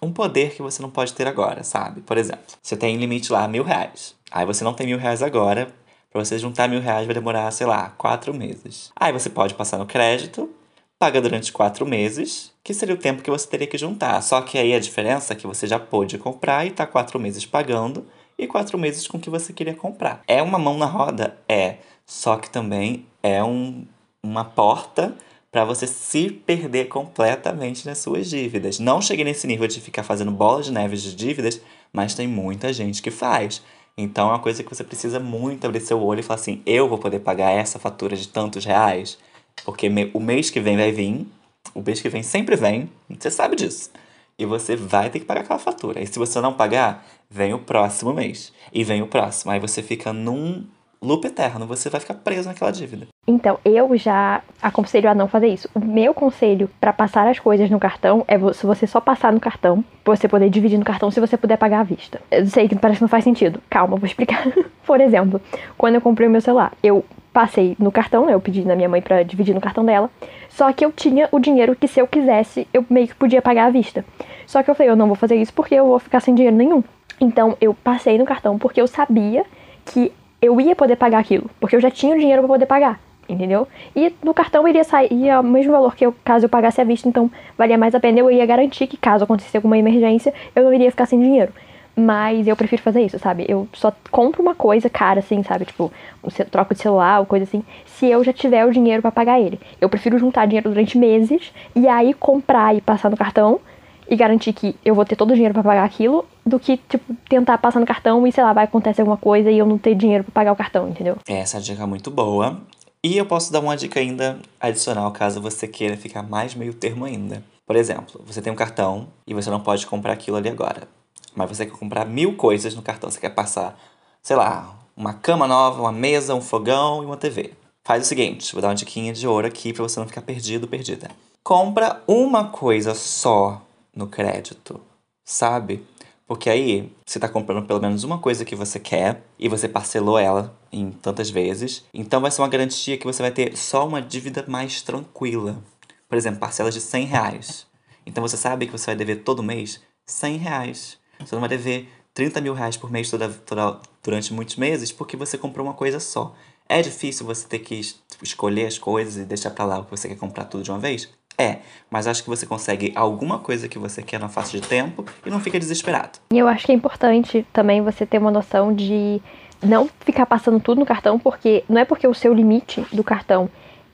um 0.00 0.12
poder 0.12 0.54
que 0.54 0.62
você 0.62 0.82
não 0.82 0.90
pode 0.90 1.12
ter 1.12 1.26
agora, 1.26 1.64
sabe? 1.64 2.00
Por 2.00 2.16
exemplo, 2.16 2.44
você 2.62 2.76
tem 2.76 2.96
limite 2.96 3.32
lá 3.32 3.46
mil 3.48 3.64
reais. 3.64 4.14
Aí 4.30 4.46
você 4.46 4.64
não 4.64 4.74
tem 4.74 4.86
mil 4.86 4.98
reais 4.98 5.22
agora. 5.22 5.72
Pra 6.10 6.22
você 6.22 6.38
juntar 6.38 6.68
mil 6.68 6.80
reais 6.80 7.06
vai 7.06 7.14
demorar, 7.14 7.50
sei 7.50 7.66
lá, 7.66 7.88
quatro 7.96 8.34
meses. 8.34 8.92
Aí 8.94 9.12
você 9.12 9.30
pode 9.30 9.54
passar 9.54 9.78
no 9.78 9.86
crédito, 9.86 10.50
paga 10.98 11.22
durante 11.22 11.50
quatro 11.50 11.86
meses, 11.86 12.52
que 12.62 12.74
seria 12.74 12.94
o 12.94 12.98
tempo 12.98 13.22
que 13.22 13.30
você 13.30 13.48
teria 13.48 13.66
que 13.66 13.78
juntar. 13.78 14.20
Só 14.22 14.42
que 14.42 14.58
aí 14.58 14.74
a 14.74 14.78
diferença 14.78 15.32
é 15.32 15.36
que 15.36 15.46
você 15.46 15.66
já 15.66 15.78
pôde 15.78 16.18
comprar 16.18 16.66
e 16.66 16.70
tá 16.70 16.86
quatro 16.86 17.18
meses 17.18 17.46
pagando 17.46 18.06
e 18.38 18.46
quatro 18.46 18.78
meses 18.78 19.06
com 19.08 19.16
o 19.16 19.20
que 19.20 19.30
você 19.30 19.52
queria 19.52 19.74
comprar. 19.74 20.22
É 20.28 20.42
uma 20.42 20.58
mão 20.58 20.76
na 20.76 20.86
roda? 20.86 21.38
É. 21.48 21.78
Só 22.04 22.36
que 22.36 22.50
também 22.50 23.06
é 23.22 23.42
um 23.42 23.86
uma 24.24 24.44
porta 24.44 25.14
para 25.50 25.64
você 25.64 25.86
se 25.86 26.30
perder 26.30 26.86
completamente 26.86 27.84
nas 27.84 27.98
suas 27.98 28.30
dívidas. 28.30 28.78
Não 28.78 29.02
cheguei 29.02 29.24
nesse 29.24 29.46
nível 29.46 29.66
de 29.66 29.80
ficar 29.80 30.02
fazendo 30.02 30.30
bola 30.30 30.62
de 30.62 30.72
neve 30.72 30.96
de 30.96 31.14
dívidas, 31.14 31.60
mas 31.92 32.14
tem 32.14 32.26
muita 32.26 32.72
gente 32.72 33.02
que 33.02 33.10
faz. 33.10 33.62
Então 33.96 34.28
é 34.28 34.32
uma 34.32 34.38
coisa 34.38 34.62
que 34.62 34.74
você 34.74 34.82
precisa 34.82 35.20
muito 35.20 35.66
abrir 35.66 35.80
seu 35.80 36.00
olho 36.00 36.20
e 36.20 36.22
falar 36.22 36.40
assim: 36.40 36.62
eu 36.64 36.88
vou 36.88 36.98
poder 36.98 37.20
pagar 37.20 37.50
essa 37.50 37.78
fatura 37.78 38.16
de 38.16 38.28
tantos 38.28 38.64
reais, 38.64 39.18
porque 39.64 39.90
o 40.14 40.20
mês 40.20 40.48
que 40.48 40.60
vem 40.60 40.76
vai 40.76 40.90
vir, 40.90 41.26
o 41.74 41.82
mês 41.82 42.00
que 42.00 42.08
vem 42.08 42.22
sempre 42.22 42.56
vem, 42.56 42.90
você 43.10 43.30
sabe 43.30 43.56
disso. 43.56 43.90
E 44.38 44.46
você 44.46 44.74
vai 44.74 45.10
ter 45.10 45.18
que 45.18 45.26
pagar 45.26 45.42
aquela 45.42 45.58
fatura. 45.58 46.00
E 46.00 46.06
se 46.06 46.18
você 46.18 46.40
não 46.40 46.54
pagar, 46.54 47.06
vem 47.28 47.52
o 47.52 47.58
próximo 47.58 48.14
mês. 48.14 48.52
E 48.72 48.82
vem 48.82 49.02
o 49.02 49.06
próximo. 49.06 49.52
Aí 49.52 49.60
você 49.60 49.82
fica 49.82 50.12
num 50.12 50.64
loop 51.02 51.26
eterno, 51.26 51.66
você 51.66 51.90
vai 51.90 52.00
ficar 52.00 52.14
preso 52.14 52.48
naquela 52.48 52.70
dívida. 52.70 53.08
Então, 53.26 53.58
eu 53.64 53.96
já 53.96 54.42
aconselho 54.60 55.10
a 55.10 55.14
não 55.14 55.28
fazer 55.28 55.48
isso. 55.48 55.68
O 55.74 55.80
meu 55.80 56.14
conselho 56.14 56.70
para 56.80 56.92
passar 56.92 57.26
as 57.26 57.38
coisas 57.38 57.68
no 57.68 57.78
cartão 57.78 58.24
é 58.28 58.38
se 58.52 58.64
você 58.64 58.86
só 58.86 59.00
passar 59.00 59.32
no 59.32 59.40
cartão, 59.40 59.84
você 60.04 60.28
poder 60.28 60.48
dividir 60.48 60.78
no 60.78 60.84
cartão 60.84 61.10
se 61.10 61.20
você 61.20 61.36
puder 61.36 61.56
pagar 61.56 61.80
à 61.80 61.82
vista. 61.82 62.20
Eu 62.30 62.46
sei 62.46 62.68
que 62.68 62.76
parece 62.76 62.98
que 62.98 63.02
não 63.02 63.08
faz 63.08 63.24
sentido. 63.24 63.60
Calma, 63.68 63.96
vou 63.96 64.06
explicar. 64.06 64.46
Por 64.86 65.00
exemplo, 65.00 65.40
quando 65.76 65.96
eu 65.96 66.00
comprei 66.00 66.28
o 66.28 66.30
meu 66.30 66.40
celular, 66.40 66.72
eu 66.82 67.04
passei 67.32 67.76
no 67.78 67.90
cartão, 67.90 68.26
né? 68.26 68.34
Eu 68.34 68.40
pedi 68.40 68.64
na 68.64 68.76
minha 68.76 68.88
mãe 68.88 69.00
para 69.00 69.22
dividir 69.22 69.54
no 69.54 69.60
cartão 69.60 69.84
dela. 69.84 70.10
Só 70.48 70.72
que 70.72 70.84
eu 70.84 70.92
tinha 70.92 71.28
o 71.32 71.38
dinheiro 71.38 71.74
que 71.74 71.88
se 71.88 72.00
eu 72.00 72.06
quisesse, 72.06 72.68
eu 72.72 72.84
meio 72.90 73.08
que 73.08 73.14
podia 73.14 73.40
pagar 73.40 73.66
à 73.66 73.70
vista. 73.70 74.04
Só 74.46 74.62
que 74.62 74.70
eu 74.70 74.74
falei, 74.74 74.90
eu 74.90 74.96
não 74.96 75.06
vou 75.06 75.16
fazer 75.16 75.36
isso 75.36 75.52
porque 75.52 75.74
eu 75.74 75.86
vou 75.86 75.98
ficar 75.98 76.20
sem 76.20 76.34
dinheiro 76.34 76.56
nenhum. 76.56 76.84
Então, 77.20 77.56
eu 77.60 77.72
passei 77.72 78.18
no 78.18 78.24
cartão 78.24 78.58
porque 78.58 78.80
eu 78.80 78.86
sabia 78.86 79.44
que 79.84 80.12
eu 80.42 80.60
ia 80.60 80.74
poder 80.74 80.96
pagar 80.96 81.20
aquilo, 81.20 81.48
porque 81.60 81.76
eu 81.76 81.80
já 81.80 81.90
tinha 81.90 82.16
o 82.16 82.18
dinheiro 82.18 82.42
para 82.42 82.48
poder 82.48 82.66
pagar, 82.66 83.00
entendeu? 83.28 83.68
E 83.94 84.12
no 84.24 84.34
cartão 84.34 84.66
iria 84.66 84.82
sair 84.82 85.32
o 85.38 85.42
mesmo 85.42 85.70
valor 85.70 85.94
que 85.94 86.04
eu, 86.04 86.12
caso 86.24 86.46
eu 86.46 86.48
pagasse 86.48 86.80
à 86.80 86.84
vista, 86.84 87.08
então 87.08 87.30
valia 87.56 87.78
mais 87.78 87.94
a 87.94 88.00
pena. 88.00 88.18
Eu 88.18 88.28
ia 88.28 88.44
garantir 88.44 88.88
que 88.88 88.96
caso 88.96 89.22
acontecesse 89.22 89.56
alguma 89.56 89.78
emergência, 89.78 90.34
eu 90.56 90.64
não 90.64 90.74
iria 90.74 90.90
ficar 90.90 91.06
sem 91.06 91.20
dinheiro. 91.20 91.52
Mas 91.94 92.48
eu 92.48 92.56
prefiro 92.56 92.82
fazer 92.82 93.02
isso, 93.02 93.18
sabe? 93.18 93.44
Eu 93.46 93.68
só 93.74 93.92
compro 94.10 94.42
uma 94.42 94.54
coisa 94.54 94.88
cara, 94.88 95.20
assim, 95.20 95.42
sabe? 95.42 95.66
Tipo, 95.66 95.92
um 96.24 96.30
troco 96.50 96.74
de 96.74 96.80
celular 96.80 97.20
ou 97.20 97.26
coisa 97.26 97.44
assim, 97.44 97.62
se 97.84 98.06
eu 98.06 98.24
já 98.24 98.32
tiver 98.32 98.64
o 98.64 98.72
dinheiro 98.72 99.02
para 99.02 99.12
pagar 99.12 99.38
ele. 99.38 99.60
Eu 99.78 99.90
prefiro 99.90 100.18
juntar 100.18 100.46
dinheiro 100.46 100.70
durante 100.70 100.96
meses 100.96 101.52
e 101.76 101.86
aí 101.86 102.14
comprar 102.14 102.74
e 102.74 102.80
passar 102.80 103.10
no 103.10 103.16
cartão 103.16 103.60
e 104.08 104.16
garantir 104.16 104.54
que 104.54 104.74
eu 104.84 104.94
vou 104.94 105.04
ter 105.04 105.16
todo 105.16 105.30
o 105.30 105.34
dinheiro 105.34 105.52
para 105.52 105.62
pagar 105.62 105.84
aquilo, 105.84 106.24
do 106.44 106.58
que, 106.58 106.76
tipo, 106.76 107.14
tentar 107.28 107.58
passar 107.58 107.80
no 107.80 107.86
cartão 107.86 108.26
e, 108.26 108.32
sei 108.32 108.42
lá, 108.42 108.52
vai 108.52 108.64
acontecer 108.64 109.02
alguma 109.02 109.16
coisa 109.16 109.50
e 109.50 109.58
eu 109.58 109.66
não 109.66 109.78
ter 109.78 109.94
dinheiro 109.94 110.24
para 110.24 110.32
pagar 110.32 110.52
o 110.52 110.56
cartão, 110.56 110.88
entendeu? 110.88 111.16
Essa 111.26 111.60
dica 111.60 111.82
é 111.82 111.86
muito 111.86 112.10
boa. 112.10 112.60
E 113.04 113.16
eu 113.16 113.26
posso 113.26 113.52
dar 113.52 113.60
uma 113.60 113.76
dica 113.76 113.98
ainda 113.98 114.38
adicional 114.60 115.10
caso 115.10 115.40
você 115.40 115.66
queira 115.66 115.96
ficar 115.96 116.22
mais 116.22 116.54
meio 116.54 116.72
termo 116.72 117.04
ainda. 117.04 117.42
Por 117.66 117.74
exemplo, 117.74 118.20
você 118.24 118.40
tem 118.40 118.52
um 118.52 118.56
cartão 118.56 119.08
e 119.26 119.34
você 119.34 119.50
não 119.50 119.60
pode 119.60 119.86
comprar 119.86 120.12
aquilo 120.12 120.36
ali 120.36 120.48
agora. 120.48 120.86
Mas 121.34 121.48
você 121.48 121.66
quer 121.66 121.76
comprar 121.76 122.04
mil 122.04 122.36
coisas 122.36 122.74
no 122.74 122.82
cartão. 122.82 123.10
Você 123.10 123.18
quer 123.18 123.30
passar, 123.30 123.76
sei 124.22 124.36
lá, 124.36 124.76
uma 124.96 125.14
cama 125.14 125.48
nova, 125.48 125.80
uma 125.80 125.92
mesa, 125.92 126.34
um 126.34 126.40
fogão 126.40 127.02
e 127.02 127.06
uma 127.06 127.16
TV. 127.16 127.52
Faz 127.84 128.04
o 128.04 128.06
seguinte, 128.06 128.52
vou 128.52 128.62
dar 128.62 128.68
uma 128.68 128.74
diquinha 128.74 129.12
de 129.12 129.26
ouro 129.26 129.46
aqui 129.46 129.72
para 129.72 129.82
você 129.82 129.98
não 129.98 130.06
ficar 130.06 130.22
perdido, 130.22 130.68
perdida. 130.68 131.10
Compra 131.42 132.00
uma 132.06 132.44
coisa 132.44 132.94
só 132.94 133.60
no 133.94 134.06
crédito, 134.06 134.80
sabe? 135.24 135.84
Porque 136.32 136.48
aí 136.48 136.90
você 137.04 137.18
está 137.18 137.28
comprando 137.28 137.66
pelo 137.66 137.78
menos 137.78 138.04
uma 138.04 138.16
coisa 138.16 138.42
que 138.42 138.56
você 138.56 138.80
quer 138.80 139.22
e 139.38 139.50
você 139.50 139.68
parcelou 139.68 140.18
ela 140.18 140.58
em 140.72 140.90
tantas 140.90 141.28
vezes. 141.28 141.84
Então 141.92 142.22
vai 142.22 142.30
ser 142.30 142.40
uma 142.40 142.48
garantia 142.48 142.96
que 142.96 143.04
você 143.04 143.20
vai 143.20 143.30
ter 143.30 143.54
só 143.54 143.86
uma 143.86 144.00
dívida 144.00 144.42
mais 144.48 144.80
tranquila. 144.80 145.62
Por 146.08 146.16
exemplo, 146.16 146.40
parcelas 146.40 146.72
de 146.72 146.80
100 146.80 147.04
reais. 147.04 147.66
Então 148.06 148.22
você 148.22 148.38
sabe 148.38 148.64
que 148.64 148.72
você 148.72 148.86
vai 148.86 148.96
dever 148.96 149.16
todo 149.16 149.42
mês 149.42 149.82
100 150.06 150.38
reais. 150.38 150.98
Você 151.20 151.34
não 151.34 151.40
vai 151.40 151.50
dever 151.50 151.86
30 152.14 152.40
mil 152.40 152.54
reais 152.54 152.78
por 152.78 152.90
mês 152.90 153.10
toda, 153.10 153.28
toda, 153.28 153.78
durante 154.02 154.32
muitos 154.32 154.56
meses 154.56 154.90
porque 154.90 155.18
você 155.18 155.36
comprou 155.36 155.66
uma 155.66 155.74
coisa 155.74 156.00
só. 156.00 156.34
É 156.66 156.80
difícil 156.80 157.26
você 157.26 157.46
ter 157.46 157.58
que 157.58 157.78
escolher 158.22 158.64
as 158.64 158.78
coisas 158.78 159.22
e 159.22 159.26
deixar 159.26 159.50
para 159.50 159.66
lá 159.66 159.80
o 159.80 159.84
que 159.84 159.90
você 159.90 160.08
quer 160.08 160.16
comprar 160.16 160.46
tudo 160.46 160.64
de 160.64 160.70
uma 160.70 160.78
vez? 160.78 161.10
É, 161.38 161.58
mas 161.90 162.06
acho 162.06 162.22
que 162.22 162.28
você 162.28 162.46
consegue 162.46 162.92
alguma 162.94 163.38
coisa 163.38 163.68
que 163.68 163.78
você 163.78 164.02
quer 164.02 164.20
na 164.20 164.28
face 164.28 164.52
de 164.52 164.66
tempo 164.66 165.04
e 165.24 165.30
não 165.30 165.40
fica 165.40 165.58
desesperado. 165.58 166.18
E 166.30 166.38
eu 166.38 166.46
acho 166.46 166.66
que 166.66 166.72
é 166.72 166.74
importante 166.74 167.46
também 167.52 167.80
você 167.80 168.04
ter 168.04 168.18
uma 168.18 168.30
noção 168.30 168.74
de 168.74 169.20
não 169.62 169.88
ficar 170.00 170.26
passando 170.26 170.60
tudo 170.60 170.80
no 170.80 170.86
cartão, 170.86 171.18
porque 171.18 171.64
não 171.68 171.80
é 171.80 171.84
porque 171.84 172.06
o 172.06 172.14
seu 172.14 172.34
limite 172.34 172.84
do 172.92 173.04
cartão 173.04 173.48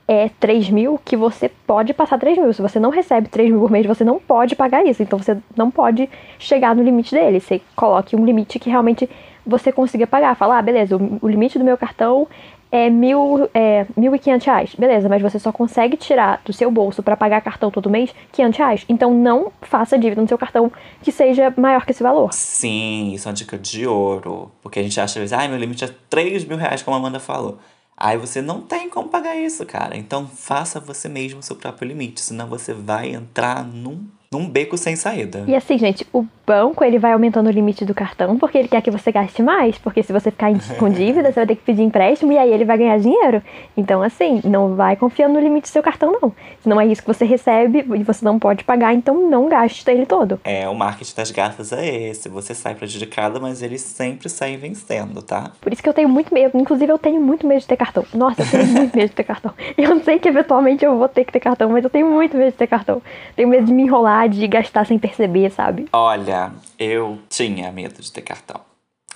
é 0.07 0.31
3 0.41 0.71
mil 0.71 0.99
que 1.05 1.17
você 1.17 1.51
pode 1.67 1.93
passar 1.93 2.19
3 2.19 2.39
mil. 2.39 2.53
Se 2.55 2.63
você 2.63 2.81
não 2.81 2.89
recebe 2.89 3.29
3 3.29 3.51
mil 3.51 3.61
por 3.61 3.71
mês, 3.71 3.85
você 3.85 4.03
não 4.03 4.19
pode 4.19 4.57
pagar 4.57 4.85
isso. 4.87 5.03
Então 5.03 5.19
você 5.19 5.37
não 5.55 5.71
pode 5.71 6.09
chegar 6.39 6.75
no 6.75 6.83
limite 6.83 7.15
dele. 7.15 7.41
Você 7.41 7.61
coloque 7.77 8.17
um 8.17 8.25
limite 8.25 8.59
que 8.59 8.71
realmente 8.71 9.09
você 9.47 9.71
consiga 9.71 10.07
pagar. 10.07 10.35
Falar, 10.35 10.59
ah, 10.59 10.63
beleza, 10.63 10.97
o 10.97 11.29
limite 11.29 11.59
do 11.59 11.65
meu 11.65 11.77
cartão 11.77 12.27
é 12.71 12.91
mil, 12.91 13.49
é, 13.55 13.87
mil 13.97 14.15
e 14.15 14.19
quinhentos 14.19 14.47
reais. 14.47 14.75
Beleza, 14.75 15.09
mas 15.09 15.23
você 15.23 15.39
só 15.39 15.51
consegue 15.53 15.97
tirar 15.97 16.41
do 16.45 16.53
seu 16.53 16.71
bolso 16.71 17.03
para 17.03 17.17
pagar 17.17 17.41
cartão 17.41 17.71
todo 17.71 17.91
mês 17.91 18.15
quinhentos 18.33 18.59
reais. 18.59 18.85
Então 18.89 19.13
não 19.13 19.53
faça 19.63 19.99
dívida 19.99 20.21
no 20.21 20.29
seu 20.29 20.39
cartão 20.39 20.71
que 21.03 21.11
seja 21.11 21.53
maior 21.57 21.85
que 21.85 21.93
esse 21.93 22.03
valor. 22.03 22.33
Sim, 22.33 23.13
isso 23.15 23.29
é 23.29 23.31
uma 23.31 23.35
dica 23.35 23.59
de 23.59 23.87
ouro. 23.87 24.51
Porque 24.63 24.81
a 24.81 24.83
gente 24.83 25.01
acha, 25.01 25.19
às 25.19 25.31
vezes, 25.31 25.33
ai, 25.33 25.49
meu 25.49 25.59
limite 25.59 25.85
é 25.85 25.91
3 26.11 26.45
mil 26.45 26.57
reais, 26.57 26.83
como 26.83 26.97
a 26.97 26.99
Amanda 26.99 27.21
falou. 27.21 27.59
Aí 27.97 28.17
você 28.17 28.41
não 28.41 28.61
tem 28.61 28.89
como 28.89 29.09
pagar 29.09 29.37
isso, 29.37 29.67
cara. 29.67 29.97
Então 29.97 30.27
faça 30.27 30.79
você 30.79 31.09
mesmo 31.09 31.41
o 31.41 31.43
seu 31.43 31.57
próprio 31.57 31.89
limite, 31.89 32.21
senão 32.21 32.47
você 32.47 32.73
vai 32.73 33.11
entrar 33.11 33.65
num 33.65 34.07
num 34.31 34.49
beco 34.49 34.77
sem 34.77 34.95
saída. 34.95 35.45
E 35.47 35.55
assim, 35.55 35.79
gente, 35.79 36.07
o 36.13 36.25
banco 36.47 36.85
ele 36.85 36.99
vai 36.99 37.13
aumentando 37.13 37.47
o 37.47 37.51
limite 37.51 37.85
do 37.85 37.95
cartão 37.95 38.39
porque 38.39 38.59
ele 38.59 38.69
quer 38.69 38.83
que 38.83 38.91
você 38.91 39.11
gaste 39.11 39.43
mais. 39.43 39.79
Porque 39.79 40.03
se 40.03 40.13
você 40.13 40.31
ficar 40.31 40.51
com 40.79 40.89
dívida, 40.89 41.33
você 41.33 41.41
vai 41.41 41.47
ter 41.47 41.57
que 41.57 41.63
pedir 41.63 41.83
empréstimo 41.83 42.33
e 42.33 42.39
aí 42.39 42.53
ele 42.53 42.65
vai 42.65 42.77
ganhar 42.77 42.99
dinheiro. 42.99 43.43
Então, 43.77 44.03
assim, 44.03 44.41
não 44.45 44.75
vai 44.75 44.97
confiando 44.97 45.35
no 45.35 45.41
limite 45.41 45.69
do 45.69 45.73
seu 45.73 45.83
cartão, 45.83 46.19
não. 46.21 46.33
Senão 46.63 46.81
é 46.81 46.87
isso 46.87 47.01
que 47.03 47.09
você 47.09 47.25
recebe 47.25 47.79
e 47.79 48.03
você 48.03 48.25
não 48.25 48.39
pode 48.39 48.65
pagar, 48.65 48.95
então 48.95 49.29
não 49.29 49.49
gaste 49.49 49.89
ele 49.91 50.05
todo. 50.05 50.41
É, 50.45 50.69
o 50.69 50.75
marketing 50.75 51.15
das 51.17 51.31
gafas 51.31 51.73
é 51.73 52.09
esse. 52.11 52.29
Você 52.29 52.55
sai 52.55 52.75
prejudicada, 52.75 53.41
mas 53.41 53.63
eles 53.63 53.81
sempre 53.81 54.29
saem 54.29 54.59
vencendo, 54.59 55.23
tá? 55.23 55.53
Por 55.61 55.73
isso 55.73 55.83
que 55.83 55.89
eu 55.89 55.95
tenho 55.95 56.09
muito 56.09 56.33
medo. 56.35 56.59
Inclusive, 56.59 56.93
eu 56.93 56.99
tenho 56.99 57.21
muito 57.21 57.47
medo 57.47 57.61
de 57.61 57.67
ter 57.67 57.77
cartão. 57.77 58.05
Nossa, 58.13 58.43
eu 58.43 58.47
tenho 58.51 58.67
muito 58.73 58.97
medo 58.97 59.09
de 59.09 59.15
ter 59.15 59.25
cartão. 59.25 59.55
Eu 59.77 60.01
sei 60.01 60.19
que 60.19 60.29
eventualmente 60.29 60.85
eu 60.85 60.99
vou 60.99 61.09
ter 61.09 61.25
que 61.25 61.33
ter 61.33 61.41
cartão, 61.41 61.71
mas 61.71 61.83
eu 61.83 61.91
tenho 61.91 62.07
muito 62.07 62.37
medo 62.37 62.51
de 62.51 62.57
ter 62.57 62.67
cartão. 62.67 63.01
Tenho 63.35 63.49
medo 63.49 63.65
de 63.65 63.73
me 63.73 63.85
enrolar, 63.85 64.18
de 64.27 64.47
gastar 64.47 64.87
sem 64.87 64.99
perceber, 64.99 65.51
sabe? 65.51 65.87
Olha, 65.93 66.53
eu 66.79 67.19
tinha 67.29 67.71
medo 67.71 68.01
de 68.01 68.11
ter 68.11 68.23
cartão. 68.23 68.61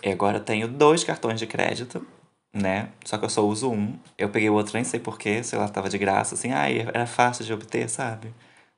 E 0.03 0.11
agora 0.11 0.39
eu 0.39 0.45
tenho 0.45 0.69
dois 0.69 1.05
cartões 1.05 1.39
de 1.39 1.47
crédito, 1.47 2.07
né? 2.55 2.89
Só 3.05 3.19
que 3.19 3.25
eu 3.25 3.31
só 3.31 3.43
uso 3.47 3.71
um. 3.71 3.95
Eu 4.19 4.29
peguei 4.29 4.51
o 4.51 4.55
outro, 4.55 4.75
nem 4.75 4.85
sei 4.85 5.01
porquê, 5.01 5.43
sei 5.43 5.59
lá, 5.59 5.69
tava 5.69 5.89
de 5.89 5.99
graça, 5.99 6.35
assim, 6.35 6.53
ai, 6.53 6.81
era 6.81 7.07
fácil 7.07 7.45
de 7.45 7.53
obter, 7.53 7.89
sabe? 7.89 8.33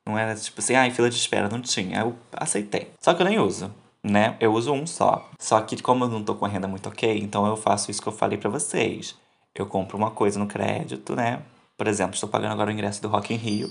Não 0.07 0.17
era 0.17 0.35
tipo 0.35 0.59
assim, 0.59 0.75
ai, 0.75 0.91
fila 0.91 1.09
de 1.09 1.15
espera, 1.15 1.49
não 1.49 1.61
tinha. 1.61 1.99
Eu 1.99 2.15
aceitei. 2.33 2.89
Só 3.01 3.13
que 3.13 3.21
eu 3.21 3.25
nem 3.25 3.39
uso 3.39 3.71
né? 4.05 4.37
Eu 4.39 4.53
uso 4.53 4.71
um 4.71 4.85
só. 4.85 5.29
Só 5.39 5.59
que 5.61 5.81
como 5.81 6.05
eu 6.05 6.09
não 6.09 6.23
tô 6.23 6.35
com 6.35 6.45
a 6.45 6.47
renda 6.47 6.67
muito 6.67 6.87
ok, 6.87 7.17
então 7.17 7.45
eu 7.47 7.57
faço 7.57 7.89
isso 7.89 8.01
que 8.01 8.07
eu 8.07 8.13
falei 8.13 8.37
para 8.37 8.49
vocês. 8.49 9.15
Eu 9.53 9.65
compro 9.65 9.97
uma 9.97 10.11
coisa 10.11 10.37
no 10.37 10.47
crédito, 10.47 11.15
né? 11.15 11.41
Por 11.77 11.87
exemplo, 11.87 12.13
estou 12.13 12.29
pagando 12.29 12.53
agora 12.53 12.69
o 12.69 12.73
ingresso 12.73 13.01
do 13.01 13.07
Rock 13.07 13.33
in 13.33 13.37
Rio. 13.37 13.69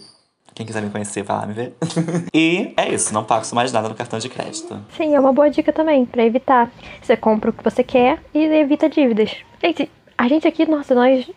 Quem 0.55 0.65
quiser 0.65 0.83
me 0.83 0.91
conhecer, 0.91 1.23
vai 1.23 1.37
lá 1.37 1.47
me 1.47 1.53
ver. 1.53 1.75
e 2.33 2.73
é 2.77 2.89
isso, 2.89 3.13
não 3.13 3.25
pago 3.25 3.45
mais 3.55 3.73
nada 3.73 3.89
no 3.89 3.95
cartão 3.95 4.19
de 4.19 4.29
crédito. 4.29 4.79
Sim, 4.97 5.15
é 5.15 5.21
uma 5.21 5.33
boa 5.33 5.51
dica 5.51 5.73
também, 5.73 6.07
para 6.07 6.25
evitar. 6.25 6.71
Você 7.03 7.17
compra 7.17 7.51
o 7.51 7.53
que 7.53 7.65
você 7.65 7.83
quer 7.83 8.21
e 8.33 8.45
evita 8.45 8.89
dívidas. 8.89 9.35
Gente, 9.63 9.91
a 10.17 10.29
gente 10.29 10.47
aqui, 10.47 10.65
nossa, 10.65 10.95
nós 10.95 11.29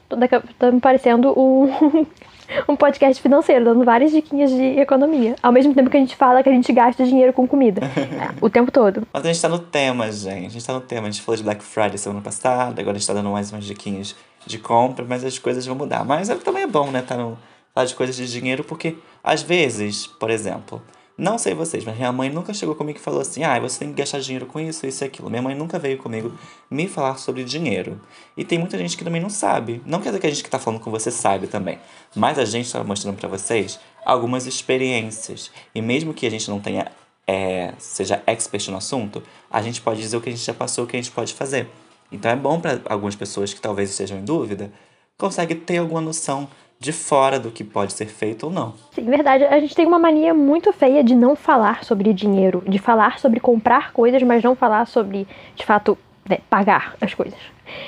estamos 0.51 0.82
parecendo 0.82 1.34
um, 1.38 2.05
um 2.70 2.76
podcast 2.76 3.20
financeiro, 3.20 3.65
dando 3.65 3.84
várias 3.84 4.11
diquinhas 4.11 4.51
de 4.51 4.80
economia. 4.80 5.36
Ao 5.41 5.51
mesmo 5.51 5.74
tempo 5.74 5.89
que 5.89 5.97
a 5.97 5.99
gente 5.99 6.15
fala 6.15 6.43
que 6.43 6.49
a 6.49 6.53
gente 6.53 6.72
gasta 6.72 7.03
dinheiro 7.03 7.34
com 7.34 7.47
comida. 7.47 7.82
o 8.39 8.51
tempo 8.51 8.72
todo. 8.72 9.07
Mas 9.11 9.26
a 9.26 9.28
gente 9.28 9.41
tá 9.41 9.49
no 9.49 9.59
tema, 9.59 10.11
gente. 10.11 10.45
A 10.45 10.49
gente 10.49 10.65
tá 10.65 10.74
no 10.74 10.82
tema. 10.82 11.07
A 11.07 11.11
gente 11.11 11.24
falou 11.24 11.36
de 11.36 11.43
Black 11.43 11.63
Friday 11.63 11.97
semana 11.97 12.22
passada, 12.22 12.80
agora 12.80 12.95
a 12.95 12.99
gente 12.99 13.07
tá 13.07 13.15
dando 13.15 13.32
mais 13.32 13.51
umas 13.51 13.65
diquinhas 13.65 14.15
de 14.45 14.59
compra, 14.59 15.03
mas 15.07 15.26
as 15.26 15.39
coisas 15.39 15.65
vão 15.65 15.76
mudar. 15.76 16.05
Mas 16.05 16.30
é, 16.30 16.36
também 16.36 16.63
é 16.63 16.68
bom, 16.68 16.91
né, 16.91 17.01
tá 17.01 17.18
no, 17.18 17.38
de 17.86 17.95
coisas 17.95 18.15
de 18.15 18.28
dinheiro, 18.30 18.63
porque 18.63 18.95
às 19.23 19.41
vezes, 19.41 20.07
por 20.07 20.30
exemplo, 20.30 20.82
não 21.17 21.39
sei 21.39 21.55
vocês, 21.55 21.84
mas 21.84 21.97
minha 21.97 22.11
mãe 22.11 22.30
nunca 22.30 22.53
chegou 22.53 22.75
comigo 22.75 22.99
e 22.99 23.01
falou 23.01 23.21
assim: 23.21 23.43
ah, 23.43 23.59
você 23.59 23.80
tem 23.80 23.89
que 23.89 23.95
gastar 23.95 24.19
dinheiro 24.19 24.45
com 24.45 24.59
isso, 24.59 24.86
isso 24.86 25.03
e 25.03 25.07
aquilo. 25.07 25.32
Minha 25.32 25.41
mãe 25.41 25.55
nunca 25.55 25.80
veio 25.80 25.97
comigo 25.97 26.32
me 26.69 26.88
falar 26.88 27.17
sobre 27.17 27.43
dinheiro. 27.43 27.99
E 28.38 28.45
tem 28.45 28.59
muita 28.59 28.78
gente 28.78 28.95
que 28.95 29.03
também 29.03 29.19
não 29.19 29.30
sabe. 29.30 29.82
Não 29.84 29.99
quer 29.99 30.09
dizer 30.09 30.19
que 30.19 30.28
a 30.28 30.30
gente 30.30 30.43
que 30.43 30.49
tá 30.49 30.59
falando 30.59 30.80
com 30.80 30.91
você 30.91 31.09
sabe 31.09 31.47
também. 31.47 31.80
Mas 32.15 32.38
a 32.38 32.45
gente 32.45 32.71
tá 32.71 32.84
mostrando 32.84 33.17
para 33.17 33.28
vocês 33.28 33.80
algumas 34.05 34.45
experiências. 34.45 35.49
E 35.73 35.82
mesmo 35.82 36.13
que 36.13 36.28
a 36.28 36.30
gente 36.30 36.47
não 36.51 36.59
tenha, 36.59 36.91
é, 37.25 37.73
seja 37.80 38.21
expert 38.28 38.67
no 38.69 38.78
assunto, 38.78 39.23
a 39.49 39.59
gente 39.63 39.82
pode 39.82 39.99
dizer 39.99 40.17
o 40.17 40.21
que 40.21 40.30
a 40.30 40.32
gente 40.32 40.45
já 40.45 40.53
passou, 40.53 40.84
o 40.84 40.88
que 40.88 40.95
a 40.95 41.01
gente 41.01 41.11
pode 41.11 41.34
fazer. 41.34 41.67
Então 42.11 42.30
é 42.30 42.36
bom 42.36 42.59
para 42.59 42.80
algumas 42.86 43.15
pessoas 43.15 43.51
que 43.51 43.59
talvez 43.59 43.89
estejam 43.89 44.19
em 44.19 44.23
dúvida, 44.23 44.71
consegue 45.17 45.55
ter 45.55 45.78
alguma 45.78 45.99
noção 45.99 46.47
de 46.80 46.91
fora 46.91 47.39
do 47.39 47.51
que 47.51 47.63
pode 47.63 47.93
ser 47.93 48.05
feito 48.05 48.45
ou 48.47 48.51
não. 48.51 48.73
Sim, 48.91 49.05
verdade. 49.05 49.43
A 49.45 49.59
gente 49.59 49.75
tem 49.75 49.86
uma 49.86 49.97
mania 49.97 50.34
muito 50.34 50.71
feia 50.71 51.03
de 51.03 51.15
não 51.15 51.36
falar 51.36 51.84
sobre 51.84 52.13
dinheiro, 52.13 52.63
de 52.67 52.78
falar 52.78 53.19
sobre 53.19 53.39
comprar 53.39 53.91
coisas, 53.91 54.21
mas 54.23 54.43
não 54.43 54.55
falar 54.55 54.86
sobre, 54.86 55.28
de 55.55 55.65
fato, 55.65 55.97
né, 56.30 56.38
pagar 56.49 56.95
as 57.01 57.13
coisas. 57.13 57.39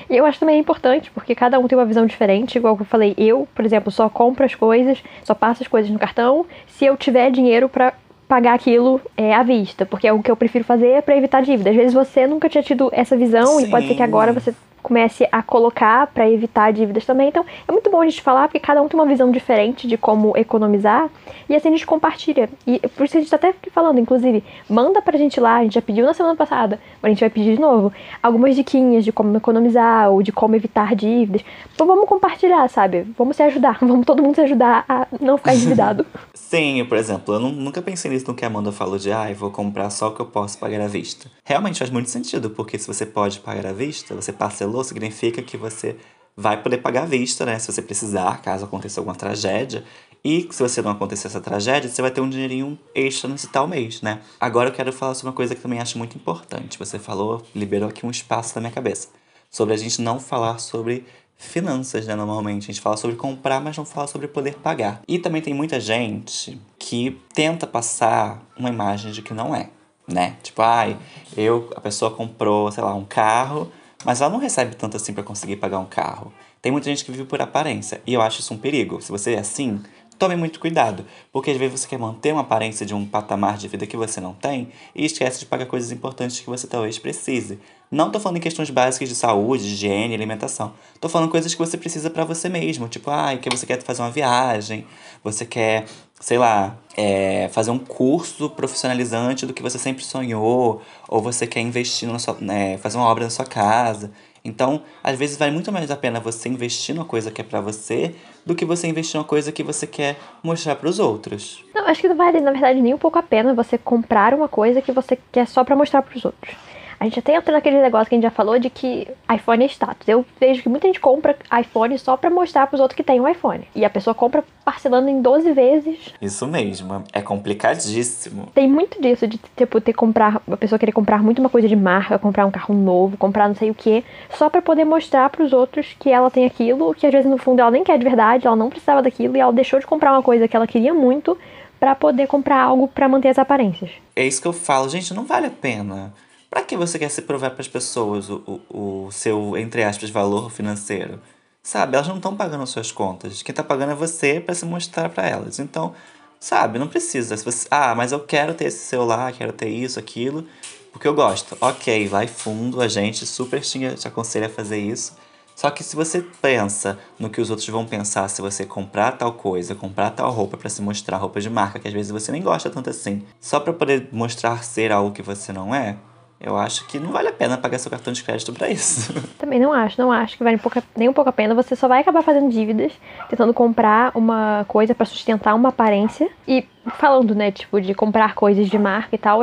E 0.10 0.18
eu 0.18 0.26
acho 0.26 0.40
também 0.40 0.60
importante, 0.60 1.12
porque 1.12 1.36
cada 1.36 1.60
um 1.60 1.68
tem 1.68 1.78
uma 1.78 1.86
visão 1.86 2.06
diferente, 2.06 2.58
igual 2.58 2.76
que 2.76 2.82
eu 2.82 2.86
falei, 2.86 3.14
eu, 3.18 3.48
por 3.54 3.64
exemplo, 3.64 3.92
só 3.92 4.10
compro 4.10 4.44
as 4.44 4.56
coisas, 4.56 5.02
só 5.24 5.34
passo 5.34 5.64
as 5.64 5.68
coisas 5.68 5.90
no 5.92 6.00
cartão 6.00 6.46
se 6.68 6.86
eu 6.86 6.98
tiver 6.98 7.32
dinheiro 7.32 7.70
para 7.70 7.94
pagar 8.28 8.54
aquilo 8.54 9.02
é, 9.18 9.34
à 9.34 9.42
vista, 9.42 9.86
porque 9.86 10.08
é 10.08 10.14
o 10.14 10.22
que 10.22 10.30
eu 10.30 10.36
prefiro 10.36 10.64
fazer 10.64 11.02
para 11.02 11.18
evitar 11.18 11.42
dívida. 11.42 11.72
Às 11.72 11.76
vezes 11.76 11.94
você 11.94 12.28
nunca 12.28 12.48
tinha 12.48 12.62
tido 12.62 12.90
essa 12.94 13.18
visão 13.18 13.58
Sim. 13.58 13.66
e 13.66 13.70
pode 13.70 13.88
ser 13.88 13.96
que 13.96 14.04
agora 14.04 14.32
você 14.32 14.54
comece 14.82 15.28
a 15.32 15.42
colocar 15.42 16.08
para 16.08 16.30
evitar 16.30 16.72
dívidas 16.72 17.06
também. 17.06 17.30
Então, 17.30 17.46
é 17.68 17.72
muito 17.72 17.90
bom 17.90 18.02
a 18.02 18.06
gente 18.06 18.22
falar, 18.22 18.48
porque 18.48 18.60
cada 18.60 18.82
um 18.82 18.88
tem 18.88 19.00
uma 19.00 19.06
visão 19.06 19.32
diferente 19.32 19.88
de 19.88 19.98
como 19.98 20.38
economizar, 20.38 21.10
e 21.48 21.56
assim 21.56 21.70
a 21.70 21.72
gente 21.72 21.86
compartilha. 21.86 22.50
E 22.66 22.80
por 22.80 23.06
isso 23.06 23.18
a 23.18 23.20
gente 23.20 23.30
tá 23.30 23.36
até 23.36 23.54
falando, 23.72 24.00
inclusive, 24.00 24.44
manda 24.70 25.02
pra 25.02 25.18
gente 25.18 25.40
lá, 25.40 25.58
a 25.58 25.64
gente 25.64 25.74
já 25.74 25.82
pediu 25.82 26.06
na 26.06 26.14
semana 26.14 26.36
passada, 26.36 26.80
mas 27.02 27.10
a 27.10 27.14
gente 27.14 27.20
vai 27.20 27.30
pedir 27.30 27.56
de 27.56 27.62
novo, 27.62 27.92
algumas 28.22 28.56
diquinhas 28.56 29.04
de 29.04 29.12
como 29.12 29.36
economizar 29.36 30.10
ou 30.10 30.22
de 30.22 30.32
como 30.32 30.56
evitar 30.56 30.96
dívidas. 30.96 31.44
Então 31.74 31.88
vamos 31.88 32.08
compartilhar, 32.08 32.68
sabe? 32.70 33.06
Vamos 33.18 33.36
se 33.36 33.44
ajudar, 33.44 33.78
vamos 33.82 34.06
todo 34.06 34.22
mundo 34.22 34.36
se 34.36 34.42
ajudar 34.42 34.86
a 34.88 35.08
não 35.20 35.38
ficar 35.38 35.56
endividado. 35.56 36.06
Sim, 36.34 36.84
por 36.86 36.98
exemplo, 36.98 37.36
eu 37.36 37.40
nunca 37.40 37.82
pensei 37.82 38.10
nisso 38.10 38.28
no 38.28 38.34
que 38.34 38.44
a 38.44 38.48
Amanda 38.48 38.72
falou 38.72 38.98
de, 38.98 39.12
ah, 39.12 39.30
eu 39.30 39.36
vou 39.36 39.52
comprar 39.52 39.90
só 39.90 40.08
o 40.08 40.16
que 40.16 40.20
eu 40.20 40.26
posso 40.26 40.58
pagar 40.58 40.82
à 40.82 40.88
vista. 40.88 41.30
Realmente 41.46 41.80
faz 41.80 41.92
muito 41.92 42.10
sentido, 42.10 42.50
porque 42.50 42.78
se 42.80 42.88
você 42.88 43.06
pode 43.06 43.40
pagar 43.40 43.68
à 43.68 43.72
vista, 43.72 44.16
você 44.16 44.32
parcelou, 44.70 44.84
significa 44.84 45.42
que 45.42 45.58
você 45.58 45.96
vai 46.38 46.62
poder 46.62 46.78
pagar 46.78 47.04
à 47.04 47.06
vista, 47.06 47.46
né? 47.46 47.60
Se 47.60 47.72
você 47.72 47.82
precisar, 47.82 48.42
caso 48.42 48.66
aconteça 48.66 49.00
alguma 49.00 49.16
tragédia. 49.16 49.84
E 50.24 50.48
se 50.52 50.62
você 50.62 50.82
não 50.82 50.92
acontecer 50.92 51.28
essa 51.28 51.42
tragédia, 51.42 51.90
você 51.90 52.02
vai 52.02 52.12
ter 52.12 52.22
um 52.22 52.30
dinheirinho 52.30 52.78
extra 52.94 53.30
nesse 53.30 53.48
tal 53.48 53.68
mês, 53.68 54.02
né? 54.02 54.22
Agora 54.40 54.70
eu 54.70 54.74
quero 54.74 54.94
falar 54.94 55.16
sobre 55.16 55.30
uma 55.30 55.36
coisa 55.36 55.56
que 55.56 55.62
também 55.62 55.80
acho 55.80 55.98
muito 55.98 56.16
importante. 56.16 56.78
Você 56.78 57.00
falou, 57.00 57.44
liberou 57.56 57.90
aqui 57.90 58.06
um 58.06 58.12
espaço 58.12 58.56
na 58.56 58.62
minha 58.62 58.72
cabeça. 58.74 59.10
Sobre 59.50 59.74
a 59.74 59.78
gente 59.78 60.02
não 60.02 60.20
falar 60.20 60.60
sobre 60.60 61.06
finanças, 61.38 62.06
né? 62.06 62.16
Normalmente 62.16 62.64
a 62.64 62.68
gente 62.68 62.82
fala 62.82 62.98
sobre 62.98 63.16
comprar, 63.16 63.62
mas 63.62 63.78
não 63.78 63.86
fala 63.86 64.08
sobre 64.08 64.28
poder 64.28 64.56
pagar. 64.56 65.02
E 65.08 65.18
também 65.20 65.42
tem 65.42 65.54
muita 65.54 65.80
gente 65.80 66.60
que 66.78 67.20
tenta 67.34 67.66
passar 67.66 68.44
uma 68.58 68.70
imagem 68.70 69.12
de 69.12 69.22
que 69.22 69.34
não 69.34 69.56
é, 69.56 69.70
né? 70.08 70.36
Tipo, 70.44 70.62
ai, 70.62 70.98
eu, 71.36 71.70
a 71.76 71.82
pessoa 71.82 72.12
comprou, 72.12 72.70
sei 72.72 72.84
lá, 72.84 72.94
um 72.94 73.06
carro, 73.06 73.72
mas 74.06 74.22
ela 74.22 74.30
não 74.30 74.40
recebe 74.40 74.76
tanto 74.76 74.98
assim 74.98 75.14
para 75.14 75.24
conseguir 75.24 75.58
pagar 75.58 75.80
um 75.80 75.86
carro. 75.86 76.34
Tem 76.62 76.72
muita 76.72 76.90
gente 76.90 77.06
que 77.06 77.12
vive 77.12 77.26
por 77.26 77.42
aparência, 77.42 78.02
e 78.06 78.14
eu 78.14 78.22
acho 78.22 78.40
isso 78.40 78.54
um 78.54 78.58
perigo. 78.58 79.02
Se 79.02 79.12
você 79.12 79.34
é 79.34 79.40
assim, 79.40 79.82
tome 80.20 80.36
muito 80.36 80.60
cuidado, 80.60 81.06
porque 81.32 81.50
às 81.50 81.58
vezes 81.58 81.80
você 81.80 81.88
quer 81.88 81.98
manter 81.98 82.34
uma 82.34 82.42
aparência 82.42 82.86
de 82.86 82.94
um 82.94 83.06
patamar 83.06 83.58
de 83.58 83.70
vida 83.70 83.88
que 83.88 83.96
você 83.96 84.20
não 84.20 84.34
tem 84.34 84.68
e 84.94 85.06
esquece 85.06 85.40
de 85.40 85.46
pagar 85.46 85.66
coisas 85.66 85.92
importantes 85.92 86.42
que 86.42 86.46
você 86.46 86.68
talvez 86.68 87.00
precise. 87.00 87.58
Não 87.90 88.12
tô 88.12 88.20
falando 88.20 88.38
em 88.38 88.42
questões 88.42 88.70
básicas 88.70 89.10
de 89.10 89.16
saúde, 89.16 89.64
higiene, 89.64 90.14
alimentação. 90.14 90.74
Tô 91.00 91.10
falando 91.10 91.32
coisas 91.32 91.54
que 91.56 91.60
você 91.60 91.78
precisa 91.78 92.10
para 92.10 92.26
você 92.26 92.50
mesmo, 92.50 92.88
tipo, 92.88 93.10
ah, 93.10 93.36
que 93.38 93.50
você 93.50 93.66
quer 93.66 93.82
fazer 93.82 94.02
uma 94.02 94.12
viagem, 94.12 94.86
você 95.24 95.46
quer, 95.46 95.86
sei 96.20 96.38
lá, 96.38 96.76
é, 96.98 97.48
fazer 97.50 97.72
um 97.72 97.80
curso 97.80 98.50
profissionalizante 98.50 99.46
do 99.46 99.54
que 99.54 99.64
você 99.64 99.80
sempre 99.80 100.04
sonhou, 100.04 100.82
ou 101.08 101.22
você 101.22 101.48
quer 101.48 101.62
investir 101.62 102.10
na 102.10 102.20
sua, 102.20 102.36
né, 102.42 102.78
fazer 102.78 102.98
uma 102.98 103.08
obra 103.08 103.24
na 103.24 103.30
sua 103.30 103.46
casa. 103.46 104.12
Então, 104.44 104.82
às 105.04 105.18
vezes 105.18 105.38
vale 105.38 105.52
muito 105.52 105.72
mais 105.72 105.92
a 105.92 105.96
pena 105.98 106.20
você 106.20 106.50
investir 106.50 106.96
numa 106.96 107.06
coisa 107.06 107.30
que 107.30 107.42
é 107.42 107.44
para 107.44 107.62
você 107.62 108.16
do 108.46 108.56
que 108.56 108.66
você 108.66 108.88
investir 108.88 109.18
numa 109.18 109.28
coisa 109.28 109.52
que 109.52 109.64
você 109.64 109.86
quer 109.86 110.18
mostrar 110.44 110.76
para 110.76 110.90
os 110.90 111.00
outros. 111.00 111.64
Não, 111.74 111.88
acho 111.88 112.02
que 112.02 112.10
não 112.10 112.16
vale, 112.16 112.40
na 112.40 112.52
verdade, 112.52 112.82
nem 112.82 112.94
um 112.94 112.98
pouco 112.98 113.20
a 113.20 113.24
pena 113.24 113.54
você 113.54 113.78
comprar 113.78 114.34
uma 114.34 114.48
coisa 114.48 114.82
que 114.82 114.92
você 114.92 115.18
quer 115.32 115.48
só 115.48 115.64
para 115.64 115.76
mostrar 115.76 116.02
para 116.02 116.18
os 116.18 116.26
outros. 116.26 116.56
A 117.00 117.06
gente 117.06 117.20
até 117.20 117.34
entra 117.34 117.54
naquele 117.54 117.82
negócio 117.82 118.10
que 118.10 118.16
a 118.16 118.18
gente 118.18 118.24
já 118.24 118.32
falou 118.32 118.60
de 118.60 118.70
que 118.70 119.08
iPhone 119.34 119.64
é 119.64 119.68
status. 119.68 120.06
Eu 120.06 120.26
vejo 120.38 120.62
que 120.62 120.68
muita 120.68 120.86
gente 120.88 121.00
compra 121.00 121.38
iPhone 121.62 121.98
só 121.98 122.18
para 122.18 122.30
mostrar 122.30 122.68
pros 122.68 122.82
outros 122.82 122.98
que 122.98 123.04
tem 123.04 123.22
um 123.22 123.28
iPhone. 123.28 123.66
E 123.74 123.86
a 123.86 123.90
pessoa 123.90 124.14
compra 124.14 124.44
parcelando 124.66 125.08
em 125.10 125.22
12 125.22 125.54
vezes. 125.54 126.14
Isso 126.22 126.46
mesmo, 126.46 127.02
é 127.14 127.22
complicadíssimo. 127.22 128.48
Tem 128.54 128.68
muito 128.68 129.02
disso 129.02 129.26
de 129.28 129.40
tipo 129.56 129.80
ter 129.80 129.94
comprar, 129.94 130.42
a 130.52 130.58
pessoa 130.58 130.78
querer 130.78 130.92
comprar 130.92 131.24
muito 131.24 131.40
uma 131.40 131.50
coisa 131.50 131.70
de 131.70 131.76
marca, 131.76 132.20
comprar 132.20 132.46
um 132.46 132.52
carro 132.52 132.76
novo, 132.76 133.16
comprar 133.16 133.48
não 133.48 133.56
sei 133.56 133.72
o 133.72 133.76
que, 133.76 134.04
só 134.32 134.50
para 134.50 134.62
poder 134.62 134.84
mostrar 134.84 135.30
para 135.30 135.44
os 135.44 135.54
outros 135.54 135.96
que 135.98 136.10
ela 136.10 136.30
tem 136.30 136.46
aquilo, 136.46 136.94
que 136.94 137.08
às 137.08 137.14
vezes 137.14 137.30
no 137.30 137.38
fundo 137.38 137.62
ela 137.62 137.72
nem 137.72 137.84
quer 137.84 137.98
de 137.98 138.04
verdade, 138.04 138.46
ela 138.46 138.58
não 138.58 138.70
precisava 138.70 139.02
daquilo 139.02 139.38
e 139.38 139.40
ela 139.40 139.54
deixou 139.54 139.80
de 139.80 139.88
comprar 139.88 140.12
uma 140.12 140.22
coisa 140.22 140.50
que 140.50 140.56
ela 140.56 140.68
queria 140.68 140.94
muito 140.94 141.38
para 141.80 141.96
poder 141.96 142.28
comprar 142.28 142.62
algo 142.62 142.90
para 142.90 143.08
manter 143.08 143.30
as 143.30 143.40
aparências. 143.40 143.90
É 144.16 144.28
isso 144.28 144.42
que 144.42 144.48
eu 144.48 144.54
falo, 144.54 144.90
gente, 144.90 145.14
não 145.14 145.24
vale 145.24 145.48
a 145.48 145.52
pena. 145.52 146.14
Para 146.50 146.64
que 146.64 146.76
você 146.76 146.98
quer 146.98 147.10
se 147.10 147.22
provar 147.22 147.52
para 147.52 147.62
as 147.62 147.68
pessoas 147.68 148.30
o, 148.30 148.62
o, 148.70 149.06
o, 149.06 149.12
seu, 149.12 149.56
entre 149.56 149.84
aspas, 149.84 150.10
valor 150.10 150.50
financeiro? 150.50 151.22
Sabe, 151.62 151.96
elas 151.96 152.08
não 152.08 152.16
estão 152.16 152.36
pagando 152.36 152.66
suas 152.66 152.92
contas. 152.92 153.44
Quem 153.44 153.54
está 153.54 153.64
pagando 153.64 153.92
é 153.92 153.96
você 153.96 154.40
para 154.40 154.56
se 154.56 154.66
mostrar 154.66 155.10
para 155.10 155.28
elas. 155.28 155.60
Então, 155.60 155.94
sabe, 156.40 156.80
não 156.80 156.88
precisa. 156.88 157.38
Se 157.38 157.46
você, 157.46 157.68
ah, 157.70 157.94
mas 157.94 158.12
eu 158.12 158.20
quero 158.22 158.56
ter 158.56 158.66
esse 158.66 158.80
celular, 158.80 159.32
quero 159.34 159.54
ter 159.54 159.70
isso, 159.70 160.00
aquilo, 160.00 160.48
porque 160.92 161.08
eu 161.08 161.14
gosto. 161.14 161.56
Ok, 161.62 162.08
vai 162.08 162.26
fundo, 162.26 162.82
a 162.82 162.88
gente 162.88 163.28
super 163.28 163.62
te, 163.62 163.96
te 163.96 164.08
aconselha 164.08 164.48
a 164.48 164.50
fazer 164.50 164.80
isso. 164.80 165.16
Só 165.56 165.70
que 165.70 165.84
se 165.84 165.96
você 165.96 166.26
pensa 166.42 166.98
no 167.20 167.30
que 167.30 167.42
os 167.42 167.50
outros 167.50 167.68
vão 167.68 167.86
pensar 167.86 168.28
se 168.30 168.42
você 168.42 168.66
comprar 168.66 169.12
tal 169.12 169.34
coisa, 169.34 169.76
comprar 169.76 170.10
tal 170.12 170.32
roupa 170.32 170.56
para 170.56 170.70
se 170.70 170.82
mostrar 170.82 171.18
roupa 171.18 171.42
de 171.42 171.50
marca, 171.50 171.78
que 171.78 171.88
às 171.88 171.94
vezes 171.94 172.12
você 172.12 172.32
nem 172.32 172.42
gosta 172.42 172.70
tanto 172.70 172.90
assim, 172.90 173.24
só 173.42 173.60
para 173.60 173.74
poder 173.74 174.08
mostrar 174.12 174.64
ser 174.64 174.90
algo 174.90 175.12
que 175.12 175.22
você 175.22 175.52
não 175.52 175.76
é, 175.76 175.98
eu 176.42 176.56
acho 176.56 176.88
que 176.88 176.98
não 177.00 177.12
vale 177.12 177.28
a 177.28 177.34
pena 177.34 177.58
pagar 177.58 177.78
seu 177.80 177.92
cartão 177.92 178.14
de 178.14 178.24
crédito 178.24 178.54
para 178.54 178.70
isso. 178.70 179.14
Também 179.38 179.60
não 179.60 179.74
acho, 179.74 180.00
não 180.00 180.10
acho 180.10 180.38
que 180.38 180.44
vale 180.44 180.60
nem 180.96 181.10
um 181.10 181.14
pouco 181.14 181.30
a 181.30 181.34
pena. 181.34 181.54
Você 181.54 181.76
só 181.76 181.88
vai 181.88 182.00
acabar 182.00 182.22
fazendo 182.24 182.50
dívidas, 182.50 182.94
tentando 183.30 183.54
comprar 183.54 184.12
uma 184.16 184.64
coisa 184.68 184.96
para 184.96 185.06
sustentar 185.06 185.54
uma 185.54 185.70
aparência. 185.70 186.30
E 186.48 186.66
falando, 186.96 187.36
né, 187.36 187.52
tipo, 187.52 187.82
de 187.82 187.94
comprar 187.94 188.36
coisas 188.36 188.70
de 188.70 188.80
marca 188.80 189.14
e 189.14 189.18
tal, 189.18 189.40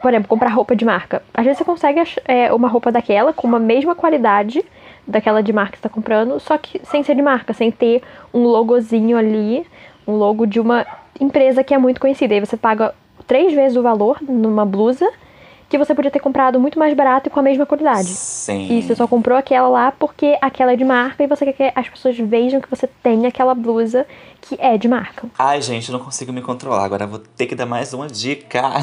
por 0.00 0.10
exemplo, 0.10 0.28
comprar 0.28 0.50
roupa 0.50 0.76
de 0.76 0.84
marca. 0.84 1.24
Às 1.34 1.44
vezes 1.44 1.58
você 1.58 1.64
consegue 1.64 2.00
é, 2.24 2.52
uma 2.52 2.68
roupa 2.68 2.92
daquela 2.92 3.32
com 3.32 3.54
a 3.54 3.58
mesma 3.58 3.94
qualidade 3.94 4.64
daquela 5.04 5.42
de 5.42 5.52
marca 5.52 5.72
que 5.72 5.78
você 5.78 5.82
tá 5.82 5.88
comprando, 5.88 6.38
só 6.38 6.56
que 6.56 6.80
sem 6.84 7.02
ser 7.02 7.16
de 7.16 7.22
marca, 7.22 7.52
sem 7.52 7.72
ter 7.72 8.00
um 8.32 8.44
logozinho 8.44 9.16
ali, 9.16 9.66
um 10.06 10.12
logo 10.12 10.46
de 10.46 10.60
uma 10.60 10.86
empresa 11.20 11.64
que 11.64 11.74
é 11.74 11.78
muito 11.78 12.00
conhecida. 12.00 12.34
Aí 12.34 12.40
você 12.40 12.56
paga 12.56 12.94
três 13.26 13.52
vezes 13.52 13.76
o 13.76 13.82
valor 13.82 14.18
numa 14.22 14.64
blusa 14.64 15.10
que 15.72 15.78
você 15.78 15.94
podia 15.94 16.10
ter 16.10 16.20
comprado 16.20 16.60
muito 16.60 16.78
mais 16.78 16.94
barato 16.94 17.28
e 17.28 17.30
com 17.30 17.40
a 17.40 17.42
mesma 17.42 17.64
qualidade. 17.64 18.08
Sim. 18.08 18.68
E 18.70 18.82
você 18.82 18.94
só 18.94 19.08
comprou 19.08 19.38
aquela 19.38 19.70
lá 19.70 19.90
porque 19.90 20.36
aquela 20.42 20.74
é 20.74 20.76
de 20.76 20.84
marca 20.84 21.24
e 21.24 21.26
você 21.26 21.46
quer 21.46 21.52
que 21.54 21.72
as 21.74 21.88
pessoas 21.88 22.18
vejam 22.18 22.60
que 22.60 22.68
você 22.68 22.86
tem 23.02 23.24
aquela 23.24 23.54
blusa 23.54 24.06
que 24.42 24.54
é 24.60 24.76
de 24.76 24.86
marca. 24.86 25.26
Ai, 25.38 25.62
gente, 25.62 25.88
eu 25.88 25.96
não 25.96 26.04
consigo 26.04 26.30
me 26.30 26.42
controlar. 26.42 26.84
Agora 26.84 27.06
vou 27.06 27.18
ter 27.18 27.46
que 27.46 27.54
dar 27.54 27.64
mais 27.64 27.94
uma 27.94 28.06
dica. 28.06 28.70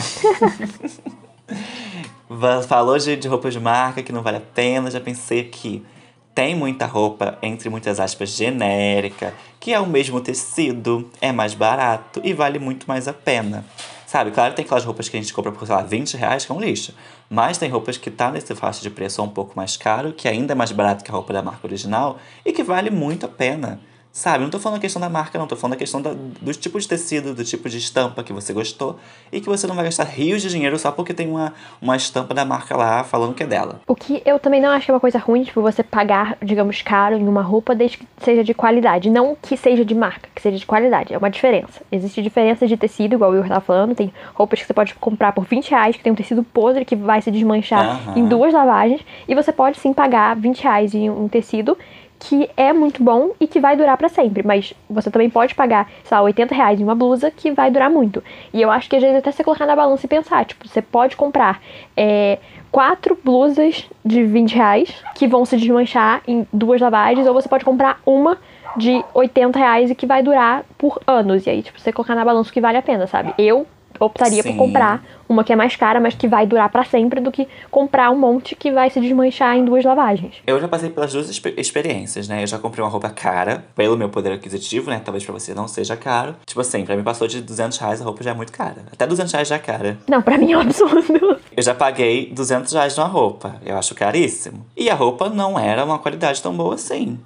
Falou 2.67 2.97
de, 2.97 3.15
de 3.15 3.27
roupa 3.27 3.51
de 3.51 3.59
marca 3.59 4.01
que 4.01 4.11
não 4.11 4.23
vale 4.23 4.37
a 4.37 4.41
pena. 4.41 4.89
Já 4.89 4.99
pensei 4.99 5.43
que 5.43 5.85
tem 6.33 6.55
muita 6.55 6.87
roupa, 6.87 7.37
entre 7.43 7.69
muitas 7.69 7.99
aspas, 7.99 8.29
genérica, 8.29 9.31
que 9.59 9.71
é 9.71 9.79
o 9.79 9.85
mesmo 9.85 10.19
tecido, 10.21 11.07
é 11.21 11.31
mais 11.31 11.53
barato 11.53 12.19
e 12.23 12.33
vale 12.33 12.57
muito 12.57 12.87
mais 12.87 13.07
a 13.07 13.13
pena. 13.13 13.63
Sabe, 14.09 14.31
claro, 14.31 14.55
tem 14.55 14.65
aquelas 14.65 14.83
roupas 14.83 15.07
que 15.07 15.15
a 15.15 15.21
gente 15.21 15.31
compra 15.31 15.51
por, 15.51 15.67
sei 15.67 15.75
lá, 15.75 15.83
20 15.83 16.17
reais, 16.17 16.43
que 16.43 16.51
é 16.51 16.55
um 16.55 16.59
lixo. 16.59 16.95
Mas 17.29 17.59
tem 17.59 17.69
roupas 17.69 17.95
que 17.95 18.09
tá 18.09 18.31
nesse 18.31 18.55
faixa 18.55 18.81
de 18.81 18.89
preço 18.89 19.21
um 19.21 19.29
pouco 19.29 19.53
mais 19.55 19.77
caro, 19.77 20.13
que 20.13 20.27
ainda 20.27 20.53
é 20.53 20.55
mais 20.55 20.71
barato 20.71 21.03
que 21.03 21.11
a 21.11 21.13
roupa 21.13 21.31
da 21.31 21.43
marca 21.43 21.67
original 21.67 22.17
e 22.43 22.51
que 22.51 22.63
vale 22.63 22.89
muito 22.89 23.27
a 23.27 23.29
pena. 23.29 23.79
Sabe, 24.11 24.43
não 24.43 24.49
tô 24.49 24.59
falando 24.59 24.79
a 24.79 24.81
questão 24.81 24.99
da 24.99 25.07
marca, 25.07 25.37
não, 25.37 25.45
tô 25.45 25.55
falando 25.55 25.75
a 25.75 25.77
questão 25.77 26.01
da, 26.01 26.13
do 26.13 26.51
tipo 26.51 26.79
de 26.79 26.87
tecido, 26.87 27.33
do 27.33 27.43
tipo 27.43 27.69
de 27.69 27.77
estampa 27.77 28.23
que 28.23 28.33
você 28.33 28.51
gostou 28.51 28.97
e 29.31 29.39
que 29.39 29.47
você 29.47 29.67
não 29.67 29.75
vai 29.75 29.85
gastar 29.85 30.03
rios 30.03 30.41
de 30.41 30.49
dinheiro 30.49 30.79
só 30.79 30.91
porque 30.91 31.13
tem 31.13 31.29
uma, 31.29 31.53
uma 31.79 31.95
estampa 31.95 32.33
da 32.33 32.43
marca 32.43 32.75
lá 32.75 33.03
falando 33.03 33.35
que 33.35 33.43
é 33.43 33.45
dela. 33.45 33.79
O 33.87 33.95
que 33.95 34.21
eu 34.25 34.39
também 34.39 34.59
não 34.59 34.69
acho 34.69 34.91
uma 34.91 34.99
coisa 34.99 35.19
ruim, 35.19 35.43
tipo, 35.43 35.61
você 35.61 35.83
pagar, 35.83 36.37
digamos, 36.41 36.81
caro 36.81 37.15
em 37.15 37.27
uma 37.27 37.43
roupa 37.43 37.75
desde 37.75 37.99
que 37.99 38.07
seja 38.17 38.43
de 38.43 38.53
qualidade. 38.53 39.11
Não 39.11 39.37
que 39.39 39.55
seja 39.55 39.85
de 39.85 39.93
marca, 39.93 40.27
que 40.33 40.41
seja 40.41 40.57
de 40.57 40.65
qualidade. 40.65 41.13
É 41.13 41.17
uma 41.17 41.29
diferença. 41.29 41.81
Existe 41.91 42.21
diferença 42.21 42.67
de 42.67 42.75
tecido, 42.75 43.13
igual 43.13 43.29
o 43.29 43.33
Will 43.35 43.47
tava 43.47 43.61
falando. 43.61 43.93
Tem 43.93 44.11
roupas 44.33 44.59
que 44.59 44.65
você 44.65 44.73
pode 44.73 44.95
comprar 44.95 45.33
por 45.33 45.45
20 45.45 45.69
reais, 45.69 45.95
que 45.95 46.03
tem 46.03 46.11
um 46.11 46.15
tecido 46.15 46.43
podre 46.43 46.83
que 46.83 46.95
vai 46.95 47.21
se 47.21 47.29
desmanchar 47.29 48.07
uhum. 48.07 48.17
em 48.17 48.27
duas 48.27 48.51
lavagens. 48.51 49.01
E 49.27 49.35
você 49.35 49.51
pode 49.51 49.79
sim 49.79 49.93
pagar 49.93 50.35
20 50.35 50.63
reais 50.63 50.95
em 50.95 51.09
um 51.11 51.27
tecido 51.27 51.77
que 52.19 52.49
é 52.57 52.73
muito 52.73 53.01
bom 53.01 53.31
e 53.39 53.47
que 53.47 53.59
vai 53.59 53.77
durar 53.77 53.97
para 53.97 54.09
sempre. 54.09 54.45
Mas 54.45 54.73
você 54.89 55.09
também 55.09 55.29
pode 55.29 55.55
pagar, 55.55 55.89
sei 56.03 56.17
lá, 56.17 56.23
80 56.23 56.53
reais 56.53 56.79
em 56.79 56.83
uma 56.83 56.93
blusa 56.93 57.31
que 57.31 57.49
vai 57.51 57.71
durar 57.71 57.89
muito. 57.89 58.21
E 58.53 58.61
eu 58.61 58.69
acho 58.69 58.89
que 58.89 58.95
às 58.97 59.01
vezes 59.01 59.17
até 59.17 59.31
você 59.31 59.43
colocar 59.43 59.65
na 59.65 59.75
balança 59.75 60.05
e 60.05 60.09
pensar, 60.09 60.45
tipo, 60.45 60.67
você 60.67 60.81
pode 60.81 61.15
comprar 61.15 61.61
é, 61.95 62.37
quatro 62.71 63.17
blusas 63.23 63.89
de 64.03 64.23
20 64.23 64.53
reais 64.53 64.93
que 65.15 65.27
vão 65.27 65.45
se 65.45 65.55
desmanchar 65.55 66.21
em 66.27 66.45
duas 66.51 66.81
lavagens, 66.81 67.25
ou 67.25 67.33
você 67.33 67.47
pode 67.47 67.63
comprar 67.63 67.99
uma 68.05 68.37
de 68.75 69.03
80 69.13 69.57
reais 69.57 69.89
e 69.89 69.95
que 69.95 70.05
vai 70.05 70.21
durar 70.21 70.63
por 70.77 71.01
anos. 71.07 71.47
E 71.47 71.49
aí, 71.49 71.63
tipo, 71.63 71.79
você 71.79 71.93
colocar 71.93 72.15
na 72.15 72.25
balança 72.25 72.49
o 72.49 72.53
que 72.53 72.61
vale 72.61 72.77
a 72.77 72.81
pena, 72.81 73.07
sabe? 73.07 73.33
Eu 73.37 73.65
optaria 73.99 74.41
Sim. 74.41 74.51
por 74.51 74.57
comprar 74.57 75.03
uma 75.27 75.43
que 75.43 75.53
é 75.53 75.55
mais 75.55 75.75
cara, 75.75 75.99
mas 75.99 76.15
que 76.15 76.27
vai 76.27 76.47
durar 76.47 76.69
para 76.69 76.83
sempre, 76.83 77.21
do 77.21 77.31
que 77.31 77.47
comprar 77.69 78.09
um 78.09 78.17
monte 78.17 78.55
que 78.55 78.71
vai 78.71 78.89
se 78.89 78.99
desmanchar 78.99 79.55
em 79.55 79.63
duas 79.63 79.85
lavagens. 79.85 80.35
Eu 80.47 80.59
já 80.59 80.67
passei 80.67 80.89
pelas 80.89 81.13
duas 81.13 81.29
experiências, 81.57 82.27
né? 82.27 82.43
Eu 82.43 82.47
já 82.47 82.57
comprei 82.57 82.83
uma 82.83 82.89
roupa 82.89 83.09
cara, 83.09 83.63
pelo 83.75 83.95
meu 83.95 84.09
poder 84.09 84.33
aquisitivo, 84.33 84.89
né? 84.89 84.99
Talvez 85.03 85.23
para 85.23 85.33
você 85.33 85.53
não 85.53 85.67
seja 85.67 85.95
caro. 85.95 86.35
Tipo 86.45 86.61
assim, 86.61 86.83
pra 86.83 86.95
mim 86.95 87.03
passou 87.03 87.27
de 87.27 87.41
200 87.41 87.77
reais, 87.77 88.01
a 88.01 88.05
roupa 88.05 88.23
já 88.23 88.31
é 88.31 88.33
muito 88.33 88.51
cara. 88.51 88.85
Até 88.91 89.05
200 89.05 89.31
reais 89.31 89.47
já 89.47 89.55
é 89.55 89.59
cara. 89.59 89.97
Não, 90.07 90.21
pra 90.21 90.37
mim 90.37 90.51
é 90.51 90.57
um 90.57 90.61
absurdo. 90.61 91.37
Eu 91.55 91.63
já 91.63 91.75
paguei 91.75 92.31
200 92.31 92.73
reais 92.73 92.97
numa 92.97 93.07
roupa. 93.07 93.55
Eu 93.65 93.77
acho 93.77 93.93
caríssimo. 93.93 94.65
E 94.75 94.89
a 94.89 94.95
roupa 94.95 95.29
não 95.29 95.59
era 95.59 95.83
uma 95.83 95.99
qualidade 95.99 96.41
tão 96.41 96.55
boa 96.55 96.75
assim. 96.75 97.19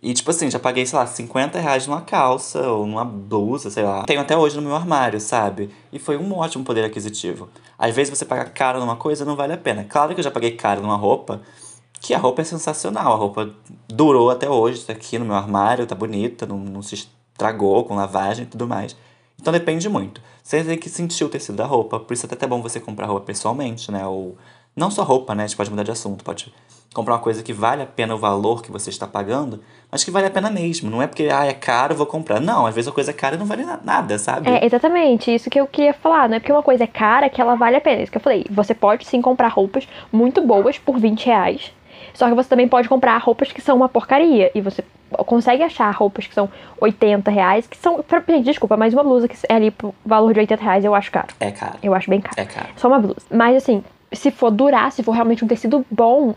E, 0.00 0.14
tipo 0.14 0.30
assim, 0.30 0.48
já 0.48 0.60
paguei, 0.60 0.86
sei 0.86 0.98
lá, 0.98 1.06
50 1.06 1.58
reais 1.58 1.86
numa 1.86 2.00
calça 2.00 2.60
ou 2.70 2.86
numa 2.86 3.04
blusa, 3.04 3.68
sei 3.68 3.82
lá. 3.82 4.04
Tenho 4.04 4.20
até 4.20 4.36
hoje 4.36 4.54
no 4.56 4.62
meu 4.62 4.76
armário, 4.76 5.20
sabe? 5.20 5.70
E 5.92 5.98
foi 5.98 6.16
um 6.16 6.36
ótimo 6.36 6.64
poder 6.64 6.84
aquisitivo. 6.84 7.48
Às 7.76 7.94
vezes 7.96 8.16
você 8.16 8.24
paga 8.24 8.44
caro 8.44 8.78
numa 8.78 8.94
coisa 8.94 9.24
não 9.24 9.34
vale 9.34 9.54
a 9.54 9.58
pena. 9.58 9.84
Claro 9.84 10.14
que 10.14 10.20
eu 10.20 10.24
já 10.24 10.30
paguei 10.30 10.52
caro 10.52 10.82
numa 10.82 10.96
roupa, 10.96 11.42
que 12.00 12.14
a 12.14 12.18
roupa 12.18 12.42
é 12.42 12.44
sensacional. 12.44 13.12
A 13.12 13.16
roupa 13.16 13.50
durou 13.88 14.30
até 14.30 14.48
hoje, 14.48 14.84
tá 14.84 14.92
aqui 14.92 15.18
no 15.18 15.24
meu 15.24 15.34
armário, 15.34 15.84
tá 15.84 15.96
bonita, 15.96 16.46
não, 16.46 16.58
não 16.58 16.82
se 16.82 16.94
estragou 16.94 17.84
com 17.84 17.96
lavagem 17.96 18.44
e 18.44 18.46
tudo 18.46 18.68
mais. 18.68 18.96
Então 19.40 19.52
depende 19.52 19.88
muito. 19.88 20.20
Você 20.42 20.62
tem 20.62 20.78
que 20.78 20.88
sentir 20.88 21.24
o 21.24 21.28
tecido 21.28 21.56
da 21.56 21.66
roupa, 21.66 21.98
por 21.98 22.14
isso 22.14 22.24
é 22.24 22.32
até 22.32 22.46
bom 22.46 22.62
você 22.62 22.78
comprar 22.80 23.06
roupa 23.06 23.26
pessoalmente, 23.26 23.90
né? 23.90 24.06
Ou 24.06 24.36
não 24.74 24.90
só 24.90 25.02
roupa, 25.02 25.34
né? 25.34 25.44
A 25.44 25.46
gente 25.46 25.56
pode 25.56 25.70
mudar 25.70 25.82
de 25.82 25.90
assunto, 25.90 26.24
pode 26.24 26.52
comprar 26.94 27.14
uma 27.14 27.20
coisa 27.20 27.42
que 27.42 27.52
vale 27.52 27.82
a 27.82 27.86
pena 27.86 28.14
o 28.14 28.18
valor 28.18 28.62
que 28.62 28.72
você 28.72 28.90
está 28.90 29.06
pagando, 29.06 29.62
mas 29.90 30.04
que 30.04 30.10
vale 30.10 30.26
a 30.26 30.30
pena 30.30 30.50
mesmo. 30.50 30.90
Não 30.90 31.02
é 31.02 31.06
porque, 31.06 31.28
ah, 31.32 31.46
é 31.46 31.52
caro, 31.52 31.94
vou 31.94 32.06
comprar. 32.06 32.40
Não, 32.40 32.66
às 32.66 32.74
vezes 32.74 32.88
a 32.88 32.92
coisa 32.92 33.10
é 33.10 33.14
cara 33.14 33.36
e 33.36 33.38
não 33.38 33.46
vale 33.46 33.64
nada, 33.84 34.18
sabe? 34.18 34.48
É, 34.48 34.64
exatamente. 34.64 35.34
Isso 35.34 35.50
que 35.50 35.60
eu 35.60 35.66
queria 35.66 35.94
falar. 35.94 36.28
Não 36.28 36.36
é 36.36 36.40
porque 36.40 36.52
uma 36.52 36.62
coisa 36.62 36.84
é 36.84 36.86
cara 36.86 37.28
que 37.28 37.40
ela 37.40 37.54
vale 37.54 37.76
a 37.76 37.80
pena. 37.80 38.02
Isso 38.02 38.10
que 38.10 38.18
eu 38.18 38.22
falei. 38.22 38.44
Você 38.50 38.74
pode 38.74 39.06
sim 39.06 39.20
comprar 39.20 39.48
roupas 39.48 39.86
muito 40.12 40.40
boas 40.40 40.78
por 40.78 40.98
20 40.98 41.26
reais. 41.26 41.72
Só 42.14 42.28
que 42.28 42.34
você 42.34 42.48
também 42.48 42.68
pode 42.68 42.88
comprar 42.88 43.16
roupas 43.18 43.52
que 43.52 43.60
são 43.60 43.76
uma 43.76 43.88
porcaria. 43.88 44.50
E 44.54 44.60
você 44.60 44.82
consegue 45.26 45.62
achar 45.62 45.90
roupas 45.90 46.26
que 46.26 46.34
são 46.34 46.50
80 46.80 47.30
reais, 47.30 47.66
que 47.66 47.76
são. 47.76 48.04
Gente, 48.28 48.44
desculpa, 48.44 48.76
mas 48.76 48.92
uma 48.92 49.04
blusa 49.04 49.28
que 49.28 49.36
é 49.48 49.54
ali 49.54 49.70
pro 49.70 49.94
valor 50.04 50.32
de 50.32 50.40
80 50.40 50.62
reais 50.62 50.84
eu 50.84 50.94
acho 50.94 51.10
caro. 51.10 51.28
É 51.38 51.50
caro. 51.50 51.78
Eu 51.82 51.94
acho 51.94 52.10
bem 52.10 52.20
caro. 52.20 52.34
É 52.36 52.44
caro. 52.44 52.68
Só 52.76 52.88
uma 52.88 52.98
blusa. 52.98 53.22
Mas 53.30 53.56
assim, 53.56 53.84
se 54.12 54.30
for 54.30 54.50
durar, 54.50 54.90
se 54.92 55.02
for 55.02 55.12
realmente 55.12 55.44
um 55.44 55.48
tecido 55.48 55.84
bom, 55.90 56.34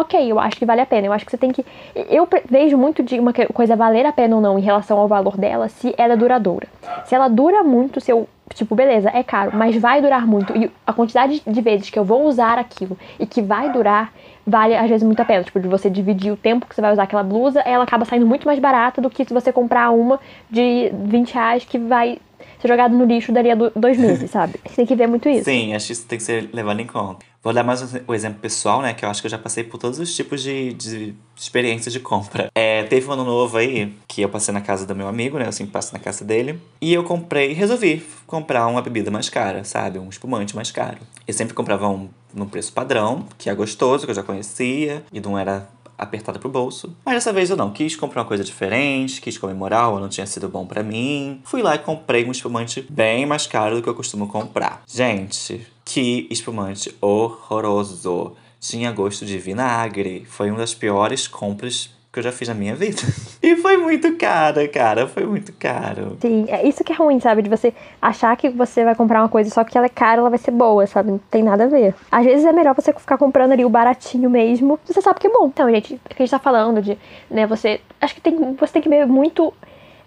ok, 0.00 0.30
eu 0.30 0.38
acho 0.38 0.56
que 0.56 0.66
vale 0.66 0.80
a 0.80 0.86
pena. 0.86 1.06
Eu 1.06 1.12
acho 1.12 1.24
que 1.24 1.30
você 1.30 1.38
tem 1.38 1.50
que. 1.50 1.64
Eu 1.94 2.28
vejo 2.48 2.76
muito 2.76 3.02
de 3.02 3.18
uma 3.18 3.32
coisa 3.32 3.76
valer 3.76 4.06
a 4.06 4.12
pena 4.12 4.36
ou 4.36 4.42
não 4.42 4.58
em 4.58 4.62
relação 4.62 4.98
ao 4.98 5.08
valor 5.08 5.36
dela 5.36 5.68
se 5.68 5.94
ela 5.96 6.14
é 6.14 6.16
duradoura. 6.16 6.66
Se 7.04 7.14
ela 7.14 7.28
dura 7.28 7.62
muito, 7.62 8.00
se 8.00 8.10
eu. 8.10 8.28
Tipo, 8.52 8.74
beleza, 8.74 9.08
é 9.14 9.22
caro, 9.22 9.52
mas 9.54 9.76
vai 9.76 10.02
durar 10.02 10.26
muito. 10.26 10.56
E 10.56 10.68
a 10.84 10.92
quantidade 10.92 11.40
de 11.46 11.60
vezes 11.60 11.88
que 11.88 11.96
eu 11.96 12.04
vou 12.04 12.24
usar 12.24 12.58
aquilo 12.58 12.98
e 13.16 13.24
que 13.24 13.40
vai 13.40 13.70
durar, 13.70 14.12
vale 14.44 14.76
às 14.76 14.88
vezes 14.88 15.04
muito 15.04 15.20
a 15.20 15.24
pena. 15.24 15.44
Tipo, 15.44 15.60
de 15.60 15.68
você 15.68 15.88
dividir 15.88 16.32
o 16.32 16.36
tempo 16.36 16.66
que 16.66 16.74
você 16.74 16.80
vai 16.80 16.92
usar 16.92 17.04
aquela 17.04 17.22
blusa, 17.22 17.60
ela 17.60 17.84
acaba 17.84 18.04
saindo 18.04 18.26
muito 18.26 18.44
mais 18.46 18.58
barata 18.58 19.00
do 19.00 19.08
que 19.08 19.24
se 19.24 19.32
você 19.32 19.52
comprar 19.52 19.90
uma 19.90 20.18
de 20.50 20.90
20 20.92 21.32
reais 21.32 21.64
que 21.64 21.78
vai 21.78 22.18
ser 22.60 22.68
jogado 22.68 22.96
no 22.96 23.04
lixo 23.04 23.32
daria 23.32 23.56
dois 23.56 23.98
meses, 23.98 24.28
sabe? 24.32 24.54
Você 24.64 24.76
tem 24.76 24.86
que 24.86 24.94
ver 24.94 25.06
muito 25.06 25.28
isso. 25.28 25.44
Sim, 25.44 25.74
acho 25.74 25.86
que 25.86 25.92
isso 25.92 26.06
tem 26.06 26.18
que 26.18 26.24
ser 26.24 26.50
levado 26.52 26.80
em 26.80 26.86
conta. 26.86 27.24
Vou 27.42 27.54
dar 27.54 27.64
mais 27.64 27.82
um 28.06 28.12
exemplo 28.12 28.38
pessoal, 28.38 28.82
né? 28.82 28.92
Que 28.92 29.02
eu 29.02 29.08
acho 29.08 29.22
que 29.22 29.26
eu 29.26 29.30
já 29.30 29.38
passei 29.38 29.64
por 29.64 29.78
todos 29.78 29.98
os 29.98 30.14
tipos 30.14 30.42
de, 30.42 30.74
de 30.74 31.14
experiências 31.34 31.90
de 31.90 31.98
compra. 31.98 32.50
É, 32.54 32.82
teve 32.82 33.08
um 33.08 33.12
ano 33.12 33.24
novo 33.24 33.56
aí, 33.56 33.94
que 34.06 34.20
eu 34.20 34.28
passei 34.28 34.52
na 34.52 34.60
casa 34.60 34.84
do 34.84 34.94
meu 34.94 35.08
amigo, 35.08 35.38
né? 35.38 35.46
Eu 35.46 35.52
sempre 35.52 35.72
passo 35.72 35.92
na 35.94 35.98
casa 35.98 36.22
dele. 36.22 36.60
E 36.82 36.92
eu 36.92 37.02
comprei, 37.02 37.54
resolvi 37.54 38.04
comprar 38.26 38.66
uma 38.66 38.82
bebida 38.82 39.10
mais 39.10 39.30
cara, 39.30 39.64
sabe? 39.64 39.98
Um 39.98 40.10
espumante 40.10 40.54
mais 40.54 40.70
caro. 40.70 40.98
Eu 41.26 41.32
sempre 41.32 41.54
comprava 41.54 41.88
um 41.88 42.10
num 42.34 42.46
preço 42.46 42.72
padrão, 42.72 43.26
que 43.38 43.50
é 43.50 43.54
gostoso, 43.54 44.04
que 44.04 44.10
eu 44.10 44.14
já 44.14 44.22
conhecia, 44.22 45.02
e 45.12 45.20
não 45.20 45.36
era 45.38 45.66
apertada 46.00 46.38
pro 46.38 46.48
bolso. 46.48 46.96
Mas 47.04 47.14
dessa 47.14 47.32
vez 47.32 47.50
eu 47.50 47.56
não, 47.56 47.70
quis 47.70 47.94
comprar 47.94 48.22
uma 48.22 48.28
coisa 48.28 48.42
diferente, 48.42 49.20
quis 49.20 49.36
comemorar, 49.36 49.90
ou 49.90 50.00
não 50.00 50.08
tinha 50.08 50.26
sido 50.26 50.48
bom 50.48 50.66
para 50.66 50.82
mim. 50.82 51.40
Fui 51.44 51.62
lá 51.62 51.74
e 51.74 51.78
comprei 51.78 52.24
um 52.24 52.32
espumante 52.32 52.86
bem 52.88 53.26
mais 53.26 53.46
caro 53.46 53.76
do 53.76 53.82
que 53.82 53.88
eu 53.88 53.94
costumo 53.94 54.26
comprar. 54.26 54.82
Gente, 54.86 55.66
que 55.84 56.26
espumante 56.30 56.94
horroroso. 57.00 58.36
Tinha 58.58 58.92
gosto 58.92 59.24
de 59.24 59.38
vinagre. 59.38 60.26
Foi 60.28 60.50
uma 60.50 60.58
das 60.58 60.74
piores 60.74 61.26
compras 61.26 61.90
que 62.12 62.18
eu 62.18 62.22
já 62.22 62.32
fiz 62.32 62.48
na 62.48 62.54
minha 62.54 62.74
vida. 62.74 63.00
E 63.42 63.56
foi 63.56 63.78
muito 63.78 64.16
caro, 64.16 64.68
cara. 64.70 65.06
Foi 65.06 65.24
muito 65.24 65.50
caro. 65.54 66.18
Sim, 66.20 66.44
é 66.48 66.68
isso 66.68 66.84
que 66.84 66.92
é 66.92 66.94
ruim, 66.94 67.18
sabe? 67.18 67.40
De 67.40 67.48
você 67.48 67.72
achar 68.00 68.36
que 68.36 68.50
você 68.50 68.84
vai 68.84 68.94
comprar 68.94 69.22
uma 69.22 69.30
coisa 69.30 69.48
só 69.48 69.64
que 69.64 69.78
ela 69.78 69.86
é 69.86 69.88
cara, 69.88 70.20
ela 70.20 70.28
vai 70.28 70.38
ser 70.38 70.50
boa, 70.50 70.86
sabe? 70.86 71.10
Não 71.10 71.18
tem 71.30 71.42
nada 71.42 71.64
a 71.64 71.66
ver. 71.66 71.94
Às 72.12 72.26
vezes 72.26 72.44
é 72.44 72.52
melhor 72.52 72.74
você 72.74 72.92
ficar 72.92 73.16
comprando 73.16 73.52
ali 73.52 73.64
o 73.64 73.70
baratinho 73.70 74.28
mesmo. 74.28 74.78
Você 74.84 75.00
sabe 75.00 75.18
que 75.18 75.26
é 75.26 75.30
bom. 75.30 75.46
Então, 75.46 75.70
gente, 75.70 75.94
o 75.94 76.00
que 76.10 76.22
a 76.22 76.26
gente 76.26 76.30
tá 76.30 76.38
falando 76.38 76.82
de, 76.82 76.98
né, 77.30 77.46
você. 77.46 77.80
Acho 77.98 78.14
que 78.14 78.20
tem, 78.20 78.54
você 78.54 78.74
tem 78.74 78.82
que 78.82 78.90
ver 78.90 79.06
muito 79.06 79.54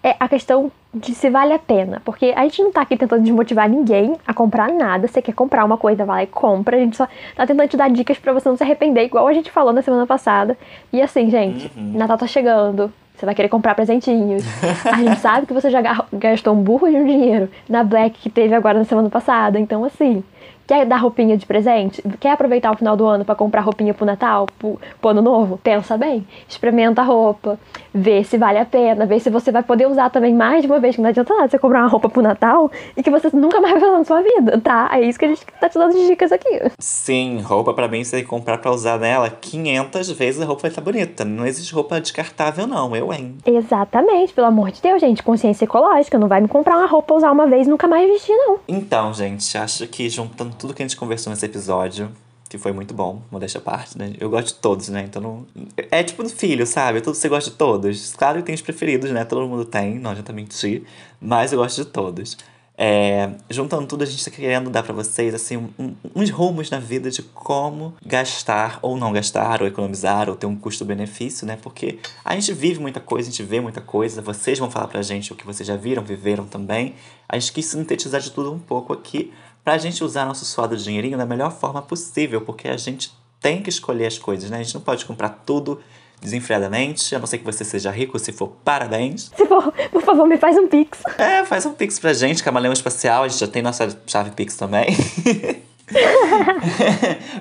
é, 0.00 0.14
a 0.20 0.28
questão 0.28 0.70
de 0.94 1.14
se 1.14 1.28
vale 1.28 1.52
a 1.52 1.58
pena. 1.58 2.00
Porque 2.04 2.32
a 2.36 2.42
gente 2.44 2.62
não 2.62 2.72
tá 2.72 2.82
aqui 2.82 2.96
tentando 2.96 3.22
desmotivar 3.22 3.68
ninguém 3.68 4.14
a 4.26 4.32
comprar 4.32 4.68
nada. 4.68 5.08
Você 5.08 5.20
quer 5.20 5.32
comprar 5.32 5.64
uma 5.64 5.76
coisa, 5.76 6.04
vai 6.04 6.16
lá 6.16 6.22
e 6.22 6.26
compra. 6.26 6.76
A 6.76 6.80
gente 6.80 6.96
só 6.96 7.06
tá 7.36 7.46
tentando 7.46 7.68
te 7.68 7.76
dar 7.76 7.90
dicas 7.90 8.18
para 8.18 8.32
você 8.32 8.48
não 8.48 8.56
se 8.56 8.62
arrepender, 8.62 9.04
igual 9.04 9.26
a 9.26 9.32
gente 9.32 9.50
falou 9.50 9.72
na 9.72 9.82
semana 9.82 10.06
passada. 10.06 10.56
E 10.92 11.02
assim, 11.02 11.28
gente, 11.28 11.70
uhum. 11.76 11.92
Natal 11.94 12.18
tá 12.18 12.26
chegando. 12.26 12.92
Você 13.16 13.24
vai 13.24 13.34
querer 13.34 13.48
comprar 13.48 13.76
presentinhos. 13.76 14.44
A 14.84 14.96
gente 14.96 15.20
sabe 15.20 15.46
que 15.46 15.52
você 15.52 15.70
já 15.70 15.80
gastou 16.12 16.52
um 16.52 16.62
burro 16.62 16.88
de 16.88 17.04
dinheiro 17.04 17.48
na 17.68 17.84
Black 17.84 18.18
que 18.18 18.28
teve 18.28 18.54
agora 18.54 18.78
na 18.78 18.84
semana 18.84 19.08
passada. 19.08 19.58
Então, 19.58 19.84
assim, 19.84 20.24
Quer 20.66 20.86
dar 20.86 20.96
roupinha 20.96 21.36
de 21.36 21.44
presente? 21.44 22.02
Quer 22.18 22.30
aproveitar 22.30 22.72
o 22.72 22.76
final 22.76 22.96
do 22.96 23.06
ano 23.06 23.24
para 23.24 23.34
comprar 23.34 23.60
roupinha 23.60 23.92
pro 23.92 24.06
Natal, 24.06 24.46
pro, 24.58 24.80
pro 24.98 25.10
ano 25.10 25.20
novo? 25.20 25.58
Pensa 25.62 25.98
bem. 25.98 26.26
Experimenta 26.48 27.02
a 27.02 27.04
roupa. 27.04 27.58
Vê 27.92 28.24
se 28.24 28.38
vale 28.38 28.58
a 28.58 28.64
pena. 28.64 29.04
Vê 29.04 29.20
se 29.20 29.28
você 29.28 29.52
vai 29.52 29.62
poder 29.62 29.86
usar 29.86 30.08
também 30.08 30.32
mais 30.34 30.62
de 30.62 30.66
uma 30.66 30.80
vez. 30.80 30.96
Que 30.96 31.02
não 31.02 31.10
adianta 31.10 31.34
nada 31.34 31.48
você 31.48 31.58
comprar 31.58 31.80
uma 31.80 31.88
roupa 31.88 32.08
pro 32.08 32.22
Natal 32.22 32.70
e 32.96 33.02
que 33.02 33.10
você 33.10 33.28
nunca 33.34 33.60
mais 33.60 33.78
vai 33.78 33.90
usar 33.90 33.98
na 33.98 34.04
sua 34.04 34.22
vida, 34.22 34.58
tá? 34.58 34.88
É 34.92 35.02
isso 35.02 35.18
que 35.18 35.26
a 35.26 35.28
gente 35.28 35.44
tá 35.60 35.68
te 35.68 35.78
dando 35.78 35.92
de 35.92 36.06
dicas 36.06 36.32
aqui. 36.32 36.60
Sim, 36.78 37.40
roupa 37.40 37.74
para 37.74 37.86
mim 37.86 38.02
você 38.02 38.16
tem 38.16 38.24
que 38.24 38.30
comprar 38.30 38.56
pra 38.58 38.70
usar 38.70 38.98
nela 38.98 39.28
500 39.28 40.10
vezes 40.12 40.40
a 40.40 40.46
roupa 40.46 40.62
vai 40.62 40.70
estar 40.70 40.80
tá 40.80 40.84
bonita. 40.84 41.24
Não 41.26 41.46
existe 41.46 41.74
roupa 41.74 42.00
descartável, 42.00 42.66
não. 42.66 42.96
Eu, 42.96 43.12
hein? 43.12 43.36
Exatamente. 43.44 44.32
Pelo 44.32 44.46
amor 44.46 44.70
de 44.70 44.80
Deus, 44.80 44.98
gente. 44.98 45.22
Consciência 45.22 45.64
ecológica. 45.64 46.18
Não 46.18 46.28
vai 46.28 46.40
me 46.40 46.48
comprar 46.48 46.78
uma 46.78 46.86
roupa 46.86 47.14
usar 47.14 47.30
uma 47.32 47.46
vez 47.46 47.66
e 47.66 47.70
nunca 47.70 47.86
mais 47.86 48.08
vestir, 48.08 48.34
não. 48.34 48.60
Então, 48.66 49.12
gente, 49.12 49.58
acho 49.58 49.86
que 49.88 50.08
juntando 50.08 50.53
tudo 50.58 50.74
que 50.74 50.82
a 50.82 50.86
gente 50.86 50.96
conversou 50.96 51.30
nesse 51.30 51.44
episódio, 51.46 52.10
que 52.48 52.58
foi 52.58 52.72
muito 52.72 52.94
bom, 52.94 53.22
modéstia 53.30 53.58
à 53.58 53.62
parte, 53.62 53.98
né? 53.98 54.14
Eu 54.20 54.30
gosto 54.30 54.48
de 54.48 54.54
todos, 54.54 54.88
né? 54.88 55.04
Então 55.04 55.20
não... 55.20 55.46
É 55.90 56.02
tipo 56.02 56.22
um 56.22 56.28
filho, 56.28 56.66
sabe? 56.66 57.00
Tudo 57.00 57.14
você 57.14 57.28
gosta 57.28 57.50
de 57.50 57.56
todos. 57.56 58.14
Claro 58.14 58.38
que 58.38 58.44
tem 58.44 58.54
os 58.54 58.62
preferidos, 58.62 59.10
né? 59.10 59.24
Todo 59.24 59.46
mundo 59.48 59.64
tem, 59.64 59.98
não 59.98 60.10
adianta 60.10 60.32
mentir. 60.32 60.82
Mas 61.20 61.52
eu 61.52 61.58
gosto 61.58 61.82
de 61.82 61.90
todos. 61.90 62.36
É, 62.76 63.30
juntando 63.48 63.86
tudo, 63.86 64.02
a 64.02 64.06
gente 64.06 64.24
tá 64.24 64.32
querendo 64.32 64.68
dar 64.68 64.82
para 64.82 64.92
vocês 64.92 65.32
assim 65.32 65.68
um, 65.78 65.94
uns 66.14 66.28
rumos 66.30 66.70
na 66.70 66.80
vida 66.80 67.08
de 67.08 67.22
como 67.22 67.94
gastar 68.04 68.80
ou 68.82 68.96
não 68.96 69.12
gastar, 69.12 69.62
ou 69.62 69.68
economizar, 69.68 70.28
ou 70.28 70.34
ter 70.34 70.46
um 70.46 70.56
custo-benefício, 70.56 71.46
né? 71.46 71.56
Porque 71.62 72.00
a 72.24 72.34
gente 72.34 72.52
vive 72.52 72.80
muita 72.80 72.98
coisa, 72.98 73.28
a 73.28 73.30
gente 73.30 73.44
vê 73.44 73.60
muita 73.60 73.80
coisa, 73.80 74.20
vocês 74.20 74.58
vão 74.58 74.70
falar 74.70 74.88
pra 74.88 75.02
gente 75.02 75.32
o 75.32 75.36
que 75.36 75.46
vocês 75.46 75.66
já 75.66 75.76
viram, 75.76 76.02
viveram 76.02 76.46
também. 76.46 76.94
A 77.28 77.38
gente 77.38 77.52
quis 77.52 77.66
sintetizar 77.66 78.20
de 78.20 78.30
tudo 78.32 78.52
um 78.52 78.58
pouco 78.58 78.92
aqui 78.92 79.32
para 79.64 79.74
a 79.74 79.78
gente 79.78 80.04
usar 80.04 80.26
nosso 80.26 80.44
suado 80.44 80.76
dinheirinho 80.76 81.16
da 81.16 81.24
melhor 81.24 81.50
forma 81.50 81.80
possível, 81.80 82.42
porque 82.42 82.68
a 82.68 82.76
gente 82.76 83.12
tem 83.40 83.62
que 83.62 83.70
escolher 83.70 84.06
as 84.06 84.18
coisas, 84.18 84.50
né? 84.50 84.58
A 84.58 84.62
gente 84.62 84.74
não 84.74 84.82
pode 84.82 85.04
comprar 85.04 85.30
tudo 85.44 85.80
desenfreadamente, 86.20 87.14
a 87.14 87.18
não 87.18 87.26
ser 87.26 87.38
que 87.38 87.44
você 87.44 87.64
seja 87.64 87.90
rico, 87.90 88.18
se 88.18 88.32
for, 88.32 88.48
parabéns. 88.64 89.30
Se 89.36 89.46
for, 89.46 89.72
por 89.90 90.02
favor, 90.02 90.26
me 90.26 90.36
faz 90.36 90.56
um 90.56 90.68
pix. 90.68 91.00
É, 91.18 91.44
faz 91.44 91.66
um 91.66 91.72
pix 91.72 91.98
pra 91.98 92.12
gente, 92.12 92.42
Camaleão 92.42 92.72
Espacial, 92.72 93.24
a 93.24 93.28
gente 93.28 93.40
já 93.40 93.46
tem 93.46 93.62
nossa 93.62 93.88
chave 94.06 94.30
pix 94.30 94.56
também. 94.56 94.86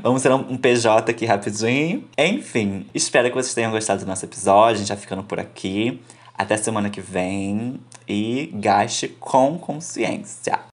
Vamos 0.02 0.22
ter 0.22 0.32
um 0.34 0.58
PJ 0.58 1.10
aqui 1.10 1.26
rapidinho. 1.26 2.04
Enfim, 2.18 2.86
espero 2.94 3.30
que 3.30 3.36
vocês 3.36 3.54
tenham 3.54 3.72
gostado 3.72 4.02
do 4.02 4.08
nosso 4.08 4.26
episódio. 4.26 4.76
A 4.76 4.80
gente 4.80 4.90
já 4.90 4.98
ficando 4.98 5.24
por 5.24 5.40
aqui. 5.40 6.02
Até 6.38 6.58
semana 6.58 6.90
que 6.90 7.00
vem. 7.00 7.80
E 8.08 8.52
gaste 8.54 9.08
com 9.08 9.58
consciência. 9.58 10.60